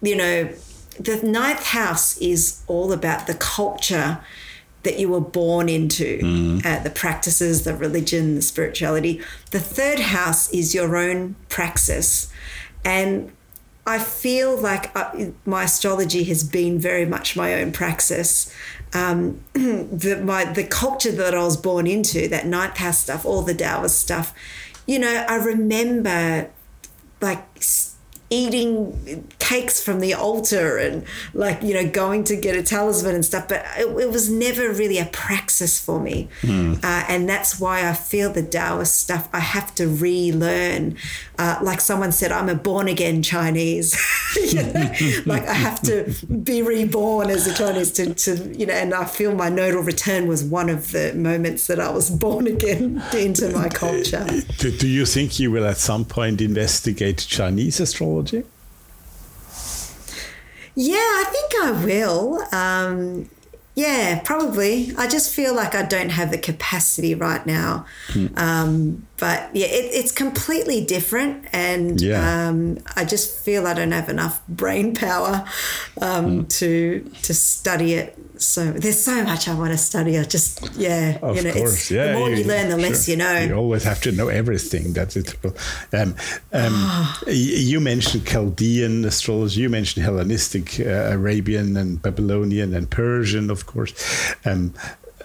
You 0.03 0.17
know, 0.17 0.49
the 0.99 1.23
ninth 1.23 1.67
house 1.67 2.19
is 2.19 2.63
all 2.67 2.93
about 2.93 3.29
the 3.29 3.35
culture 3.35 4.21
that 4.83 4.99
you 4.99 5.09
were 5.09 5.21
born 5.21 5.69
into, 5.69 6.19
mm. 6.19 6.67
uh, 6.67 6.83
the 6.83 6.91
practices, 6.91 7.63
the 7.65 7.77
religion, 7.77 8.35
the 8.35 8.43
spirituality. 8.43 9.21
The 9.51 9.61
third 9.61 10.01
house 10.01 10.51
is 10.53 10.75
your 10.75 10.97
own 10.97 11.37
praxis. 11.49 12.33
And 12.83 13.31
I 13.87 13.99
feel 13.99 14.57
like 14.57 14.95
uh, 14.97 15.31
my 15.45 15.65
astrology 15.65 16.25
has 16.25 16.45
been 16.45 16.79
very 16.79 17.07
much 17.07 17.37
my 17.37 17.55
own 17.55 17.73
praxis. 17.73 18.55
Um, 18.93 19.41
the, 19.53 20.21
my, 20.23 20.45
the 20.45 20.65
culture 20.65 21.13
that 21.13 21.35
I 21.35 21.43
was 21.43 21.57
born 21.57 21.87
into, 21.87 22.29
that 22.29 22.47
ninth 22.47 22.77
house 22.77 22.99
stuff, 22.99 23.25
all 23.25 23.43
the 23.43 23.55
Taoist 23.55 23.99
stuff, 23.99 24.35
you 24.87 24.99
know, 24.99 25.25
I 25.29 25.37
remember 25.37 26.51
like 27.21 27.45
eating 28.33 29.27
cakes 29.41 29.83
from 29.83 29.99
the 29.99 30.15
altar 30.15 30.79
and 30.79 31.05
like 31.35 31.61
you 31.61 31.75
know 31.75 31.91
going 31.91 32.23
to 32.23 32.37
get 32.37 32.55
a 32.55 32.63
talisman 32.63 33.17
and 33.17 33.25
stuff 33.25 33.49
but 33.49 33.65
it, 33.77 33.89
it 33.99 34.09
was 34.09 34.31
never 34.31 34.73
really 34.73 34.99
a 34.99 35.07
praxis 35.07 35.81
for 35.81 35.99
me. 35.99 36.29
Mm. 36.43 36.77
uh, 36.77 37.05
and 37.09 37.29
that's 37.29 37.59
why 37.59 37.89
i 37.89 37.93
feel 37.93 38.33
the 38.33 38.45
taoist 38.45 38.97
stuff 38.97 39.29
i 39.33 39.41
have 39.41 39.75
to 39.75 39.89
relearn 39.89 40.97
uh, 41.41 41.59
like 41.61 41.81
someone 41.81 42.13
said 42.13 42.31
i'm 42.31 42.49
a 42.49 42.55
born 42.55 42.87
again 42.87 43.23
chinese. 43.23 43.99
Like 45.27 45.47
i 45.49 45.55
have 45.55 45.83
to 45.83 46.15
be 46.29 46.63
reborn 46.63 47.31
as 47.31 47.49
a 47.49 47.55
chinese 47.55 47.91
to, 47.93 48.15
to 48.15 48.57
you 48.57 48.67
know 48.67 48.75
and 48.75 48.95
i 48.95 49.05
feel 49.05 49.35
my 49.35 49.49
nodal 49.49 49.83
return 49.83 50.29
was 50.29 50.45
one 50.45 50.71
of 50.71 50.93
the 50.93 51.13
moments 51.15 51.67
that 51.67 51.81
i 51.81 51.91
was 51.91 52.11
born 52.25 52.47
again 52.47 53.03
into 53.13 53.51
my 53.51 53.69
culture. 53.69 54.25
Do, 54.59 54.71
do 54.71 54.87
you 54.87 55.05
think 55.05 55.41
you 55.41 55.51
will 55.51 55.67
at 55.67 55.79
some 55.79 56.05
point 56.05 56.41
investigate 56.41 57.27
chinese 57.29 57.81
astrology 57.81 58.20
yeah, 60.75 60.97
I 60.97 61.25
think 61.31 61.65
I 61.65 61.85
will. 61.85 62.43
Um, 62.53 63.29
yeah, 63.75 64.21
probably. 64.25 64.93
I 64.99 65.09
just 65.09 65.35
feel 65.35 65.55
like 65.55 65.75
I 65.75 65.83
don't 65.83 66.11
have 66.11 66.31
the 66.31 66.39
capacity 66.39 67.15
right 67.15 67.45
now. 67.47 67.87
Mm. 68.09 68.37
Um, 68.39 69.07
but 69.17 69.55
yeah, 69.55 69.67
it, 69.67 69.91
it's 69.95 70.13
completely 70.13 70.85
different, 70.85 71.47
and 71.53 72.01
yeah. 72.01 72.49
um, 72.49 72.79
I 72.97 73.05
just 73.05 73.39
feel 73.39 73.67
I 73.67 73.75
don't 73.75 73.93
have 73.93 74.09
enough 74.09 74.47
brain 74.49 74.95
power 74.95 75.47
um, 76.01 76.45
mm. 76.45 76.59
to 76.59 77.11
to 77.23 77.35
study 77.35 77.95
it. 77.95 78.17
So 78.37 78.73
there's 78.73 79.05
so 79.05 79.23
much 79.23 79.49
I 79.49 79.55
want 79.55 79.73
to 79.73 79.79
study. 79.79 80.19
I 80.19 80.25
just 80.25 80.75
yeah, 80.77 81.19
of 81.21 81.37
you 81.37 81.43
know, 81.43 81.53
course, 81.53 81.91
yeah. 81.91 82.13
The 82.13 82.19
more 82.19 82.31
you, 82.31 82.37
you 82.37 82.45
learn, 82.45 82.71
the 82.71 82.79
sure. 82.79 82.89
less 82.89 83.09
you 83.09 83.17
know. 83.17 83.39
You 83.39 83.55
always 83.55 83.85
have 83.85 84.01
to 84.03 84.13
know 84.13 84.29
everything. 84.29 84.95
That's 84.95 85.17
it. 85.17 85.35
Um, 85.93 86.17
um, 86.53 87.09
you 87.27 87.81
mentioned 87.81 88.27
Chaldean 88.27 89.05
astrology. 89.05 89.61
You 89.61 89.69
mentioned 89.69 90.05
Hellenistic, 90.05 90.81
uh, 90.81 91.13
Arabian, 91.13 91.77
and 91.77 92.01
Babylonian, 92.01 92.75
and 92.75 92.91
Persian, 92.91 93.51
of 93.51 93.67
course, 93.67 93.93
um, 94.47 94.73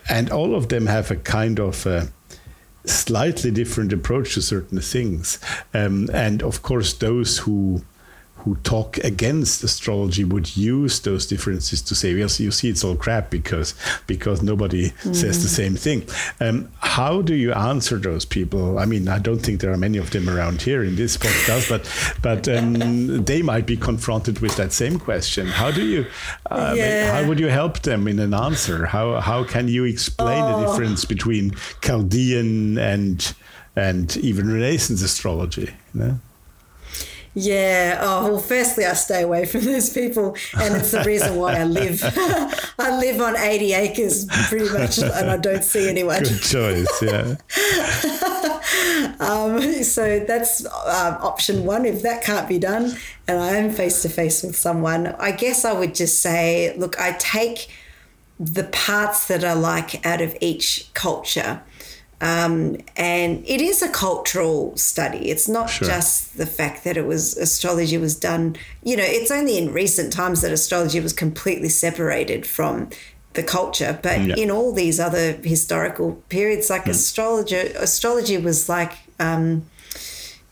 and 0.10 0.30
all 0.30 0.56
of 0.56 0.68
them 0.68 0.88
have 0.88 1.10
a 1.10 1.16
kind 1.16 1.60
of 1.60 1.88
uh, 1.88 2.06
slightly 2.84 3.50
different 3.50 3.94
approach 3.94 4.34
to 4.34 4.42
certain 4.42 4.82
things. 4.82 5.40
Um, 5.74 6.10
and 6.14 6.44
of 6.44 6.62
course, 6.62 6.94
those 6.94 7.38
who 7.40 7.84
who 8.46 8.56
talk 8.58 9.00
against 9.00 9.64
astrology 9.64 10.24
would 10.24 10.56
use 10.56 11.00
those 11.00 11.26
differences 11.26 11.82
to 11.82 11.96
say, 11.96 12.14
well, 12.14 12.30
you 12.38 12.52
see, 12.52 12.70
it's 12.70 12.84
all 12.84 12.96
crap 12.96 13.32
because 13.32 13.74
because 14.06 14.44
nobody 14.44 14.92
mm. 14.92 15.16
says 15.16 15.42
the 15.42 15.50
same 15.50 15.76
thing. 15.76 16.08
Um, 16.40 16.72
how 16.80 17.24
do 17.24 17.34
you 17.34 17.52
answer 17.54 17.98
those 17.98 18.24
people? 18.24 18.78
I 18.78 18.86
mean, 18.86 19.08
I 19.08 19.18
don't 19.18 19.40
think 19.40 19.62
there 19.62 19.74
are 19.74 19.78
many 19.78 19.98
of 19.98 20.12
them 20.12 20.30
around 20.30 20.62
here 20.62 20.84
in 20.84 20.96
this 20.96 21.18
podcast, 21.18 21.70
but 21.70 21.90
but 22.22 22.48
um, 22.48 23.24
they 23.30 23.42
might 23.42 23.66
be 23.66 23.78
confronted 23.78 24.40
with 24.40 24.56
that 24.58 24.72
same 24.72 25.00
question. 25.00 25.48
How 25.48 25.72
do 25.72 25.84
you? 25.84 26.06
Uh, 26.46 26.76
yeah. 26.78 27.20
How 27.20 27.28
would 27.28 27.40
you 27.40 27.48
help 27.48 27.80
them 27.80 28.08
in 28.08 28.20
an 28.20 28.36
answer? 28.36 28.86
How 28.86 29.20
how 29.22 29.44
can 29.44 29.68
you 29.68 29.86
explain 29.86 30.44
oh. 30.44 30.60
the 30.60 30.68
difference 30.68 31.04
between 31.04 31.56
Chaldean 31.82 32.78
and 32.78 33.34
and 33.76 34.16
even 34.18 34.54
Renaissance 34.54 35.02
astrology? 35.02 35.74
You 35.96 36.00
know? 36.00 36.20
Yeah. 37.36 38.00
Oh 38.02 38.32
well. 38.32 38.40
Firstly, 38.40 38.86
I 38.86 38.94
stay 38.94 39.22
away 39.22 39.46
from 39.46 39.66
those 39.66 39.90
people, 39.90 40.38
and 40.58 40.76
it's 40.76 40.92
the 40.92 41.04
reason 41.04 41.36
why 41.36 41.58
I 41.58 41.66
live. 41.66 42.02
I 42.80 42.98
live 42.98 43.22
on 43.22 43.36
eighty 43.36 43.74
acres, 43.74 44.26
pretty 44.48 44.70
much, 44.72 44.98
and 45.00 45.30
I 45.30 45.36
don't 45.38 45.64
see 45.64 45.90
anyone. 45.90 46.24
Good 46.24 46.42
choice. 46.42 47.02
Yeah. 47.02 47.36
um, 49.20 49.62
so 49.84 50.20
that's 50.20 50.66
um, 50.66 51.18
option 51.22 51.66
one. 51.66 51.86
If 51.86 52.04
that 52.04 52.24
can't 52.24 52.48
be 52.48 52.58
done, 52.58 52.96
and 53.28 53.40
I 53.40 53.58
am 53.58 53.70
face 53.70 54.02
to 54.04 54.10
face 54.10 54.42
with 54.42 54.56
someone, 54.56 55.08
I 55.20 55.32
guess 55.32 55.66
I 55.66 55.74
would 55.74 55.94
just 55.94 56.22
say, 56.22 56.74
look, 56.78 56.98
I 57.02 57.18
take 57.20 57.70
the 58.40 58.64
parts 58.64 59.28
that 59.28 59.44
I 59.44 59.54
like 59.54 60.06
out 60.06 60.22
of 60.22 60.38
each 60.40 60.90
culture 60.94 61.62
um, 62.22 62.78
and 62.96 63.44
it 63.46 63.62
is 63.62 63.82
a 63.82 63.90
cultural 63.90 64.76
study. 64.78 65.30
It's 65.30 65.50
not 65.50 65.70
sure. 65.70 65.88
just 65.88 66.38
the 66.38 66.46
fact 66.46 66.84
that 66.86 66.96
it 66.96 67.06
was 67.06 67.36
astrology 67.38 67.98
was 67.98 68.18
done. 68.18 68.56
You 68.84 68.96
know, 68.98 69.04
it's 69.06 69.32
only 69.32 69.58
in 69.58 69.74
recent 69.74 70.14
times 70.14 70.42
that 70.42 70.52
astrology 70.52 71.00
was 71.02 71.12
completely 71.12 71.70
separated 71.70 72.48
from 72.48 72.90
the 73.34 73.44
culture. 73.44 74.00
But 74.02 74.22
yeah. 74.22 74.36
in 74.38 74.50
all 74.50 74.72
these 74.72 75.00
other 75.00 75.34
historical 75.34 76.14
periods, 76.30 76.70
like 76.70 76.86
mm. 76.86 76.92
astrology, 76.92 77.58
astrology 77.58 78.38
was 78.38 78.70
like, 78.70 78.94
um, 79.20 79.66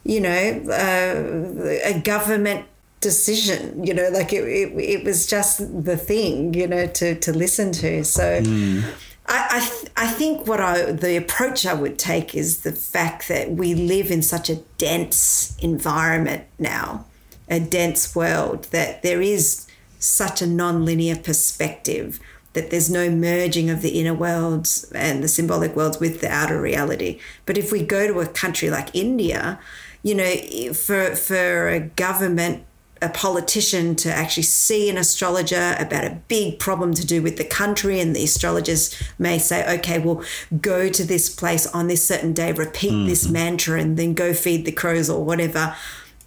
you 0.03 0.19
know, 0.19 0.64
uh, 0.69 1.88
a 1.88 2.02
government 2.03 2.65
decision. 2.99 3.85
You 3.85 3.94
know, 3.94 4.10
like 4.10 4.34
it, 4.34 4.44
it, 4.44 4.77
it, 4.77 5.03
was 5.06 5.27
just 5.27 5.60
the 5.85 5.95
thing. 5.95 6.53
You 6.53 6.68
know, 6.68 6.88
to 6.88 7.15
to 7.15 7.31
listen 7.31 7.72
to. 7.72 8.03
So. 8.03 8.41
Mm 8.41 8.84
I, 9.26 9.48
I, 9.52 9.60
th- 9.60 9.91
I 9.95 10.08
think 10.08 10.48
what 10.48 10.60
I 10.60 10.91
the 10.91 11.16
approach 11.16 11.66
I 11.66 11.74
would 11.74 11.98
take 11.98 12.36
is 12.36 12.62
the 12.62 12.72
fact 12.74 13.28
that 13.30 13.52
we 13.52 13.74
live 13.74 14.12
in 14.12 14.22
such 14.22 14.50
a 14.50 14.58
dense 14.78 15.58
environment 15.60 16.44
now, 16.60 17.06
a 17.50 17.60
dense 17.60 18.16
world 18.16 18.66
that 18.72 19.02
there 19.02 19.22
is 19.22 19.68
such 20.00 20.41
a 20.41 20.48
non-linear 20.48 21.16
perspective 21.16 22.20
that 22.52 22.70
there's 22.70 22.90
no 22.90 23.10
merging 23.10 23.70
of 23.70 23.82
the 23.82 24.00
inner 24.00 24.14
worlds 24.14 24.91
and 24.94 25.24
the 25.24 25.28
symbolic 25.28 25.76
worlds 25.76 26.00
with 26.00 26.22
the 26.22 26.32
outer 26.32 26.62
reality. 26.62 27.20
But 27.45 27.58
if 27.58 27.72
we 27.72 27.84
go 27.84 28.08
to 28.08 28.20
a 28.20 28.28
country 28.28 28.70
like 28.70 28.95
India, 28.95 29.60
you 30.04 30.16
know, 30.16 30.74
for 30.74 31.16
for 31.16 31.70
a 31.70 31.80
government 31.80 32.66
a 33.04 33.10
politician 33.10 33.96
to 33.96 34.12
actually 34.12 34.44
see 34.44 34.90
an 34.90 34.98
astrologer 34.98 35.76
about 35.80 36.06
a 36.06 36.18
big 36.28 36.60
problem 36.60 36.94
to 36.94 37.06
do 37.06 37.22
with 37.22 37.38
the 37.38 37.44
country, 37.44 38.00
and 38.00 38.16
the 38.16 38.24
astrologers 38.24 38.96
may 39.20 39.38
say, 39.38 39.78
okay, 39.78 40.00
well, 40.00 40.24
go 40.62 40.90
to 40.90 41.04
this 41.04 41.30
place 41.30 41.68
on 41.68 41.88
this 41.88 42.08
certain 42.08 42.34
day, 42.34 42.52
repeat 42.52 42.92
mm-hmm. 42.92 43.08
this 43.08 43.30
mantra, 43.30 43.80
and 43.80 43.98
then 43.98 44.14
go 44.14 44.34
feed 44.34 44.66
the 44.66 44.72
crows 44.72 45.10
or 45.10 45.24
whatever. 45.24 45.76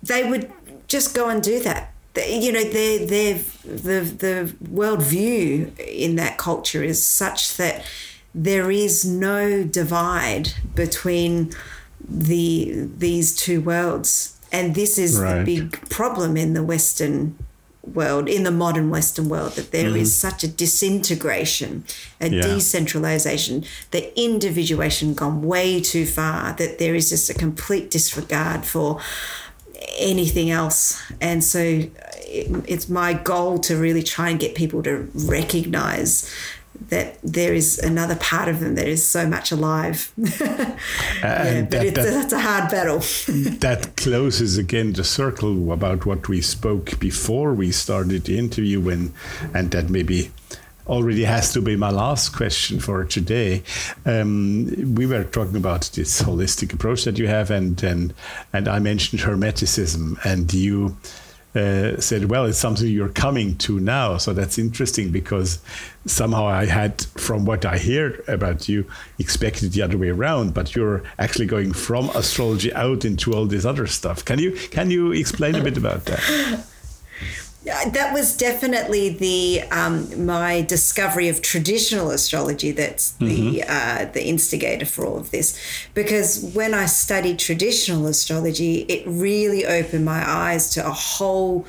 They 0.03 0.29
would 0.29 0.53
just 0.87 1.15
go 1.15 1.29
and 1.29 1.43
do 1.43 1.61
that. 1.61 1.93
You 2.17 2.53
know, 2.53 2.65
their 2.65 3.07
their 3.07 3.35
the 3.65 4.01
the 4.01 4.55
worldview 4.65 5.79
in 5.79 6.17
that 6.17 6.39
culture 6.39 6.83
is 6.83 7.05
such 7.05 7.57
that 7.57 7.85
there 8.35 8.71
is 8.71 9.05
no 9.05 9.65
divide 9.65 10.53
between 10.75 11.53
the 12.09 12.89
these 12.97 13.35
two 13.35 13.61
worlds 13.61 14.36
and 14.53 14.75
this 14.75 14.99
is 14.99 15.19
right. 15.19 15.45
the 15.45 15.61
big 15.61 15.89
problem 15.89 16.37
in 16.37 16.55
the 16.55 16.63
Western 16.63 17.37
world, 17.95 18.29
in 18.29 18.43
the 18.43 18.51
modern 18.51 18.91
Western 18.91 19.29
world, 19.29 19.53
that 19.53 19.71
there 19.71 19.91
mm. 19.91 19.99
is 19.99 20.11
mm-hmm. 20.11 20.29
such 20.29 20.45
a 20.45 20.49
disintegration, 20.49 21.85
a 22.21 22.29
yeah. 22.29 22.43
decentralization, 22.43 23.65
the 23.91 24.19
individuation 24.21 25.15
gone 25.15 25.43
way 25.43 25.81
too 25.81 26.07
far, 26.07 26.53
that 26.55 26.79
there 26.79 26.95
is 26.95 27.11
just 27.11 27.31
a 27.31 27.35
complete 27.35 27.91
disregard 27.91 28.65
for 28.65 29.01
anything 29.99 30.51
else. 30.51 31.03
And 31.21 31.43
so 31.43 31.59
it, 31.59 32.65
it's 32.67 32.89
my 32.89 33.13
goal 33.15 33.59
to 33.61 33.77
really 33.77 34.03
try 34.03 34.31
and 34.31 34.41
get 34.41 34.55
people 34.55 34.83
to 34.83 35.09
recognize 35.15 36.31
that 36.89 37.19
there 37.23 37.55
is 37.55 37.79
another 37.79 38.17
part 38.17 38.49
of 38.49 38.61
them 38.61 38.75
that 38.75 38.87
is 38.87 39.07
so 39.07 39.27
much 39.27 39.53
alive. 39.53 40.13
yeah, 40.17 40.77
but 41.63 41.71
that, 41.71 41.87
it's, 41.87 41.97
that, 41.97 42.07
a, 42.07 42.21
it's 42.21 42.33
a 42.33 42.41
hard 42.41 42.71
battle. 42.71 42.99
that 43.61 43.95
closes 43.97 44.59
again 44.59 44.93
the 44.93 45.05
circle 45.05 45.73
about 45.73 46.07
what 46.07 46.29
we 46.29 46.41
spoke 46.41 46.99
before 46.99 47.55
we 47.55 47.73
started 47.73 48.25
the 48.25 48.39
interview, 48.39 48.81
when, 48.81 49.13
and 49.55 49.71
that 49.71 49.91
maybe 49.91 50.31
already 50.87 51.25
has 51.25 51.53
to 51.53 51.61
be 51.61 51.77
my 51.77 51.91
last 51.91 52.31
question 52.31 52.79
for 52.79 53.05
today. 53.05 53.63
Um, 54.05 54.95
we 54.95 55.07
were 55.07 55.25
talking 55.25 55.57
about 55.57 55.91
this 55.95 56.23
holistic 56.23 56.73
approach 56.73 57.05
that 57.05 57.19
you 57.19 57.27
have, 57.27 57.51
and 57.51 57.83
and 57.83 58.15
and 58.53 58.69
I 58.69 58.79
mentioned 58.79 59.23
hermeticism, 59.23 60.25
and 60.25 60.53
you 60.53 60.97
uh, 61.57 62.01
said, 62.01 62.27
"Well, 62.31 62.45
it's 62.45 62.59
something 62.59 62.87
you're 62.87 63.09
coming 63.09 63.57
to 63.59 63.81
now." 63.81 64.19
So 64.19 64.33
that's 64.33 64.59
interesting 64.59 65.11
because 65.11 65.59
somehow 66.05 66.47
I 66.47 66.67
had, 66.67 67.03
from 67.17 67.45
what 67.45 67.65
I 67.65 67.79
hear 67.79 68.23
about 68.29 68.69
you, 68.69 68.87
expected 69.19 69.73
the 69.73 69.83
other 69.83 69.99
way 69.99 70.11
around. 70.11 70.55
But 70.55 70.75
you're 70.77 71.03
actually 71.19 71.47
going 71.47 71.73
from 71.73 72.11
astrology 72.11 72.73
out 72.75 73.05
into 73.05 73.33
all 73.33 73.47
this 73.47 73.65
other 73.65 73.87
stuff. 73.87 74.25
Can 74.25 74.39
you 74.39 74.53
can 74.53 74.91
you 74.91 75.13
explain 75.13 75.55
a 75.55 75.63
bit 75.63 75.77
about 75.77 76.05
that? 76.05 76.67
that 77.67 78.13
was 78.13 78.37
definitely 78.37 79.09
the 79.09 79.63
um, 79.73 80.25
my 80.25 80.63
discovery 80.63 81.29
of 81.29 81.43
traditional 81.43 82.11
astrology 82.11 82.71
that's 82.71 83.13
the 83.13 83.61
mm-hmm. 83.61 83.69
uh, 83.69 84.11
the 84.13 84.25
instigator 84.25 84.87
for 84.87 85.05
all 85.05 85.19
of 85.19 85.33
this 85.33 85.59
because 85.93 86.53
when 86.55 86.75
I 86.75 86.87
studied 86.87 87.39
traditional 87.41 88.07
astrology 88.07 88.83
it 88.83 89.05
really 89.07 89.67
opened 89.67 90.05
my 90.05 90.29
eyes 90.29 90.71
to 90.71 90.87
a 90.87 90.93
whole 90.93 91.67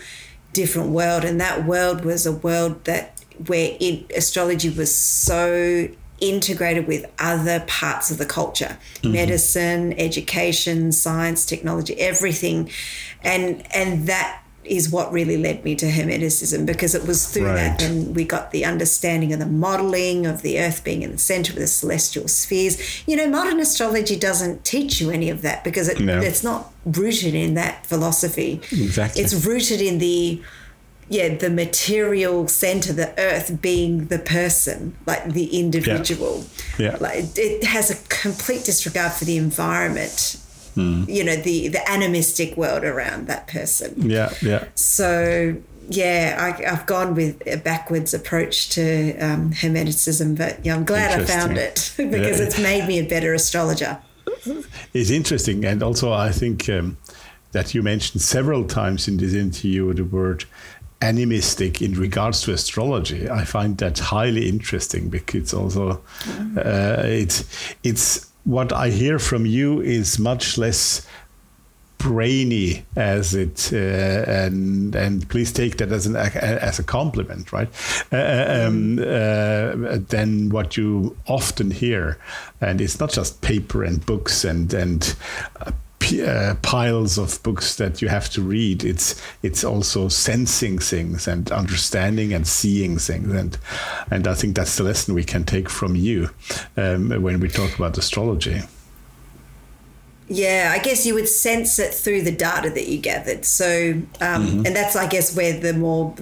different 0.53 0.89
world 0.89 1.23
and 1.23 1.41
that 1.41 1.65
world 1.65 2.05
was 2.05 2.27
a 2.27 2.31
world 2.31 2.83
that 2.85 3.19
where 3.47 3.75
it, 3.79 4.11
astrology 4.15 4.69
was 4.69 4.93
so 4.95 5.87
integrated 6.19 6.87
with 6.87 7.05
other 7.19 7.63
parts 7.67 8.11
of 8.11 8.19
the 8.19 8.25
culture 8.25 8.77
mm-hmm. 9.01 9.13
medicine 9.13 9.93
education 9.93 10.91
science 10.91 11.43
technology 11.43 11.99
everything 11.99 12.69
and 13.23 13.65
and 13.75 14.07
that 14.07 14.43
is 14.67 14.89
what 14.89 15.11
really 15.11 15.37
led 15.37 15.63
me 15.63 15.75
to 15.75 15.87
Hermeticism 15.87 16.65
because 16.65 16.95
it 16.95 17.05
was 17.05 17.31
through 17.31 17.47
right. 17.47 17.55
that 17.55 17.83
and 17.83 18.15
we 18.15 18.23
got 18.23 18.51
the 18.51 18.65
understanding 18.65 19.33
of 19.33 19.39
the 19.39 19.45
modeling 19.45 20.25
of 20.25 20.41
the 20.41 20.59
earth 20.59 20.83
being 20.83 21.01
in 21.01 21.11
the 21.11 21.17
center 21.17 21.53
of 21.53 21.59
the 21.59 21.67
celestial 21.67 22.27
spheres. 22.27 23.07
You 23.07 23.15
know, 23.17 23.27
modern 23.27 23.59
astrology 23.59 24.17
doesn't 24.17 24.65
teach 24.65 25.01
you 25.01 25.11
any 25.11 25.29
of 25.29 25.41
that 25.41 25.63
because 25.63 25.89
it, 25.89 25.99
no. 25.99 26.19
it's 26.19 26.43
not 26.43 26.73
rooted 26.85 27.33
in 27.33 27.53
that 27.55 27.85
philosophy. 27.85 28.61
Exactly. 28.71 29.21
It's 29.21 29.45
rooted 29.45 29.81
in 29.81 29.99
the 29.99 30.41
yeah, 31.09 31.35
the 31.35 31.49
material 31.49 32.49
center, 32.49 32.91
the 32.91 33.17
earth 33.17 33.61
being 33.61 34.07
the 34.07 34.19
person, 34.19 34.97
like 35.05 35.31
the 35.31 35.57
individual. 35.57 36.43
Yeah. 36.77 36.91
yeah. 36.91 36.97
Like 36.99 37.25
it 37.37 37.63
has 37.63 37.89
a 37.89 37.95
complete 38.09 38.65
disregard 38.65 39.13
for 39.13 39.23
the 39.23 39.37
environment 39.37 40.37
mm. 40.77 41.07
you 41.07 41.23
know 41.23 41.35
the 41.35 41.67
the 41.67 41.89
animistic 41.89 42.55
world 42.55 42.83
around 42.83 43.27
that 43.27 43.47
person 43.47 44.09
yeah 44.09 44.33
yeah 44.41 44.65
so 44.75 45.55
yeah 45.89 46.37
I, 46.39 46.69
have 46.69 46.85
gone 46.85 47.15
with 47.15 47.41
a 47.47 47.57
backwards 47.57 48.13
approach 48.13 48.69
to 48.69 49.17
um, 49.19 49.51
hermeticism 49.51 50.37
but 50.37 50.63
yeah 50.65 50.75
i'm 50.75 50.85
glad 50.85 51.19
i 51.19 51.25
found 51.25 51.57
it 51.57 51.93
because 51.97 52.39
yeah. 52.39 52.45
it's 52.45 52.59
made 52.59 52.87
me 52.87 52.99
a 52.99 53.07
better 53.07 53.33
astrologer 53.33 53.99
it's 54.93 55.09
interesting 55.09 55.65
and 55.65 55.81
also 55.81 56.13
i 56.13 56.31
think 56.31 56.69
um, 56.69 56.97
that 57.53 57.73
you 57.73 57.81
mentioned 57.81 58.21
several 58.21 58.65
times 58.65 59.07
in 59.07 59.17
this 59.17 59.33
interview 59.33 59.93
the 59.93 60.03
word 60.03 60.45
animistic 61.01 61.81
in 61.81 61.93
regards 61.93 62.41
to 62.41 62.51
astrology. 62.53 63.29
I 63.29 63.43
find 63.43 63.77
that 63.77 63.99
highly 63.99 64.49
interesting 64.49 65.09
because 65.09 65.41
it's 65.41 65.53
also 65.53 66.01
mm. 66.21 66.57
uh, 66.57 67.03
it's 67.05 67.45
it's 67.83 68.31
what 68.47 68.71
I 68.71 68.89
hear 68.89 69.19
from 69.19 69.45
you 69.45 69.81
is 69.81 70.17
much 70.17 70.57
less 70.57 71.05
brainy 71.97 72.85
as 72.95 73.33
it 73.33 73.71
uh, 73.73 73.75
and 73.75 74.95
and 74.95 75.27
please 75.29 75.51
take 75.51 75.77
that 75.77 75.91
as 75.91 76.05
an 76.05 76.15
as 76.15 76.79
a 76.79 76.83
compliment 76.83 77.51
right? 77.51 77.67
Uh, 78.11 78.15
uh 78.15 78.65
um, 78.67 78.99
uh, 78.99 79.97
than 80.07 80.49
what 80.49 80.77
you 80.77 81.17
often 81.27 81.71
hear. 81.71 82.17
And 82.61 82.79
it's 82.79 82.99
not 82.99 83.11
just 83.11 83.41
paper 83.41 83.83
and 83.83 84.05
books 84.05 84.45
and 84.45 84.73
and 84.73 85.15
uh, 86.13 86.55
piles 86.61 87.17
of 87.17 87.41
books 87.43 87.75
that 87.75 88.01
you 88.01 88.07
have 88.07 88.29
to 88.31 88.41
read. 88.41 88.83
It's 88.83 89.21
it's 89.43 89.63
also 89.63 90.07
sensing 90.07 90.79
things 90.79 91.27
and 91.27 91.51
understanding 91.51 92.33
and 92.33 92.47
seeing 92.47 92.97
things, 92.97 93.33
and 93.33 93.57
and 94.11 94.27
I 94.27 94.33
think 94.33 94.55
that's 94.55 94.77
the 94.77 94.83
lesson 94.83 95.13
we 95.13 95.23
can 95.23 95.43
take 95.43 95.69
from 95.69 95.95
you 95.95 96.29
um, 96.75 97.09
when 97.21 97.39
we 97.39 97.49
talk 97.49 97.75
about 97.75 97.97
astrology. 97.97 98.61
Yeah, 100.29 100.73
I 100.75 100.79
guess 100.79 101.05
you 101.05 101.13
would 101.13 101.29
sense 101.29 101.79
it 101.79 101.93
through 101.93 102.23
the 102.23 102.31
data 102.31 102.69
that 102.69 102.87
you 102.87 102.97
gathered. 102.97 103.45
So, 103.45 103.93
um, 104.19 104.47
mm-hmm. 104.47 104.65
and 104.65 104.75
that's, 104.75 104.95
I 104.97 105.07
guess, 105.07 105.35
where 105.35 105.57
the 105.57 105.71
more 105.71 106.13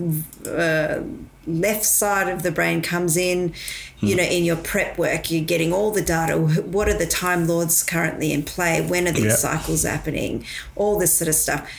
uh, 0.46 1.02
left 1.48 1.86
side 1.86 2.28
of 2.28 2.44
the 2.44 2.52
brain 2.52 2.82
comes 2.82 3.18
in. 3.18 3.54
You 4.00 4.12
hmm. 4.12 4.18
know, 4.18 4.24
in 4.24 4.44
your 4.44 4.58
prep 4.58 4.98
work, 4.98 5.32
you're 5.32 5.44
getting 5.44 5.74
all 5.74 5.92
the 5.92 6.02
data. 6.02 6.38
What 6.38 6.90
are 6.90 6.98
the 6.98 7.08
time 7.08 7.48
lords 7.48 7.84
currently 7.84 8.32
in 8.32 8.44
play? 8.44 8.86
When 8.86 9.08
are 9.08 9.12
these 9.12 9.26
yep. 9.26 9.38
cycles 9.38 9.84
happening? 9.84 10.46
All 10.76 10.98
this 10.98 11.18
sort 11.18 11.30
of 11.30 11.36
stuff. 11.36 11.70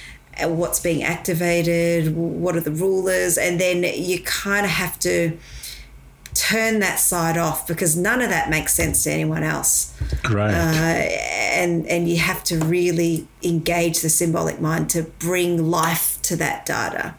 What's 0.43 0.81
being 0.81 1.03
activated? 1.03 2.15
What 2.15 2.57
are 2.57 2.61
the 2.61 2.71
rulers? 2.71 3.39
And 3.39 3.59
then 3.61 3.85
you 3.85 4.21
kind 4.23 4.67
of 4.67 4.73
have 4.73 4.99
to 5.01 5.39
turn 6.37 6.81
that 6.81 6.99
side 6.99 7.39
off 7.39 7.67
because 7.67 7.97
none 7.97 8.21
of 8.21 8.29
that 8.29 8.51
makes 8.51 8.75
sense 8.75 9.05
to 9.05 9.11
anyone 9.11 9.43
else. 9.43 9.95
Right. 10.31 10.53
Uh, 10.53 11.37
and 11.57 11.87
and 11.87 12.09
you 12.09 12.19
have 12.19 12.45
to 12.45 12.59
really 12.59 13.27
engage 13.43 14.01
the 14.01 14.11
symbolic 14.11 14.61
mind 14.61 14.91
to 14.91 15.03
bring 15.03 15.71
life 15.71 16.21
to 16.23 16.37
that 16.37 16.67
data, 16.67 17.15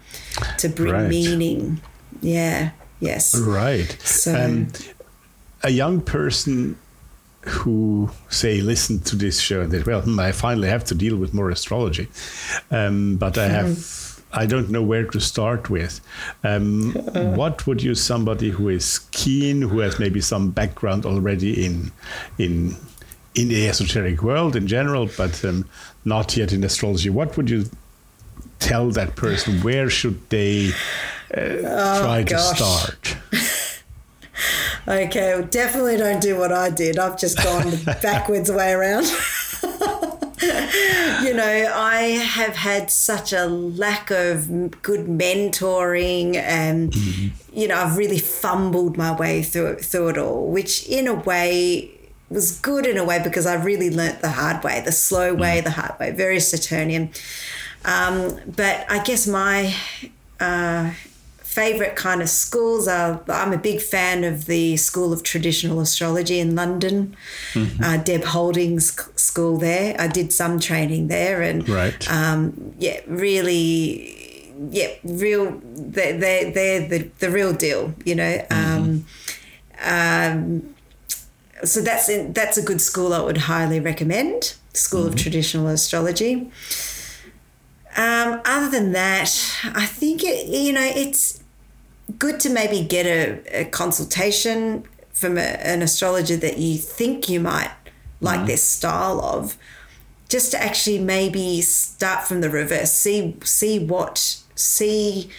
to 0.60 0.70
bring 0.70 0.94
right. 0.94 1.10
meaning. 1.10 1.82
Yeah. 2.22 2.72
Yes. 3.00 3.38
Right. 3.40 3.92
So 4.02 4.36
um, 4.36 4.68
a 5.64 5.70
young 5.70 6.02
person 6.02 6.78
who 7.42 8.10
say 8.30 8.62
listen 8.62 9.00
to 9.00 9.16
this 9.16 9.40
show 9.40 9.62
and 9.62 9.72
that 9.72 9.86
well 9.86 10.02
hmm, 10.02 10.20
I 10.20 10.32
finally 10.32 10.68
have 10.68 10.84
to 10.86 10.96
deal 10.96 11.16
with 11.16 11.34
more 11.34 11.50
astrology, 11.50 12.08
um, 12.72 13.18
but 13.18 13.38
I 13.38 13.48
have. 13.48 14.06
I 14.34 14.46
don't 14.46 14.70
know 14.70 14.84
where 14.84 15.06
to 15.06 15.22
start 15.22 15.70
with. 15.70 16.02
Um, 16.44 16.92
what 17.38 17.66
would 17.66 17.82
you, 17.82 17.96
somebody 17.96 18.50
who 18.50 18.68
is 18.68 19.00
keen, 19.12 19.62
who 19.62 19.80
has 19.80 20.00
maybe 20.00 20.20
some 20.20 20.52
background 20.52 21.06
already 21.06 21.66
in 21.66 21.92
in 22.38 22.76
in 23.36 23.48
the 23.48 23.70
esoteric 23.70 24.22
world 24.22 24.56
in 24.56 24.68
general, 24.68 25.10
but 25.18 25.46
um, 25.46 25.66
not 26.04 26.36
yet 26.36 26.52
in 26.52 26.64
astrology, 26.64 27.10
what 27.10 27.38
would 27.38 27.50
you 27.50 27.70
tell 28.60 28.90
that 28.92 29.16
person? 29.16 29.62
Where 29.62 29.90
should 29.90 30.30
they 30.30 30.72
oh, 31.36 32.02
try 32.02 32.24
gosh. 32.24 32.50
to 32.50 32.56
start? 32.56 33.18
okay, 34.88 35.36
well, 35.36 35.48
definitely 35.48 35.98
don't 35.98 36.22
do 36.22 36.38
what 36.38 36.52
I 36.52 36.70
did. 36.70 36.98
I've 36.98 37.20
just 37.20 37.38
gone 37.38 37.70
the 37.70 37.98
backwards 38.02 38.52
way 38.52 38.72
around. 38.72 39.06
you 41.24 41.34
know, 41.34 41.72
I 41.76 42.20
have 42.24 42.56
had 42.56 42.92
such 42.92 43.34
a 43.34 43.46
lack 43.46 44.12
of 44.12 44.82
good 44.82 45.08
mentoring, 45.08 46.36
and 46.36 46.92
mm-hmm. 46.92 47.60
you 47.60 47.68
know, 47.68 47.76
I've 47.76 47.98
really 47.98 48.20
fumbled 48.20 48.98
my 48.98 49.16
way 49.16 49.44
through 49.44 49.68
it, 49.68 49.86
through 49.86 50.10
it 50.10 50.18
all. 50.18 50.48
Which, 50.48 50.88
in 50.88 51.08
a 51.08 51.16
way, 51.16 51.92
was 52.30 52.60
good 52.60 52.86
in 52.86 52.98
a 52.98 53.04
way 53.04 53.22
because 53.24 53.46
I 53.46 53.56
really 53.56 53.90
learnt 53.90 54.22
the 54.22 54.32
hard 54.32 54.64
way, 54.64 54.82
the 54.82 54.92
slow 54.92 55.34
way, 55.34 55.60
mm. 55.60 55.64
the 55.64 55.72
hard 55.72 56.00
way. 56.00 56.12
Very 56.12 56.40
Saturnian. 56.40 57.12
Um, 57.86 58.40
but 58.46 58.86
I 58.90 59.02
guess 59.04 59.28
my 59.28 59.74
uh, 60.40 60.92
favorite 61.58 61.96
kind 61.96 62.22
of 62.22 62.30
schools 62.30 62.88
are 62.88 63.20
I'm 63.28 63.52
a 63.52 63.58
big 63.58 63.82
fan 63.82 64.24
of 64.24 64.46
the 64.46 64.78
School 64.78 65.12
of 65.12 65.24
Traditional 65.24 65.80
Astrology 65.80 66.40
in 66.40 66.56
London, 66.56 67.18
mm-hmm. 67.54 67.84
uh, 67.84 67.98
Deb 67.98 68.24
Houlding's 68.24 68.94
school 69.20 69.58
there. 69.58 69.96
I 70.00 70.08
did 70.08 70.32
some 70.32 70.60
training 70.60 71.08
there, 71.08 71.42
and 71.42 71.68
right. 71.68 72.12
um, 72.12 72.76
yeah, 72.78 73.00
really, 73.08 74.54
yeah, 74.70 74.90
real. 75.04 75.60
They're 75.64 76.20
they're, 76.20 76.52
they're 76.52 76.88
the 76.88 77.00
the 77.18 77.32
real 77.32 77.54
deal, 77.54 77.96
you 78.06 78.14
know. 78.14 78.34
Mm-hmm. 78.52 78.86
Um, 78.86 79.06
um, 79.82 80.76
so 81.64 81.82
that's 81.82 82.08
in, 82.08 82.34
that's 82.34 82.58
a 82.60 82.62
good 82.62 82.82
school 82.82 83.16
I 83.16 83.22
would 83.22 83.40
highly 83.50 83.80
recommend. 83.80 84.54
School 84.74 85.06
mm-hmm. 85.06 85.10
of 85.10 85.16
Traditional 85.16 85.68
Astrology. 85.70 86.52
Um, 87.98 88.42
other 88.46 88.70
than 88.70 88.92
that, 88.92 89.32
I 89.74 89.88
think 89.88 90.24
it, 90.24 90.46
you 90.46 90.72
know 90.72 90.86
it's 90.86 91.37
good 92.18 92.40
to 92.42 92.50
maybe 92.50 92.84
get 92.84 93.06
a, 93.06 93.62
a 93.62 93.66
consultation 93.66 94.84
from 95.12 95.38
a, 95.38 95.42
an 95.42 95.82
astrologer 95.82 96.38
that 96.38 96.58
you 96.58 96.78
think 96.78 97.28
you 97.30 97.40
might 97.40 97.72
like 98.22 98.40
mm-hmm. 98.40 98.48
their 98.48 98.58
style 98.58 99.22
of 99.22 99.58
just 100.30 100.52
to 100.52 100.62
actually 100.62 101.00
maybe 101.00 101.62
start 101.62 102.24
from 102.28 102.42
the 102.42 102.50
reverse 102.50 102.92
see 102.92 103.36
see 103.44 103.80
what 103.80 104.40
see 104.56 105.30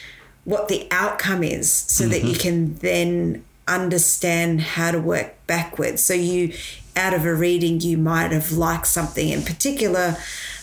what 0.44 0.68
the 0.68 0.86
outcome 0.90 1.42
is 1.42 1.70
so 1.70 2.04
mm-hmm. 2.04 2.12
that 2.12 2.24
you 2.24 2.32
mm-hmm. 2.32 2.40
can 2.40 2.74
then 2.76 3.44
understand 3.66 4.60
how 4.60 4.90
to 4.90 4.98
work 4.98 5.34
backwards 5.46 6.02
so 6.02 6.14
you 6.14 6.52
out 6.96 7.14
of 7.14 7.24
a 7.24 7.34
reading 7.34 7.80
you 7.80 7.98
might 7.98 8.32
have 8.32 8.50
liked 8.52 8.86
something 8.86 9.28
in 9.28 9.42
particular 9.42 10.16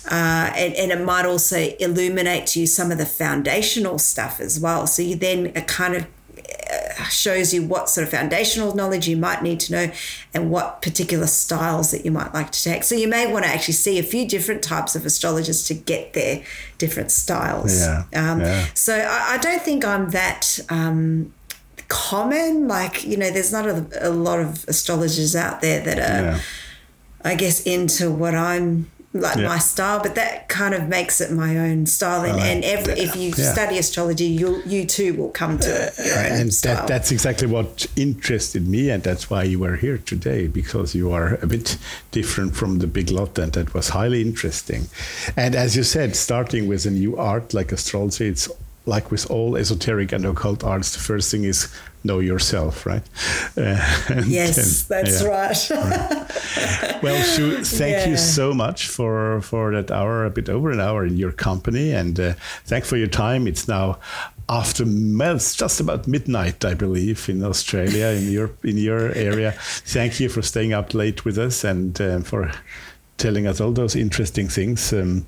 uh, 0.10 0.52
and, 0.56 0.73
and, 0.76 0.91
it 0.91 1.03
might 1.03 1.26
also 1.26 1.57
illuminate 1.80 2.45
to 2.48 2.60
you 2.60 2.68
some 2.68 2.91
of 2.91 2.98
the 2.98 3.06
foundational 3.06 3.98
stuff 3.98 4.40
as 4.40 4.60
well. 4.60 4.86
So 4.86 5.02
you 5.02 5.15
then 5.15 5.52
are 5.56 5.61
kind 5.61 5.95
of 5.95 6.07
uh, 6.72 7.03
shows 7.06 7.53
you 7.53 7.64
what 7.64 7.90
sort 7.90 8.06
of 8.06 8.11
foundational 8.11 8.76
knowledge 8.76 9.07
you 9.07 9.18
might 9.18 9.41
need 9.41 9.60
to 9.60 9.72
know 9.72 9.91
and 10.34 10.52
what 10.52 10.82
particular 10.82 11.27
styles 11.27 11.91
that 11.91 12.06
you 12.06 12.11
might 12.11 12.34
like 12.34 12.52
to 12.52 12.64
take. 12.64 12.84
So 12.84 12.95
you 12.95 13.07
may 13.07 13.32
want 13.32 13.45
to 13.45 13.52
actually 13.52 13.73
see 13.76 13.98
a 13.98 14.03
few 14.03 14.27
different 14.27 14.64
types 14.64 14.95
of 14.95 15.06
astrologers 15.06 15.64
to 15.68 15.73
get 15.73 16.14
their 16.14 16.44
different 16.77 17.11
styles. 17.11 17.80
Yeah, 17.80 18.03
um, 18.15 18.41
yeah. 18.41 18.68
So 18.73 18.95
I, 18.95 19.36
I, 19.36 19.38
don't 19.38 19.61
think 19.61 19.86
I'm 19.86 20.11
that. 20.11 20.60
Um, 20.69 21.34
common 21.88 22.68
like 22.68 23.06
you 23.06 23.15
know 23.15 23.30
there's 23.30 23.52
not 23.52 23.68
a, 23.68 23.86
a, 24.02 24.10
lot 24.10 24.40
of 24.40 24.65
astrologers 24.68 25.36
out 25.36 25.61
there 25.61 25.80
that 25.84 25.99
are 25.99 26.32
yeah. 26.32 26.40
i 27.23 27.36
guess 27.36 27.61
into 27.61 28.10
what 28.10 28.34
i'm 28.34 28.90
like 29.16 29.38
yeah. 29.38 29.48
my 29.48 29.58
style, 29.58 30.02
but 30.04 30.16
that 30.16 30.50
kind 30.50 30.74
of 30.74 30.88
makes 30.90 31.22
it 31.22 31.32
my 31.32 31.58
own 31.58 31.86
style. 31.86 32.26
And, 32.26 32.40
and 32.40 32.66
every, 32.66 32.94
if 32.94 33.16
you 33.16 33.30
yeah. 33.30 33.54
study 33.54 33.78
astrology, 33.78 34.26
you 34.26 34.62
you 34.66 34.86
too 34.86 35.14
will 35.14 35.30
come 35.30 35.58
to 35.60 35.88
uh, 35.88 36.04
your 36.04 36.20
own 36.20 36.42
and 36.42 36.54
style. 36.54 36.76
That, 36.76 36.88
that's 36.88 37.12
exactly 37.12 37.48
what 37.48 37.88
interested 37.96 38.68
me, 38.68 38.90
and 38.90 39.02
that's 39.02 39.30
why 39.30 39.44
you 39.44 39.60
were 39.60 39.78
here 39.78 39.98
today 39.98 40.48
because 40.48 40.94
you 40.94 41.12
are 41.12 41.36
a 41.36 41.48
bit 41.48 41.78
different 42.12 42.56
from 42.56 42.80
the 42.80 42.88
big 42.88 43.10
lot, 43.10 43.38
and 43.40 43.54
that 43.54 43.74
was 43.74 43.90
highly 43.90 44.22
interesting. 44.22 44.88
And 45.38 45.56
as 45.56 45.76
you 45.76 45.84
said, 45.84 46.16
starting 46.16 46.68
with 46.68 46.86
a 46.86 46.92
new 46.92 47.16
art 47.18 47.54
like 47.54 47.72
astrology, 47.72 48.28
it's 48.28 48.50
like 48.86 49.12
with 49.12 49.30
all 49.32 49.56
esoteric 49.56 50.12
and 50.12 50.26
occult 50.26 50.64
arts, 50.64 50.94
the 50.94 51.00
first 51.00 51.32
thing 51.32 51.44
is 51.44 51.74
know 52.06 52.19
yourself, 52.19 52.86
right? 52.86 53.03
Uh, 53.57 54.22
yes, 54.27 54.84
that's 54.84 55.22
yeah. 55.22 55.27
right. 55.27 55.69
right. 55.72 57.03
Well, 57.03 57.23
Shu, 57.23 57.64
thank 57.64 57.98
yeah. 57.98 58.10
you 58.10 58.18
so 58.18 58.53
much 58.53 58.88
for 58.88 59.41
for 59.41 59.72
that 59.72 59.91
hour, 59.91 60.26
a 60.26 60.30
bit 60.30 60.49
over 60.49 60.72
an 60.72 60.82
hour 60.82 61.06
in 61.06 61.15
your 61.15 61.32
company, 61.32 61.91
and 61.91 62.19
uh, 62.19 62.34
thank 62.65 62.84
for 62.84 62.98
your 62.98 63.07
time. 63.07 63.48
It's 63.48 63.68
now 63.68 63.98
after 64.49 64.84
well, 64.86 65.36
it's 65.36 65.56
just 65.56 65.80
about 65.80 66.07
midnight, 66.07 66.65
I 66.65 66.73
believe, 66.73 67.30
in 67.30 67.44
Australia, 67.44 68.07
in 68.07 68.32
your 68.32 68.52
in 68.64 68.77
your 68.77 69.11
area. 69.14 69.53
Thank 69.86 70.19
you 70.19 70.30
for 70.30 70.41
staying 70.41 70.73
up 70.73 70.94
late 70.94 71.26
with 71.26 71.38
us 71.38 71.64
and 71.64 71.99
uh, 72.02 72.19
for 72.19 72.52
telling 73.18 73.48
us 73.48 73.61
all 73.61 73.72
those 73.72 73.95
interesting 73.95 74.48
things. 74.48 74.94
Um, 74.94 75.26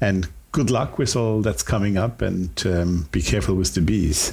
and 0.00 0.28
good 0.52 0.70
luck 0.70 0.98
with 0.98 1.16
all 1.16 1.42
that's 1.42 1.62
coming 1.62 1.98
up, 1.98 2.22
and 2.22 2.50
um, 2.66 3.08
be 3.10 3.22
careful 3.22 3.54
with 3.54 3.74
the 3.74 3.80
bees. 3.80 4.32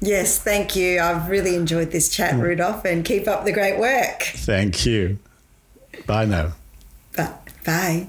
Yes, 0.00 0.38
thank 0.38 0.76
you. 0.76 1.00
I've 1.00 1.28
really 1.28 1.54
enjoyed 1.54 1.90
this 1.90 2.08
chat, 2.08 2.34
mm. 2.34 2.42
Rudolf, 2.42 2.84
and 2.84 3.04
keep 3.04 3.26
up 3.26 3.44
the 3.44 3.52
great 3.52 3.78
work. 3.78 4.22
Thank 4.22 4.84
you. 4.84 5.18
Bye 6.06 6.26
now. 6.26 6.52
Bye. 7.16 7.32
Bye. 7.64 8.06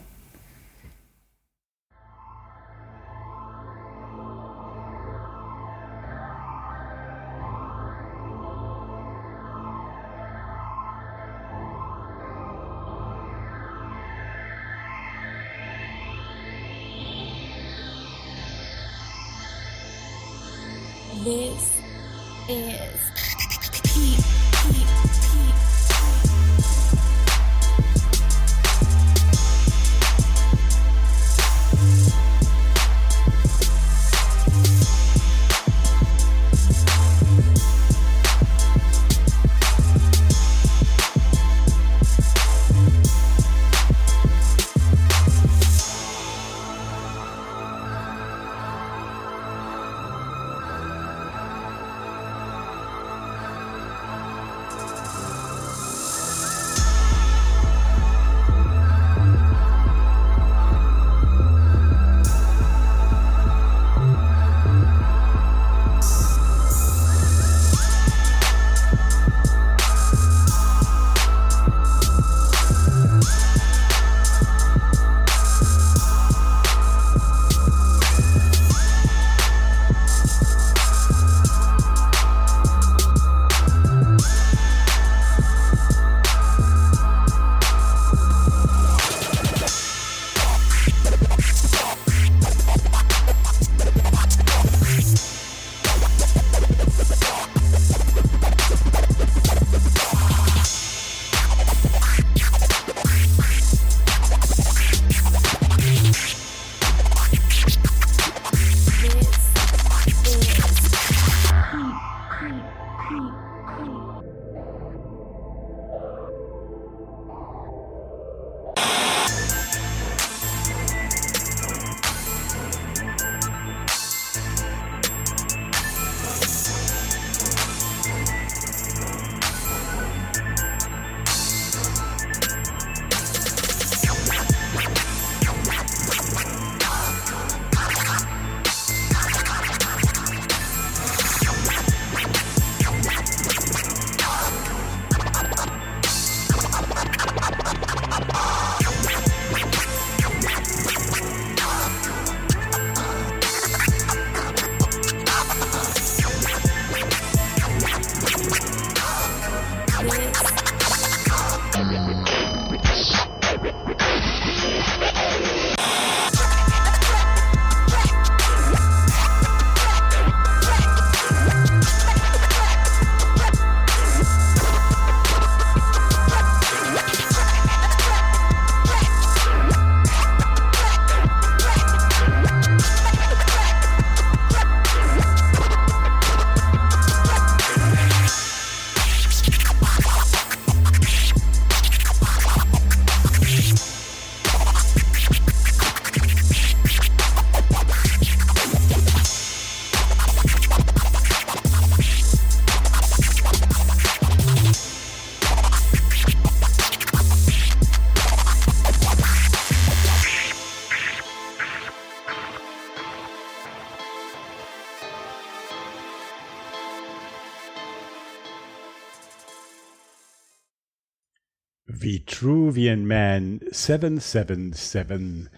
Vitruvian 222.78 223.06
Man 223.06 223.60
777, 223.72 225.50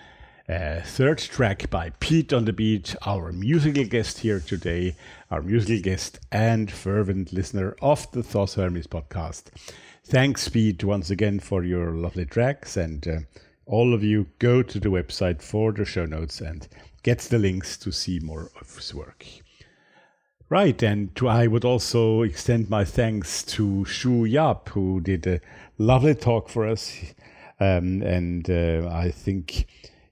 uh, 0.48 0.80
third 0.86 1.18
track 1.18 1.70
by 1.70 1.90
Pete 2.00 2.32
on 2.32 2.46
the 2.46 2.54
Beat, 2.54 2.96
our 3.06 3.34
musical 3.34 3.84
guest 3.84 4.20
here 4.20 4.40
today, 4.40 4.96
our 5.30 5.42
musical 5.42 5.82
guest 5.82 6.22
and 6.32 6.72
fervent 6.72 7.34
listener 7.34 7.76
of 7.82 8.10
the 8.14 8.24
Thoth 8.24 8.56
Hermes 8.56 8.88
podcast. 8.88 9.48
Thanks, 10.06 10.48
Pete, 10.48 10.82
once 10.86 11.10
again 11.10 11.42
for 11.42 11.66
your 11.66 11.92
lovely 11.92 12.26
tracks. 12.26 12.78
And 12.78 13.06
uh, 13.06 13.20
all 13.66 13.94
of 13.94 14.02
you 14.02 14.28
go 14.40 14.64
to 14.64 14.80
the 14.80 14.88
website 14.88 15.42
for 15.42 15.74
the 15.74 15.84
show 15.84 16.06
notes 16.06 16.40
and 16.40 16.70
get 17.04 17.20
the 17.20 17.38
links 17.38 17.76
to 17.80 17.92
see 17.92 18.22
more 18.22 18.50
of 18.62 18.74
his 18.74 18.96
work. 18.96 19.26
Right, 20.50 20.82
and 20.82 21.12
I 21.22 21.46
would 21.46 21.64
also 21.64 22.24
extend 22.24 22.72
my 22.72 22.84
thanks 22.84 23.44
to 23.44 23.86
Shu 23.86 24.26
Yap, 24.26 24.70
who 24.70 25.00
did 25.00 25.28
a 25.28 25.42
lovely 25.80 26.14
talk 26.14 26.48
for 26.50 26.68
us. 26.68 26.96
Um, 27.60 28.04
and 28.04 28.48
uh, 28.48 28.88
I 28.92 29.10
think 29.10 29.66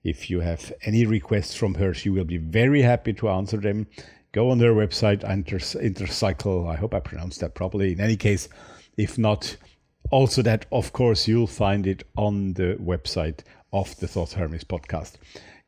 if 0.03 0.31
you 0.31 0.39
have 0.39 0.73
any 0.81 1.05
requests 1.05 1.53
from 1.53 1.75
her, 1.75 1.93
she 1.93 2.09
will 2.09 2.25
be 2.25 2.37
very 2.37 2.81
happy 2.81 3.13
to 3.13 3.29
answer 3.29 3.57
them. 3.57 3.85
Go 4.31 4.49
on 4.49 4.57
their 4.57 4.73
website, 4.73 5.23
Inter- 5.23 5.57
Intercycle. 5.57 6.67
I 6.67 6.75
hope 6.75 6.95
I 6.95 6.99
pronounced 6.99 7.41
that 7.41 7.53
properly. 7.53 7.91
In 7.91 8.01
any 8.01 8.17
case, 8.17 8.49
if 8.97 9.19
not, 9.19 9.55
also 10.09 10.41
that, 10.41 10.65
of 10.71 10.91
course, 10.91 11.27
you'll 11.27 11.45
find 11.45 11.85
it 11.85 12.03
on 12.17 12.53
the 12.53 12.75
website 12.81 13.41
of 13.71 13.95
the 13.99 14.07
Thoth 14.07 14.33
Hermes 14.33 14.63
podcast 14.63 15.17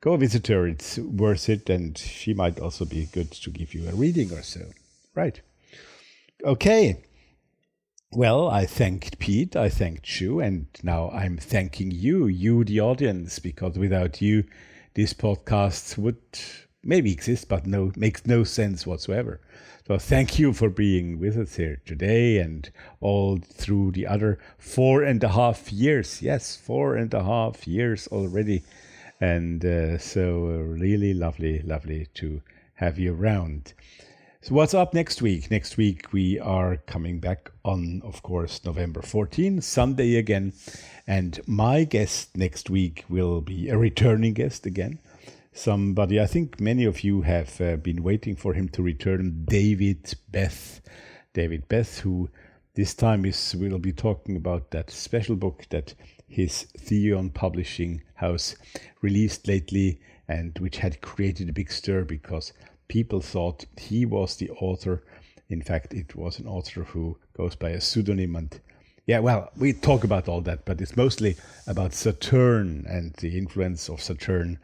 go 0.02 0.16
visit 0.18 0.48
her. 0.48 0.68
It's 0.68 0.98
worth 0.98 1.50
it, 1.50 1.70
and 1.70 1.98
she 1.98 2.34
might 2.34 2.60
also 2.60 2.86
be 2.86 3.06
good 3.06 3.32
to 3.32 3.50
give 3.50 3.74
you 3.74 3.88
a 3.88 3.96
reading 3.96 4.32
or 4.32 4.42
so. 4.42 4.62
Right. 5.16 5.42
Okay. 6.44 7.04
Well, 8.12 8.48
I 8.50 8.66
thanked 8.66 9.20
Pete, 9.20 9.56
I 9.56 9.70
thanked 9.70 10.20
you, 10.20 10.40
and 10.40 10.66
now 10.82 11.12
I'm 11.12 11.38
thanking 11.38 11.92
you, 11.92 12.26
you, 12.26 12.64
the 12.64 12.82
audience, 12.82 13.38
because 13.38 13.78
without 13.78 14.20
you, 14.22 14.46
these 14.96 15.14
podcasts 15.14 15.98
would 15.98 16.18
maybe 16.84 17.12
exist, 17.12 17.48
but 17.48 17.68
no 17.68 17.92
makes 17.96 18.26
no 18.26 18.44
sense 18.44 18.88
whatsoever. 18.88 19.42
So 19.86 20.00
thank 20.00 20.40
you 20.40 20.54
for 20.54 20.70
being 20.70 21.20
with 21.20 21.38
us 21.38 21.56
here 21.58 21.82
today 21.86 22.40
and 22.40 22.70
all 23.00 23.38
through 23.38 23.92
the 23.92 24.08
other 24.08 24.40
four 24.58 25.04
and 25.04 25.24
a 25.24 25.30
half 25.30 25.72
years. 25.72 26.22
Yes, 26.22 26.56
four 26.56 26.96
and 26.96 27.14
a 27.14 27.24
half 27.24 27.68
years 27.68 28.08
already 28.08 28.64
and 29.22 29.66
uh, 29.66 29.98
so 29.98 30.46
uh, 30.46 30.64
really 30.64 31.14
lovely, 31.14 31.62
lovely 31.62 32.08
to 32.16 32.42
have 32.76 32.98
you 32.98 33.14
around. 33.14 33.74
So, 34.42 34.56
what's 34.56 34.74
up 34.74 34.94
next 34.94 35.22
week? 35.22 35.52
Next 35.52 35.76
week, 35.76 36.14
we 36.14 36.40
are 36.40 36.78
coming 36.78 37.20
back 37.20 37.52
on, 37.66 38.02
of 38.06 38.24
course, 38.24 38.64
November 38.64 39.02
14, 39.02 39.60
Sunday 39.60 40.16
again. 40.16 40.54
And 41.06 41.42
my 41.46 41.84
guest 41.84 42.38
next 42.38 42.70
week 42.70 43.04
will 43.10 43.42
be 43.42 43.68
a 43.68 43.78
returning 43.78 44.34
guest 44.34 44.66
again. 44.66 45.00
Somebody, 45.52 46.22
I 46.22 46.26
think 46.26 46.62
many 46.62 46.86
of 46.86 47.04
you 47.04 47.24
have 47.24 47.60
uh, 47.60 47.76
been 47.76 48.02
waiting 48.02 48.38
for 48.38 48.54
him 48.54 48.70
to 48.70 48.82
return, 48.82 49.44
David 49.44 50.14
Beth. 50.30 50.80
David 51.34 51.68
Beth, 51.68 52.00
who 52.00 52.30
this 52.76 52.94
time 52.94 53.26
is 53.26 53.54
will 53.60 53.78
be 53.78 53.92
talking 53.92 54.38
about 54.38 54.72
that 54.72 54.90
special 54.90 55.36
book 55.36 55.66
that 55.70 55.96
his 56.30 56.68
Theion 56.78 57.34
Publishing 57.34 58.04
House 58.16 58.56
released 59.02 59.50
lately, 59.50 60.00
and 60.30 60.58
which 60.60 60.78
had 60.78 61.02
created 61.02 61.50
a 61.50 61.54
big 61.54 61.70
stir 61.70 62.06
because 62.06 62.54
people 62.90 63.22
thought 63.22 63.66
he 63.78 64.06
was 64.06 64.36
the 64.36 64.50
author. 64.50 65.02
In 65.48 65.62
fact, 65.62 65.94
it 65.94 66.16
was 66.16 66.40
an 66.40 66.48
author 66.48 66.84
who 66.84 67.18
goes 67.38 67.56
by 67.56 67.70
a 67.70 67.80
pseudonym. 67.80 68.36
And 68.36 68.60
yeah, 69.06 69.20
well, 69.20 69.50
we 69.56 69.72
talk 69.72 70.04
about 70.04 70.28
all 70.28 70.42
that, 70.42 70.66
but 70.66 70.82
it's 70.82 70.98
mostly 70.98 71.38
about 71.66 71.94
Saturn 71.94 72.86
and 72.90 73.14
the 73.14 73.38
influence 73.38 73.88
of 73.90 74.02
Saturn 74.02 74.60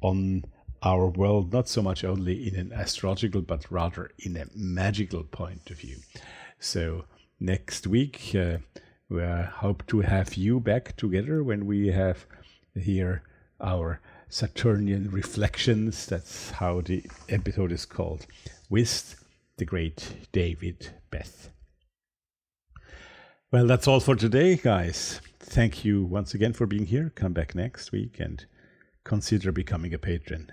on 0.00 0.44
our 0.82 1.06
world, 1.06 1.52
not 1.52 1.68
so 1.68 1.82
much 1.82 2.04
only 2.04 2.48
in 2.48 2.56
an 2.56 2.72
astrological, 2.72 3.42
but 3.42 3.70
rather 3.70 4.10
in 4.18 4.36
a 4.36 4.46
magical 4.54 5.22
point 5.22 5.70
of 5.70 5.78
view. 5.78 5.96
So, 6.58 7.04
next 7.40 7.86
week, 7.86 8.34
uh, 8.34 8.58
we 9.08 9.22
hope 9.22 9.86
to 9.86 10.00
have 10.00 10.34
you 10.34 10.60
back 10.60 10.96
together 10.96 11.42
when 11.42 11.66
we 11.66 11.88
have 11.88 12.26
here 12.74 13.22
our 13.60 14.00
Saturnian 14.36 15.10
reflections. 15.10 16.04
That's 16.04 16.50
how 16.50 16.82
the 16.82 17.04
episode 17.28 17.72
is 17.72 17.86
called, 17.86 18.26
with 18.68 19.24
the 19.56 19.64
great 19.64 20.28
David 20.32 20.90
Beth. 21.10 21.50
Well, 23.50 23.66
that's 23.66 23.88
all 23.88 24.00
for 24.00 24.14
today, 24.14 24.56
guys. 24.56 25.20
Thank 25.40 25.84
you 25.84 26.04
once 26.04 26.34
again 26.34 26.52
for 26.52 26.66
being 26.66 26.86
here. 26.86 27.10
Come 27.14 27.32
back 27.32 27.54
next 27.54 27.92
week 27.92 28.20
and 28.20 28.44
consider 29.04 29.52
becoming 29.52 29.94
a 29.94 29.98
patron. 29.98 30.52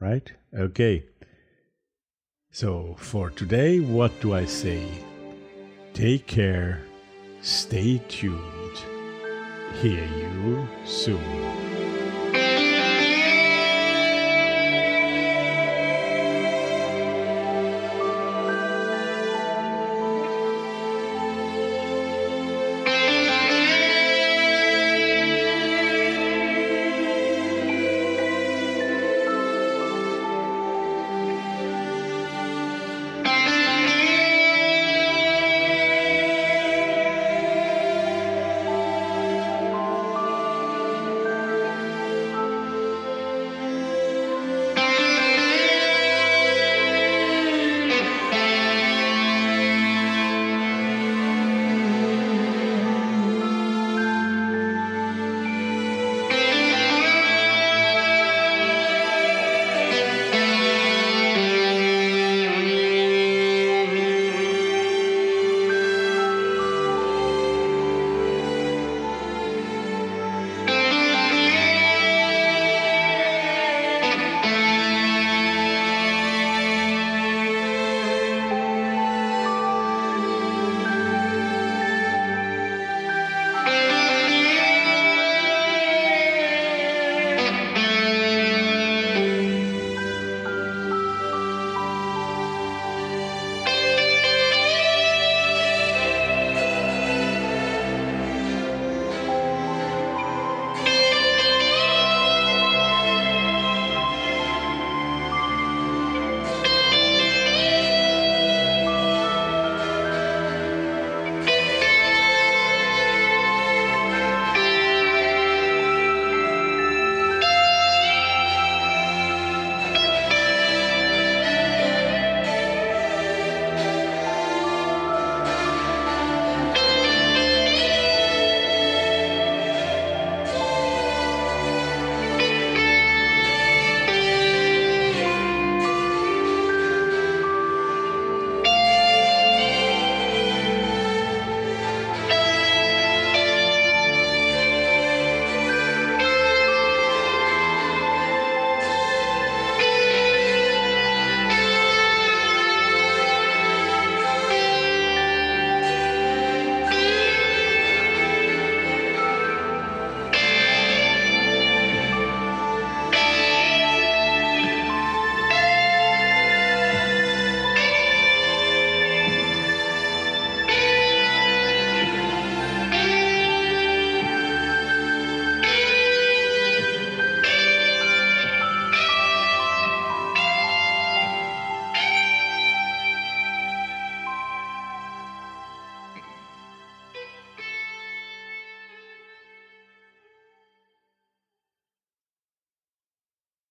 Right? 0.00 0.32
Okay. 0.52 1.04
So, 2.50 2.96
for 2.98 3.30
today, 3.30 3.78
what 3.78 4.12
do 4.20 4.34
I 4.34 4.44
say? 4.44 4.88
Take 5.94 6.26
care 6.26 6.80
Stay 7.42 8.02
tuned. 8.08 8.76
Hear 9.80 10.04
you 10.04 10.68
soon. 10.84 12.09